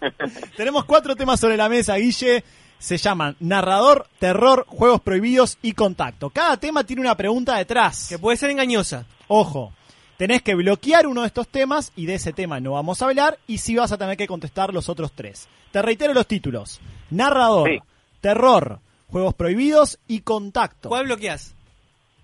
Tenemos 0.56 0.84
cuatro 0.84 1.14
temas 1.16 1.38
sobre 1.40 1.56
la 1.56 1.68
mesa, 1.68 1.96
Guille. 1.96 2.44
Se 2.78 2.96
llaman 2.96 3.36
narrador, 3.40 4.06
terror, 4.18 4.64
juegos 4.68 5.00
prohibidos 5.00 5.58
y 5.62 5.72
contacto. 5.72 6.30
Cada 6.30 6.56
tema 6.58 6.84
tiene 6.84 7.02
una 7.02 7.16
pregunta 7.16 7.56
detrás. 7.56 8.08
Que 8.08 8.18
puede 8.18 8.36
ser 8.36 8.50
engañosa. 8.50 9.04
Ojo, 9.26 9.72
tenés 10.16 10.42
que 10.42 10.54
bloquear 10.54 11.06
uno 11.06 11.22
de 11.22 11.26
estos 11.26 11.48
temas 11.48 11.92
y 11.96 12.06
de 12.06 12.14
ese 12.14 12.32
tema 12.32 12.60
no 12.60 12.72
vamos 12.72 13.02
a 13.02 13.06
hablar 13.06 13.38
y 13.48 13.58
sí 13.58 13.74
vas 13.74 13.90
a 13.92 13.98
tener 13.98 14.16
que 14.16 14.26
contestar 14.28 14.72
los 14.72 14.88
otros 14.88 15.12
tres. 15.12 15.48
Te 15.72 15.82
reitero 15.82 16.14
los 16.14 16.26
títulos. 16.26 16.80
Narrador, 17.10 17.68
Sí. 17.68 17.78
terror, 18.20 18.78
juegos 19.08 19.34
prohibidos 19.34 19.98
y 20.06 20.20
contacto. 20.20 20.88
¿Cuál 20.88 21.06
bloqueas? 21.06 21.54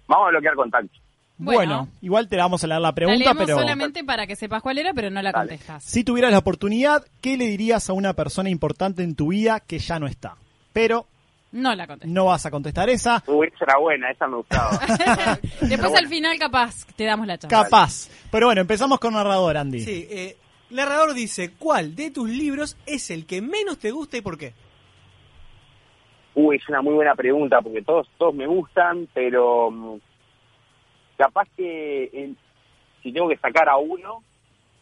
Vamos 0.06 0.26
a 0.28 0.30
bloquear 0.30 0.54
contacto. 0.54 0.98
Bueno, 1.36 1.58
Bueno. 1.58 1.88
igual 2.00 2.28
te 2.28 2.36
vamos 2.36 2.62
a 2.62 2.68
leer 2.68 2.80
la 2.80 2.94
pregunta, 2.94 3.34
pero 3.34 3.58
solamente 3.58 4.04
para 4.04 4.24
que 4.28 4.36
sepas 4.36 4.62
cuál 4.62 4.78
era, 4.78 4.94
pero 4.94 5.10
no 5.10 5.20
la 5.20 5.32
contestas. 5.32 5.82
si 5.82 6.04
tuvieras 6.04 6.30
la 6.30 6.38
oportunidad, 6.38 7.04
¿qué 7.20 7.36
le 7.36 7.46
dirías 7.46 7.90
a 7.90 7.92
una 7.92 8.12
persona 8.12 8.50
importante 8.50 9.02
en 9.02 9.16
tu 9.16 9.28
vida 9.28 9.58
que 9.58 9.80
ya 9.80 9.98
no 9.98 10.06
está? 10.06 10.36
Pero 10.74 11.06
No 11.52 11.74
la 11.74 11.86
contestas. 11.86 12.10
no 12.12 12.26
vas 12.26 12.44
a 12.44 12.50
contestar 12.50 12.90
esa. 12.90 13.22
Uy, 13.26 13.46
esa 13.54 13.64
era 13.64 13.78
buena, 13.78 14.10
esa 14.10 14.26
me 14.26 14.36
gustaba. 14.36 14.70
Después 15.62 15.94
al 15.94 16.08
final 16.08 16.38
capaz 16.38 16.84
te 16.96 17.04
damos 17.04 17.26
la 17.26 17.38
chance. 17.38 17.48
Capaz. 17.56 18.10
Pero 18.30 18.48
bueno, 18.48 18.60
empezamos 18.60 18.98
con 18.98 19.14
narrador, 19.14 19.56
Andy. 19.56 19.80
Sí, 19.80 20.06
eh, 20.10 20.36
narrador 20.70 21.14
dice, 21.14 21.52
¿cuál 21.58 21.94
de 21.96 22.10
tus 22.10 22.28
libros 22.28 22.76
es 22.84 23.10
el 23.10 23.24
que 23.24 23.40
menos 23.40 23.78
te 23.78 23.90
gusta 23.92 24.18
y 24.18 24.20
por 24.20 24.36
qué? 24.36 24.52
Uy, 26.34 26.56
es 26.56 26.68
una 26.68 26.82
muy 26.82 26.94
buena 26.94 27.14
pregunta 27.14 27.60
porque 27.62 27.82
todos 27.82 28.08
todos 28.18 28.34
me 28.34 28.46
gustan, 28.46 29.08
pero 29.14 29.70
mm, 29.70 29.96
capaz 31.16 31.46
que 31.56 32.04
eh, 32.12 32.34
si 33.02 33.12
tengo 33.12 33.28
que 33.28 33.36
sacar 33.36 33.68
a 33.68 33.76
uno, 33.76 34.24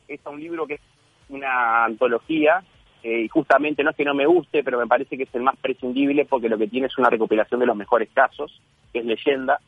es 0.08 0.18
a 0.24 0.30
un 0.30 0.40
libro 0.40 0.66
que 0.66 0.74
es 0.74 0.80
una 1.28 1.84
antología 1.84 2.64
eh, 3.02 3.22
y 3.22 3.28
justamente 3.28 3.82
no 3.82 3.90
es 3.90 3.96
que 3.96 4.04
no 4.04 4.14
me 4.14 4.26
guste, 4.26 4.62
pero 4.62 4.78
me 4.78 4.86
parece 4.86 5.16
que 5.16 5.24
es 5.24 5.34
el 5.34 5.42
más 5.42 5.56
prescindible 5.56 6.24
porque 6.24 6.48
lo 6.48 6.56
que 6.56 6.68
tiene 6.68 6.86
es 6.86 6.96
una 6.98 7.10
recopilación 7.10 7.58
de 7.60 7.66
los 7.66 7.76
mejores 7.76 8.08
casos, 8.12 8.60
que 8.92 9.00
es 9.00 9.04
leyenda. 9.04 9.60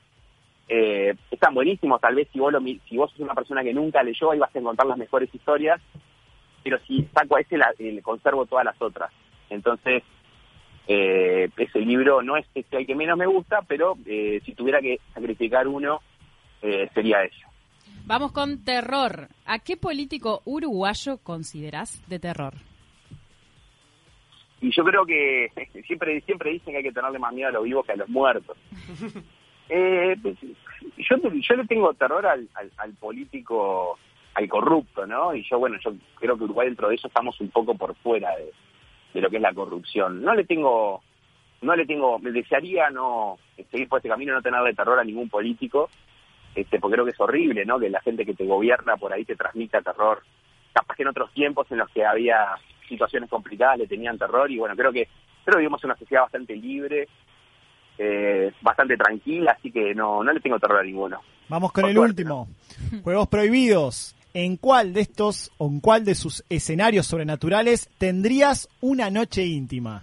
Eh, 0.68 1.14
están 1.30 1.54
buenísimos, 1.54 2.00
tal 2.00 2.14
vez 2.14 2.28
si 2.32 2.38
vos, 2.38 2.52
lo, 2.52 2.60
si 2.60 2.96
vos 2.96 3.10
sos 3.10 3.20
una 3.20 3.34
persona 3.34 3.62
que 3.62 3.74
nunca 3.74 4.02
leyó, 4.02 4.30
ahí 4.30 4.38
vas 4.38 4.54
a 4.54 4.58
encontrar 4.58 4.86
las 4.86 4.98
mejores 4.98 5.34
historias, 5.34 5.80
pero 6.62 6.78
si 6.86 7.02
saco 7.12 7.36
a 7.36 7.40
ese, 7.40 7.58
la, 7.58 7.74
eh, 7.78 8.00
conservo 8.02 8.46
todas 8.46 8.64
las 8.64 8.80
otras. 8.80 9.10
Entonces, 9.50 10.02
eh, 10.86 11.50
ese 11.56 11.80
libro 11.80 12.22
no 12.22 12.36
es 12.36 12.46
este 12.54 12.78
el 12.78 12.86
que 12.86 12.94
menos 12.94 13.18
me 13.18 13.26
gusta, 13.26 13.62
pero 13.66 13.96
eh, 14.06 14.40
si 14.44 14.54
tuviera 14.54 14.80
que 14.80 15.00
sacrificar 15.12 15.66
uno, 15.66 16.00
sería 16.94 17.24
ese. 17.24 17.44
Vamos 18.06 18.32
con 18.32 18.64
terror. 18.64 19.28
¿A 19.44 19.58
qué 19.58 19.76
político 19.76 20.40
uruguayo 20.46 21.18
considerás 21.18 22.02
de 22.08 22.18
terror? 22.18 22.54
Y 24.64 24.70
yo 24.70 24.82
creo 24.82 25.04
que 25.04 25.50
siempre 25.86 26.22
siempre 26.22 26.52
dicen 26.52 26.72
que 26.72 26.78
hay 26.78 26.82
que 26.82 26.92
tenerle 26.92 27.18
más 27.18 27.34
miedo 27.34 27.50
a 27.50 27.52
los 27.52 27.64
vivos 27.64 27.84
que 27.84 27.92
a 27.92 27.96
los 27.96 28.08
muertos. 28.08 28.56
Eh, 29.66 30.14
pues, 30.20 30.36
yo, 30.98 31.16
yo 31.16 31.56
le 31.56 31.64
tengo 31.64 31.94
terror 31.94 32.26
al, 32.26 32.46
al, 32.52 32.70
al 32.76 32.92
político, 32.92 33.98
al 34.34 34.46
corrupto, 34.46 35.06
¿no? 35.06 35.34
Y 35.34 35.42
yo, 35.48 35.58
bueno, 35.58 35.78
yo 35.82 35.94
creo 36.16 36.36
que 36.36 36.44
Uruguay 36.44 36.66
dentro 36.66 36.90
de 36.90 36.96
eso 36.96 37.08
estamos 37.08 37.40
un 37.40 37.48
poco 37.48 37.74
por 37.74 37.94
fuera 37.94 38.36
de, 38.36 38.52
de 39.14 39.20
lo 39.22 39.30
que 39.30 39.36
es 39.36 39.42
la 39.42 39.54
corrupción. 39.54 40.22
No 40.22 40.34
le 40.34 40.44
tengo, 40.44 41.02
no 41.62 41.74
le 41.74 41.86
tengo, 41.86 42.18
me 42.18 42.30
desearía 42.30 42.90
no 42.90 43.38
seguir 43.70 43.88
por 43.88 44.00
este 44.00 44.10
camino, 44.10 44.34
no 44.34 44.42
tenerle 44.42 44.74
terror 44.74 44.98
a 44.98 45.04
ningún 45.04 45.30
político, 45.30 45.88
este, 46.54 46.78
porque 46.78 46.96
creo 46.96 47.06
que 47.06 47.12
es 47.12 47.20
horrible, 47.20 47.64
¿no? 47.64 47.78
Que 47.78 47.88
la 47.88 48.02
gente 48.02 48.26
que 48.26 48.34
te 48.34 48.44
gobierna 48.44 48.98
por 48.98 49.14
ahí 49.14 49.24
te 49.24 49.34
transmita 49.34 49.80
terror. 49.80 50.22
Capaz 50.74 50.94
que 50.94 51.04
en 51.04 51.08
otros 51.08 51.32
tiempos 51.32 51.72
en 51.72 51.78
los 51.78 51.88
que 51.88 52.04
había 52.04 52.54
situaciones 52.88 53.28
complicadas 53.30 53.78
le 53.78 53.86
tenían 53.86 54.18
terror 54.18 54.50
y 54.50 54.58
bueno, 54.58 54.74
creo 54.76 54.92
que 54.92 55.08
creo 55.44 55.56
que 55.56 55.60
vivimos 55.60 55.82
en 55.84 55.90
una 55.90 55.98
sociedad 55.98 56.22
bastante 56.22 56.56
libre, 56.56 57.08
eh, 57.98 58.52
bastante 58.62 58.96
tranquila, 58.96 59.54
así 59.58 59.70
que 59.70 59.94
no, 59.94 60.22
no 60.24 60.32
le 60.32 60.40
tengo 60.40 60.58
terror 60.58 60.80
a 60.80 60.82
ninguno. 60.84 61.20
Vamos 61.48 61.72
con 61.72 61.82
Por 61.82 61.90
el 61.90 61.96
suerte, 61.96 62.22
último. 62.22 62.48
Juegos 63.02 63.28
prohibidos. 63.28 64.16
¿En 64.36 64.56
cuál 64.56 64.92
de 64.94 65.02
estos 65.02 65.52
o 65.58 65.68
en 65.68 65.78
cuál 65.80 66.04
de 66.04 66.14
sus 66.16 66.42
escenarios 66.48 67.06
sobrenaturales 67.06 67.88
tendrías 67.98 68.68
una 68.80 69.08
noche 69.10 69.44
íntima? 69.44 70.02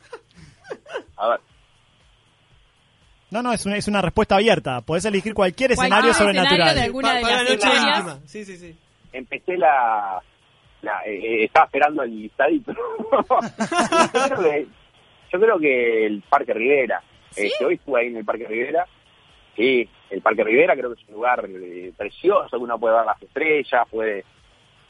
A 1.16 1.28
ver, 1.28 1.40
No, 3.30 3.42
no, 3.42 3.52
es 3.52 3.64
una, 3.66 3.76
es 3.76 3.86
una 3.88 4.02
respuesta 4.02 4.36
abierta. 4.36 4.80
Podés 4.80 5.04
elegir 5.04 5.32
cualquier 5.34 5.72
escenario 5.72 6.10
escenario 6.10 6.34
sobrenatural. 6.42 6.74
de 6.74 6.82
alguna 6.82 7.14
de 7.14 7.20
Para 7.22 7.42
las 7.42 7.44
la 7.44 7.54
noche 7.56 7.76
íntima. 7.76 8.18
Sí, 8.26 8.44
sí, 8.44 8.56
sí. 8.56 8.76
empecé 9.12 9.56
la... 9.58 10.20
la 10.82 11.00
eh, 11.04 11.14
eh, 11.16 11.44
estaba 11.44 11.66
esperando 11.66 12.02
el 12.02 12.10
listadito. 12.22 12.72
yo, 12.98 14.26
creo 14.26 14.42
que, 14.42 14.66
yo 15.32 15.40
creo 15.40 15.58
que 15.58 16.06
el 16.06 16.22
Parque 16.28 16.54
Rivera. 16.54 17.02
Este, 17.34 17.64
hoy 17.64 17.74
estuve 17.74 18.00
ahí 18.00 18.06
en 18.08 18.16
el 18.16 18.24
Parque 18.24 18.46
Rivera. 18.46 18.86
Sí, 19.56 19.88
el 20.10 20.20
Parque 20.22 20.44
Rivera 20.44 20.74
creo 20.76 20.94
que 20.94 21.02
es 21.02 21.08
un 21.08 21.14
lugar 21.14 21.44
eh, 21.48 21.92
precioso, 21.96 22.48
que 22.50 22.56
uno 22.64 22.78
puede 22.78 22.96
ver 22.96 23.06
las 23.06 23.22
estrellas, 23.22 23.88
puede... 23.90 24.24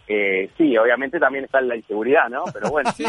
Eh, 0.09 0.51
sí, 0.57 0.77
obviamente 0.79 1.19
también 1.19 1.45
está 1.47 1.61
la 1.61 1.75
inseguridad, 1.75 2.29
¿no? 2.29 2.45
Pero 2.53 2.71
bueno, 2.71 2.91
creo 2.97 3.09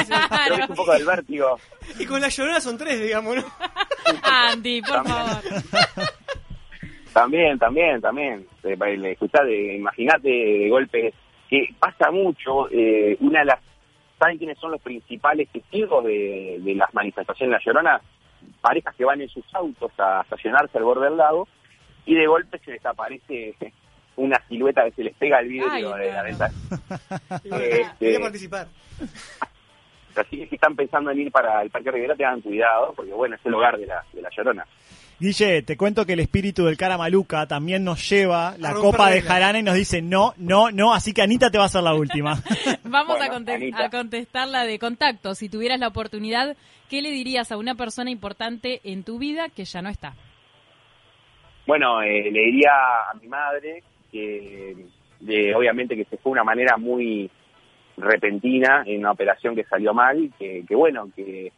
que 0.57 0.63
es 0.63 0.69
un 0.69 0.75
poco 0.75 0.93
del 0.93 1.05
vértigo. 1.05 1.59
Y 1.99 2.05
con 2.07 2.19
la 2.19 2.27
llorona 2.29 2.59
son 2.59 2.75
tres, 2.77 2.99
digamos, 2.99 3.35
¿no? 3.35 3.43
Andy, 4.23 4.81
por 4.81 5.05
favor. 5.07 5.43
También, 7.13 7.57
también, 7.59 8.01
también. 8.01 8.47
Eh, 8.63 9.11
Escuchá, 9.11 9.43
de- 9.43 9.75
imagínate 9.75 10.29
de 10.29 10.69
golpe 10.69 11.13
que 11.49 11.69
pasa 11.79 12.11
mucho. 12.11 12.69
eh, 12.71 13.17
una 13.21 13.39
de 13.39 13.45
las. 13.45 13.59
¿Saben 14.19 14.37
quiénes 14.39 14.57
son 14.57 14.71
los 14.71 14.81
principales 14.81 15.47
testigos 15.49 16.03
de, 16.03 16.57
de 16.59 16.75
las 16.75 16.91
manifestaciones 16.93 17.47
en 17.47 17.51
La 17.51 17.59
Llorona? 17.63 18.01
Parejas 18.61 18.95
que 18.95 19.05
van 19.05 19.21
en 19.21 19.29
sus 19.29 19.45
autos 19.53 19.91
a 19.99 20.21
estacionarse 20.21 20.77
al 20.77 20.83
borde 20.83 21.05
del 21.05 21.17
lago 21.17 21.47
y 22.05 22.15
de 22.15 22.25
golpe 22.27 22.57
se 22.59 22.71
les 22.71 22.85
aparece 22.85 23.55
una 24.15 24.41
silueta 24.47 24.83
que 24.85 24.91
se 24.91 25.03
les 25.03 25.15
pega 25.15 25.37
al 25.37 25.47
vidrio 25.47 25.93
Ay, 25.93 26.01
de 26.01 26.11
la 26.13 26.23
ventana. 26.23 26.53
Este- 27.43 28.19
participar. 28.19 28.67
Así 30.15 30.37
que 30.39 30.47
si 30.47 30.55
están 30.55 30.75
pensando 30.75 31.11
en 31.11 31.19
ir 31.19 31.31
para 31.31 31.61
el 31.61 31.69
Parque 31.69 31.91
Rivera, 31.91 32.15
tengan 32.15 32.41
cuidado, 32.41 32.93
porque 32.95 33.11
bueno, 33.13 33.35
es 33.35 33.45
el 33.45 33.53
hogar 33.53 33.77
de 33.77 33.85
la, 33.85 34.03
de 34.13 34.21
la 34.23 34.29
Llorona. 34.35 34.65
Guille, 35.19 35.63
te 35.63 35.75
cuento 35.77 36.05
que 36.05 36.13
el 36.13 36.19
espíritu 36.19 36.65
del 36.65 36.77
cara 36.77 36.95
maluca 36.97 37.47
también 37.47 37.83
nos 37.83 38.07
lleva 38.07 38.55
la 38.59 38.73
copa 38.73 39.09
de 39.09 39.21
jarana 39.23 39.57
y 39.57 39.63
nos 39.63 39.73
dice 39.73 40.01
no, 40.01 40.33
no, 40.37 40.69
no, 40.69 40.93
así 40.93 41.11
que 41.11 41.23
Anita 41.23 41.49
te 41.49 41.57
va 41.57 41.65
a 41.65 41.69
ser 41.69 41.81
la 41.81 41.95
última. 41.95 42.35
Vamos 42.83 43.19
a, 43.19 43.27
conte- 43.29 43.53
Anita. 43.55 43.85
a 43.85 43.89
contestar 43.89 44.47
la 44.47 44.63
de 44.65 44.77
contacto. 44.77 45.33
Si 45.33 45.49
tuvieras 45.49 45.79
la 45.79 45.87
oportunidad, 45.87 46.55
¿qué 46.87 47.01
le 47.01 47.09
dirías 47.09 47.51
a 47.51 47.57
una 47.57 47.73
persona 47.73 48.11
importante 48.11 48.79
en 48.83 49.03
tu 49.03 49.17
vida 49.17 49.49
que 49.49 49.65
ya 49.65 49.81
no 49.81 49.89
está? 49.89 50.13
Bueno, 51.65 52.01
eh, 52.03 52.29
le 52.31 52.39
diría 52.45 52.69
a 53.11 53.13
mi 53.19 53.27
madre 53.27 53.83
que, 54.11 54.75
de- 55.19 55.55
obviamente, 55.55 55.95
que 55.95 56.05
se 56.05 56.17
fue 56.17 56.29
de 56.29 56.33
una 56.33 56.43
manera 56.43 56.77
muy 56.77 57.29
repentina 57.97 58.83
en 58.85 58.99
una 58.99 59.11
operación 59.11 59.55
que 59.55 59.63
salió 59.63 59.93
mal, 59.95 60.31
que, 60.37 60.63
que 60.67 60.75
bueno, 60.75 61.09
que, 61.15 61.51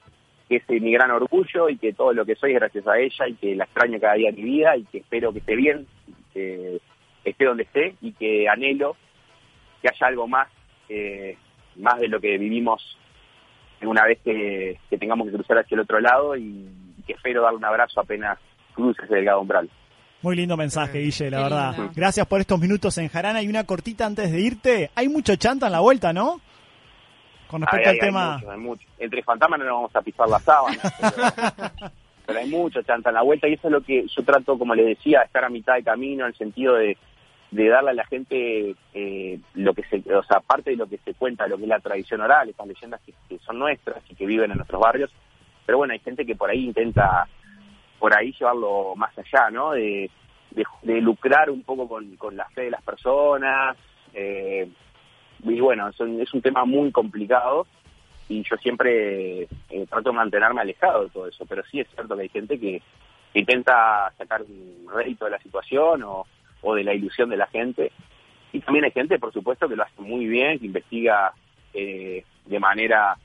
que 0.50 0.56
es 0.58 0.70
mi 0.82 0.92
gran 0.92 1.12
orgullo 1.12 1.70
y 1.70 1.78
que 1.78 1.94
todo 1.94 2.12
lo 2.12 2.26
que 2.26 2.36
soy 2.36 2.54
es 2.54 2.60
gracias 2.60 2.88
a 2.88 2.98
ella 3.00 3.28
y 3.28 3.36
que 3.36 3.56
la 3.56 3.66
extraño 3.66 4.00
cada 4.00 4.16
día 4.16 4.32
de 4.32 4.38
mi 4.38 4.44
vida 4.44 4.76
y 4.76 4.84
que 4.86 4.98
espero 4.98 5.32
que 5.32 5.40
esté 5.40 5.56
bien, 5.56 5.86
que 6.34 6.82
esté 7.24 7.46
donde 7.46 7.64
esté 7.64 7.96
y 8.02 8.12
que 8.14 8.50
anhelo 8.50 8.96
que 9.82 9.90
haya 9.90 10.08
algo 10.08 10.28
más, 10.28 10.50
eh, 10.90 11.38
más 11.78 12.00
de 12.00 12.08
lo 12.08 12.20
que 12.20 12.38
vivimos 12.38 12.98
una 13.84 14.04
vez 14.06 14.20
que, 14.26 14.78
que 14.90 14.98
tengamos 14.98 15.28
que 15.28 15.34
cruzar 15.36 15.60
hacia 15.60 15.76
el 15.76 15.82
otro 15.82 16.00
lado 16.02 16.36
y, 16.36 16.68
y 16.98 17.04
que 17.06 17.14
espero 17.14 17.44
darle 17.44 17.60
un 17.60 17.66
abrazo 17.66 18.02
apenas 18.02 18.38
cruce 18.74 19.04
ese 19.06 19.16
delgado 19.16 19.40
umbral. 19.42 19.70
Muy 20.22 20.36
lindo 20.36 20.58
mensaje, 20.58 21.00
Guille, 21.00 21.30
la 21.30 21.38
Qué 21.38 21.44
verdad. 21.44 21.78
lindo. 21.78 21.92
Gracias 21.96 22.28
por 22.28 22.42
estos 22.42 22.60
minutos 22.60 22.98
en 22.98 23.08
jarana 23.08 23.42
y 23.42 23.48
una 23.48 23.64
cortita 23.64 24.06
antes 24.06 24.32
de 24.32 24.42
irte. 24.42 24.92
Hay 24.96 25.08
mucho 25.08 25.36
chanta 25.38 25.68
en 25.68 25.72
la 25.72 25.80
vuelta, 25.80 26.12
¿no? 26.12 26.42
Con 27.50 27.62
respecto 27.62 27.90
Hay- 27.90 27.96
al 27.98 28.02
hay 28.04 28.08
tema... 28.10 28.34
mucho, 28.38 28.52
hay 28.52 28.60
mucho. 28.60 28.88
Entre 29.00 29.24
fantasmas 29.24 29.60
no 29.60 29.66
nos 29.66 29.74
vamos 29.76 29.96
a 29.96 30.02
pisar 30.02 30.30
la 30.30 30.40
sábana, 30.40 30.78
pero, 31.02 31.92
pero 32.26 32.40
hay 32.40 32.50
mucho 32.50 32.82
chanta 32.84 33.10
en 33.10 33.16
la 33.16 33.22
vuelta 33.24 33.48
y 33.48 33.54
eso 33.54 33.68
es 33.68 33.72
lo 33.72 33.82
que 33.82 34.06
yo 34.08 34.24
trato, 34.24 34.58
como 34.58 34.76
le 34.76 34.84
decía, 34.84 35.22
estar 35.22 35.44
a 35.44 35.50
mitad 35.50 35.76
de 35.76 35.84
camino 35.84 36.26
en 36.26 36.30
el 36.32 36.38
sentido 36.38 36.76
de, 36.76 36.98
de 37.52 37.68
darle 37.70 37.90
a 37.92 37.94
la 37.94 38.06
gente 38.06 38.76
eh, 38.94 39.40
lo 39.56 39.74
que 39.74 39.84
se, 39.84 39.98
o 40.16 40.24
sea, 40.24 40.40
parte 40.42 40.70
de 40.72 40.76
lo 40.78 40.88
que 40.88 40.98
se 41.00 41.14
cuenta, 41.16 41.48
lo 41.48 41.58
que 41.58 41.64
es 41.64 41.70
la 41.70 41.80
tradición 41.80 42.22
oral, 42.22 42.50
estas 42.50 42.68
leyendas 42.68 43.02
que, 43.06 43.14
que 43.28 43.40
son 43.40 43.58
nuestras 43.58 43.98
y 44.10 44.16
que 44.16 44.26
viven 44.28 44.52
en 44.52 44.58
nuestros 44.58 44.80
barrios. 44.80 45.12
Pero 45.66 45.80
bueno, 45.80 45.94
hay 45.94 46.00
gente 46.00 46.26
que 46.26 46.36
por 46.36 46.50
ahí 46.50 46.66
intenta 46.66 47.28
por 48.00 48.16
ahí 48.16 48.32
llevarlo 48.40 48.96
más 48.96 49.12
allá, 49.18 49.50
¿no? 49.52 49.72
De, 49.72 50.10
de, 50.52 50.64
de 50.84 51.02
lucrar 51.02 51.50
un 51.50 51.64
poco 51.64 51.88
con, 51.88 52.16
con 52.16 52.38
la 52.38 52.46
fe 52.50 52.62
de 52.64 52.72
las 52.72 52.82
personas. 52.84 53.76
eh, 54.14 54.68
y 55.44 55.60
bueno, 55.60 55.88
es 55.90 56.00
un, 56.00 56.22
es 56.22 56.34
un 56.34 56.42
tema 56.42 56.66
muy 56.66 56.92
complicado 56.92 57.66
y 58.28 58.44
yo 58.44 58.58
siempre 58.58 59.44
eh, 59.44 59.86
trato 59.90 60.12
de 60.12 60.18
mantenerme 60.18 60.62
alejado 60.62 61.04
de 61.04 61.10
todo 61.10 61.28
eso, 61.28 61.46
pero 61.46 61.64
sí 61.72 61.80
es 61.80 61.88
cierto 61.94 62.16
que 62.16 62.22
hay 62.22 62.30
gente 62.30 62.60
que, 62.60 62.82
intenta 63.32 64.12
sacar 64.18 64.42
un 64.42 64.88
rédito 64.92 65.26
de 65.26 65.32
la 65.32 65.40
situación 65.40 66.02
o, 66.02 66.26
o 66.64 66.74
de 66.74 66.84
la 66.84 66.96
ilusión 66.96 67.30
de 67.30 67.38
la 67.38 67.46
gente. 67.46 67.92
Y 68.52 68.60
también 68.60 68.86
hay 68.86 68.92
gente, 68.92 69.20
por 69.20 69.32
supuesto, 69.32 69.70
que 69.70 69.76
lo 69.76 69.84
hace 69.84 70.02
muy 70.02 70.26
bien, 70.26 70.58
que 70.58 70.66
investiga 70.66 71.32
eh, 71.74 72.24
de 72.46 72.60
manera 72.60 73.18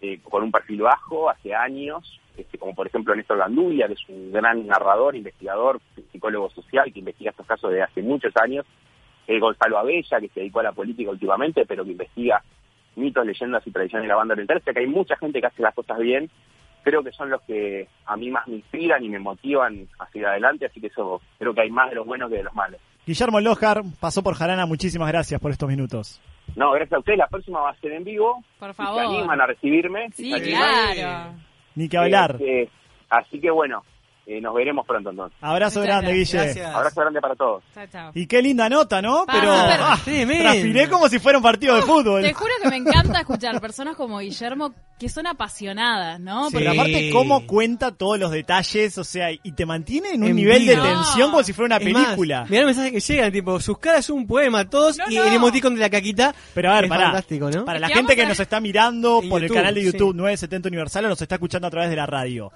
eh, 0.00 0.20
con 0.22 0.42
un 0.42 0.52
perfil 0.52 0.82
bajo 0.82 1.30
hace 1.30 1.54
años, 1.54 2.20
este, 2.36 2.58
como 2.58 2.74
por 2.74 2.86
ejemplo 2.86 3.16
Néstor 3.16 3.38
Gandulia, 3.38 3.86
que 3.88 3.94
es 3.94 4.08
un 4.08 4.30
gran 4.30 4.66
narrador, 4.66 5.16
investigador, 5.16 5.80
psicólogo 6.12 6.50
social, 6.50 6.92
que 6.92 7.00
investiga 7.00 7.30
estos 7.30 7.46
casos 7.46 7.70
desde 7.70 7.84
hace 7.84 8.02
muchos 8.02 8.36
años, 8.36 8.66
eh, 9.28 9.38
Gonzalo 9.38 9.78
Abella, 9.78 10.20
que 10.20 10.28
se 10.30 10.40
dedicó 10.40 10.58
a 10.60 10.64
la 10.64 10.72
política 10.72 11.10
últimamente, 11.10 11.64
pero 11.66 11.84
que 11.84 11.92
investiga 11.92 12.42
mitos, 12.96 13.24
leyendas 13.24 13.64
y 13.64 13.70
tradiciones 13.70 14.04
de 14.04 14.08
la 14.08 14.16
banda 14.16 14.32
oriental, 14.32 14.56
o 14.56 14.60
sea 14.60 14.72
que 14.74 14.80
hay 14.80 14.86
mucha 14.88 15.16
gente 15.16 15.40
que 15.40 15.46
hace 15.46 15.62
las 15.62 15.72
cosas 15.74 15.98
bien, 16.00 16.28
creo 16.82 17.04
que 17.04 17.12
son 17.12 17.30
los 17.30 17.40
que 17.42 17.86
a 18.06 18.16
mí 18.16 18.28
más 18.30 18.48
me 18.48 18.56
inspiran 18.56 19.04
y 19.04 19.08
me 19.08 19.20
motivan 19.20 19.86
a 20.00 20.06
seguir 20.10 20.26
adelante, 20.26 20.66
así 20.66 20.80
que 20.80 20.88
eso 20.88 21.20
creo 21.38 21.54
que 21.54 21.60
hay 21.60 21.70
más 21.70 21.90
de 21.90 21.96
los 21.96 22.06
buenos 22.06 22.28
que 22.28 22.38
de 22.38 22.42
los 22.42 22.54
malos. 22.54 22.80
Guillermo 23.06 23.40
Lojar 23.40 23.82
pasó 24.00 24.22
por 24.22 24.34
jarana, 24.34 24.66
muchísimas 24.66 25.08
gracias 25.08 25.40
por 25.40 25.50
estos 25.52 25.68
minutos. 25.68 26.20
No, 26.56 26.72
gracias 26.72 26.94
a 26.94 26.98
ustedes, 26.98 27.18
la 27.18 27.28
próxima 27.28 27.60
va 27.60 27.70
a 27.70 27.76
ser 27.76 27.92
en 27.92 28.04
vivo, 28.04 28.42
Por 28.58 28.70
si 28.70 28.76
se 28.76 28.82
favor. 28.82 29.02
animan 29.02 29.40
a 29.40 29.46
recibirme. 29.46 30.10
si 30.12 30.24
Sí, 30.24 30.32
animan, 30.34 30.94
claro. 30.94 31.34
Ni 31.76 31.88
que 31.88 31.96
hablar. 31.98 32.36
Eh, 32.40 32.68
así 33.10 33.38
que 33.40 33.50
bueno, 33.50 33.84
eh, 34.30 34.40
nos 34.42 34.54
veremos 34.54 34.86
pronto 34.86 35.10
entonces. 35.10 35.38
Abrazo 35.40 35.80
Muchas 35.80 35.86
grande, 36.02 36.14
gracias. 36.16 36.42
Guille. 36.42 36.44
Gracias. 36.54 36.74
Abrazo 36.76 37.00
grande 37.00 37.20
para 37.20 37.34
todos. 37.34 37.64
Chao, 37.74 37.86
chao. 37.90 38.10
Y 38.14 38.26
qué 38.26 38.42
linda 38.42 38.68
nota, 38.68 39.00
¿no? 39.00 39.24
Pa, 39.26 39.32
Pero 39.32 39.52
ah, 39.52 39.98
transpiré 40.04 40.88
como 40.88 41.08
si 41.08 41.18
fuera 41.18 41.38
un 41.38 41.42
partido 41.44 41.74
de 41.76 41.82
fútbol. 41.82 42.22
Te 42.22 42.32
juro 42.34 42.52
que 42.62 42.68
me 42.68 42.76
encanta 42.76 43.20
escuchar 43.20 43.60
personas 43.60 43.96
como 43.96 44.18
Guillermo 44.18 44.72
que 44.98 45.08
son 45.08 45.26
apasionadas, 45.28 46.18
¿no? 46.20 46.46
Sí. 46.50 46.54
Porque 46.54 46.68
aparte 46.68 47.10
cómo 47.12 47.46
cuenta 47.46 47.92
todos 47.92 48.18
los 48.18 48.30
detalles, 48.32 48.98
o 48.98 49.04
sea, 49.04 49.30
y 49.30 49.52
te 49.52 49.64
mantiene 49.64 50.10
en 50.10 50.22
un 50.24 50.30
En 50.30 50.36
nivel 50.36 50.66
de 50.66 50.76
tensión 50.76 51.30
como 51.30 51.42
si 51.44 51.52
fuera 51.52 51.76
una 51.76 51.84
Es 51.86 51.92
más, 51.92 52.04
película. 52.04 52.44
mirá 52.48 52.60
el 52.60 52.66
mensaje 52.66 52.90
que 52.92 53.00
llegan, 53.00 53.32
tipo, 53.32 53.60
sus 53.60 53.78
caras 53.78 54.04
son 54.04 54.16
un 54.18 54.26
poema, 54.26 54.68
todos, 54.68 54.98
No, 54.98 55.04
y 55.08 55.14
no. 55.16 55.24
el 55.24 55.34
emoticon 55.34 55.74
de 55.76 55.80
la 55.80 55.88
caquita. 55.90 56.34
Pero 56.52 56.70
a 56.70 56.74
ver, 56.74 56.84
es 56.84 56.90
pará. 56.90 57.04
fantástico, 57.04 57.48
¿no? 57.50 57.64
Para 57.64 57.76
Es 57.78 57.82
la 57.82 57.88
gente 57.88 58.16
que 58.16 58.22
a- 58.22 58.28
nos 58.28 58.40
está 58.40 58.60
mirando 58.60 59.22
por 59.28 59.42
el 59.42 59.50
canal 59.52 59.74
de 59.74 59.84
YouTube 59.84 60.10
sí. 60.12 60.16
970 60.18 60.68
Universal 60.68 61.04
o 61.04 61.08
nos 61.08 61.22
está 61.22 61.36
escuchando 61.36 61.68
a 61.68 61.70
través 61.70 61.90
de 61.90 61.96
la 61.96 62.06
radio. 62.06 62.50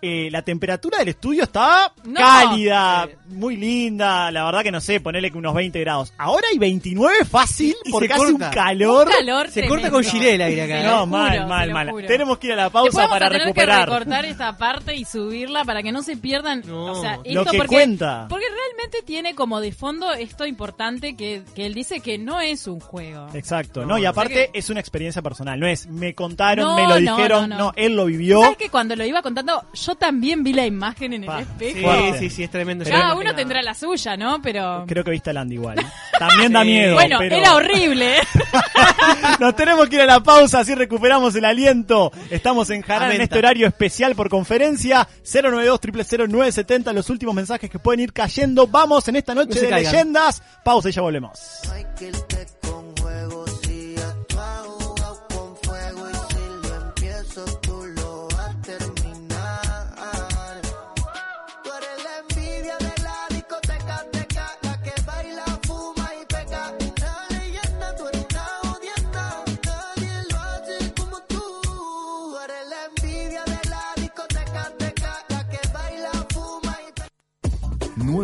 Eh, 0.00 0.28
la 0.30 0.42
temperatura 0.42 0.98
del 0.98 1.08
estudio 1.08 1.42
está 1.42 1.92
No. 2.04 2.20
cálida, 2.20 3.08
muy 3.30 3.56
linda, 3.56 4.30
la 4.30 4.44
verdad 4.44 4.62
que 4.62 4.70
no 4.70 4.80
sé, 4.80 5.00
ponerle 5.00 5.30
que 5.30 5.38
unos 5.38 5.54
20 5.54 5.80
grados. 5.80 6.12
Ahora 6.18 6.46
hay 6.52 6.58
29 6.58 7.24
fácil 7.24 7.74
Y 7.84 7.90
porque 7.90 8.06
se 8.08 8.14
hace 8.14 8.26
un 8.26 8.32
corta. 8.38 8.50
calor. 8.50 9.08
Un 9.08 9.12
calor 9.12 9.48
Se 9.50 9.66
corta 9.66 9.90
con 9.90 10.04
gilet 10.04 10.34
el 10.34 10.42
aire 10.42 10.62
acá, 10.62 10.80
¿eh? 10.80 10.84
No, 10.84 10.92
juro, 11.00 11.06
mal, 11.08 11.46
mal, 11.48 11.70
mal. 11.72 11.90
juro. 11.90 12.06
Tenemos 12.06 12.38
que 12.38 12.46
ir 12.46 12.52
a 12.52 12.56
la 12.56 12.70
pausa 12.70 12.96
vamos 12.96 13.10
para 13.10 13.26
a 13.26 13.30
tener 13.30 13.46
recuperar. 13.46 13.78
que 13.80 13.84
recortar 13.86 14.24
esta 14.26 14.56
parte 14.56 14.94
y 14.94 15.04
subirla 15.04 15.64
para 15.64 15.82
que 15.82 15.90
no 15.90 16.02
se 16.02 16.16
pierdan 16.16 16.62
No. 16.64 16.92
o 16.92 17.00
sea, 17.02 17.16
Lo 17.24 17.44
que 17.44 17.56
porque, 17.58 17.66
cuenta. 17.74 18.26
Porque 18.28 18.46
realmente 18.48 19.02
tiene 19.04 19.34
como 19.34 19.60
de 19.60 19.72
fondo 19.72 20.12
esto 20.12 20.46
importante 20.46 21.16
que, 21.16 21.42
que 21.56 21.66
él 21.66 21.74
dice 21.74 21.98
que 22.00 22.18
no 22.18 22.40
es 22.40 22.66
un 22.68 22.78
juego. 22.78 23.26
Exacto, 23.34 23.80
No, 23.80 23.86
no, 23.88 23.98
y 23.98 24.04
aparte 24.04 24.34
O 24.34 24.36
sea 24.36 24.48
es 24.54 24.70
una 24.70 24.78
experiencia 24.80 25.22
personal, 25.22 25.58
no 25.58 25.66
es 25.66 25.86
me 25.88 26.14
contaron, 26.14 26.64
No, 26.64 26.76
me 26.76 26.82
lo 26.82 27.00
no, 27.00 27.16
dijeron, 27.16 27.48
no, 27.50 27.56
no, 27.56 27.64
no. 27.66 27.72
él 27.74 27.96
lo 27.96 28.04
vivió. 28.06 28.42
¿Sabes 28.42 28.56
que 28.58 28.68
cuando 28.68 28.94
lo 28.94 29.04
iba 29.04 29.22
contando 29.22 29.64
yo 29.74 29.87
también 29.94 30.42
vi 30.44 30.52
la 30.52 30.66
imagen 30.66 31.12
en 31.12 31.22
el 31.24 31.26
Pa, 31.26 31.40
espejo? 31.40 31.92
Sí, 32.12 32.18
sí, 32.18 32.30
sí, 32.30 32.42
es 32.44 32.50
tremendo. 32.50 32.84
Cada 32.84 33.08
Ya 33.10 33.14
uno 33.14 33.34
tendrá 33.34 33.62
la 33.62 33.74
suya, 33.74 34.16
¿no? 34.16 34.40
Pero 34.42 34.84
Creo 34.86 35.04
que 35.04 35.10
viste 35.10 35.30
a 35.30 35.32
Landy 35.32 35.54
igual. 35.56 35.76
También 36.18 36.52
da 36.52 36.62
Sí. 36.62 36.68
miedo. 36.68 36.94
bueno, 36.94 37.16
pero- 37.18 37.36
era 37.36 37.54
horrible. 37.54 38.16
Nos 39.40 39.54
tenemos 39.56 39.88
que 39.88 39.96
ir 39.96 40.02
a 40.02 40.06
la 40.06 40.20
pausa, 40.20 40.60
así 40.60 40.74
recuperamos 40.74 41.34
el 41.36 41.44
aliento. 41.44 42.10
Estamos 42.30 42.70
en 42.70 42.82
Jarana 42.82 43.14
en 43.14 43.20
este 43.22 43.38
horario 43.38 43.66
especial 43.66 44.14
por 44.14 44.28
conferencia. 44.28 45.06
092 45.24 45.80
970 46.28 46.92
los 46.92 47.10
últimos 47.10 47.34
mensajes 47.34 47.70
que 47.70 47.78
pueden 47.78 48.00
ir 48.00 48.12
cayendo. 48.12 48.66
Vamos 48.66 49.06
en 49.08 49.16
esta 49.16 49.34
noche 49.34 49.48
No 49.50 49.54
se 49.54 49.60
de 49.62 49.68
caigan. 49.70 49.92
leyendas. 49.92 50.42
Pausa 50.64 50.88
y 50.88 50.92
ya 50.92 51.02
volvemos. 51.02 51.38
Michael 51.74 52.14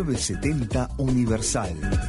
970 0.03 0.89
Universal. 0.97 2.04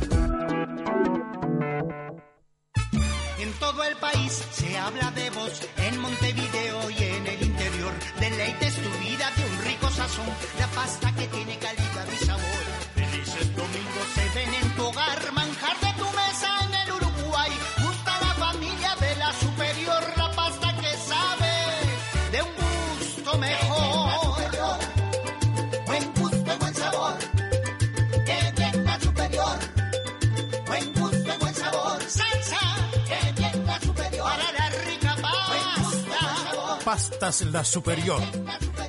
La 37.19 37.65
Superior. 37.65 38.21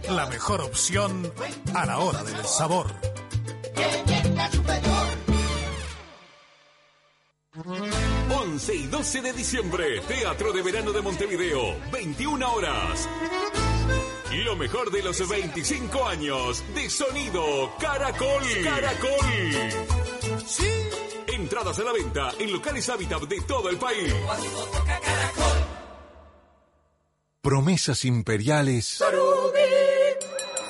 La 0.09 0.25
mejor 0.27 0.61
opción 0.61 1.31
a 1.73 1.85
la 1.85 1.99
hora 1.99 2.23
del 2.23 2.45
sabor. 2.45 2.87
Superior. 4.51 5.07
11 8.37 8.75
y 8.75 8.87
12 8.87 9.21
de 9.21 9.33
diciembre, 9.33 10.01
Teatro 10.01 10.51
de 10.51 10.61
Verano 10.61 10.91
de 10.91 11.01
Montevideo, 11.01 11.75
21 11.91 12.53
horas. 12.53 13.07
Lo 14.43 14.57
mejor 14.57 14.91
de 14.91 15.03
los 15.03 15.27
25 15.27 16.05
años 16.05 16.63
de 16.75 16.89
sonido 16.89 17.73
Caracol. 17.79 18.43
Caracol. 18.61 19.09
Sí. 20.45 20.67
Entradas 21.27 21.79
a 21.79 21.83
la 21.83 21.93
venta 21.93 22.33
en 22.37 22.51
locales 22.51 22.89
Habitat 22.89 23.21
de 23.23 23.41
todo 23.41 23.69
el 23.69 23.77
país. 23.77 24.13
Promesas 27.47 28.03
imperiales 28.03 29.01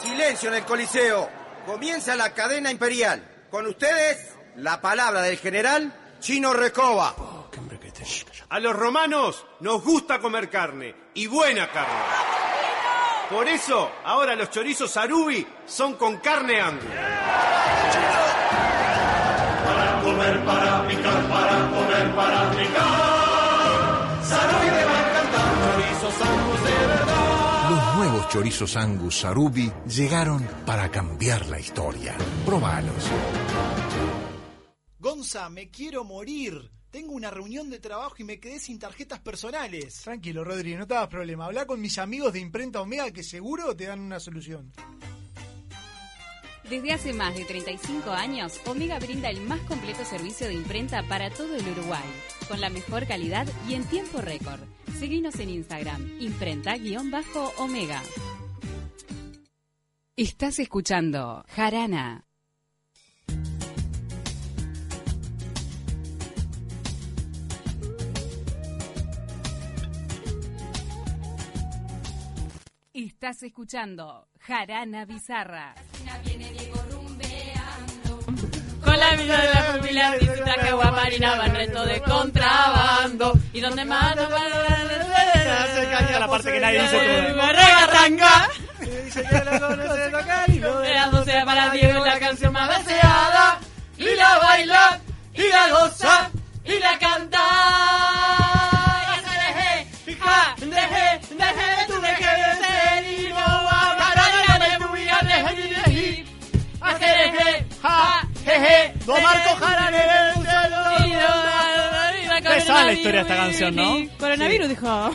Silencio 0.03 0.49
en 0.49 0.55
el 0.57 0.63
Coliseo. 0.63 1.28
Comienza 1.65 2.15
la 2.15 2.36
cadena 2.36 2.69
imperial. 2.69 3.47
Con 3.49 3.65
ustedes, 3.65 4.36
la 4.57 4.80
palabra 4.80 5.23
del 5.23 5.39
general 5.39 5.91
Chino 6.19 6.53
Recoba. 6.53 7.15
A 8.49 8.59
los 8.59 8.75
romanos 8.75 9.43
nos 9.61 9.84
gusta 9.84 10.19
comer 10.19 10.51
carne, 10.51 10.93
y 11.15 11.25
buena 11.25 11.67
carne. 11.71 11.95
Por 13.32 13.47
eso, 13.47 13.91
ahora 14.03 14.36
los 14.36 14.51
chorizos 14.51 14.95
Arubi 14.97 15.47
son 15.65 15.95
con 15.95 16.17
carne 16.17 16.61
angus. 16.61 16.86
Para 19.65 20.01
comer, 20.03 20.45
para 20.45 20.66
Los 28.28 28.34
chorizos 28.34 28.75
Angus 28.75 29.19
Sarubi 29.19 29.71
llegaron 29.88 30.45
para 30.65 30.91
cambiar 30.91 31.45
la 31.47 31.61
historia. 31.61 32.13
Probalos. 32.45 33.09
Gonza, 34.99 35.49
me 35.49 35.69
quiero 35.69 36.03
morir. 36.03 36.69
Tengo 36.89 37.13
una 37.13 37.32
reunión 37.32 37.69
de 37.69 37.80
trabajo 37.80 38.15
y 38.19 38.25
me 38.25 38.38
quedé 38.38 38.59
sin 38.59 38.80
tarjetas 38.80 39.21
personales. 39.21 40.01
Tranquilo, 40.01 40.43
Rodri, 40.43 40.75
no 40.75 40.86
te 40.86 40.95
hagas 40.95 41.07
problema. 41.07 41.45
Habla 41.45 41.65
con 41.65 41.80
mis 41.80 41.97
amigos 41.99 42.34
de 42.34 42.41
Imprenta 42.41 42.82
Omega 42.82 43.11
que 43.11 43.23
seguro 43.23 43.73
te 43.78 43.86
dan 43.86 44.01
una 44.01 44.19
solución. 44.19 44.73
Desde 46.70 46.91
hace 46.91 47.13
más 47.13 47.34
de 47.34 47.45
35 47.45 48.11
años, 48.11 48.59
Omega 48.65 48.99
brinda 48.99 49.30
el 49.30 49.39
más 49.39 49.61
completo 49.61 50.03
servicio 50.03 50.47
de 50.47 50.53
imprenta 50.53 51.01
para 51.03 51.30
todo 51.30 51.55
el 51.55 51.65
Uruguay, 51.65 52.03
con 52.49 52.59
la 52.59 52.70
mejor 52.70 53.07
calidad 53.07 53.47
y 53.70 53.76
en 53.76 53.86
tiempo 53.86 54.20
récord. 54.20 54.59
Seguinos 54.99 55.39
en 55.39 55.49
Instagram, 55.49 56.20
imprenta-omega. 56.20 58.01
Estás 60.18 60.59
escuchando 60.59 61.45
Jarana. 61.47 62.26
Estás 72.93 73.43
escuchando 73.43 74.28
Jarana 74.47 75.03
Bizarra. 75.03 75.75
Con 78.81 78.97
la 78.97 79.15
vida 79.15 79.41
de 79.41 79.53
la 79.53 79.63
familia 79.63 80.11
visita 80.11 80.55
que 80.63 80.71
guamarina 80.71 81.35
van 81.35 81.53
reto 81.53 81.85
de 81.85 82.01
contrabando. 82.01 83.33
Y 83.51 83.59
donde 83.59 83.83
más 83.83 84.15
no 84.15 84.23
a 84.23 86.19
la 86.19 86.27
parte 86.29 86.51
que 86.53 86.59
nadie 86.61 86.81
dice 86.81 86.97
todo. 86.97 87.47
Regatanga. 87.51 88.49
Quedándose 90.81 91.41
para 91.45 91.69
Diego 91.71 92.05
la 92.05 92.19
canción 92.19 92.53
más 92.53 92.69
deseada. 92.77 93.59
Y 93.97 94.15
la 94.15 94.37
baila, 94.37 94.99
y 95.33 95.49
la 95.49 95.67
goza, 95.69 96.31
y 96.63 96.79
la 96.79 96.97
canta. 96.97 97.66
La 112.88 112.93
historia 112.93 113.23
de 113.23 113.29
esta 113.29 113.35
canción, 113.43 113.75
¿no? 113.75 113.97
Coronavirus 114.19 114.69
dijo. 114.69 115.11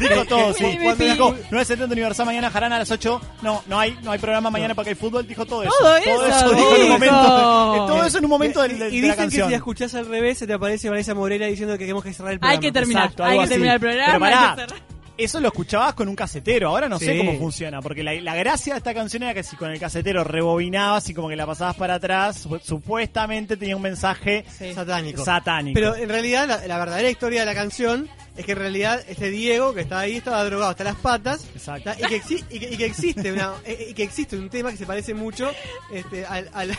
Dijo 0.00 0.24
todo, 0.26 0.54
sí. 0.54 0.78
Cuando 0.82 1.04
dijo 1.04 1.30
970 1.50 1.92
Universal 1.92 2.26
mañana, 2.26 2.50
Jarana 2.50 2.76
a 2.76 2.78
las 2.80 2.90
8. 2.90 3.20
No, 3.42 3.62
no 3.66 3.78
hay, 3.78 3.96
no 4.02 4.12
hay 4.12 4.18
programa 4.18 4.50
mañana 4.50 4.74
porque 4.74 4.90
hay 4.90 4.96
fútbol. 4.96 5.26
Dijo 5.26 5.44
todo 5.46 5.62
eso. 5.62 5.72
Todo 5.78 5.96
eso, 5.96 6.50
dijo 6.54 6.76
en 6.76 6.82
un 6.82 6.88
momento. 6.90 7.74
eh, 7.74 7.78
Todo 7.88 8.04
eso 8.06 8.18
en 8.18 8.24
un 8.24 8.30
momento 8.30 8.62
del- 8.62 8.78
del- 8.78 8.94
Y 8.94 9.00
de 9.00 9.08
la 9.08 9.14
dicen 9.14 9.24
que 9.28 9.30
si 9.30 9.36
canción. 9.38 9.50
la 9.50 9.56
escuchás 9.56 9.94
al 9.94 10.06
revés 10.06 10.38
se 10.38 10.46
te 10.46 10.52
aparece 10.54 10.88
Vanessa 10.90 11.14
Morera 11.14 11.46
diciendo 11.46 11.74
que 11.74 11.80
tenemos 11.84 12.02
que 12.02 12.12
cerrar 12.12 12.32
el 12.32 12.38
programa. 12.38 12.52
Hay 12.54 12.60
que 12.60 12.72
terminar, 12.72 13.02
Exacto, 13.04 13.24
hay 13.24 13.38
que 13.38 13.44
así. 13.44 13.50
terminar 13.50 13.74
el 13.74 13.80
Pero 13.80 13.92
programa. 13.92 14.18
pará, 14.18 14.50
hay 14.50 14.56
que 14.56 14.60
cerrar. 14.62 14.91
Eso 15.24 15.40
lo 15.40 15.48
escuchabas 15.48 15.94
con 15.94 16.08
un 16.08 16.14
casetero, 16.16 16.68
ahora 16.68 16.88
no 16.88 16.98
sé 16.98 17.16
cómo 17.18 17.38
funciona, 17.38 17.80
porque 17.80 18.02
la, 18.02 18.12
la 18.14 18.34
gracia 18.34 18.74
de 18.74 18.78
esta 18.78 18.92
canción 18.94 19.22
era 19.22 19.34
que 19.34 19.42
si 19.42 19.56
con 19.56 19.70
el 19.70 19.78
casetero 19.80 20.24
rebobinabas 20.24 21.08
y 21.08 21.14
como 21.14 21.28
que 21.28 21.36
la 21.36 21.46
pasabas 21.46 21.76
para 21.76 21.94
atrás, 21.94 22.38
su- 22.38 22.58
supuestamente 22.58 23.56
tenía 23.56 23.76
un 23.76 23.82
mensaje 23.82 24.44
Satánico. 24.74 25.24
satánico. 25.24 25.74
Pero 25.74 25.94
en 25.96 26.08
realidad 26.08 26.46
la, 26.48 26.66
la 26.66 26.78
verdadera 26.78 27.08
historia 27.10 27.40
de 27.40 27.46
la 27.46 27.54
canción 27.54 28.08
es 28.36 28.44
que 28.46 28.52
en 28.52 28.58
realidad 28.58 29.02
este 29.08 29.30
Diego 29.30 29.74
que 29.74 29.82
estaba 29.82 30.00
ahí 30.02 30.16
estaba 30.16 30.42
drogado 30.44 30.70
hasta 30.70 30.84
las 30.84 30.96
patas 30.96 31.44
¿tá? 31.84 31.94
y, 31.98 32.02
que 32.04 32.22
exi- 32.22 32.44
y, 32.50 32.58
que, 32.58 32.70
y 32.70 32.76
que 32.76 32.86
existe 32.86 33.32
una 33.32 33.52
eh, 33.64 33.88
y 33.90 33.94
que 33.94 34.02
existe 34.02 34.36
un 34.36 34.48
tema 34.48 34.70
que 34.70 34.76
se 34.76 34.86
parece 34.86 35.14
mucho 35.14 35.50
este, 35.92 36.24
al, 36.26 36.48
al- 36.54 36.76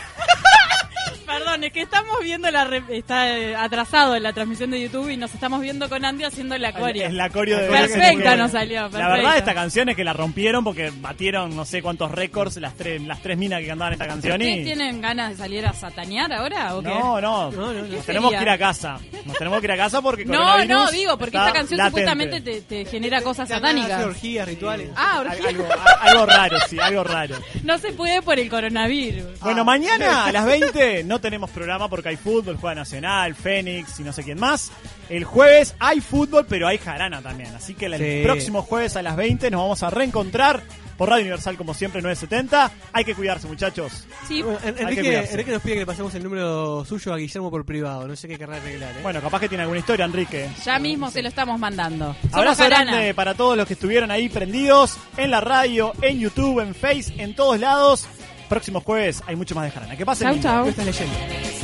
Perdón, 1.26 1.64
es 1.64 1.72
que 1.72 1.82
estamos 1.82 2.16
viendo 2.22 2.50
la. 2.50 2.64
re- 2.64 2.82
Está 2.90 3.28
eh, 3.36 3.56
atrasado 3.56 4.14
en 4.14 4.22
la 4.22 4.32
transmisión 4.32 4.70
de 4.70 4.80
YouTube 4.80 5.08
y 5.08 5.16
nos 5.16 5.32
estamos 5.34 5.60
viendo 5.60 5.88
con 5.88 6.04
Andy 6.04 6.24
haciendo 6.24 6.56
la 6.58 6.72
coreo. 6.72 7.06
Es 7.06 7.12
la 7.12 7.28
coreo 7.30 7.58
de 7.58 7.68
Perfecta 7.68 8.36
nos 8.36 8.52
salió. 8.52 8.88
La 8.90 9.08
verdad 9.08 9.38
esta 9.38 9.54
canción 9.54 9.88
es 9.88 9.96
que 9.96 10.04
la 10.04 10.12
rompieron 10.12 10.62
porque 10.64 10.92
batieron 11.00 11.56
no 11.56 11.64
sé 11.64 11.82
cuántos 11.82 12.10
récords 12.10 12.56
las 12.58 12.74
tres, 12.74 13.02
las 13.02 13.20
tres 13.20 13.36
minas 13.38 13.60
que 13.60 13.66
cantaban 13.68 13.94
esta 13.94 14.06
canción 14.06 14.34
¿Ustedes 14.40 14.58
y... 14.60 14.64
tienen 14.64 15.00
ganas 15.00 15.30
de 15.30 15.36
salir 15.36 15.66
a 15.66 15.72
satanear 15.72 16.32
ahora 16.32 16.76
o 16.76 16.82
qué? 16.82 16.88
No, 16.88 17.20
no, 17.20 17.50
¿Qué 17.50 17.56
nos 17.96 18.04
tenemos 18.06 18.32
que 18.32 18.42
ir 18.42 18.50
a 18.50 18.58
casa. 18.58 18.98
Nos 19.24 19.36
tenemos 19.36 19.60
que 19.60 19.66
ir 19.66 19.72
a 19.72 19.76
casa 19.76 20.02
porque 20.02 20.24
No, 20.24 20.64
no, 20.64 20.90
digo, 20.90 21.16
porque 21.18 21.36
está 21.36 21.43
esta 21.46 21.58
canción 21.58 21.78
latente. 21.78 22.00
supuestamente 22.02 22.40
te, 22.40 22.60
te 22.62 22.84
genera 22.90 23.22
cosas 23.22 23.48
Te 23.48 23.54
satánicas. 23.54 24.04
orgías, 24.04 24.46
rituales. 24.48 24.90
Ah, 24.96 25.20
orgías. 25.20 25.54
Algo, 26.00 26.26
raro, 26.26 26.58
sí, 26.68 26.78
algo 26.78 27.04
raro. 27.04 27.36
No 27.64 27.78
se 27.78 27.92
puede 27.92 28.20
por 28.22 28.38
el 28.38 28.48
coronavirus. 28.50 29.40
Bueno, 29.40 29.64
mañana 29.64 30.26
a 30.26 30.32
las 30.32 30.44
20 30.46 31.04
no 31.04 31.20
tenemos 31.20 31.50
programa 31.50 31.88
porque 31.88 32.10
hay 32.10 32.16
fútbol, 32.16 32.56
juega 32.56 32.74
Nacional, 32.74 33.34
Fénix 33.34 33.98
y 34.00 34.02
no 34.02 34.12
sé 34.12 34.22
quién 34.22 34.38
más. 34.38 34.70
El 35.08 35.24
jueves 35.24 35.74
hay 35.78 36.00
fútbol, 36.00 36.46
pero 36.48 36.66
hay 36.68 36.78
jarana 36.78 37.20
también. 37.22 37.54
Así 37.54 37.74
que 37.74 37.86
el 37.86 37.96
Sí. 37.98 38.20
próximo 38.24 38.62
jueves 38.62 38.96
a 38.96 39.02
las 39.02 39.16
20 39.16 39.50
nos 39.50 39.60
vamos 39.62 39.82
a 39.82 39.90
reencontrar 39.90 40.62
por 40.96 41.08
Radio 41.08 41.22
Universal 41.22 41.56
como 41.56 41.74
siempre 41.74 42.00
970. 42.02 42.70
Hay 42.92 43.04
que 43.04 43.14
cuidarse, 43.14 43.46
muchachos. 43.46 44.06
Sí. 44.28 44.42
Bueno, 44.42 44.58
En- 44.64 44.86
Hay 44.86 44.94
que 44.96 45.18
Enrique, 45.18 45.50
nos 45.52 45.62
pide 45.62 45.74
que 45.74 45.80
le 45.80 45.86
pasemos 45.86 46.14
el 46.14 46.22
número 46.22 46.84
suyo 46.84 47.12
a 47.12 47.16
Guillermo 47.16 47.50
por 47.50 47.64
privado. 47.64 48.06
No 48.06 48.16
sé 48.16 48.28
qué 48.28 48.38
querrá 48.38 48.56
arreglar. 48.56 48.90
¿eh? 48.92 49.00
Bueno, 49.02 49.20
capaz 49.20 49.40
que 49.40 49.48
tiene 49.48 49.62
alguna 49.62 49.80
historia, 49.80 50.04
Enrique. 50.04 50.48
Ya 50.64 50.78
mismo 50.78 51.10
se 51.10 51.22
lo 51.22 51.28
estamos 51.28 51.58
mandando. 51.58 52.14
Somos 52.22 52.34
Abrazo 52.34 52.62
Jarana. 52.64 52.92
grande 52.92 53.14
para 53.14 53.34
todos 53.34 53.56
los 53.56 53.66
que 53.66 53.74
estuvieron 53.74 54.10
ahí 54.10 54.28
prendidos 54.28 54.96
en 55.16 55.30
la 55.30 55.40
radio, 55.40 55.92
en 56.02 56.18
YouTube, 56.20 56.60
en 56.60 56.74
Face, 56.74 57.12
en 57.18 57.34
todos 57.34 57.58
lados. 57.60 58.06
Próximo 58.48 58.80
jueves 58.80 59.22
hay 59.26 59.36
mucho 59.36 59.54
más 59.54 59.64
de 59.64 59.70
jarana. 59.70 59.96
Que 59.96 60.04
pasen 60.04 60.40
Chau, 60.40 60.42
chau. 60.42 60.68
Esta 60.68 60.82
es 60.82 60.86
leyenda. 61.00 61.63